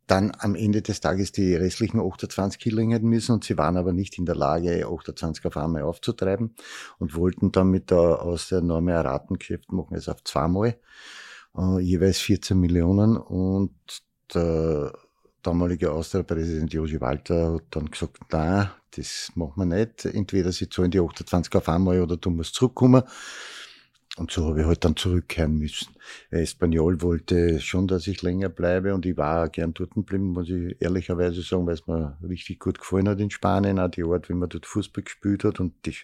dann 0.06 0.32
am 0.38 0.54
Ende 0.54 0.82
des 0.82 1.00
Tages 1.00 1.32
die 1.32 1.54
restlichen 1.54 1.98
28 1.98 2.60
Killing 2.60 2.90
hätten 2.90 3.08
müssen 3.08 3.32
und 3.32 3.44
sie 3.44 3.56
waren 3.56 3.78
aber 3.78 3.94
nicht 3.94 4.18
in 4.18 4.26
der 4.26 4.36
Lage, 4.36 4.86
28 4.86 5.46
auf 5.46 5.56
einmal 5.56 5.82
aufzutreiben 5.82 6.54
und 6.98 7.16
wollten 7.16 7.52
dann 7.52 7.70
mit 7.70 7.90
der, 7.90 8.22
aus 8.22 8.48
der 8.48 8.60
Norme 8.60 9.02
Ratengeschäft 9.02 9.72
machen, 9.72 9.94
also 9.94 10.12
auf 10.12 10.24
zweimal, 10.24 10.78
äh, 11.56 11.80
jeweils 11.80 12.18
14 12.18 12.60
Millionen 12.60 13.16
und 13.16 13.74
der 14.34 14.92
damalige 15.46 15.92
Austria-Präsident 15.92 16.72
Josi 16.72 17.00
Walter 17.00 17.54
hat 17.54 17.64
dann 17.70 17.90
gesagt, 17.90 18.18
nein, 18.32 18.70
das 18.96 19.30
machen 19.34 19.68
wir 19.68 19.76
nicht. 19.76 20.04
Entweder 20.04 20.50
sie 20.52 20.68
zahlen 20.68 20.90
die 20.90 21.00
28 21.00 21.54
auf 21.54 21.68
einmal 21.68 22.00
oder 22.00 22.16
du 22.16 22.30
musst 22.30 22.54
zurückkommen. 22.54 23.02
Und 24.16 24.30
so 24.30 24.46
habe 24.46 24.60
ich 24.60 24.66
halt 24.66 24.82
dann 24.82 24.96
zurückkehren 24.96 25.58
müssen. 25.58 25.94
Espanyol 26.30 27.02
wollte 27.02 27.60
schon, 27.60 27.86
dass 27.86 28.06
ich 28.06 28.22
länger 28.22 28.48
bleibe 28.48 28.94
und 28.94 29.04
ich 29.04 29.16
war 29.18 29.50
gern 29.50 29.74
dort 29.74 29.90
geblieben, 29.90 30.28
muss 30.28 30.48
ich 30.48 30.74
ehrlicherweise 30.80 31.42
sagen, 31.42 31.66
weil 31.66 31.74
es 31.74 31.86
mir 31.86 32.16
richtig 32.26 32.58
gut 32.58 32.78
gefallen 32.78 33.08
hat 33.08 33.20
in 33.20 33.30
Spanien, 33.30 33.78
auch 33.78 33.90
die 33.90 34.04
Art, 34.04 34.30
wie 34.30 34.34
man 34.34 34.48
dort 34.48 34.64
Fußball 34.64 35.04
gespielt 35.04 35.44
hat 35.44 35.60
und 35.60 35.74
die 35.84 35.94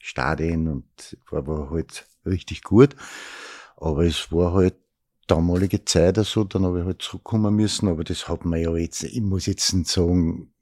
Stadien 0.00 0.68
und 0.68 1.16
war 1.30 1.70
halt 1.70 2.06
richtig 2.26 2.62
gut. 2.62 2.94
Aber 3.76 4.04
es 4.04 4.30
war 4.30 4.52
halt 4.52 4.74
damalige 5.26 5.84
Zeit 5.84 6.18
also, 6.18 6.44
dann 6.44 6.64
habe 6.64 6.80
ich 6.80 6.84
halt 6.84 7.02
zurückkommen 7.02 7.54
müssen, 7.54 7.88
aber 7.88 8.04
das 8.04 8.28
hat 8.28 8.44
man 8.44 8.60
ja 8.60 8.74
jetzt, 8.76 9.04
ich 9.04 9.20
muss 9.20 9.46
jetzt 9.46 9.72
nicht 9.72 9.88
sagen, 9.88 10.52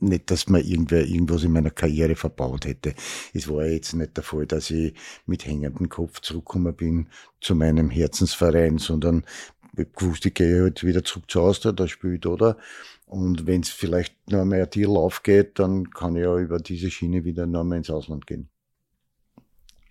nicht, 0.00 0.30
dass 0.30 0.48
mir 0.48 0.60
irgendwer 0.60 1.06
irgendwas 1.06 1.44
in 1.44 1.52
meiner 1.52 1.70
Karriere 1.70 2.16
verbaut 2.16 2.64
hätte. 2.64 2.94
Es 3.34 3.48
war 3.48 3.66
jetzt 3.66 3.92
nicht 3.92 4.16
der 4.16 4.24
Fall, 4.24 4.46
dass 4.46 4.70
ich 4.70 4.94
mit 5.26 5.44
hängendem 5.46 5.88
Kopf 5.88 6.20
zurückgekommen 6.20 6.74
bin 6.74 7.08
zu 7.40 7.54
meinem 7.54 7.90
Herzensverein, 7.90 8.78
sondern 8.78 9.24
ich 9.76 9.88
wusste, 9.98 10.28
ich 10.28 10.34
gehe 10.34 10.62
halt 10.62 10.84
wieder 10.84 11.04
zurück 11.04 11.30
zu 11.30 11.42
Austria, 11.42 11.72
da 11.72 11.86
spielt 11.86 12.26
oder. 12.26 12.56
Und 13.06 13.46
wenn 13.46 13.60
es 13.60 13.68
vielleicht 13.68 14.14
nur 14.30 14.44
mehr 14.44 14.64
ein 14.64 14.70
Deal 14.70 14.96
aufgeht, 14.96 15.58
dann 15.58 15.90
kann 15.90 16.16
ich 16.16 16.22
ja 16.22 16.38
über 16.38 16.58
diese 16.58 16.90
Schiene 16.90 17.24
wieder 17.24 17.46
nur 17.46 17.64
mehr 17.64 17.78
ins 17.78 17.90
Ausland 17.90 18.26
gehen. 18.26 18.48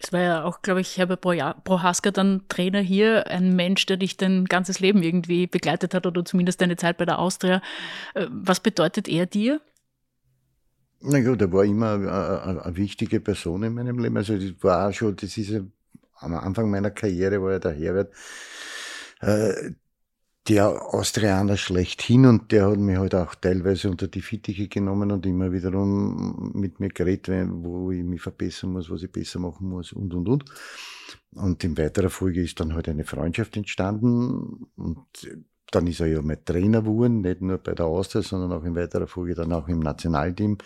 Es 0.01 0.13
war 0.13 0.21
ja 0.21 0.43
auch, 0.45 0.61
glaube 0.61 0.79
ich, 0.79 0.97
Herbert 0.97 1.21
Prohaska 1.21 2.11
dann 2.11 2.43
Trainer 2.47 2.79
hier, 2.79 3.27
ein 3.27 3.55
Mensch, 3.55 3.85
der 3.85 3.97
dich 3.97 4.15
dein 4.15 4.45
ganzes 4.45 4.79
Leben 4.79 5.03
irgendwie 5.03 5.45
begleitet 5.45 5.93
hat 5.93 6.05
oder 6.05 6.23
zumindest 6.23 6.61
deine 6.61 6.77
Zeit 6.77 6.97
bei 6.97 7.05
der 7.05 7.19
Austria. 7.19 7.61
Äh, 8.13 8.27
was 8.29 8.61
bedeutet 8.61 9.09
er 9.09 9.25
dir? 9.25 9.59
Na 11.01 11.21
gut, 11.21 11.41
er 11.41 11.51
war 11.51 11.65
immer 11.65 11.93
eine, 11.93 12.63
eine, 12.63 12.77
wichtige 12.77 13.19
Person 13.19 13.63
in 13.63 13.73
meinem 13.73 13.99
Leben. 13.99 14.17
Also 14.17 14.37
das 14.37 14.53
war 14.61 14.91
schon, 14.93 15.15
das 15.15 15.37
ist 15.37 15.61
am 16.15 16.33
Anfang 16.33 16.69
meiner 16.69 16.91
Karriere 16.91 17.41
war 17.41 17.53
ja 17.53 17.59
der 17.59 17.71
Herbert 17.71 18.13
äh, 19.21 19.71
der 20.47 20.93
Austrianer 20.93 21.57
schlechthin 21.57 22.25
und 22.25 22.51
der 22.51 22.71
hat 22.71 22.79
mich 22.79 22.97
halt 22.97 23.13
auch 23.13 23.35
teilweise 23.35 23.89
unter 23.89 24.07
die 24.07 24.21
Fittiche 24.21 24.67
genommen 24.67 25.11
und 25.11 25.25
immer 25.25 25.51
wiederum 25.51 26.51
mit 26.55 26.79
mir 26.79 26.89
geredet, 26.89 27.47
wo 27.51 27.91
ich 27.91 28.03
mich 28.03 28.21
verbessern 28.21 28.71
muss, 28.71 28.89
was 28.89 29.03
ich 29.03 29.11
besser 29.11 29.39
machen 29.39 29.69
muss 29.69 29.93
und 29.93 30.13
und 30.13 30.27
und. 30.27 30.45
Und 31.35 31.63
in 31.63 31.77
weiterer 31.77 32.09
Folge 32.09 32.41
ist 32.41 32.59
dann 32.59 32.73
halt 32.73 32.89
eine 32.89 33.03
Freundschaft 33.03 33.57
entstanden 33.57 34.67
und 34.75 35.05
dann 35.71 35.85
ist 35.85 35.99
er 35.99 36.07
ja 36.07 36.21
mein 36.21 36.43
Trainer 36.43 36.81
geworden, 36.81 37.21
nicht 37.21 37.41
nur 37.41 37.59
bei 37.59 37.73
der 37.73 37.85
Austria, 37.85 38.23
sondern 38.23 38.51
auch 38.51 38.63
in 38.63 38.75
weiterer 38.75 39.07
Folge 39.07 39.35
dann 39.35 39.53
auch 39.53 39.67
im 39.67 39.79
Nationalteam. 39.79 40.57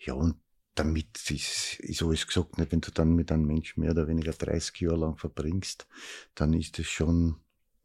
Ja, 0.00 0.14
und 0.14 0.36
damit 0.74 1.30
ist, 1.30 1.78
ist 1.80 2.02
alles 2.02 2.26
gesagt, 2.26 2.58
nicht? 2.58 2.72
wenn 2.72 2.80
du 2.80 2.90
dann 2.90 3.14
mit 3.14 3.30
einem 3.30 3.46
Menschen 3.46 3.80
mehr 3.80 3.92
oder 3.92 4.08
weniger 4.08 4.32
30 4.32 4.80
Jahre 4.80 4.96
lang 4.96 5.16
verbringst, 5.16 5.86
dann 6.34 6.52
ist 6.52 6.78
es 6.78 6.86
schon 6.86 7.36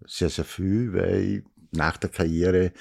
sehr, 0.08 0.30
sehr 0.30 0.46
viel, 0.46 0.94
weil 0.94 1.44
nach 1.72 1.98
der 1.98 2.10
Karriere 2.10 2.72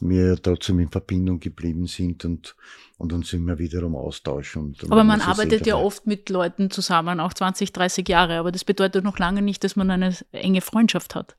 wir 0.00 0.40
trotzdem 0.40 0.80
in 0.80 0.90
Verbindung 0.90 1.40
geblieben 1.40 1.86
sind 1.86 2.24
und, 2.24 2.56
und 2.98 3.12
uns 3.12 3.32
immer 3.32 3.58
wiederum 3.58 3.94
austauschen. 3.94 4.62
Und, 4.62 4.90
aber 4.90 5.04
man 5.04 5.20
arbeitet 5.20 5.66
ja 5.66 5.76
oft 5.76 6.06
mit 6.06 6.28
Leuten 6.30 6.70
zusammen, 6.70 7.20
auch 7.20 7.32
20, 7.32 7.72
30 7.72 8.08
Jahre, 8.08 8.38
aber 8.38 8.52
das 8.52 8.64
bedeutet 8.64 9.04
noch 9.04 9.18
lange 9.18 9.42
nicht, 9.42 9.64
dass 9.64 9.76
man 9.76 9.90
eine 9.90 10.14
enge 10.32 10.60
Freundschaft 10.60 11.14
hat. 11.14 11.36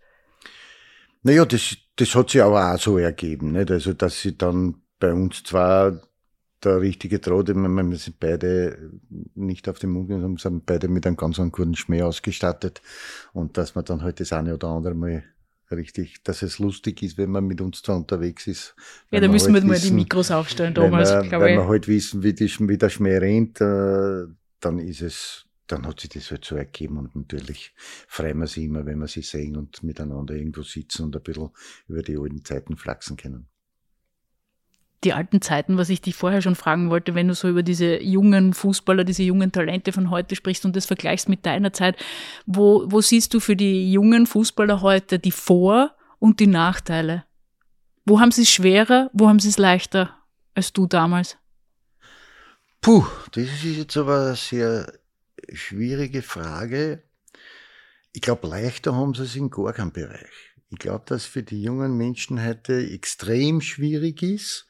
Naja, 1.23 1.45
das, 1.45 1.75
das 1.95 2.15
hat 2.15 2.29
sich 2.29 2.41
aber 2.41 2.73
auch 2.73 2.79
so 2.79 2.97
ergeben, 2.97 3.51
nicht? 3.51 3.71
Also, 3.71 3.93
dass 3.93 4.21
sie 4.21 4.37
dann 4.37 4.81
bei 4.99 5.11
uns 5.11 5.43
zwar 5.43 6.01
der 6.65 6.81
richtige 6.81 7.19
Draht, 7.19 7.47
wir 7.47 7.97
sind 7.97 8.19
beide 8.19 8.91
nicht 9.35 9.69
auf 9.69 9.79
dem 9.79 9.91
Mund, 9.91 10.09
sondern 10.09 10.37
sind 10.37 10.65
beide 10.65 10.87
mit 10.87 11.05
einem 11.05 11.17
ganz 11.17 11.37
guten 11.37 11.75
Schmäh 11.75 12.01
ausgestattet 12.01 12.81
und 13.33 13.57
dass 13.57 13.75
man 13.75 13.85
dann 13.85 14.01
halt 14.01 14.19
das 14.19 14.33
eine 14.33 14.53
oder 14.55 14.67
andere 14.69 14.95
mal 14.95 15.23
richtig, 15.71 16.23
dass 16.23 16.41
es 16.41 16.59
lustig 16.59 17.01
ist, 17.03 17.17
wenn 17.17 17.31
man 17.31 17.45
mit 17.45 17.61
uns 17.61 17.81
da 17.81 17.93
unterwegs 17.95 18.47
ist. 18.47 18.75
Ja, 19.11 19.19
da 19.19 19.27
müssen 19.27 19.53
halt 19.53 19.63
wir 19.63 19.71
wissen, 19.71 19.83
mal 19.83 19.89
die 19.89 19.95
Mikros 19.95 20.31
aufstellen, 20.31 20.75
Thomas. 20.75 21.11
Wenn 21.11 21.31
wir, 21.31 21.39
wenn 21.39 21.57
wir 21.57 21.67
halt 21.67 21.87
wissen, 21.87 22.23
wie, 22.23 22.33
die, 22.33 22.49
wie 22.59 22.77
der 22.77 22.89
Schmäh 22.89 23.17
rennt, 23.17 23.61
äh, 23.61 24.25
dann 24.59 24.79
ist 24.79 25.01
es, 25.01 25.45
dann 25.67 25.85
hat 25.87 25.99
sich 25.99 26.11
das 26.11 26.31
halt 26.31 26.45
so 26.45 26.55
ergeben 26.55 26.97
und 26.97 27.15
natürlich 27.15 27.73
freuen 28.07 28.39
wir 28.39 28.47
sich 28.47 28.65
immer, 28.65 28.85
wenn 28.85 28.99
wir 28.99 29.07
sie 29.07 29.21
sehen 29.21 29.57
und 29.57 29.83
miteinander 29.83 30.35
irgendwo 30.35 30.61
sitzen 30.61 31.05
und 31.05 31.15
ein 31.15 31.23
bisschen 31.23 31.49
über 31.87 32.03
die 32.03 32.17
alten 32.17 32.43
Zeiten 32.45 32.77
flachsen 32.77 33.17
können 33.17 33.47
die 35.05 35.13
alten 35.13 35.41
Zeiten, 35.41 35.77
was 35.77 35.89
ich 35.89 36.01
dich 36.01 36.15
vorher 36.15 36.41
schon 36.41 36.55
fragen 36.55 36.89
wollte, 36.89 37.15
wenn 37.15 37.27
du 37.27 37.35
so 37.35 37.47
über 37.47 37.63
diese 37.63 38.01
jungen 38.01 38.53
Fußballer, 38.53 39.03
diese 39.03 39.23
jungen 39.23 39.51
Talente 39.51 39.91
von 39.93 40.09
heute 40.09 40.35
sprichst 40.35 40.65
und 40.65 40.75
das 40.75 40.85
vergleichst 40.85 41.29
mit 41.29 41.45
deiner 41.45 41.71
Zeit, 41.71 41.95
wo, 42.45 42.83
wo 42.87 43.01
siehst 43.01 43.33
du 43.33 43.39
für 43.39 43.55
die 43.55 43.91
jungen 43.91 44.25
Fußballer 44.25 44.81
heute 44.81 45.19
die 45.19 45.31
Vor- 45.31 45.95
und 46.19 46.39
die 46.39 46.47
Nachteile? 46.47 47.25
Wo 48.05 48.19
haben 48.19 48.31
sie 48.31 48.41
es 48.41 48.51
schwerer, 48.51 49.09
wo 49.13 49.29
haben 49.29 49.39
sie 49.39 49.49
es 49.49 49.57
leichter 49.57 50.17
als 50.53 50.73
du 50.73 50.87
damals? 50.87 51.37
Puh, 52.81 53.05
das 53.31 53.43
ist 53.43 53.63
jetzt 53.63 53.97
aber 53.97 54.27
eine 54.27 54.35
sehr 54.35 54.91
schwierige 55.53 56.21
Frage. 56.21 57.03
Ich 58.13 58.21
glaube, 58.21 58.47
leichter 58.47 58.95
haben 58.95 59.13
sie 59.13 59.23
es 59.23 59.35
in 59.35 59.49
gar 59.49 59.73
keinem 59.73 59.91
Bereich. 59.91 60.55
Ich 60.69 60.79
glaube, 60.79 61.03
dass 61.07 61.25
für 61.25 61.43
die 61.43 61.61
jungen 61.61 61.97
Menschen 61.97 62.43
heute 62.43 62.89
extrem 62.91 63.61
schwierig 63.61 64.21
ist, 64.21 64.67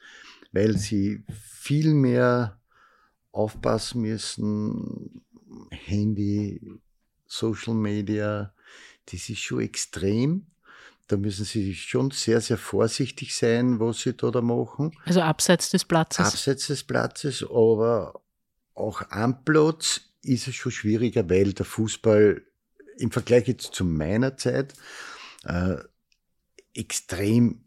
weil 0.56 0.78
sie 0.78 1.22
viel 1.60 1.92
mehr 1.92 2.58
aufpassen 3.30 4.00
müssen. 4.00 5.22
Handy, 5.70 6.60
Social 7.26 7.74
Media, 7.74 8.54
das 9.04 9.28
ist 9.28 9.40
schon 9.40 9.60
extrem. 9.60 10.46
Da 11.08 11.18
müssen 11.18 11.44
sie 11.44 11.74
schon 11.74 12.10
sehr, 12.10 12.40
sehr 12.40 12.56
vorsichtig 12.56 13.36
sein, 13.36 13.78
was 13.78 14.00
sie 14.00 14.14
da, 14.14 14.30
da 14.30 14.40
machen. 14.40 14.96
Also 15.04 15.20
abseits 15.20 15.70
des 15.70 15.84
Platzes. 15.84 16.26
Abseits 16.26 16.68
des 16.68 16.82
Platzes, 16.84 17.44
aber 17.44 18.22
auch 18.74 19.02
am 19.10 19.44
Platz 19.44 20.00
ist 20.22 20.48
es 20.48 20.54
schon 20.54 20.72
schwieriger, 20.72 21.28
weil 21.28 21.52
der 21.52 21.66
Fußball 21.66 22.42
im 22.96 23.10
Vergleich 23.10 23.46
jetzt 23.46 23.74
zu 23.74 23.84
meiner 23.84 24.38
Zeit 24.38 24.72
äh, 25.44 25.76
extrem 26.72 27.65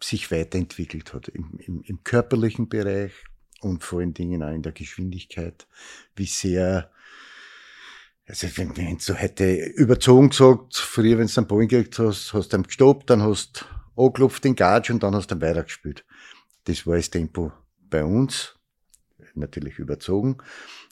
sich 0.00 0.30
weiterentwickelt 0.30 1.12
hat 1.14 1.28
im, 1.28 1.58
im, 1.58 1.82
im 1.82 2.04
körperlichen 2.04 2.68
Bereich 2.68 3.12
und 3.60 3.82
vor 3.82 4.00
allen 4.00 4.14
Dingen 4.14 4.42
auch 4.42 4.52
in 4.52 4.62
der 4.62 4.72
Geschwindigkeit, 4.72 5.66
wie 6.14 6.26
sehr 6.26 6.90
also 8.28 8.46
wenn, 8.56 8.76
wenn 8.76 8.98
du 8.98 9.20
heute 9.20 9.54
überzogen 9.54 10.28
gesagt, 10.28 10.76
früher, 10.76 11.16
wenn 11.16 11.28
du 11.28 11.38
einen 11.38 11.46
Ball 11.46 11.66
gekriegt 11.66 11.98
hast, 11.98 12.34
hast 12.34 12.52
du 12.52 12.58
ihn 12.58 12.64
gestoppt, 12.64 13.08
dann 13.08 13.22
hast 13.22 13.64
du 13.96 14.02
angeklopft 14.02 14.44
den 14.44 14.54
Gatsch 14.54 14.90
und 14.90 15.02
dann 15.02 15.14
hast 15.14 15.30
du 15.30 15.36
ihn 15.36 15.40
weitergespielt. 15.40 16.04
Das 16.64 16.86
war 16.86 16.96
das 16.96 17.08
Tempo 17.08 17.52
bei 17.80 18.04
uns, 18.04 18.54
natürlich 19.34 19.78
überzogen. 19.78 20.36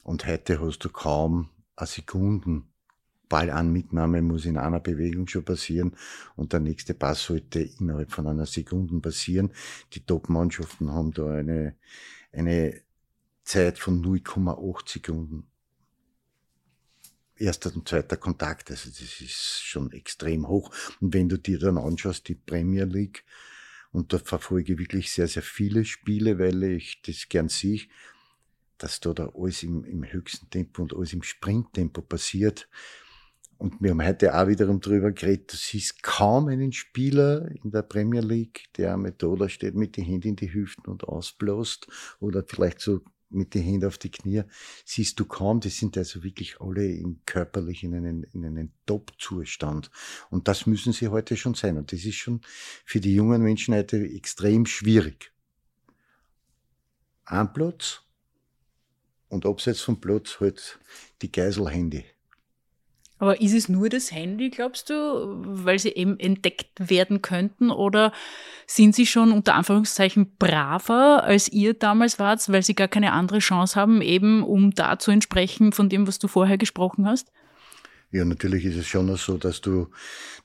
Und 0.02 0.26
heute 0.26 0.60
hast 0.62 0.78
du 0.78 0.88
kaum 0.88 1.50
eine 1.76 1.86
Sekunden 1.86 2.72
Ballanmitnahme 3.28 4.22
muss 4.22 4.44
in 4.44 4.56
einer 4.56 4.80
Bewegung 4.80 5.26
schon 5.26 5.44
passieren 5.44 5.96
und 6.36 6.52
der 6.52 6.60
nächste 6.60 6.94
Pass 6.94 7.24
sollte 7.24 7.60
innerhalb 7.60 8.12
von 8.12 8.26
einer 8.26 8.46
Sekunde 8.46 8.98
passieren. 9.00 9.52
Die 9.92 10.04
Top-Mannschaften 10.04 10.92
haben 10.92 11.12
da 11.12 11.28
eine, 11.28 11.76
eine 12.32 12.80
Zeit 13.42 13.78
von 13.78 14.02
0,8 14.02 14.92
Sekunden. 14.92 15.46
Erster 17.38 17.74
und 17.74 17.86
zweiter 17.86 18.16
Kontakt, 18.16 18.70
also 18.70 18.88
das 18.88 19.20
ist 19.20 19.62
schon 19.62 19.92
extrem 19.92 20.48
hoch. 20.48 20.70
Und 21.00 21.12
wenn 21.12 21.28
du 21.28 21.36
dir 21.36 21.58
dann 21.58 21.76
anschaust, 21.76 22.28
die 22.28 22.34
Premier 22.34 22.84
League, 22.84 23.24
und 23.92 24.12
da 24.12 24.18
verfolge 24.18 24.74
ich 24.74 24.78
wirklich 24.78 25.10
sehr, 25.10 25.28
sehr 25.28 25.42
viele 25.42 25.84
Spiele, 25.84 26.38
weil 26.38 26.62
ich 26.62 27.02
das 27.02 27.28
gern 27.28 27.48
sehe, 27.48 27.82
dass 28.78 29.00
da, 29.00 29.12
da 29.12 29.32
alles 29.34 29.62
im, 29.62 29.84
im 29.84 30.04
höchsten 30.04 30.50
Tempo 30.50 30.82
und 30.82 30.94
alles 30.94 31.12
im 31.12 31.22
Sprinttempo 31.22 32.02
passiert. 32.02 32.68
Und 33.58 33.80
wir 33.80 33.90
haben 33.90 34.04
heute 34.04 34.34
auch 34.38 34.48
wiederum 34.48 34.80
drüber 34.80 35.12
geredet, 35.12 35.52
du 35.52 35.56
siehst 35.56 36.02
kaum 36.02 36.48
einen 36.48 36.72
Spieler 36.72 37.50
in 37.62 37.70
der 37.70 37.82
Premier 37.82 38.20
League, 38.20 38.64
der 38.76 38.96
mit 38.96 39.22
da 39.22 39.48
steht, 39.48 39.74
mit 39.74 39.96
den 39.96 40.04
Händen 40.04 40.28
in 40.28 40.36
die 40.36 40.52
Hüften 40.52 40.90
und 40.90 41.04
ausbläst 41.04 41.86
oder 42.20 42.44
vielleicht 42.46 42.80
so 42.80 43.00
mit 43.30 43.54
den 43.54 43.62
Händen 43.62 43.86
auf 43.86 43.98
die 43.98 44.10
Knie, 44.10 44.42
siehst 44.84 45.18
du 45.18 45.24
kaum, 45.24 45.60
die 45.60 45.70
sind 45.70 45.96
also 45.96 46.22
wirklich 46.22 46.60
alle 46.60 46.86
in 46.86 47.20
körperlich 47.26 47.82
in 47.82 47.94
einen, 47.94 48.22
in 48.24 48.44
einen 48.44 48.72
Top-Zustand. 48.86 49.90
Und 50.30 50.48
das 50.48 50.66
müssen 50.66 50.92
sie 50.92 51.08
heute 51.08 51.36
schon 51.36 51.54
sein. 51.54 51.76
Und 51.76 51.92
das 51.92 52.04
ist 52.04 52.16
schon 52.16 52.40
für 52.84 53.00
die 53.00 53.14
jungen 53.14 53.42
Menschen 53.42 53.74
heute 53.74 53.96
extrem 53.98 54.66
schwierig. 54.66 55.32
Ein 57.24 57.52
Platz 57.52 58.02
und 59.28 59.46
abseits 59.46 59.80
vom 59.80 60.00
Platz 60.00 60.38
halt 60.38 60.78
die 61.22 61.32
Geiselhände 61.32 62.04
aber 63.18 63.40
ist 63.40 63.54
es 63.54 63.68
nur 63.68 63.88
das 63.88 64.12
Handy, 64.12 64.50
glaubst 64.50 64.90
du, 64.90 64.94
weil 64.94 65.78
sie 65.78 65.90
eben 65.90 66.18
entdeckt 66.18 66.68
werden 66.78 67.22
könnten? 67.22 67.70
Oder 67.70 68.12
sind 68.66 68.94
sie 68.94 69.06
schon 69.06 69.32
unter 69.32 69.54
Anführungszeichen 69.54 70.36
braver, 70.38 71.24
als 71.24 71.48
ihr 71.48 71.72
damals 71.72 72.18
wart, 72.18 72.46
weil 72.52 72.62
sie 72.62 72.74
gar 72.74 72.88
keine 72.88 73.12
andere 73.12 73.38
Chance 73.38 73.80
haben, 73.80 74.02
eben 74.02 74.42
um 74.42 74.72
da 74.72 74.98
zu 74.98 75.10
entsprechen 75.10 75.72
von 75.72 75.88
dem, 75.88 76.06
was 76.06 76.18
du 76.18 76.28
vorher 76.28 76.58
gesprochen 76.58 77.06
hast? 77.06 77.32
Ja, 78.12 78.24
natürlich 78.24 78.64
ist 78.64 78.76
es 78.76 78.86
schon 78.86 79.14
so, 79.16 79.38
dass 79.38 79.60
du, 79.60 79.88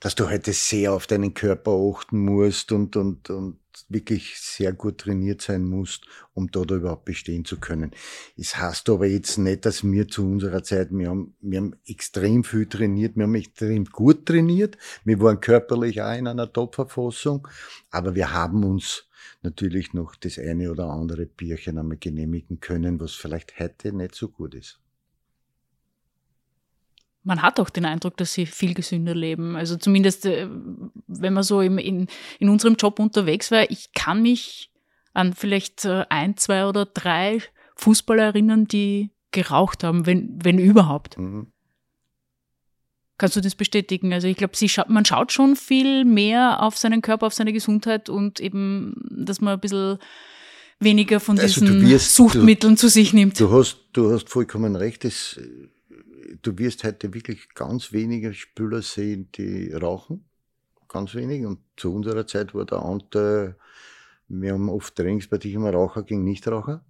dass 0.00 0.14
du 0.14 0.28
heute 0.28 0.52
sehr 0.52 0.92
auf 0.92 1.06
deinen 1.06 1.34
Körper 1.34 1.72
achten 1.72 2.18
musst 2.18 2.72
und, 2.72 2.96
und, 2.96 3.30
und 3.30 3.58
wirklich 3.88 4.38
sehr 4.38 4.72
gut 4.72 4.98
trainiert 4.98 5.42
sein 5.42 5.64
musst, 5.64 6.06
um 6.34 6.50
dort 6.50 6.70
überhaupt 6.70 7.04
bestehen 7.04 7.44
zu 7.44 7.58
können. 7.58 7.92
Es 8.36 8.56
heißt 8.56 8.88
aber 8.90 9.06
jetzt 9.06 9.38
nicht, 9.38 9.64
dass 9.64 9.84
wir 9.84 10.08
zu 10.08 10.24
unserer 10.26 10.62
Zeit, 10.62 10.88
wir 10.90 11.08
haben, 11.08 11.34
wir 11.40 11.58
haben 11.58 11.76
extrem 11.86 12.44
viel 12.44 12.66
trainiert, 12.66 13.16
wir 13.16 13.24
haben 13.24 13.34
extrem 13.34 13.84
gut 13.84 14.26
trainiert, 14.26 14.76
wir 15.04 15.20
waren 15.20 15.40
körperlich 15.40 16.02
auch 16.02 16.16
in 16.16 16.26
einer 16.26 16.52
Top-Verfassung, 16.52 17.48
aber 17.90 18.14
wir 18.14 18.32
haben 18.32 18.64
uns 18.64 19.08
natürlich 19.42 19.92
noch 19.92 20.14
das 20.16 20.38
eine 20.38 20.70
oder 20.70 20.86
andere 20.86 21.26
Bierchen 21.26 21.78
einmal 21.78 21.98
genehmigen 21.98 22.60
können, 22.60 23.00
was 23.00 23.12
vielleicht 23.12 23.58
heute 23.58 23.92
nicht 23.92 24.14
so 24.14 24.28
gut 24.28 24.54
ist 24.54 24.81
man 27.24 27.42
hat 27.42 27.60
auch 27.60 27.70
den 27.70 27.84
Eindruck, 27.84 28.16
dass 28.16 28.32
sie 28.32 28.46
viel 28.46 28.74
gesünder 28.74 29.14
leben. 29.14 29.56
Also 29.56 29.76
zumindest, 29.76 30.26
äh, 30.26 30.48
wenn 31.06 31.32
man 31.32 31.42
so 31.42 31.60
im, 31.60 31.78
in, 31.78 32.08
in 32.38 32.48
unserem 32.48 32.74
Job 32.74 32.98
unterwegs 32.98 33.50
war, 33.50 33.70
ich 33.70 33.92
kann 33.94 34.22
mich 34.22 34.70
an 35.14 35.32
vielleicht 35.32 35.84
äh, 35.84 36.04
ein, 36.08 36.36
zwei 36.36 36.66
oder 36.66 36.86
drei 36.86 37.40
Fußballer 37.76 38.24
erinnern, 38.24 38.66
die 38.66 39.10
geraucht 39.30 39.84
haben, 39.84 40.06
wenn, 40.06 40.38
wenn 40.42 40.58
überhaupt. 40.58 41.18
Mhm. 41.18 41.48
Kannst 43.18 43.36
du 43.36 43.40
das 43.40 43.54
bestätigen? 43.54 44.12
Also 44.12 44.26
ich 44.26 44.36
glaube, 44.36 44.56
scha 44.56 44.84
man 44.88 45.04
schaut 45.04 45.32
schon 45.32 45.54
viel 45.54 46.04
mehr 46.04 46.62
auf 46.62 46.76
seinen 46.76 47.02
Körper, 47.02 47.26
auf 47.26 47.34
seine 47.34 47.52
Gesundheit 47.52 48.08
und 48.08 48.40
eben, 48.40 48.94
dass 49.10 49.40
man 49.40 49.54
ein 49.54 49.60
bisschen 49.60 49.98
weniger 50.80 51.20
von 51.20 51.38
also 51.38 51.60
diesen 51.60 51.88
wirst, 51.88 52.16
Suchtmitteln 52.16 52.74
du, 52.74 52.80
zu 52.80 52.88
sich 52.88 53.12
nimmt. 53.12 53.38
Du 53.38 53.52
hast, 53.52 53.78
du 53.92 54.12
hast 54.12 54.28
vollkommen 54.28 54.74
recht. 54.74 55.04
Das, 55.04 55.38
du 56.42 56.58
wirst 56.58 56.84
heute 56.84 57.12
wirklich 57.14 57.48
ganz 57.54 57.92
wenige 57.92 58.32
Spüler 58.34 58.82
sehen, 58.82 59.28
die 59.34 59.72
rauchen. 59.72 60.24
Ganz 60.88 61.14
wenig. 61.14 61.44
Und 61.44 61.58
zu 61.76 61.94
unserer 61.94 62.26
Zeit 62.26 62.54
war 62.54 62.64
der 62.64 62.82
Anteil, 62.82 63.56
wir 64.28 64.52
haben 64.52 64.68
oft 64.68 64.94
Trainingspartie 64.96 65.52
immer 65.52 65.72
Raucher 65.72 66.02
gegen 66.02 66.24
Nichtraucher. 66.24 66.84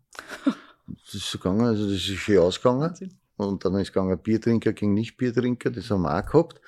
Das 0.84 1.14
ist 1.14 1.30
so 1.30 1.38
gegangen, 1.38 1.64
also 1.64 1.84
das 1.84 1.94
ist 1.94 2.08
schön 2.08 2.40
ausgegangen. 2.40 2.92
Und 3.36 3.64
dann 3.64 3.76
ist 3.76 3.92
gegangen 3.92 4.18
Biertrinker 4.18 4.72
gegen 4.72 4.94
Nicht-Biertrinker, 4.94 5.70
das 5.70 5.88
haben 5.90 6.02
wir 6.02 6.18
auch 6.18 6.26
gehabt. 6.26 6.60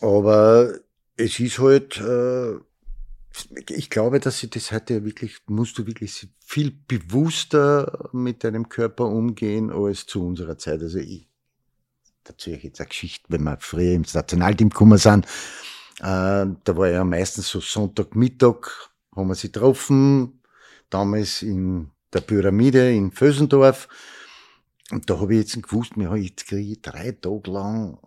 Aber 0.00 0.74
es 1.16 1.38
ist 1.38 1.58
halt, 1.60 1.98
äh, 1.98 2.56
ich 3.68 3.90
glaube, 3.90 4.18
dass 4.18 4.40
sie 4.40 4.50
das 4.50 4.72
heute 4.72 5.04
wirklich, 5.04 5.38
musst 5.46 5.78
du 5.78 5.86
wirklich 5.86 6.28
viel 6.44 6.72
bewusster 6.72 8.10
mit 8.12 8.44
deinem 8.44 8.68
Körper 8.68 9.06
umgehen 9.06 9.70
als 9.70 10.04
zu 10.04 10.26
unserer 10.26 10.58
Zeit. 10.58 10.82
Also 10.82 10.98
ich, 10.98 11.28
dazu 12.24 12.50
ich 12.50 12.62
jetzt 12.62 12.80
eine 12.80 12.88
Geschichte, 12.88 13.24
wenn 13.28 13.44
wir 13.44 13.56
früher 13.60 13.94
im 13.94 14.04
Nationalteam 14.12 14.70
gekommen 14.70 14.98
sind, 14.98 15.26
äh, 16.00 16.46
da 16.64 16.76
war 16.76 16.88
ja 16.88 17.04
meistens 17.04 17.48
so 17.48 17.60
Sonntagmittag, 17.60 18.90
haben 19.14 19.28
wir 19.28 19.34
sie 19.34 19.52
getroffen, 19.52 20.40
damals 20.90 21.42
in 21.42 21.90
der 22.12 22.20
Pyramide 22.20 22.92
in 22.92 23.12
Vösendorf. 23.12 23.88
Und 24.90 25.08
da 25.08 25.20
habe 25.20 25.34
ich 25.34 25.40
jetzt 25.40 25.62
gewusst, 25.62 25.92
jetzt 25.96 26.46
kriege 26.46 26.72
ich 26.72 26.82
drei 26.82 27.12
Tage 27.12 27.50
lang 27.50 27.98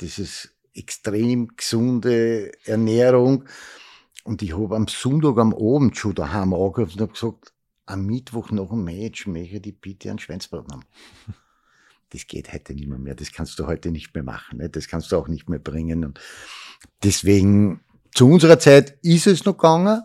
dieses 0.00 0.50
extrem 0.74 1.48
gesunde 1.56 2.52
Ernährung. 2.64 3.44
Und 4.24 4.42
ich 4.42 4.56
habe 4.56 4.74
am 4.74 4.88
Sonntag 4.88 5.38
am 5.38 5.54
Abend 5.54 5.96
schon 5.96 6.14
daheim 6.14 6.52
angerufen 6.52 6.94
und 6.94 7.00
habe 7.00 7.12
gesagt, 7.12 7.52
am 7.86 8.06
Mittwoch 8.06 8.50
nach 8.50 8.68
dem 8.68 8.84
Match 8.84 9.26
möchte 9.26 9.68
ich 9.68 9.80
bitte 9.80 10.10
einen 10.10 10.18
Schweinsbraten 10.18 10.72
haben. 10.72 10.84
Das 12.10 12.26
geht 12.26 12.52
heute 12.52 12.74
nicht 12.74 12.88
mehr, 12.88 12.98
mehr. 12.98 13.14
Das 13.14 13.32
kannst 13.32 13.58
du 13.58 13.66
heute 13.66 13.90
nicht 13.90 14.14
mehr 14.14 14.24
machen. 14.24 14.58
Ne? 14.58 14.68
Das 14.68 14.88
kannst 14.88 15.10
du 15.12 15.16
auch 15.16 15.28
nicht 15.28 15.48
mehr 15.48 15.58
bringen. 15.58 16.04
Und 16.04 16.20
deswegen, 17.02 17.80
zu 18.14 18.28
unserer 18.28 18.58
Zeit 18.58 18.98
ist 19.02 19.26
es 19.26 19.44
noch 19.44 19.56
gegangen. 19.56 20.02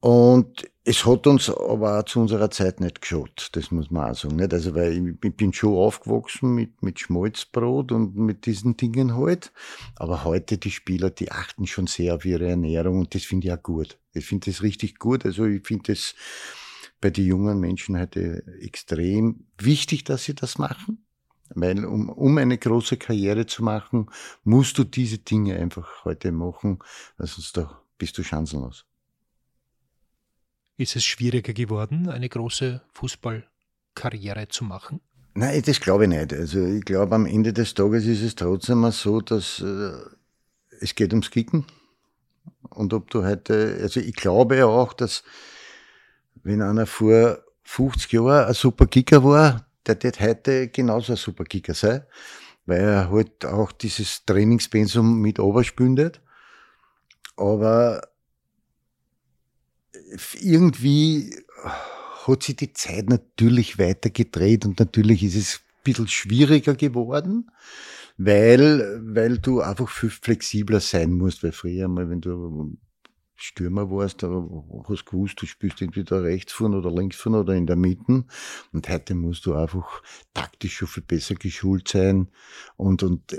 Und 0.00 0.70
es 0.84 1.04
hat 1.04 1.26
uns 1.26 1.50
aber 1.50 1.98
auch 1.98 2.04
zu 2.04 2.20
unserer 2.20 2.50
Zeit 2.50 2.80
nicht 2.80 3.02
geschaut, 3.02 3.50
das 3.52 3.70
muss 3.70 3.90
man 3.90 4.10
auch 4.10 4.16
sagen. 4.16 4.36
Nicht? 4.36 4.52
Also, 4.54 4.74
weil 4.74 5.14
ich, 5.22 5.36
bin 5.36 5.52
schon 5.52 5.74
aufgewachsen 5.74 6.54
mit, 6.54 6.82
mit 6.82 6.98
Schmalzbrot 6.98 7.92
und 7.92 8.16
mit 8.16 8.46
diesen 8.46 8.76
Dingen 8.78 9.14
halt. 9.14 9.52
Aber 9.96 10.24
heute 10.24 10.56
die 10.56 10.70
Spieler, 10.70 11.10
die 11.10 11.30
achten 11.30 11.66
schon 11.66 11.86
sehr 11.86 12.14
auf 12.14 12.24
ihre 12.24 12.48
Ernährung 12.48 13.00
und 13.00 13.14
das 13.14 13.24
finde 13.24 13.48
ich 13.48 13.52
auch 13.52 13.62
gut. 13.62 13.98
Ich 14.14 14.24
finde 14.24 14.50
das 14.50 14.62
richtig 14.62 14.98
gut. 14.98 15.26
Also 15.26 15.44
ich 15.44 15.66
finde 15.66 15.92
das 15.92 16.14
bei 17.00 17.10
den 17.10 17.24
jungen 17.24 17.58
Menschen 17.60 17.98
heute 17.98 18.44
extrem 18.60 19.46
wichtig, 19.58 20.04
dass 20.04 20.24
sie 20.24 20.34
das 20.34 20.58
machen. 20.58 21.04
Weil 21.54 21.84
um, 21.84 22.08
um 22.08 22.38
eine 22.38 22.58
große 22.58 22.96
Karriere 22.96 23.46
zu 23.46 23.64
machen, 23.64 24.08
musst 24.44 24.78
du 24.78 24.84
diese 24.84 25.18
Dinge 25.18 25.56
einfach 25.56 26.04
heute 26.04 26.30
machen, 26.30 26.78
weil 27.16 27.26
sonst 27.26 27.56
da 27.56 27.82
bist 27.98 28.16
du 28.18 28.22
chancenlos. 28.22 28.86
Ist 30.76 30.96
es 30.96 31.04
schwieriger 31.04 31.52
geworden, 31.52 32.08
eine 32.08 32.28
große 32.28 32.82
Fußballkarriere 32.92 34.48
zu 34.48 34.64
machen? 34.64 35.00
Nein, 35.34 35.62
das 35.62 35.80
glaube 35.80 36.04
ich 36.04 36.10
nicht. 36.10 36.32
Also 36.32 36.64
ich 36.64 36.84
glaube, 36.84 37.14
am 37.14 37.26
Ende 37.26 37.52
des 37.52 37.74
Tages 37.74 38.06
ist 38.06 38.22
es 38.22 38.34
trotzdem 38.34 38.78
mal 38.78 38.92
so, 38.92 39.20
dass 39.20 39.60
äh, 39.60 39.92
es 40.80 40.94
geht 40.94 41.12
ums 41.12 41.30
Kicken. 41.30 41.66
Und 42.68 42.94
ob 42.94 43.10
du 43.10 43.24
heute, 43.24 43.78
also 43.82 44.00
ich 44.00 44.14
glaube 44.14 44.66
auch, 44.66 44.92
dass 44.92 45.22
wenn 46.42 46.62
einer 46.62 46.86
vor 46.86 47.38
50 47.64 48.12
Jahren 48.12 48.46
ein 48.48 48.54
super 48.54 48.86
Kicker 48.86 49.22
war, 49.24 49.66
der 49.86 50.02
wird 50.02 50.20
heute 50.20 50.68
genauso 50.68 51.12
ein 51.12 51.16
super 51.16 51.44
Kicker 51.44 51.74
sein, 51.74 52.02
weil 52.66 52.80
er 52.80 53.10
halt 53.10 53.44
auch 53.44 53.72
dieses 53.72 54.24
Trainingspensum 54.24 55.20
mit 55.20 55.38
oberspündet. 55.38 56.20
Aber 57.36 58.02
irgendwie 60.40 61.34
hat 62.26 62.42
sich 62.42 62.56
die 62.56 62.72
Zeit 62.72 63.08
natürlich 63.08 63.78
weiter 63.78 64.10
gedreht 64.10 64.64
und 64.64 64.78
natürlich 64.78 65.22
ist 65.22 65.36
es 65.36 65.54
ein 65.56 65.82
bisschen 65.84 66.08
schwieriger 66.08 66.74
geworden, 66.74 67.50
weil, 68.18 69.00
weil 69.02 69.38
du 69.38 69.60
einfach 69.60 69.88
viel 69.88 70.10
flexibler 70.10 70.80
sein 70.80 71.12
musst, 71.12 71.42
weil 71.42 71.52
früher 71.52 71.88
mal, 71.88 72.10
wenn 72.10 72.20
du 72.20 72.76
Stürmer 73.42 73.90
warst, 73.90 74.22
da 74.22 74.28
hast 74.88 75.06
gewusst, 75.06 75.40
du 75.40 75.46
spielst 75.46 75.82
entweder 75.82 76.22
rechts 76.22 76.52
vorne 76.52 76.78
oder 76.78 76.90
links 76.90 77.16
vorne 77.16 77.40
oder 77.40 77.54
in 77.54 77.66
der 77.66 77.76
Mitte. 77.76 78.24
Und 78.72 78.88
heute 78.88 79.14
musst 79.14 79.46
du 79.46 79.54
einfach 79.54 80.02
taktisch 80.34 80.76
schon 80.76 80.88
viel 80.88 81.02
besser 81.02 81.34
geschult 81.34 81.88
sein 81.88 82.28
und, 82.76 83.02
und 83.02 83.36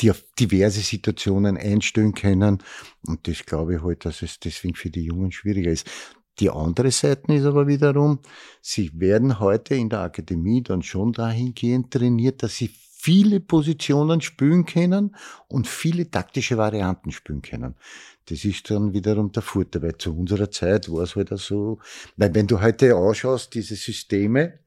die 0.00 0.10
auf 0.10 0.24
diverse 0.38 0.80
Situationen 0.80 1.56
einstellen 1.56 2.14
können. 2.14 2.62
Und 3.06 3.26
das 3.28 3.44
glaube 3.44 3.76
ich 3.76 3.82
halt, 3.82 4.04
dass 4.04 4.22
es 4.22 4.40
deswegen 4.40 4.74
für 4.74 4.90
die 4.90 5.04
Jungen 5.04 5.32
schwieriger 5.32 5.70
ist. 5.70 5.88
Die 6.38 6.48
andere 6.48 6.90
Seite 6.90 7.34
ist 7.34 7.44
aber 7.44 7.66
wiederum, 7.66 8.20
sie 8.62 8.90
werden 8.94 9.40
heute 9.40 9.74
in 9.74 9.90
der 9.90 10.00
Akademie 10.00 10.62
dann 10.62 10.82
schon 10.82 11.12
dahingehend 11.12 11.90
trainiert, 11.90 12.42
dass 12.42 12.56
sie 12.56 12.70
viele 13.00 13.40
Positionen 13.40 14.20
spielen 14.20 14.66
können 14.66 15.16
und 15.48 15.66
viele 15.66 16.10
taktische 16.10 16.58
Varianten 16.58 17.12
spielen 17.12 17.42
können. 17.42 17.74
Das 18.30 18.44
ist 18.44 18.70
dann 18.70 18.92
wiederum 18.94 19.32
der 19.32 19.42
Vorteil, 19.42 19.82
weil 19.82 19.98
zu 19.98 20.16
unserer 20.16 20.48
Zeit 20.52 20.88
war 20.88 21.02
es 21.02 21.16
halt 21.16 21.32
auch 21.32 21.38
so, 21.38 21.80
weil 22.16 22.32
wenn 22.32 22.46
du 22.46 22.60
heute 22.60 22.94
anschaust, 22.94 23.52
diese 23.54 23.74
Systeme, 23.74 24.60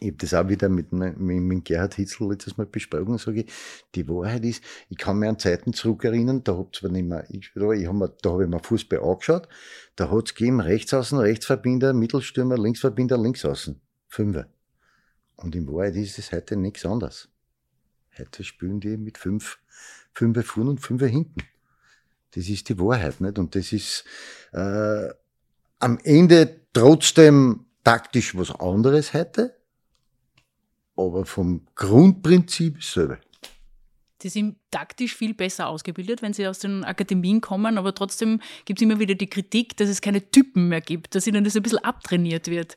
ich 0.00 0.08
habe 0.08 0.16
das 0.16 0.32
auch 0.32 0.48
wieder 0.48 0.70
mit, 0.70 0.90
mit, 0.90 1.18
mit 1.18 1.64
Gerhard 1.66 1.94
Hitzel 1.96 2.30
letztes 2.30 2.56
Mal 2.56 2.64
besprochen, 2.64 3.18
sage 3.18 3.42
ich, 3.42 3.52
die 3.94 4.08
Wahrheit 4.08 4.46
ist, 4.46 4.64
ich 4.88 4.96
kann 4.96 5.18
mir 5.18 5.28
an 5.28 5.38
Zeiten 5.38 5.74
zurückerinnern, 5.74 6.42
da 6.42 6.56
hab 6.56 6.74
zwar 6.74 6.90
nicht 6.90 7.06
mehr, 7.06 7.26
ich, 7.28 7.50
ich 7.54 7.86
hab 7.86 7.94
mir, 7.94 8.08
da 8.22 8.30
habe 8.30 8.44
ich 8.44 8.48
mir 8.48 8.60
Fußball 8.60 9.00
angeschaut, 9.00 9.46
da 9.96 10.10
hat 10.10 10.28
es 10.28 10.34
gegeben, 10.34 10.60
Rechtsaußen, 10.60 11.18
Rechtsverbinder, 11.18 11.92
Mittelstürmer, 11.92 12.56
Linksverbinder, 12.56 13.18
Linksaußen. 13.18 13.78
Fünfer. 14.06 14.46
Und 15.36 15.54
in 15.54 15.68
Wahrheit 15.68 15.96
ist 15.96 16.18
es 16.18 16.32
heute 16.32 16.56
nichts 16.56 16.86
anderes. 16.86 17.28
Heute 18.18 18.42
spielen 18.42 18.80
die 18.80 18.96
mit 18.96 19.18
fünf, 19.18 19.58
fünf 20.14 20.46
vorne 20.46 20.70
und 20.70 20.80
fünf 20.80 21.02
hinten. 21.02 21.42
Das 22.32 22.48
ist 22.48 22.68
die 22.68 22.78
Wahrheit, 22.78 23.20
nicht? 23.20 23.38
Und 23.38 23.54
das 23.54 23.72
ist 23.72 24.04
äh, 24.52 25.08
am 25.78 25.98
Ende 26.04 26.60
trotzdem 26.72 27.66
taktisch 27.84 28.36
was 28.36 28.50
anderes 28.50 29.14
heute, 29.14 29.56
aber 30.96 31.24
vom 31.24 31.66
Grundprinzip 31.74 32.82
selber. 32.82 33.18
Die 34.22 34.28
sind 34.28 34.56
taktisch 34.70 35.14
viel 35.14 35.32
besser 35.32 35.68
ausgebildet, 35.68 36.22
wenn 36.22 36.32
sie 36.32 36.46
aus 36.46 36.58
den 36.58 36.82
Akademien 36.82 37.40
kommen, 37.40 37.78
aber 37.78 37.94
trotzdem 37.94 38.40
gibt 38.64 38.80
es 38.80 38.82
immer 38.82 38.98
wieder 38.98 39.14
die 39.14 39.30
Kritik, 39.30 39.76
dass 39.76 39.88
es 39.88 40.00
keine 40.00 40.30
Typen 40.30 40.68
mehr 40.68 40.80
gibt, 40.80 41.14
dass 41.14 41.26
ihnen 41.26 41.44
das 41.44 41.56
ein 41.56 41.62
bisschen 41.62 41.78
abtrainiert 41.78 42.48
wird. 42.48 42.76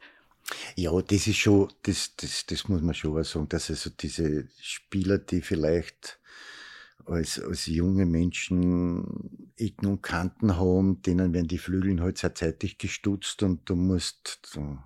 Ja, 0.75 0.91
das 1.01 1.27
ist 1.27 1.37
schon, 1.37 1.71
das, 1.83 2.15
das, 2.15 2.45
das 2.45 2.67
muss 2.67 2.81
man 2.81 2.93
schon 2.93 3.23
sagen, 3.23 3.49
dass 3.49 3.69
also 3.69 3.89
diese 3.89 4.47
Spieler, 4.59 5.17
die 5.17 5.41
vielleicht 5.41 6.19
als, 7.05 7.39
als 7.39 7.65
junge 7.65 8.05
Menschen 8.05 9.51
Ecken 9.57 9.87
und 9.87 10.01
Kanten 10.01 10.57
haben, 10.57 11.01
denen 11.01 11.33
werden 11.33 11.47
die 11.47 11.57
Flügel 11.57 12.01
halt 12.01 12.17
sehr 12.17 12.35
zeitig 12.35 12.77
gestutzt 12.77 13.43
und 13.43 13.69
du 13.69 13.75
musst, 13.75 14.39
so, 14.45 14.77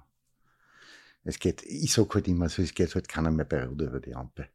es 1.24 1.40
geht, 1.40 1.64
ich 1.64 1.94
sag 1.94 2.14
halt 2.14 2.28
immer 2.28 2.50
so, 2.50 2.62
es 2.62 2.74
geht 2.74 2.94
halt 2.96 3.08
keiner 3.08 3.32
mehr 3.32 3.46
bei 3.46 3.66
Rot 3.66 3.82
über 3.82 4.00
die 4.00 4.16
Ampel. 4.16 4.48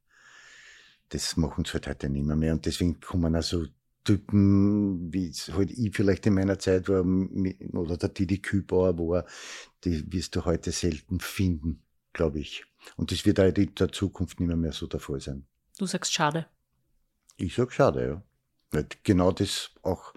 Das 1.08 1.36
machen 1.36 1.64
sie 1.64 1.72
halt 1.72 1.88
heute 1.88 2.08
nicht 2.08 2.24
mehr, 2.24 2.52
und 2.52 2.66
deswegen 2.66 3.00
kommen 3.00 3.34
also 3.34 3.66
Typen, 4.04 5.12
wie 5.12 5.28
es 5.28 5.52
halt 5.52 5.70
ich 5.70 5.94
vielleicht 5.94 6.26
in 6.26 6.34
meiner 6.34 6.58
Zeit 6.58 6.88
war, 6.88 7.04
oder 7.04 7.96
der 7.96 8.08
Didi 8.08 8.38
Kübauer 8.38 8.98
war, 8.98 9.26
die 9.84 10.10
wirst 10.12 10.36
du 10.36 10.44
heute 10.44 10.72
selten 10.72 11.20
finden, 11.20 11.82
glaube 12.12 12.38
ich. 12.38 12.64
Und 12.96 13.12
das 13.12 13.26
wird 13.26 13.38
halt 13.38 13.58
in 13.58 13.74
der 13.74 13.92
Zukunft 13.92 14.40
nicht 14.40 14.56
mehr 14.56 14.72
so 14.72 14.86
der 14.86 15.00
Fall 15.00 15.20
sein. 15.20 15.44
Du 15.78 15.86
sagst 15.86 16.12
schade. 16.12 16.46
Ich 17.40 17.54
sag 17.54 17.72
schade, 17.72 18.22
ja. 18.72 18.82
Genau 19.02 19.32
das 19.32 19.70
auch, 19.82 20.12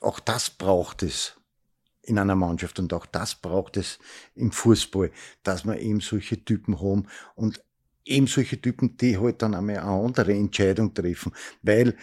auch 0.00 0.20
das 0.20 0.48
braucht 0.48 1.02
es 1.02 1.36
in 2.02 2.18
einer 2.18 2.36
Mannschaft 2.36 2.78
und 2.78 2.92
auch 2.92 3.06
das 3.06 3.34
braucht 3.34 3.76
es 3.76 3.98
im 4.34 4.52
Fußball, 4.52 5.10
dass 5.42 5.64
wir 5.64 5.78
eben 5.80 6.00
solche 6.00 6.42
Typen 6.44 6.80
haben 6.80 7.08
und 7.34 7.62
eben 8.04 8.26
solche 8.26 8.60
Typen, 8.60 8.96
die 8.96 9.18
halt 9.18 9.42
dann 9.42 9.54
einmal 9.54 9.78
eine 9.78 9.90
andere 9.90 10.32
Entscheidung 10.32 10.94
treffen, 10.94 11.32
weil 11.62 11.96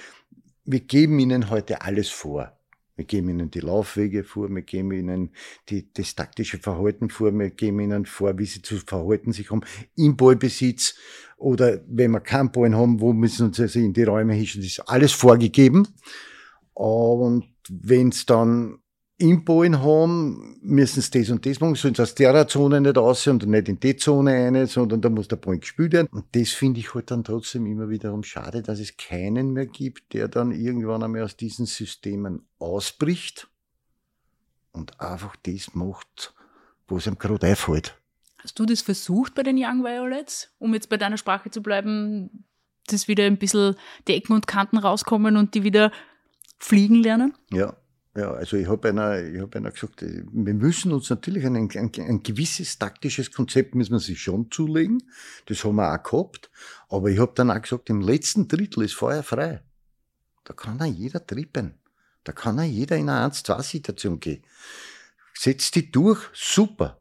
wir 0.65 0.81
geben 0.81 1.17
ihnen 1.19 1.49
heute 1.49 1.81
alles 1.81 2.09
vor. 2.09 2.60
Wir 3.01 3.07
geben 3.07 3.29
ihnen 3.29 3.49
die 3.49 3.61
Laufwege 3.61 4.23
vor, 4.23 4.47
wir 4.49 4.61
geben 4.61 4.91
ihnen 4.91 5.31
die, 5.69 5.91
das 5.91 6.13
taktische 6.13 6.59
Verhalten 6.59 7.09
vor, 7.09 7.31
wir 7.31 7.49
geben 7.49 7.79
ihnen 7.79 8.05
vor, 8.05 8.37
wie 8.37 8.45
sie 8.45 8.61
zu 8.61 8.77
verhalten 8.77 9.31
sich 9.31 9.49
haben 9.49 9.61
im 9.95 10.15
Ballbesitz 10.15 10.93
oder 11.37 11.81
wenn 11.87 12.11
wir 12.11 12.19
keinen 12.19 12.51
Ball 12.51 12.75
haben, 12.75 13.01
wo 13.01 13.11
müssen 13.11 13.53
sie 13.53 13.83
in 13.83 13.93
die 13.93 14.03
Räume 14.03 14.35
hischen, 14.35 14.61
das 14.61 14.73
ist 14.73 14.79
alles 14.81 15.13
vorgegeben. 15.13 15.87
Und 16.75 17.45
wenn 17.69 18.09
es 18.09 18.27
dann 18.27 18.77
im 19.21 19.45
Ballen 19.45 19.81
haben, 19.81 20.57
müssen 20.61 21.01
sie 21.01 21.11
das 21.11 21.29
und 21.29 21.45
das 21.45 21.59
machen, 21.59 21.75
sollen 21.75 21.95
sie 21.95 22.01
aus 22.01 22.15
der 22.15 22.47
Zone 22.47 22.81
nicht 22.81 22.97
raus 22.97 23.27
und 23.27 23.45
nicht 23.45 23.69
in 23.69 23.79
die 23.79 23.95
Zone 23.95 24.31
rein, 24.33 24.67
sondern 24.67 25.01
da 25.01 25.09
muss 25.09 25.27
der 25.27 25.35
Ball 25.35 25.59
gespielt 25.59 25.93
werden. 25.93 26.07
Und 26.11 26.25
das 26.31 26.49
finde 26.49 26.79
ich 26.79 26.93
halt 26.93 27.11
dann 27.11 27.23
trotzdem 27.23 27.65
immer 27.67 27.89
wiederum 27.89 28.23
schade, 28.23 28.61
dass 28.61 28.79
es 28.79 28.97
keinen 28.97 29.53
mehr 29.53 29.67
gibt, 29.67 30.13
der 30.13 30.27
dann 30.27 30.51
irgendwann 30.51 31.03
einmal 31.03 31.23
aus 31.23 31.37
diesen 31.37 31.67
Systemen 31.67 32.45
ausbricht 32.59 33.47
und 34.71 34.99
einfach 34.99 35.35
das 35.43 35.73
macht, 35.75 36.33
was 36.87 37.07
ihm 37.07 37.19
gerade 37.19 37.47
einfällt. 37.47 37.95
Hast 38.39 38.57
du 38.57 38.65
das 38.65 38.81
versucht 38.81 39.35
bei 39.35 39.43
den 39.43 39.57
Young 39.57 39.83
Violets, 39.83 40.49
um 40.57 40.73
jetzt 40.73 40.89
bei 40.89 40.97
deiner 40.97 41.17
Sprache 41.17 41.51
zu 41.51 41.61
bleiben, 41.61 42.45
dass 42.87 43.07
wieder 43.07 43.25
ein 43.25 43.37
bisschen 43.37 43.75
die 44.07 44.15
Ecken 44.15 44.33
und 44.33 44.47
Kanten 44.47 44.77
rauskommen 44.77 45.37
und 45.37 45.53
die 45.53 45.63
wieder 45.63 45.91
fliegen 46.57 46.95
lernen? 46.95 47.35
Ja, 47.51 47.75
ja, 48.15 48.31
also 48.31 48.57
ich 48.57 48.67
habe 48.67 48.89
einer, 48.89 49.23
ich 49.23 49.39
hab 49.39 49.55
einer 49.55 49.71
gesagt, 49.71 50.01
wir 50.01 50.53
müssen 50.53 50.91
uns 50.91 51.09
natürlich 51.09 51.45
ein, 51.45 51.55
ein, 51.55 51.71
ein, 51.73 52.23
gewisses 52.23 52.77
taktisches 52.77 53.31
Konzept 53.31 53.73
müssen 53.73 53.93
wir 53.93 53.99
sich 53.99 54.21
schon 54.21 54.51
zulegen. 54.51 55.01
Das 55.45 55.63
haben 55.63 55.77
wir 55.77 55.93
auch 55.93 56.03
gehabt. 56.03 56.49
Aber 56.89 57.09
ich 57.09 57.19
habe 57.19 57.31
dann 57.35 57.51
auch 57.51 57.61
gesagt, 57.61 57.89
im 57.89 58.01
letzten 58.01 58.49
Drittel 58.49 58.83
ist 58.83 58.95
Feuer 58.95 59.23
frei. 59.23 59.61
Da 60.43 60.53
kann 60.53 60.81
auch 60.81 60.85
jeder 60.85 61.25
trippen. 61.25 61.75
Da 62.25 62.33
kann 62.33 62.59
auch 62.59 62.63
jeder 62.63 62.97
in 62.97 63.09
eine 63.09 63.31
1-2-Situation 63.31 64.19
gehen. 64.19 64.43
Setzt 65.33 65.75
die 65.75 65.89
durch, 65.89 66.19
super. 66.33 66.99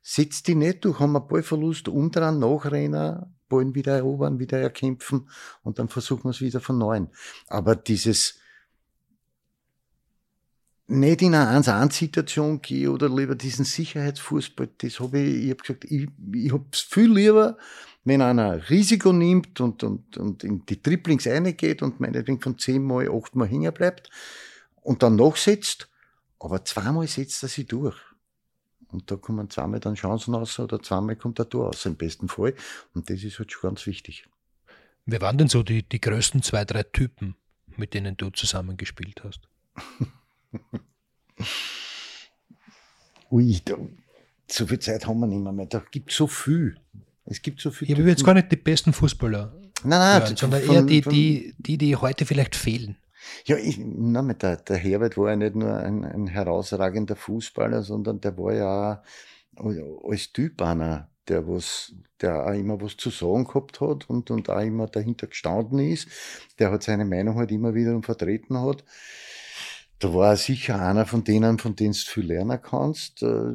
Setzt 0.00 0.46
die 0.46 0.54
nicht 0.54 0.84
durch, 0.84 1.00
haben 1.00 1.12
wir 1.12 1.20
Ballverlust, 1.20 1.88
umdrehen, 1.88 2.38
nachrennen, 2.38 3.34
Ballen 3.48 3.74
wieder 3.74 3.96
erobern, 3.96 4.38
wieder 4.38 4.58
erkämpfen 4.60 5.28
und 5.62 5.78
dann 5.78 5.88
versuchen 5.88 6.24
wir 6.24 6.30
es 6.30 6.40
wieder 6.40 6.60
von 6.60 6.78
neuem. 6.78 7.08
Aber 7.48 7.76
dieses, 7.76 8.38
nicht 10.92 11.22
in 11.22 11.34
eine 11.34 11.60
1-1-Situation 11.60 12.60
gehe 12.60 12.90
oder 12.90 13.08
lieber 13.08 13.34
diesen 13.34 13.64
Sicherheitsfußball, 13.64 14.68
das 14.78 15.00
habe 15.00 15.20
ich, 15.20 15.44
ich 15.44 15.50
habe 15.50 15.62
gesagt, 15.62 15.84
ich, 15.84 16.08
ich 16.34 16.52
habe 16.52 16.64
es 16.72 16.80
viel 16.80 17.12
lieber, 17.12 17.56
wenn 18.04 18.20
einer 18.20 18.68
Risiko 18.68 19.12
nimmt 19.12 19.60
und, 19.60 19.82
und, 19.84 20.16
und 20.18 20.44
in 20.44 20.66
die 20.66 20.80
Triplings 20.80 21.26
reingeht 21.26 21.82
und 21.82 22.00
meinetwegen 22.00 22.40
von 22.40 22.58
zehnmal, 22.58 23.08
achtmal 23.10 23.48
hängen 23.48 23.72
bleibt 23.72 24.10
und 24.82 25.02
dann 25.02 25.16
nachsetzt, 25.16 25.88
aber 26.38 26.64
zweimal 26.64 27.06
setzt 27.06 27.42
er 27.42 27.48
sich 27.48 27.66
durch. 27.66 27.96
Und 28.88 29.10
da 29.10 29.16
kommen 29.16 29.48
zweimal 29.48 29.80
dann 29.80 29.94
Chancen 29.94 30.34
raus 30.34 30.58
oder 30.58 30.82
zweimal 30.82 31.16
kommt 31.16 31.38
er 31.38 31.48
Tor 31.48 31.70
aus, 31.70 31.86
im 31.86 31.96
besten 31.96 32.28
Fall. 32.28 32.54
Und 32.92 33.08
das 33.08 33.22
ist 33.22 33.38
halt 33.38 33.50
schon 33.50 33.70
ganz 33.70 33.86
wichtig. 33.86 34.28
Wer 35.06 35.20
waren 35.22 35.38
denn 35.38 35.48
so 35.48 35.62
die, 35.62 35.82
die 35.82 36.00
größten 36.00 36.42
zwei, 36.42 36.64
drei 36.66 36.82
Typen, 36.82 37.36
mit 37.76 37.94
denen 37.94 38.16
du 38.16 38.28
zusammengespielt 38.28 39.24
hast? 39.24 39.48
Ui, 43.30 43.60
da, 43.64 43.76
so 44.50 44.66
viel 44.66 44.78
Zeit 44.78 45.06
haben 45.06 45.20
wir 45.20 45.26
nicht 45.26 45.42
mehr. 45.42 45.52
mehr. 45.52 45.66
Da 45.66 45.82
gibt 45.90 46.10
es 46.10 46.16
so 46.16 46.26
viel. 46.26 46.76
Es 47.24 47.40
gibt 47.40 47.60
so 47.60 47.70
viel. 47.70 47.90
Ich 47.90 47.98
habe 47.98 48.08
jetzt 48.08 48.24
gar 48.24 48.34
nicht 48.34 48.52
die 48.52 48.56
besten 48.56 48.92
Fußballer. 48.92 49.52
Nein, 49.84 49.98
nein, 49.98 50.22
hören, 50.22 50.36
sondern 50.36 50.62
von, 50.62 50.74
eher 50.74 50.82
die, 50.82 51.00
die, 51.00 51.54
die, 51.58 51.78
die 51.78 51.96
heute 51.96 52.26
vielleicht 52.26 52.54
fehlen. 52.54 52.96
Ja, 53.44 53.56
ich, 53.56 53.78
mit 53.78 54.42
der, 54.42 54.56
der 54.56 54.76
Herbert 54.76 55.16
war 55.16 55.30
ja 55.30 55.36
nicht 55.36 55.54
nur 55.54 55.76
ein, 55.76 56.04
ein 56.04 56.26
herausragender 56.26 57.16
Fußballer, 57.16 57.82
sondern 57.82 58.20
der 58.20 58.36
war 58.36 58.52
ja 58.52 59.02
auch 59.56 60.10
als 60.10 60.32
Typ 60.32 60.60
einer, 60.60 61.08
der 61.28 61.46
was, 61.46 61.94
der 62.20 62.44
auch 62.46 62.52
immer 62.52 62.80
was 62.80 62.96
zu 62.96 63.10
sagen 63.10 63.44
gehabt 63.44 63.80
hat 63.80 64.10
und, 64.10 64.30
und 64.30 64.50
auch 64.50 64.60
immer 64.60 64.88
dahinter 64.88 65.28
gestanden 65.28 65.78
ist. 65.78 66.08
Der 66.58 66.70
hat 66.70 66.82
seine 66.82 67.04
Meinung 67.04 67.36
halt 67.36 67.52
immer 67.52 67.74
wieder 67.74 68.00
vertreten 68.02 68.58
hat 68.58 68.84
da 70.02 70.12
war 70.12 70.36
sicher 70.36 70.80
einer 70.82 71.06
von 71.06 71.22
denen, 71.22 71.58
von 71.58 71.76
denen 71.76 71.92
du 71.92 71.98
viel 71.98 72.26
lernen 72.26 72.60
kannst. 72.60 73.22
Äh, 73.22 73.52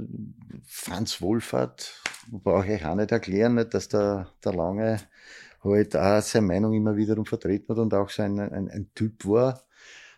Franz 0.66 1.22
Wohlfahrt, 1.22 2.02
brauche 2.32 2.74
ich 2.74 2.86
auch 2.86 2.96
nicht 2.96 3.12
erklären, 3.12 3.56
nicht, 3.56 3.74
dass 3.74 3.90
der, 3.90 4.32
der 4.44 4.54
Lange 4.54 5.02
halt 5.62 5.98
auch 5.98 6.22
seine 6.22 6.48
Meinung 6.48 6.74
immer 6.74 6.96
wiederum 6.96 7.26
vertreten 7.26 7.68
hat 7.70 7.80
und 7.80 7.94
auch 7.94 8.10
so 8.10 8.24
ein, 8.24 8.40
ein, 8.40 8.70
ein 8.70 8.90
Typ 8.96 9.26
war. 9.26 9.62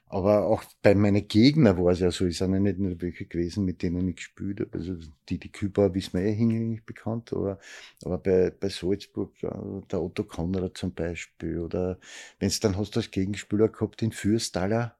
Aber 0.05 0.45
auch 0.45 0.63
bei 0.83 0.93
meinen 0.93 1.27
Gegnern 1.27 1.77
war 1.77 1.93
es 1.93 1.99
ja 1.99 2.11
so, 2.11 2.25
es 2.25 2.37
sind 2.37 2.53
ja 2.53 2.59
nicht 2.59 2.79
nur 2.79 2.99
welche 3.01 3.25
gewesen, 3.25 3.65
mit 3.65 3.81
denen 3.81 4.07
ich 4.07 4.17
gespielt 4.17 4.59
habe. 4.59 4.71
Also 4.73 4.95
die, 5.29 5.39
die 5.39 5.51
Küper 5.51 5.93
wissen 5.95 6.19
wir 6.19 6.25
eh 6.25 6.33
hinlänglich 6.33 6.83
bekannt, 6.83 7.33
aber, 7.33 7.59
aber 8.03 8.17
bei, 8.19 8.51
bei 8.51 8.69
Salzburg, 8.69 9.33
der 9.39 10.01
Otto 10.01 10.23
Konrad 10.23 10.77
zum 10.77 10.93
Beispiel, 10.93 11.59
oder 11.59 11.99
wenn 12.39 12.47
es 12.47 12.59
dann 12.59 12.77
hast 12.77 12.95
du 12.95 12.99
als 12.99 13.11
Gegenspieler 13.11 13.69
gehabt, 13.69 14.01
den 14.01 14.11
Fürstaller, 14.11 14.95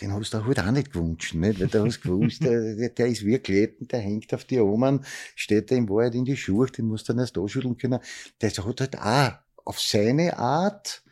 den 0.00 0.12
hast 0.12 0.32
du 0.32 0.44
halt 0.44 0.58
auch 0.60 0.70
nicht 0.70 0.92
gewünscht, 0.92 1.34
nicht? 1.34 1.60
Weil 1.60 1.68
du 1.68 1.84
hast 1.84 2.00
gewusst, 2.00 2.42
der, 2.42 2.88
der 2.88 3.06
ist 3.06 3.24
wirklich 3.24 3.70
der 3.80 4.00
hängt 4.00 4.32
auf 4.34 4.44
die 4.44 4.58
Ohren, 4.58 5.04
steht 5.34 5.70
da 5.70 5.76
im 5.76 5.88
Wahrheit 5.88 6.14
in 6.14 6.24
die 6.24 6.36
Schuhe, 6.36 6.66
den 6.66 6.86
musst 6.86 7.08
du 7.08 7.12
dann 7.12 7.20
erst 7.20 7.38
anschütteln 7.38 7.76
können. 7.76 8.00
Der 8.40 8.50
hat 8.50 8.58
halt 8.58 8.98
auch 8.98 9.32
auf 9.64 9.80
seine 9.80 10.38
Art 10.38 11.02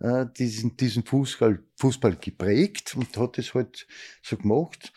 äh, 0.00 0.26
diesen, 0.36 0.76
diesen 0.76 1.04
Fußball, 1.04 1.62
Fußball 1.76 2.16
geprägt 2.16 2.94
und 2.96 3.16
hat 3.16 3.38
es 3.38 3.54
halt 3.54 3.86
so 4.22 4.36
gemacht. 4.36 4.92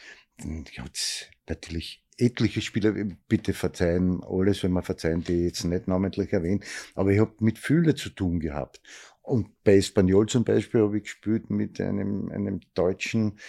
Hat 0.78 1.30
natürlich 1.48 2.04
etliche 2.18 2.62
Spieler, 2.62 2.94
bitte 3.28 3.54
verzeihen, 3.54 4.24
alles, 4.24 4.64
wenn 4.64 4.72
man 4.72 4.84
verzeihen, 4.84 5.24
die 5.24 5.46
jetzt 5.46 5.64
nicht 5.64 5.88
namentlich 5.88 6.32
erwähnen, 6.32 6.64
aber 6.94 7.12
ich 7.12 7.20
habe 7.20 7.34
mit 7.40 7.60
Fühle 7.60 7.96
zu 7.96 8.10
tun 8.10 8.40
gehabt. 8.40 8.82
Und 9.26 9.64
bei 9.64 9.78
Espanyol 9.78 10.28
zum 10.28 10.44
Beispiel 10.44 10.82
habe 10.82 10.98
ich 10.98 11.04
gespielt 11.04 11.50
mit 11.50 11.82
einem, 11.82 12.30
einem 12.32 12.60
Deutschen, 12.76 13.40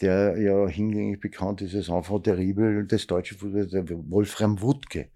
der 0.00 0.38
ja 0.38 0.66
hingängig 0.68 1.20
bekannt 1.20 1.62
ist 1.62 1.74
als 1.74 1.88
Enfant 1.88 2.24
terrible 2.24 2.86
des 2.86 3.06
deutschen 3.06 3.38
Fußballs, 3.38 3.70
der 3.70 3.88
Wolfram 4.10 4.60
Wutke. 4.60 5.08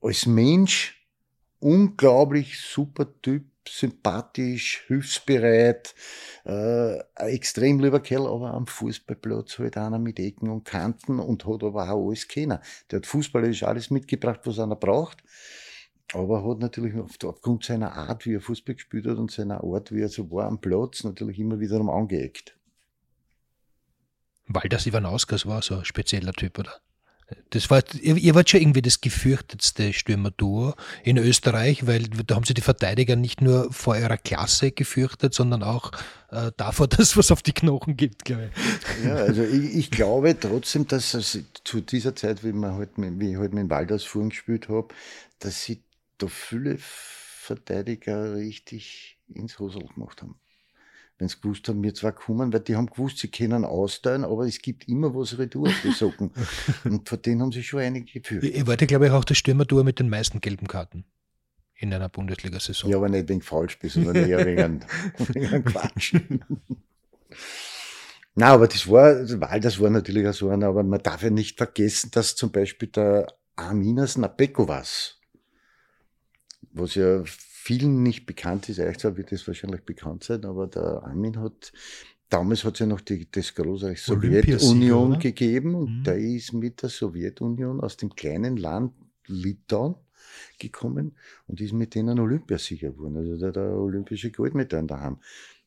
Als 0.00 0.26
Mensch 0.26 1.06
unglaublich 1.60 2.60
super 2.60 3.06
Typ, 3.20 3.44
sympathisch, 3.68 4.84
hilfsbereit, 4.86 5.94
äh, 6.46 6.98
extrem 7.16 7.78
lieber 7.78 8.00
Kerl, 8.00 8.26
aber 8.26 8.54
am 8.54 8.66
Fußballplatz 8.66 9.58
halt 9.58 9.76
einer 9.76 9.98
mit 9.98 10.18
Ecken 10.18 10.48
und 10.48 10.64
Kanten 10.64 11.20
und 11.20 11.46
hat 11.46 11.62
aber 11.62 11.90
auch 11.90 12.08
alles 12.08 12.26
kennen. 12.26 12.58
Der 12.90 12.98
hat 12.98 13.06
fußballerisch 13.06 13.62
alles 13.64 13.90
mitgebracht, 13.90 14.40
was 14.44 14.58
einer 14.58 14.76
braucht 14.76 15.22
aber 16.12 16.44
hat 16.48 16.58
natürlich 16.58 16.94
aufgrund 16.96 17.64
seiner 17.64 17.92
Art, 17.92 18.26
wie 18.26 18.34
er 18.34 18.40
Fußball 18.40 18.74
gespielt 18.74 19.06
hat 19.06 19.18
und 19.18 19.30
seiner 19.30 19.64
Art, 19.64 19.92
wie 19.92 20.00
er 20.00 20.08
so 20.08 20.30
war 20.30 20.46
am 20.46 20.60
Platz, 20.60 21.04
natürlich 21.04 21.38
immer 21.38 21.60
wiederum 21.60 21.88
angeeckt. 21.88 22.56
Waldas 24.46 24.86
Ivanauskas 24.86 25.46
war 25.46 25.62
so 25.62 25.76
ein 25.76 25.84
spezieller 25.84 26.32
Typ, 26.32 26.58
oder? 26.58 26.80
Das 27.50 27.70
war, 27.70 27.82
ihr, 28.00 28.16
ihr 28.16 28.34
wart 28.34 28.50
schon 28.50 28.60
irgendwie 28.60 28.82
das 28.82 29.00
gefürchtetste 29.00 29.94
Stürmer-Duo 29.94 30.74
in 31.02 31.16
Österreich, 31.16 31.86
weil 31.86 32.02
da 32.02 32.34
haben 32.34 32.44
sie 32.44 32.52
die 32.52 32.60
Verteidiger 32.60 33.16
nicht 33.16 33.40
nur 33.40 33.72
vor 33.72 33.96
ihrer 33.96 34.18
Klasse 34.18 34.70
gefürchtet, 34.70 35.32
sondern 35.32 35.62
auch 35.62 35.92
äh, 36.30 36.50
davor, 36.56 36.88
dass 36.88 37.16
was 37.16 37.30
auf 37.30 37.42
die 37.42 37.54
Knochen 37.54 37.96
gibt, 37.96 38.26
glaube 38.26 38.50
ich. 38.50 39.04
Ja, 39.06 39.14
also 39.14 39.42
ich, 39.42 39.74
ich 39.74 39.90
glaube 39.90 40.38
trotzdem, 40.38 40.86
dass 40.86 41.14
es 41.14 41.38
zu 41.64 41.80
dieser 41.80 42.14
Zeit, 42.14 42.44
wie, 42.44 42.52
man 42.52 42.74
halt, 42.74 42.90
wie 42.96 43.32
ich 43.32 43.38
halt 43.38 43.54
mit 43.54 43.70
Waldas 43.70 44.04
vorhin 44.04 44.30
gespielt 44.30 44.68
habe, 44.68 44.88
dass 45.38 45.62
sie 45.62 45.80
da 46.22 46.28
viele 46.28 46.76
Verteidiger 46.78 48.34
richtig 48.34 49.18
ins 49.28 49.58
Hosel 49.58 49.86
gemacht 49.94 50.22
haben. 50.22 50.36
Wenn 51.18 51.28
sie 51.28 51.40
gewusst 51.40 51.68
haben, 51.68 51.82
wir 51.82 51.94
zwar 51.94 52.12
kommen, 52.12 52.52
weil 52.52 52.60
die 52.60 52.76
haben 52.76 52.86
gewusst, 52.86 53.18
sie 53.18 53.28
können 53.28 53.64
austeilen, 53.64 54.24
aber 54.24 54.46
es 54.46 54.60
gibt 54.60 54.88
immer 54.88 55.14
was 55.14 55.38
retour 55.38 55.68
auf 55.68 55.80
die 55.84 55.92
Socken. 55.92 56.32
Und 56.84 57.08
von 57.08 57.22
denen 57.22 57.42
haben 57.42 57.52
sie 57.52 57.62
schon 57.62 57.80
einige 57.80 58.20
geführt. 58.20 58.44
Ihr 58.44 58.66
wart 58.66 58.80
ja, 58.80 58.86
glaube 58.86 59.06
ich, 59.06 59.12
auch 59.12 59.24
der 59.24 59.34
Stürmertour 59.34 59.84
mit 59.84 59.98
den 59.98 60.08
meisten 60.08 60.40
gelben 60.40 60.66
Karten 60.66 61.04
in 61.76 61.92
einer 61.92 62.08
Bundesliga-Saison. 62.08 62.90
Ja, 62.90 62.96
aber 62.96 63.08
nicht 63.08 63.28
wegen 63.28 63.42
Foulspiel, 63.42 63.90
sondern 63.90 64.16
eher 64.16 64.44
wegen, 64.46 64.84
wegen 65.18 65.64
Quatsch. 65.64 66.14
Nein, 68.34 68.48
aber 68.48 68.68
das 68.68 68.88
war, 68.88 69.24
das 69.24 69.80
war 69.80 69.90
natürlich 69.90 70.26
auch 70.26 70.34
so 70.34 70.48
einer, 70.48 70.68
aber 70.68 70.82
man 70.84 71.02
darf 71.02 71.22
ja 71.22 71.30
nicht 71.30 71.58
vergessen, 71.58 72.10
dass 72.12 72.36
zum 72.36 72.50
Beispiel 72.50 72.88
der 72.88 73.26
Arminas 73.56 74.16
Napekovas, 74.16 75.20
was 76.72 76.94
ja 76.94 77.22
vielen 77.24 78.02
nicht 78.02 78.26
bekannt 78.26 78.68
ist, 78.68 78.80
euch 78.80 78.98
zwar 78.98 79.16
wird 79.16 79.32
es 79.32 79.46
wahrscheinlich 79.46 79.82
bekannt 79.82 80.24
sein, 80.24 80.44
aber 80.44 80.66
der 80.66 81.02
Armin 81.04 81.38
hat, 81.38 81.72
damals 82.28 82.64
hat 82.64 82.74
es 82.74 82.80
ja 82.80 82.86
noch 82.86 83.00
die, 83.00 83.30
das 83.30 83.54
große 83.54 83.94
Sowjetunion 83.96 85.18
gegeben 85.18 85.74
und 85.74 85.98
mhm. 85.98 86.04
der 86.04 86.18
ist 86.18 86.52
mit 86.52 86.82
der 86.82 86.88
Sowjetunion 86.88 87.80
aus 87.80 87.96
dem 87.96 88.14
kleinen 88.14 88.56
Land 88.56 88.92
Litauen 89.26 89.94
gekommen 90.58 91.16
und 91.46 91.60
ist 91.60 91.72
mit 91.72 91.94
denen 91.94 92.18
Olympiasieger 92.18 92.90
geworden. 92.90 93.16
Also 93.16 93.36
der, 93.36 93.52
der 93.52 93.76
olympische 93.76 94.30
Goldmedaille 94.30 94.86
daheim. 94.86 95.18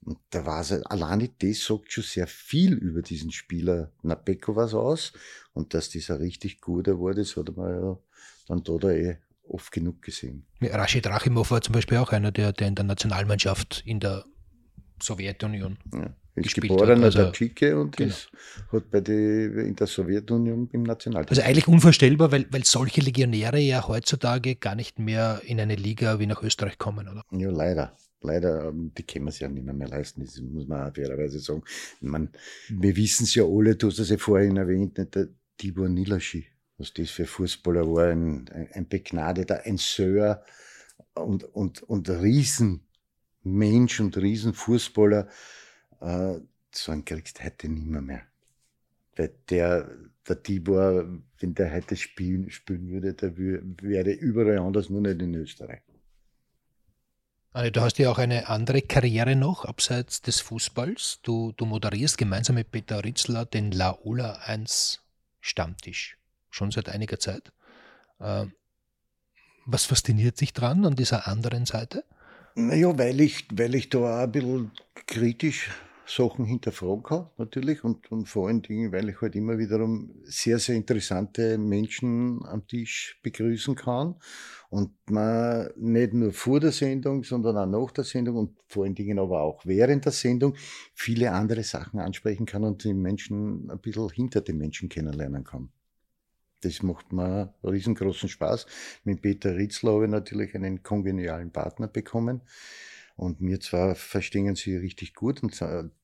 Und 0.03 0.19
da 0.29 0.45
war 0.45 0.61
es, 0.61 0.71
alleine 0.71 1.29
das 1.39 1.65
sagt 1.65 1.91
schon 1.91 2.03
sehr 2.03 2.27
viel 2.27 2.73
über 2.73 3.01
diesen 3.01 3.31
Spieler 3.31 3.91
Napeko 4.03 4.55
was 4.55 4.73
aus. 4.73 5.13
Und 5.53 5.73
dass 5.73 5.89
dieser 5.89 6.19
richtig 6.19 6.61
guter 6.61 6.99
wurde, 6.99 7.21
das 7.21 7.35
hat 7.35 7.55
man 7.55 7.69
ja 7.71 7.99
dann 8.47 8.63
da, 8.63 8.77
da 8.77 8.91
eh 8.91 9.17
oft 9.47 9.71
genug 9.71 10.01
gesehen. 10.01 10.45
Rashid 10.61 11.07
Rachimov 11.07 11.51
war 11.51 11.61
zum 11.61 11.73
Beispiel 11.73 11.97
auch 11.97 12.11
einer, 12.11 12.31
der, 12.31 12.53
der 12.53 12.67
in 12.67 12.75
der 12.75 12.85
Nationalmannschaft 12.85 13.83
in 13.85 13.99
der 13.99 14.25
Sowjetunion 15.01 15.77
ja. 15.93 16.15
Ist 16.35 16.55
geboren 16.55 17.01
also, 17.01 17.19
der 17.19 17.31
Tschike 17.31 17.79
und 17.79 17.95
genau. 17.95 18.09
ist, 18.09 18.29
hat 18.69 18.91
bei 18.91 18.99
die, 18.99 19.13
in 19.13 19.75
der 19.75 19.87
Sowjetunion 19.87 20.69
im 20.73 20.83
Nationalteam. 20.83 21.29
Also 21.29 21.41
eigentlich 21.41 21.67
unvorstellbar, 21.67 22.31
weil, 22.31 22.45
weil 22.51 22.65
solche 22.65 22.99
Legionäre 22.99 23.59
ja 23.59 23.87
heutzutage 23.87 24.55
gar 24.55 24.75
nicht 24.75 24.99
mehr 24.99 25.41
in 25.45 25.61
eine 25.61 25.75
Liga 25.75 26.19
wie 26.19 26.25
nach 26.25 26.43
Österreich 26.43 26.77
kommen, 26.77 27.07
oder? 27.07 27.23
Ja, 27.31 27.49
leider. 27.49 27.95
Leider, 28.21 28.67
ähm, 28.67 28.91
die 28.97 29.03
können 29.03 29.25
wir 29.25 29.29
es 29.29 29.39
ja 29.39 29.47
nicht 29.47 29.63
mehr, 29.63 29.73
mehr 29.73 29.87
leisten, 29.87 30.25
das 30.25 30.41
muss 30.41 30.67
man 30.67 30.89
auch 30.89 30.93
fairerweise 30.93 31.39
sagen. 31.39 31.63
Man, 32.01 32.29
wir 32.69 32.95
wissen 32.97 33.23
es 33.23 33.35
ja 33.35 33.43
alle, 33.45 33.75
du 33.75 33.87
hast 33.87 33.99
es 33.99 34.09
ja 34.09 34.17
vorhin 34.17 34.57
erwähnt, 34.57 34.97
der 34.97 35.29
Tibor 35.57 35.87
Nilaschi, 35.87 36.45
was 36.77 36.93
das 36.93 37.09
für 37.09 37.25
Fußballer 37.25 37.87
war, 37.87 38.09
ein, 38.09 38.49
ein 38.73 38.87
begnadeter, 38.87 39.63
ein 39.63 39.77
Sör 39.77 40.43
und, 41.13 41.43
und, 41.43 41.83
und 41.83 42.09
Riesenmensch 42.09 43.99
und 43.99 44.17
Riesenfußballer. 44.17 45.27
Äh, 46.01 46.39
so 46.71 46.91
einen 46.91 47.05
kriegst 47.05 47.39
du 47.39 47.43
heute 47.43 47.69
nicht 47.69 47.85
mehr. 47.85 48.23
Weil 49.15 49.33
der, 49.49 49.89
der 50.27 50.43
Tibor, 50.43 51.05
wenn 51.39 51.55
der 51.55 51.73
heute 51.73 51.95
spielen, 51.95 52.51
spielen 52.51 52.89
würde, 52.89 53.13
der 53.13 53.37
wäre 53.37 54.11
überall 54.11 54.59
anders, 54.59 54.89
nur 54.89 55.01
nicht 55.01 55.21
in 55.21 55.33
Österreich. 55.35 55.81
Du 57.71 57.79
hast 57.79 57.97
ja 57.99 58.11
auch 58.11 58.17
eine 58.17 58.49
andere 58.49 58.81
Karriere 58.81 59.37
noch, 59.37 59.63
abseits 59.63 60.21
des 60.21 60.41
Fußballs. 60.41 61.21
Du, 61.23 61.53
du 61.53 61.65
moderierst 61.65 62.17
gemeinsam 62.17 62.55
mit 62.55 62.69
Peter 62.69 63.01
Ritzler 63.01 63.45
den 63.45 63.71
Laola 63.71 64.39
1 64.43 65.01
Stammtisch. 65.39 66.17
Schon 66.55 66.71
seit 66.71 66.87
einiger 66.87 67.19
Zeit. 67.19 67.51
Ähm, 68.21 68.53
was 69.65 69.83
fasziniert 69.83 70.37
sich 70.37 70.53
dran 70.53 70.85
an 70.85 70.95
dieser 70.95 71.27
anderen 71.27 71.65
Seite? 71.65 72.05
Naja, 72.55 72.97
weil 72.97 73.19
ich, 73.19 73.45
weil 73.51 73.75
ich 73.75 73.89
da 73.89 73.97
auch 73.97 74.23
ein 74.23 74.31
bisschen 74.31 74.71
kritisch 75.05 75.69
Sachen 76.07 76.45
hinterfragen 76.45 77.03
kann, 77.03 77.29
natürlich, 77.37 77.83
und, 77.83 78.09
und 78.09 78.29
vor 78.29 78.47
allen 78.47 78.61
Dingen, 78.61 78.93
weil 78.93 79.09
ich 79.09 79.19
halt 79.19 79.35
immer 79.35 79.57
wiederum 79.57 80.15
sehr, 80.23 80.57
sehr 80.59 80.75
interessante 80.75 81.57
Menschen 81.57 82.45
am 82.45 82.65
Tisch 82.65 83.19
begrüßen 83.21 83.75
kann 83.75 84.15
und 84.69 84.91
man 85.09 85.71
nicht 85.75 86.13
nur 86.13 86.31
vor 86.31 86.61
der 86.61 86.71
Sendung, 86.71 87.25
sondern 87.25 87.57
auch 87.57 87.65
nach 87.87 87.91
der 87.91 88.05
Sendung 88.05 88.37
und 88.37 88.57
vor 88.69 88.85
allen 88.85 88.95
Dingen 88.95 89.19
aber 89.19 89.41
auch 89.41 89.65
während 89.65 90.05
der 90.05 90.13
Sendung 90.13 90.55
viele 90.93 91.33
andere 91.33 91.63
Sachen 91.63 91.99
ansprechen 91.99 92.45
kann 92.45 92.63
und 92.63 92.85
die 92.85 92.93
Menschen 92.93 93.69
ein 93.69 93.79
bisschen 93.79 94.09
hinter 94.09 94.39
den 94.39 94.57
Menschen 94.57 94.87
kennenlernen 94.87 95.43
kann. 95.43 95.69
Das 96.61 96.81
macht 96.81 97.13
mir 97.13 97.53
riesengroßen 97.63 98.29
Spaß. 98.29 98.65
Mit 99.03 99.21
Peter 99.21 99.55
Ritzler 99.55 99.93
habe 99.93 100.05
ich 100.05 100.11
natürlich 100.11 100.55
einen 100.55 100.83
kongenialen 100.83 101.51
Partner 101.51 101.87
bekommen 101.87 102.41
und 103.15 103.41
mir 103.41 103.59
zwar 103.59 103.95
verstehen 103.95 104.55
sie 104.55 104.75
richtig 104.75 105.13
gut 105.13 105.43
und 105.43 105.59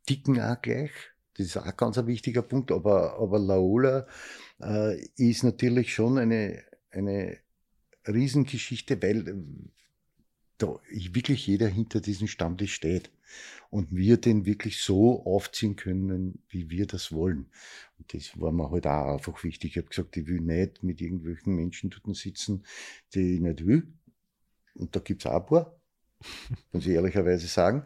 dicken 0.08 0.40
auch 0.40 0.62
gleich. 0.62 0.92
Das 1.38 1.48
ist 1.48 1.58
auch 1.58 1.66
ein 1.66 1.78
ganz 1.78 1.98
wichtiger 2.06 2.42
Punkt. 2.42 2.72
Aber, 2.72 3.20
aber 3.20 3.40
Laola 3.40 4.08
äh, 4.62 5.02
ist 5.16 5.44
natürlich 5.44 5.94
schon 5.94 6.18
eine, 6.18 6.64
eine 6.92 7.38
Riesengeschichte, 8.08 9.02
weil 9.02 9.44
da 10.62 10.80
wirklich 10.90 11.48
jeder 11.48 11.68
hinter 11.68 12.02
diesem 12.02 12.28
Stammtisch 12.28 12.74
steht 12.74 13.12
und 13.70 13.96
wir 13.96 14.18
den 14.18 14.46
wirklich 14.46 14.80
so 14.80 15.26
aufziehen 15.26 15.76
können, 15.76 16.44
wie 16.50 16.70
wir 16.70 16.86
das 16.86 17.12
wollen. 17.12 17.48
Und 17.98 18.14
das 18.14 18.40
war 18.40 18.52
mir 18.52 18.70
halt 18.70 18.88
auch 18.88 19.14
einfach 19.14 19.44
wichtig. 19.44 19.72
Ich 19.72 19.78
habe 19.78 19.88
gesagt, 19.88 20.18
ich 20.18 20.28
will 20.28 20.42
nicht 20.42 20.84
mit 20.84 21.02
irgendwelchen 21.02 21.56
Menschen 21.56 21.90
dort 21.90 22.16
sitzen, 22.16 22.64
die 23.14 23.36
ich 23.36 23.42
nicht 23.42 23.66
will. 23.66 23.88
Und 24.76 24.96
da 24.96 25.00
gibt's 25.00 25.26
auch 25.26 25.42
ein 25.42 25.46
paar 25.46 25.78
muss 26.72 26.86
ich 26.86 26.94
ehrlicherweise 26.94 27.48
sagen. 27.48 27.84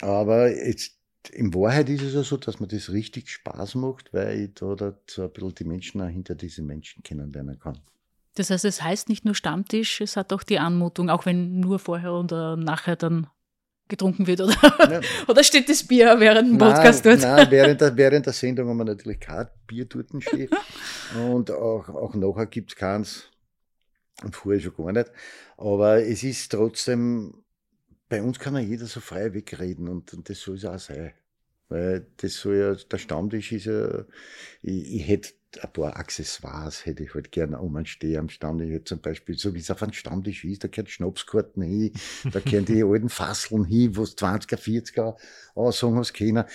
Aber 0.00 0.50
jetzt, 0.50 0.98
in 1.32 1.54
Wahrheit 1.54 1.88
ist 1.88 2.02
es 2.02 2.14
ja 2.14 2.22
so, 2.22 2.36
dass 2.36 2.60
mir 2.60 2.66
das 2.66 2.90
richtig 2.90 3.30
Spaß 3.30 3.76
macht, 3.76 4.12
weil 4.12 4.40
ich 4.40 4.54
da, 4.54 4.74
da 4.74 4.98
so 5.08 5.22
ein 5.22 5.32
bisschen 5.32 5.54
die 5.54 5.64
Menschen 5.64 6.00
auch 6.00 6.08
hinter 6.08 6.34
diesen 6.34 6.66
Menschen 6.66 7.02
kennenlernen 7.02 7.58
kann. 7.58 7.80
Das 8.34 8.50
heißt, 8.50 8.64
es 8.64 8.82
heißt 8.82 9.08
nicht 9.08 9.24
nur 9.24 9.34
Stammtisch, 9.34 10.00
es 10.00 10.16
hat 10.16 10.32
auch 10.32 10.42
die 10.42 10.58
Anmutung, 10.58 11.10
auch 11.10 11.26
wenn 11.26 11.60
nur 11.60 11.78
vorher 11.78 12.12
oder 12.12 12.56
nachher 12.56 12.96
dann 12.96 13.28
getrunken 13.88 14.26
wird, 14.26 14.40
oder? 14.40 14.54
Ja. 14.90 15.00
oder 15.28 15.44
steht 15.44 15.68
das 15.68 15.84
Bier 15.84 16.18
während 16.18 16.50
dem 16.50 16.58
Podcast 16.58 17.04
dort? 17.04 17.20
Nein, 17.20 17.50
während 17.50 17.80
der, 17.80 17.96
während 17.96 18.26
der 18.26 18.32
Sendung 18.32 18.68
haben 18.68 18.78
wir 18.78 18.84
natürlich 18.84 19.20
kein 19.20 19.46
Bier 19.66 19.84
dort 19.84 20.08
stehen. 20.20 20.48
Und 21.30 21.50
auch, 21.50 21.88
auch 21.88 22.14
nachher 22.14 22.46
gibt 22.46 22.72
es 22.72 22.76
keins. 22.76 23.24
Und 24.22 24.34
vorher 24.34 24.60
schon 24.60 24.74
gar 24.74 24.92
nicht. 24.92 25.10
Aber 25.56 26.02
es 26.02 26.22
ist 26.22 26.50
trotzdem 26.50 27.44
bei 28.08 28.22
uns 28.22 28.38
kann 28.38 28.54
ja 28.54 28.60
jeder 28.60 28.86
so 28.86 29.00
frei 29.00 29.34
wegreden 29.34 29.88
und, 29.88 30.12
und 30.14 30.28
das 30.28 30.40
soll 30.40 30.56
es 30.56 30.64
auch 30.64 30.78
sein. 30.78 31.12
Weil 31.68 32.06
das 32.18 32.34
soll 32.34 32.56
ja, 32.56 32.74
der 32.74 32.98
Stammtisch 32.98 33.52
ist 33.52 33.64
ja, 33.64 34.04
ich, 34.62 34.94
ich 34.94 35.08
hätte 35.08 35.30
ein 35.62 35.72
paar 35.72 35.96
Accessoires 35.96 36.86
hätte 36.86 37.04
ich 37.04 37.14
halt 37.14 37.32
gerne 37.32 37.58
um 37.58 37.76
einen 37.76 37.86
Steh 37.86 38.16
am 38.16 38.28
Stammtisch. 38.28 38.70
Ich 38.70 38.84
zum 38.84 39.00
Beispiel, 39.00 39.36
so 39.36 39.54
wie 39.54 39.58
es 39.58 39.70
auf 39.70 39.82
einem 39.82 39.92
Stammtisch 39.92 40.44
ist, 40.44 40.64
da 40.64 40.68
gehören 40.68 40.88
Schnapskarten 40.88 41.62
hin, 41.62 41.92
da 42.32 42.40
gehören 42.40 42.64
die 42.64 42.82
alten 42.84 43.08
Fasseln 43.08 43.64
hin, 43.64 43.96
wo 43.96 44.02
es 44.02 44.16
20er, 44.16 44.56
40er 44.56 45.16
Aussagen 45.54 45.96
hast 45.96 46.14
keiner. 46.14 46.46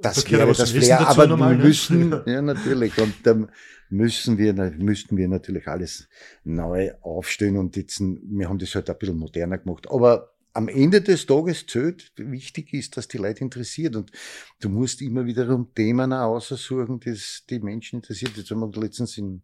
Das 0.00 0.24
da 0.24 0.30
wäre 0.32 0.52
das 0.52 0.70
Flair, 0.72 1.06
aber 1.06 1.28
wir 1.28 1.36
ne? 1.36 1.54
müssen, 1.54 2.12
ja 2.26 2.42
natürlich, 2.42 2.98
und 2.98 3.14
dann 3.22 3.48
müssen 3.90 4.36
wir, 4.36 4.52
müssten 4.76 5.16
wir 5.16 5.28
natürlich 5.28 5.68
alles 5.68 6.08
neu 6.42 6.92
aufstellen 7.00 7.56
und 7.56 7.76
jetzt, 7.76 8.00
wir 8.00 8.48
haben 8.48 8.58
das 8.58 8.74
halt 8.74 8.90
ein 8.90 8.98
bisschen 8.98 9.16
moderner 9.16 9.58
gemacht. 9.58 9.88
Aber 9.88 10.32
am 10.58 10.66
Ende 10.66 11.00
des 11.00 11.24
Tages 11.24 11.66
zählt, 11.66 12.10
wichtig 12.16 12.74
ist, 12.74 12.96
dass 12.96 13.06
die 13.06 13.18
Leute 13.18 13.42
interessiert 13.42 13.94
und 13.94 14.10
du 14.58 14.68
musst 14.68 15.00
immer 15.00 15.24
wiederum 15.24 15.72
Themen 15.72 16.12
aussuchen, 16.12 16.98
die 16.98 17.16
die 17.48 17.60
Menschen 17.60 18.00
interessiert. 18.00 18.36
Jetzt 18.36 18.50
haben 18.50 18.60
wir 18.60 18.82
letztens 18.82 19.16
in 19.18 19.42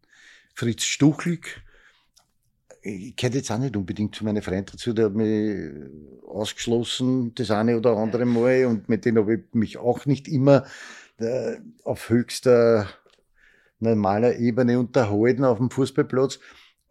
Fritz 0.54 0.82
Stuchlik, 0.82 1.62
ich 2.82 3.14
kenne 3.14 3.36
jetzt 3.36 3.50
auch 3.52 3.58
nicht 3.58 3.76
unbedingt 3.76 4.16
zu 4.16 4.24
meinen 4.24 4.42
Freunden 4.42 4.72
dazu, 4.72 4.92
der 4.92 5.06
hat 5.06 5.14
mich 5.14 5.70
ausgeschlossen, 6.26 7.32
das 7.36 7.52
eine 7.52 7.78
oder 7.78 7.96
andere 7.96 8.24
Mal 8.24 8.66
und 8.66 8.88
mit 8.88 9.04
denen 9.04 9.18
habe 9.18 9.36
ich 9.36 9.54
mich 9.54 9.78
auch 9.78 10.06
nicht 10.06 10.26
immer 10.26 10.66
äh, 11.18 11.58
auf 11.84 12.08
höchster 12.10 12.88
normaler 13.78 14.36
Ebene 14.36 14.80
unterhalten 14.80 15.44
auf 15.44 15.58
dem 15.58 15.70
Fußballplatz. 15.70 16.40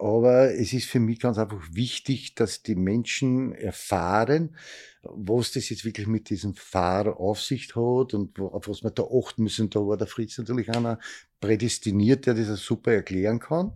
Aber 0.04 0.54
es 0.54 0.74
ist 0.74 0.88
für 0.90 1.00
mich 1.00 1.22
ganz 1.22 1.38
einfach 1.38 1.62
wichtig, 1.72 2.36
dass 2.36 2.62
die 2.62 2.76
Menschen 2.76 3.54
erfahren, 3.54 4.58
was 5.02 5.54
das 5.54 5.70
jetzt 5.70 5.86
wirklich 5.86 6.08
mit 6.08 6.30
diesem 6.30 6.56
Fahrer 6.56 7.22
auf 7.22 7.40
sich 7.40 7.74
hat 7.74 8.14
und 8.14 8.38
auf 8.38 8.68
was 8.68 8.84
wir 8.84 8.92
da 8.92 9.04
achten 9.04 9.44
müssen. 9.44 9.70
Da 9.70 9.80
war 9.80 9.96
der 9.96 10.08
Fritz 10.08 10.38
natürlich 10.38 10.70
einer 10.72 11.00
prädestiniert, 11.40 12.26
der 12.26 12.34
das 12.34 12.60
super 12.60 12.92
erklären 12.92 13.40
kann. 13.40 13.72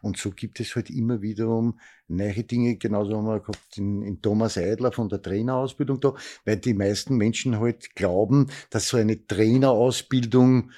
Und 0.00 0.16
so 0.16 0.30
gibt 0.30 0.60
es 0.60 0.76
halt 0.76 0.90
immer 0.90 1.22
wiederum 1.22 1.80
neue 2.06 2.44
Dinge. 2.44 2.76
Genauso 2.76 3.16
haben 3.16 3.26
wir 3.26 3.40
gehabt 3.40 3.76
in, 3.76 4.02
in 4.02 4.22
Thomas 4.22 4.56
Eidler 4.56 4.92
von 4.92 5.08
der 5.08 5.22
Trainerausbildung 5.22 5.98
da, 5.98 6.14
weil 6.44 6.58
die 6.58 6.74
meisten 6.74 7.16
Menschen 7.16 7.58
halt 7.58 7.96
glauben, 7.96 8.46
dass 8.70 8.86
so 8.86 8.96
eine 8.96 9.26
Trainerausbildung 9.26 10.70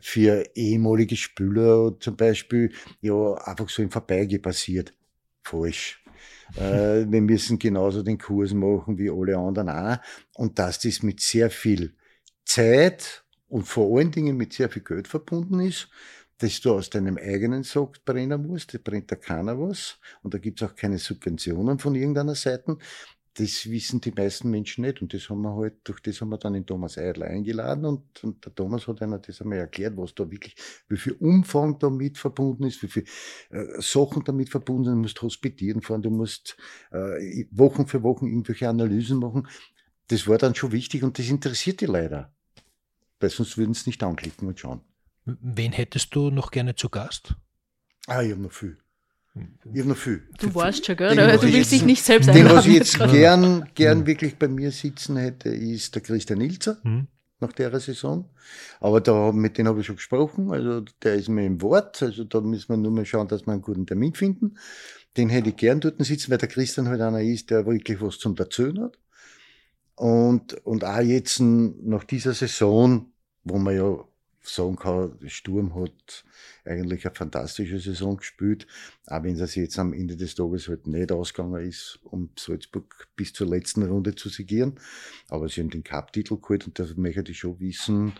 für 0.00 0.44
ehemalige 0.54 1.16
Spieler 1.16 1.94
zum 2.00 2.16
Beispiel 2.16 2.72
ja 3.00 3.34
einfach 3.34 3.68
so 3.68 3.82
im 3.82 3.90
Vorbeigehen 3.90 4.42
passiert. 4.42 4.92
Falsch. 5.42 6.02
äh, 6.56 7.04
wir 7.08 7.20
müssen 7.20 7.58
genauso 7.58 8.02
den 8.02 8.18
Kurs 8.18 8.52
machen 8.52 8.98
wie 8.98 9.10
alle 9.10 9.36
anderen 9.36 9.68
auch. 9.68 9.98
Und 10.34 10.58
dass 10.58 10.80
das 10.80 11.02
mit 11.02 11.20
sehr 11.20 11.50
viel 11.50 11.94
Zeit 12.44 13.24
und 13.48 13.64
vor 13.64 13.96
allen 13.96 14.10
Dingen 14.10 14.36
mit 14.36 14.52
sehr 14.52 14.68
viel 14.68 14.82
Geld 14.82 15.08
verbunden 15.08 15.60
ist, 15.60 15.88
dass 16.38 16.60
du 16.60 16.74
aus 16.74 16.90
deinem 16.90 17.16
eigenen 17.16 17.62
Sack 17.62 18.04
brennen 18.04 18.46
musst, 18.46 18.74
da 18.74 18.78
brennt 18.82 19.10
da 19.10 19.16
keiner 19.16 19.58
was 19.58 19.98
und 20.22 20.34
da 20.34 20.38
gibt 20.38 20.60
es 20.60 20.68
auch 20.68 20.74
keine 20.74 20.98
Subventionen 20.98 21.78
von 21.78 21.94
irgendeiner 21.94 22.34
Seite 22.34 22.76
das 23.34 23.68
wissen 23.68 24.00
die 24.00 24.12
meisten 24.12 24.50
Menschen 24.50 24.82
nicht. 24.82 25.02
Und 25.02 25.12
das 25.12 25.28
haben 25.28 25.42
wir 25.42 25.54
halt, 25.54 25.74
durch 25.84 26.00
das 26.00 26.20
haben 26.20 26.28
wir 26.28 26.38
dann 26.38 26.52
den 26.52 26.66
Thomas 26.66 26.96
Eidler 26.96 27.26
eingeladen 27.26 27.84
und, 27.84 28.22
und 28.22 28.44
der 28.44 28.54
Thomas 28.54 28.86
hat 28.86 29.02
einer 29.02 29.18
das 29.18 29.40
einmal 29.40 29.58
erklärt, 29.58 29.96
was 29.96 30.14
da 30.14 30.30
wirklich, 30.30 30.54
wie 30.88 30.96
viel 30.96 31.14
Umfang 31.14 31.78
damit 31.78 32.16
verbunden 32.16 32.64
ist, 32.64 32.82
wie 32.82 32.88
viel 32.88 33.04
äh, 33.50 33.80
Sachen 33.80 34.24
damit 34.24 34.50
verbunden 34.50 34.84
sind. 34.84 34.94
Du 34.94 35.00
musst 35.00 35.22
hospitieren 35.22 35.82
fahren, 35.82 36.02
du 36.02 36.10
musst 36.10 36.56
äh, 36.92 37.46
Wochen 37.50 37.86
für 37.86 38.02
Wochen 38.02 38.26
irgendwelche 38.26 38.68
Analysen 38.68 39.18
machen. 39.18 39.48
Das 40.08 40.28
war 40.28 40.38
dann 40.38 40.54
schon 40.54 40.72
wichtig 40.72 41.02
und 41.02 41.18
das 41.18 41.28
interessiert 41.28 41.80
die 41.80 41.86
leider. 41.86 42.32
Weil 43.18 43.30
sonst 43.30 43.58
würden 43.58 43.74
sie 43.74 43.88
nicht 43.88 44.02
anklicken 44.02 44.46
und 44.46 44.60
schauen. 44.60 44.80
Wen 45.24 45.72
hättest 45.72 46.14
du 46.14 46.30
noch 46.30 46.50
gerne 46.50 46.74
zu 46.76 46.88
Gast? 46.88 47.34
Ah, 48.06 48.22
ich 48.22 48.30
habe 48.32 48.42
noch 48.42 48.52
viel. 48.52 48.78
Ich 49.34 49.80
habe 49.80 49.88
noch 49.88 49.96
viel. 49.96 50.22
Du 50.38 50.54
weißt 50.54 50.86
schon, 50.86 50.96
gell? 50.96 51.16
Den, 51.16 51.40
du 51.40 51.52
willst 51.52 51.72
dich 51.72 51.84
nicht 51.84 52.04
selbst 52.04 52.32
Den, 52.32 52.48
was 52.48 52.66
ich 52.66 52.74
jetzt 52.74 52.98
gern, 53.10 53.68
gern 53.74 54.06
wirklich 54.06 54.36
bei 54.36 54.46
mir 54.46 54.70
sitzen 54.70 55.16
hätte, 55.16 55.48
ist 55.48 55.94
der 55.94 56.02
Christian 56.02 56.40
Ilzer. 56.40 56.78
Mhm 56.84 57.08
nach 57.44 57.52
der 57.52 57.78
Saison. 57.80 58.30
Aber 58.80 59.00
da, 59.00 59.32
mit 59.32 59.58
denen 59.58 59.68
habe 59.68 59.80
ich 59.80 59.86
schon 59.86 59.96
gesprochen. 59.96 60.50
Also 60.50 60.82
der 61.02 61.14
ist 61.14 61.28
mir 61.28 61.46
im 61.46 61.62
Wort. 61.62 62.02
Also 62.02 62.24
da 62.24 62.40
müssen 62.40 62.68
wir 62.70 62.76
nur 62.76 62.92
mal 62.92 63.06
schauen, 63.06 63.28
dass 63.28 63.46
wir 63.46 63.52
einen 63.52 63.62
guten 63.62 63.86
Termin 63.86 64.14
finden. 64.14 64.56
Den 65.16 65.28
hätte 65.28 65.50
ich 65.50 65.56
gern 65.56 65.80
dort 65.80 66.04
sitzen, 66.04 66.30
weil 66.30 66.38
der 66.38 66.48
Christian 66.48 66.88
halt 66.88 67.00
einer 67.00 67.22
ist, 67.22 67.50
der 67.50 67.66
wirklich 67.66 68.00
was 68.00 68.18
zum 68.18 68.36
Erzählen 68.36 68.80
hat. 68.80 68.98
Und, 69.96 70.54
und 70.64 70.84
auch 70.84 71.00
jetzt 71.00 71.40
nach 71.40 72.04
dieser 72.04 72.34
Saison, 72.34 73.12
wo 73.44 73.58
man 73.58 73.76
ja 73.76 74.04
sagen 74.46 74.76
kann, 74.76 75.18
Sturm 75.26 75.74
hat 75.74 76.24
eigentlich 76.64 77.06
eine 77.06 77.14
fantastische 77.14 77.78
Saison 77.78 78.16
gespielt, 78.16 78.66
auch 79.06 79.22
wenn 79.22 79.38
es 79.38 79.54
jetzt 79.54 79.78
am 79.78 79.92
Ende 79.92 80.16
des 80.16 80.34
Tages 80.34 80.68
halt 80.68 80.86
nicht 80.86 81.12
ausgegangen 81.12 81.66
ist, 81.66 81.98
um 82.04 82.30
Salzburg 82.38 83.08
bis 83.16 83.32
zur 83.32 83.48
letzten 83.48 83.82
Runde 83.82 84.14
zu 84.14 84.28
sigieren. 84.28 84.78
Aber 85.28 85.48
sie 85.48 85.60
haben 85.60 85.70
den 85.70 85.84
Cup-Titel 85.84 86.36
geholt 86.36 86.66
und 86.66 86.78
da 86.78 86.86
möchte 86.96 87.30
ich 87.30 87.38
schon 87.38 87.58
wissen, 87.60 88.12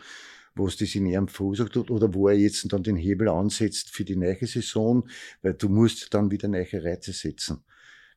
was 0.54 0.76
das 0.76 0.94
in 0.94 1.06
ihrem 1.06 1.28
verursacht 1.28 1.76
hat 1.76 1.90
oder 1.90 2.14
wo 2.14 2.28
er 2.28 2.36
jetzt 2.36 2.72
dann 2.72 2.82
den 2.82 2.96
Hebel 2.96 3.28
ansetzt 3.28 3.90
für 3.90 4.04
die 4.04 4.16
neue 4.16 4.46
Saison, 4.46 5.08
weil 5.42 5.54
du 5.54 5.68
musst 5.68 6.14
dann 6.14 6.30
wieder 6.30 6.48
neue 6.48 6.84
Reize 6.84 7.12
setzen 7.12 7.64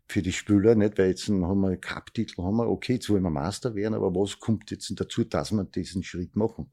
für 0.07 0.21
die 0.21 0.31
Spieler, 0.31 0.75
nicht? 0.75 0.97
Weil 0.97 1.09
jetzt 1.09 1.27
haben 1.27 1.61
wir 1.61 1.77
Cup-Titel, 1.77 2.41
haben 2.41 2.57
wir, 2.57 2.69
okay, 2.69 2.93
jetzt 2.93 3.09
wollen 3.09 3.23
wir 3.23 3.29
Master 3.29 3.75
werden, 3.75 3.93
aber 3.93 4.13
was 4.15 4.39
kommt 4.39 4.71
jetzt 4.71 4.91
dazu, 4.95 5.23
dass 5.23 5.51
wir 5.51 5.65
diesen 5.65 6.03
Schritt 6.03 6.35
machen? 6.35 6.71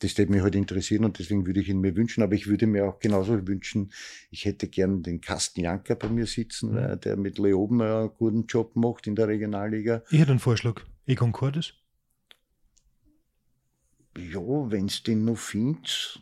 Das 0.00 0.18
würde 0.18 0.32
mich 0.32 0.42
halt 0.42 0.54
interessieren 0.54 1.04
und 1.04 1.18
deswegen 1.18 1.46
würde 1.46 1.60
ich 1.60 1.68
ihn 1.68 1.80
mir 1.80 1.96
wünschen. 1.96 2.22
Aber 2.22 2.34
ich 2.34 2.46
würde 2.46 2.66
mir 2.66 2.86
auch 2.86 2.98
genauso 2.98 3.46
wünschen, 3.46 3.92
ich 4.30 4.44
hätte 4.44 4.68
gern 4.68 5.02
den 5.02 5.20
Carsten 5.20 5.60
Janker 5.60 5.94
bei 5.94 6.08
mir 6.08 6.26
sitzen, 6.26 6.72
mhm. 6.72 6.74
weil 6.74 6.96
der 6.96 7.16
mit 7.16 7.38
Leoben 7.38 7.80
einen 7.80 8.10
guten 8.16 8.46
Job 8.46 8.76
macht 8.76 9.06
in 9.06 9.14
der 9.14 9.28
Regionalliga. 9.28 10.02
Ich 10.10 10.18
hätte 10.18 10.32
einen 10.32 10.40
Vorschlag. 10.40 10.82
Egon 11.06 11.32
Cordes? 11.32 11.74
Ja, 14.16 14.40
wenn 14.40 14.86
es 14.86 15.02
den 15.02 15.24
noch 15.24 15.36
findest. 15.36 16.20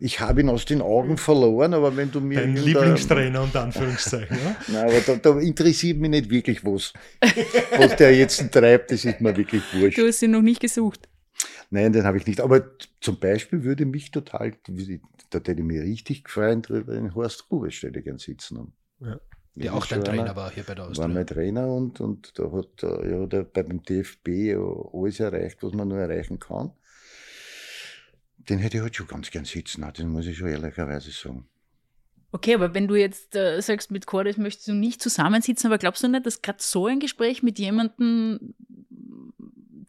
ich 0.00 0.20
habe 0.20 0.42
ihn 0.42 0.50
aus 0.50 0.66
den 0.66 0.82
Augen 0.82 1.16
verloren, 1.16 1.72
aber 1.72 1.96
wenn 1.96 2.10
du 2.10 2.20
mir. 2.20 2.40
Dein 2.40 2.56
Lieblingstrainer 2.56 3.42
unter 3.42 3.62
Anführungszeichen, 3.62 4.36
ja? 4.36 4.56
Nein, 4.68 4.88
aber 4.88 5.00
da, 5.00 5.16
da, 5.16 5.38
interessiert 5.38 5.98
mich 5.98 6.10
nicht 6.10 6.28
wirklich 6.28 6.62
was. 6.62 6.92
was 7.78 7.96
der 7.96 8.14
jetzt 8.14 8.52
treibt, 8.52 8.90
das 8.90 9.06
ist 9.06 9.18
mir 9.22 9.34
wirklich 9.34 9.62
wurscht. 9.72 9.96
Du 9.96 10.06
hast 10.06 10.20
ihn 10.22 10.32
noch 10.32 10.42
nicht 10.42 10.60
gesucht. 10.60 11.08
Nein, 11.74 11.92
den 11.92 12.04
habe 12.04 12.18
ich 12.18 12.26
nicht. 12.28 12.40
Aber 12.40 12.70
zum 13.00 13.18
Beispiel 13.18 13.64
würde 13.64 13.84
mich 13.84 14.12
total, 14.12 14.52
da 14.52 15.38
hätte 15.38 15.52
ich 15.52 15.58
mich 15.58 15.80
richtig 15.80 16.22
gefreut 16.22 16.68
drüber, 16.68 16.94
den 16.94 17.16
Horst 17.16 17.46
ich 17.66 17.80
gern 17.80 18.18
sitzen 18.18 18.58
haben. 18.58 18.72
Ja. 19.00 19.20
Der 19.56 19.74
auch 19.74 19.84
dein 19.84 20.04
Trainer 20.04 20.36
war 20.36 20.52
hier 20.52 20.62
bei 20.62 20.76
der 20.76 20.84
Austria. 20.84 21.08
War 21.08 21.12
mein 21.12 21.26
Trainer 21.26 21.66
und, 21.66 22.00
und 22.00 22.38
da 22.38 22.52
hat 22.52 22.82
ja, 22.82 23.26
der 23.26 23.42
beim 23.42 23.82
DFB 23.82 24.56
alles 24.92 25.18
erreicht, 25.18 25.64
was 25.64 25.72
man 25.72 25.88
nur 25.88 25.98
erreichen 25.98 26.38
kann. 26.38 26.70
Den 28.38 28.60
hätte 28.60 28.76
ich 28.76 28.82
halt 28.84 28.94
schon 28.94 29.08
ganz 29.08 29.32
gern 29.32 29.44
sitzen, 29.44 29.80
das 29.80 30.06
muss 30.06 30.28
ich 30.28 30.38
schon 30.38 30.48
ehrlicherweise 30.50 31.10
sagen. 31.10 31.48
Okay, 32.30 32.54
aber 32.54 32.72
wenn 32.74 32.86
du 32.86 32.94
jetzt 32.94 33.34
äh, 33.34 33.60
sagst, 33.60 33.90
mit 33.90 34.06
Cordes 34.06 34.36
möchtest 34.36 34.68
du 34.68 34.74
nicht 34.74 35.02
zusammensitzen, 35.02 35.66
aber 35.66 35.78
glaubst 35.78 36.04
du 36.04 36.08
nicht, 36.08 36.24
dass 36.24 36.40
gerade 36.40 36.58
so 36.60 36.86
ein 36.86 37.00
Gespräch 37.00 37.42
mit 37.42 37.58
jemandem 37.58 38.54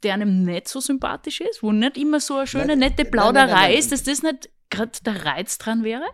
der 0.04 0.16
einem 0.16 0.44
nicht 0.44 0.68
so 0.68 0.80
sympathisch 0.80 1.42
ist, 1.42 1.64
wo 1.64 1.72
nicht 1.72 1.98
immer 1.98 2.20
so 2.20 2.38
eine 2.38 2.48
schöne, 2.48 2.68
nein, 2.68 2.80
nette 2.80 3.06
Plauderei 3.06 3.46
nein, 3.46 3.56
nein, 3.56 3.78
ist, 3.78 3.92
dass 3.92 4.04
das 4.04 4.24
nicht 4.24 4.50
gerade 4.70 4.92
der 5.06 5.26
Reiz 5.26 5.58
dran 5.58 5.84
wäre? 5.84 6.06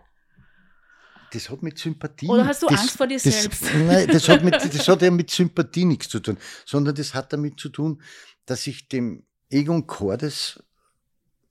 Das 1.32 1.48
hat 1.48 1.62
mit 1.62 1.78
Sympathie. 1.78 2.28
Oder 2.28 2.46
hast 2.46 2.62
du 2.62 2.66
das, 2.66 2.80
Angst 2.80 2.96
vor 2.96 3.06
dir 3.06 3.18
das, 3.18 3.42
selbst? 3.42 3.62
Nein, 3.74 4.06
das 4.06 4.28
hat, 4.28 4.44
mit, 4.44 4.54
das 4.54 4.86
hat 4.86 5.00
ja 5.00 5.10
mit 5.10 5.30
Sympathie 5.30 5.86
nichts 5.86 6.10
zu 6.10 6.20
tun, 6.20 6.36
sondern 6.66 6.94
das 6.94 7.14
hat 7.14 7.32
damit 7.32 7.58
zu 7.58 7.70
tun, 7.70 8.02
dass 8.44 8.66
ich 8.66 8.88
dem 8.88 9.24
Egon 9.48 9.86
Cordes 9.86 10.62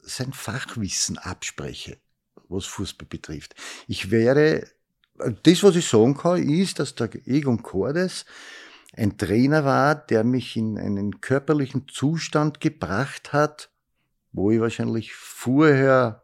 sein 0.02 0.34
Fachwissen 0.34 1.18
abspreche, 1.18 1.98
was 2.48 2.66
Fußball 2.66 3.08
betrifft. 3.08 3.56
Ich 3.88 4.12
wäre, 4.12 4.68
das, 5.44 5.64
was 5.64 5.76
ich 5.76 5.88
sagen 5.88 6.16
kann, 6.16 6.48
ist, 6.48 6.78
dass 6.78 6.94
der 6.94 7.10
Egon 7.26 7.64
Cordes 7.64 8.26
ein 8.94 9.18
Trainer 9.18 9.64
war, 9.64 9.96
der 9.96 10.24
mich 10.24 10.58
in 10.58 10.78
einen 10.78 11.22
körperlichen 11.22 11.88
Zustand 11.88 12.60
gebracht 12.60 13.32
hat, 13.32 13.72
wo 14.34 14.52
ich 14.52 14.60
wahrscheinlich 14.60 15.14
vorher 15.14 16.24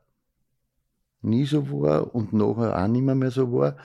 nie 1.21 1.45
so 1.45 1.69
war 1.81 2.13
und 2.13 2.33
nachher 2.33 2.77
auch 2.77 2.87
nicht 2.87 3.03
mehr, 3.03 3.31
so 3.31 3.51
war. 3.53 3.77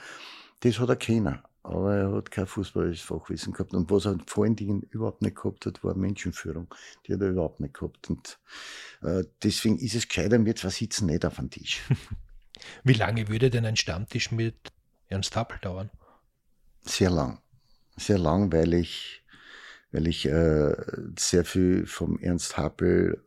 Das 0.61 0.79
hat 0.79 0.89
er 0.89 0.95
keiner. 0.95 1.43
Aber 1.63 1.95
er 1.95 2.11
hat 2.11 2.29
kein 2.29 2.45
fußballisches 2.45 3.05
Fachwissen 3.05 3.53
gehabt. 3.53 3.73
Und 3.73 3.89
was 3.89 4.05
er 4.05 4.17
vor 4.27 4.43
allen 4.43 4.57
Dingen 4.57 4.81
überhaupt 4.81 5.21
nicht 5.21 5.37
gehabt 5.37 5.65
hat, 5.65 5.81
war 5.83 5.95
Menschenführung. 5.95 6.73
Die 7.07 7.13
hat 7.13 7.21
er 7.21 7.29
überhaupt 7.29 7.61
nicht 7.61 7.73
gehabt. 7.73 8.09
Und 8.09 8.37
äh, 9.01 9.23
deswegen 9.41 9.77
ist 9.79 9.95
es 9.95 10.09
gescheiter, 10.09 10.43
wir 10.43 10.55
zwei 10.57 10.69
sitzen 10.69 11.05
nicht 11.05 11.25
auf 11.25 11.35
dem 11.35 11.49
Tisch. 11.49 11.81
Wie 12.83 12.93
lange 12.93 13.29
würde 13.29 13.49
denn 13.49 13.65
ein 13.65 13.77
Stammtisch 13.77 14.31
mit 14.31 14.73
Ernst 15.07 15.37
Happel 15.37 15.57
dauern? 15.59 15.89
Sehr 16.81 17.09
lang 17.09 17.42
sehr 17.97 18.17
lang, 18.17 18.51
weil 18.51 18.73
ich, 18.73 19.23
äh, 19.91 20.75
sehr 21.17 21.45
viel 21.45 21.85
vom 21.85 22.19
Ernst 22.19 22.57
Happel 22.57 23.23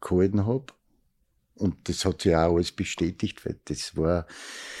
gehalten 0.00 0.46
habe. 0.46 0.66
Und 1.54 1.88
das 1.88 2.04
hat 2.04 2.22
sich 2.22 2.34
auch 2.36 2.54
alles 2.54 2.72
bestätigt, 2.72 3.44
weil 3.44 3.58
das 3.64 3.96
war. 3.96 4.26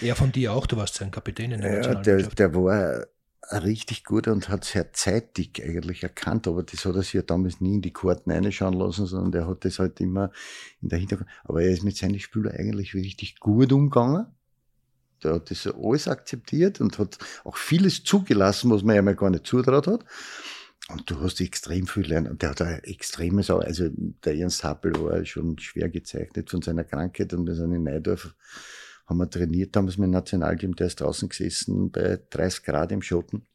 Ja, 0.00 0.14
von 0.14 0.30
dir 0.30 0.52
auch, 0.52 0.66
du 0.66 0.76
warst 0.76 0.94
sein 0.94 1.10
Kapitän 1.10 1.50
in 1.50 1.60
der 1.60 1.82
ja, 1.82 1.94
der, 1.94 2.22
der 2.22 2.54
war 2.54 3.06
richtig 3.50 4.04
guter 4.04 4.32
und 4.32 4.48
hat 4.48 4.64
sehr 4.64 4.92
zeitig 4.92 5.62
eigentlich 5.64 6.02
erkannt, 6.02 6.46
aber 6.46 6.62
das 6.62 6.84
hat 6.84 6.94
er 6.94 7.02
sich 7.02 7.14
ja 7.14 7.22
damals 7.22 7.60
nie 7.60 7.76
in 7.76 7.82
die 7.82 7.92
Karten 7.92 8.30
reinschauen 8.30 8.74
lassen, 8.74 9.06
sondern 9.06 9.32
der 9.32 9.46
hat 9.46 9.64
das 9.64 9.78
halt 9.78 10.00
immer 10.00 10.30
in 10.82 10.90
der 10.90 10.98
Hintergrund. 10.98 11.30
Aber 11.44 11.62
er 11.62 11.70
ist 11.70 11.82
mit 11.82 11.96
seinen 11.96 12.20
Spielern 12.20 12.54
eigentlich 12.54 12.94
richtig 12.94 13.40
gut 13.40 13.72
umgegangen. 13.72 14.26
Der 15.22 15.34
hat 15.34 15.50
das 15.50 15.66
alles 15.66 16.08
akzeptiert 16.08 16.80
und 16.80 16.98
hat 16.98 17.18
auch 17.44 17.56
vieles 17.56 18.04
zugelassen, 18.04 18.70
was 18.70 18.82
man 18.82 18.96
ja 18.96 19.02
mal 19.02 19.14
gar 19.14 19.30
nicht 19.30 19.46
zutraut 19.46 19.86
hat. 19.86 20.04
Und 20.88 21.10
du 21.10 21.20
hast 21.20 21.40
extrem 21.40 21.86
viel 21.86 22.06
lernen. 22.06 22.28
Und 22.28 22.42
der 22.42 22.50
hat 22.50 22.62
ein 22.62 22.82
extremes, 22.84 23.50
also 23.50 23.88
der 24.24 24.36
Ernst 24.36 24.64
Happel 24.64 24.92
war 25.02 25.24
schon 25.24 25.58
schwer 25.58 25.88
gezeichnet 25.90 26.50
von 26.50 26.62
seiner 26.62 26.84
Krankheit 26.84 27.34
und 27.34 27.46
wir 27.46 27.54
sind 27.54 27.72
in 27.72 27.82
Neidorf, 27.82 28.34
haben 29.06 29.18
wir 29.18 29.28
trainiert 29.28 29.76
damals 29.76 29.98
mit 29.98 30.06
dem 30.06 30.12
Nationalteam, 30.12 30.74
der 30.74 30.86
ist 30.86 31.00
draußen 31.00 31.28
gesessen 31.28 31.90
bei 31.90 32.18
30 32.30 32.64
Grad 32.64 32.92
im 32.92 33.02
Schatten 33.02 33.46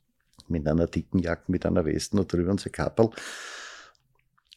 mit 0.47 0.67
einer 0.67 0.87
dicken 0.87 1.19
Jacke, 1.19 1.51
mit 1.51 1.65
einer 1.65 1.85
Weste 1.85 2.17
und 2.17 2.31
drüber 2.31 2.51
unser 2.51 2.69
Kappel 2.69 3.09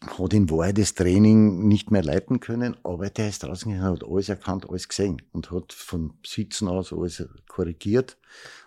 hat 0.07 0.33
in 0.33 0.51
Wahrheit 0.51 0.79
das 0.79 0.95
Training 0.95 1.67
nicht 1.69 1.91
mehr 1.91 2.03
leiten 2.03 2.41
können, 2.41 2.77
aber 2.83 3.11
der 3.11 3.29
ist 3.29 3.43
draußen 3.43 3.81
hat 3.81 4.05
alles 4.05 4.29
erkannt, 4.29 4.69
alles 4.69 4.89
gesehen 4.89 5.23
und 5.33 5.51
hat 5.51 5.73
vom 5.73 6.19
Sitzen 6.25 6.69
aus 6.69 6.93
alles 6.93 7.25
korrigiert. 7.49 8.19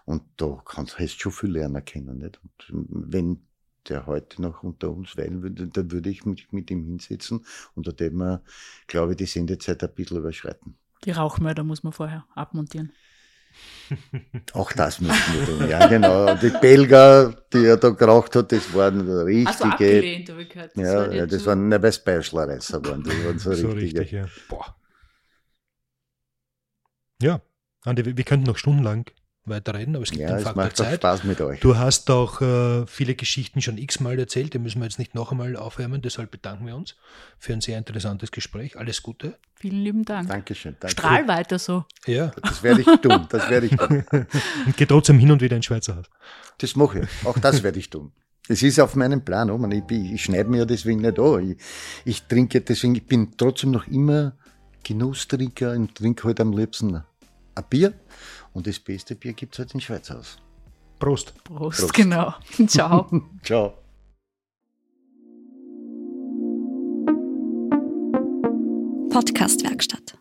Und 0.05 0.23
da 0.37 0.61
kannst 0.65 0.99
du 0.99 1.07
schon 1.07 1.31
viel 1.31 1.51
lernen 1.51 1.83
können. 1.85 2.17
Nicht? 2.19 2.39
Und 2.43 3.11
wenn 3.11 3.41
der 3.87 4.05
heute 4.05 4.41
noch 4.41 4.63
unter 4.63 4.91
uns 4.91 5.17
weilen 5.17 5.41
würde, 5.41 5.67
dann 5.67 5.91
würde 5.91 6.09
ich 6.09 6.25
mich 6.25 6.51
mit 6.51 6.69
ihm 6.71 6.85
hinsetzen 6.85 7.45
und 7.75 7.87
da 7.87 7.91
hätten 7.91 8.17
wir, 8.17 8.43
glaube 8.87 9.13
ich, 9.13 9.17
die 9.17 9.25
Sendezeit 9.25 9.83
ein 9.83 9.93
bisschen 9.93 10.17
überschreiten. 10.17 10.77
Die 11.05 11.11
Rauchmörder 11.11 11.63
muss 11.63 11.83
man 11.83 11.93
vorher 11.93 12.25
abmontieren. 12.35 12.91
Auch 14.53 14.71
das 14.73 15.01
müssen 15.01 15.33
wir 15.33 15.45
tun, 15.45 15.69
ja 15.69 15.87
genau. 15.87 16.35
Die 16.35 16.51
Belger, 16.61 17.35
die 17.51 17.65
er 17.65 17.77
da 17.77 17.89
geraucht 17.89 18.35
hat, 18.35 18.51
das 18.51 18.73
waren 18.73 19.09
richtige. 19.23 19.49
Also 19.49 19.63
abgelehnt, 19.65 20.29
habe 20.29 20.43
ich 20.43 20.49
gehört. 20.49 20.71
Das 20.75 20.83
ja, 20.83 20.95
war 20.95 21.13
ja, 21.13 21.25
das 21.25 21.45
waren 21.45 21.67
nicht 21.67 21.81
bei 21.81 21.91
Special-Reiser, 21.91 22.85
waren 22.85 23.03
die 23.03 23.25
waren 23.25 23.39
so, 23.39 23.53
so 23.53 23.69
richtige. 23.69 24.01
Richtig, 24.01 24.11
ja. 24.11 24.25
Boah. 24.47 24.75
Ja, 27.21 27.41
Andi, 27.83 28.05
wir 28.05 28.23
könnten 28.23 28.45
noch 28.45 28.57
stundenlang 28.57 29.05
weiterreden, 29.49 29.95
aber 29.95 30.03
es 30.03 30.11
gibt 30.11 30.21
ja, 30.21 30.29
einen 30.29 30.39
Faktor 30.39 30.73
Zeit. 30.73 30.95
Spaß 30.95 31.23
mit 31.23 31.41
euch. 31.41 31.59
Du 31.59 31.77
hast 31.77 32.09
auch 32.09 32.41
äh, 32.41 32.85
viele 32.87 33.15
Geschichten 33.15 33.61
schon 33.61 33.77
x-mal 33.77 34.17
erzählt, 34.17 34.53
die 34.53 34.59
müssen 34.59 34.79
wir 34.79 34.85
jetzt 34.85 34.99
nicht 34.99 35.15
noch 35.15 35.31
einmal 35.31 35.55
aufwärmen, 35.55 36.01
deshalb 36.01 36.31
bedanken 36.31 36.65
wir 36.65 36.75
uns 36.75 36.95
für 37.37 37.53
ein 37.53 37.61
sehr 37.61 37.77
interessantes 37.77 38.31
Gespräch. 38.31 38.77
Alles 38.77 39.03
Gute. 39.03 39.37
Vielen 39.55 39.83
lieben 39.83 40.05
Dank. 40.05 40.29
Dankeschön. 40.29 40.75
Danke. 40.79 40.93
Strahl 40.93 41.27
weiter 41.27 41.59
so. 41.59 41.85
Ja. 42.05 42.31
Das 42.41 42.63
werde 42.63 42.81
ich 42.81 42.87
tun, 43.01 43.27
das 43.29 43.49
werde 43.49 43.65
ich 43.65 43.75
tun. 43.75 44.05
Und 44.65 44.77
geh 44.77 44.85
trotzdem 44.85 45.19
hin 45.19 45.31
und 45.31 45.41
wieder 45.41 45.55
ins 45.55 45.65
Schweizer 45.65 45.97
Haus. 45.97 46.05
Das 46.59 46.75
mache 46.75 46.99
ich, 46.99 47.27
auch 47.27 47.37
das 47.37 47.63
werde 47.63 47.79
ich 47.79 47.89
tun. 47.89 48.11
Es 48.47 48.63
ist 48.63 48.79
auf 48.79 48.95
meinem 48.95 49.23
Plan, 49.23 49.51
oh 49.51 49.69
ich, 49.69 49.83
ich 49.91 50.23
schneide 50.23 50.49
mir 50.49 50.59
ja 50.59 50.65
deswegen 50.65 51.01
nicht 51.01 51.19
an. 51.19 51.51
Ich, 51.51 51.57
ich 52.03 52.23
trinke 52.23 52.61
deswegen, 52.61 52.95
ich 52.95 53.05
bin 53.05 53.37
trotzdem 53.37 53.71
noch 53.71 53.85
immer 53.87 54.33
Genusstrinker 54.83 55.73
und 55.73 55.93
trinke 55.95 56.23
halt 56.23 56.39
am 56.39 56.53
liebsten 56.53 56.95
ein 56.95 57.63
Bier 57.69 57.93
und 58.59 58.67
das 58.67 58.77
beste 58.77 59.15
Bier 59.15 59.31
gibt 59.31 59.55
es 59.55 59.59
halt 59.59 59.73
in 59.73 59.79
Schweizhaus. 59.79 60.37
Prost. 60.99 61.33
Prost. 61.45 61.79
Prost, 61.79 61.93
genau. 61.93 62.33
Ciao. 62.67 63.09
Ciao. 63.41 63.77
Podcastwerkstatt 69.09 70.18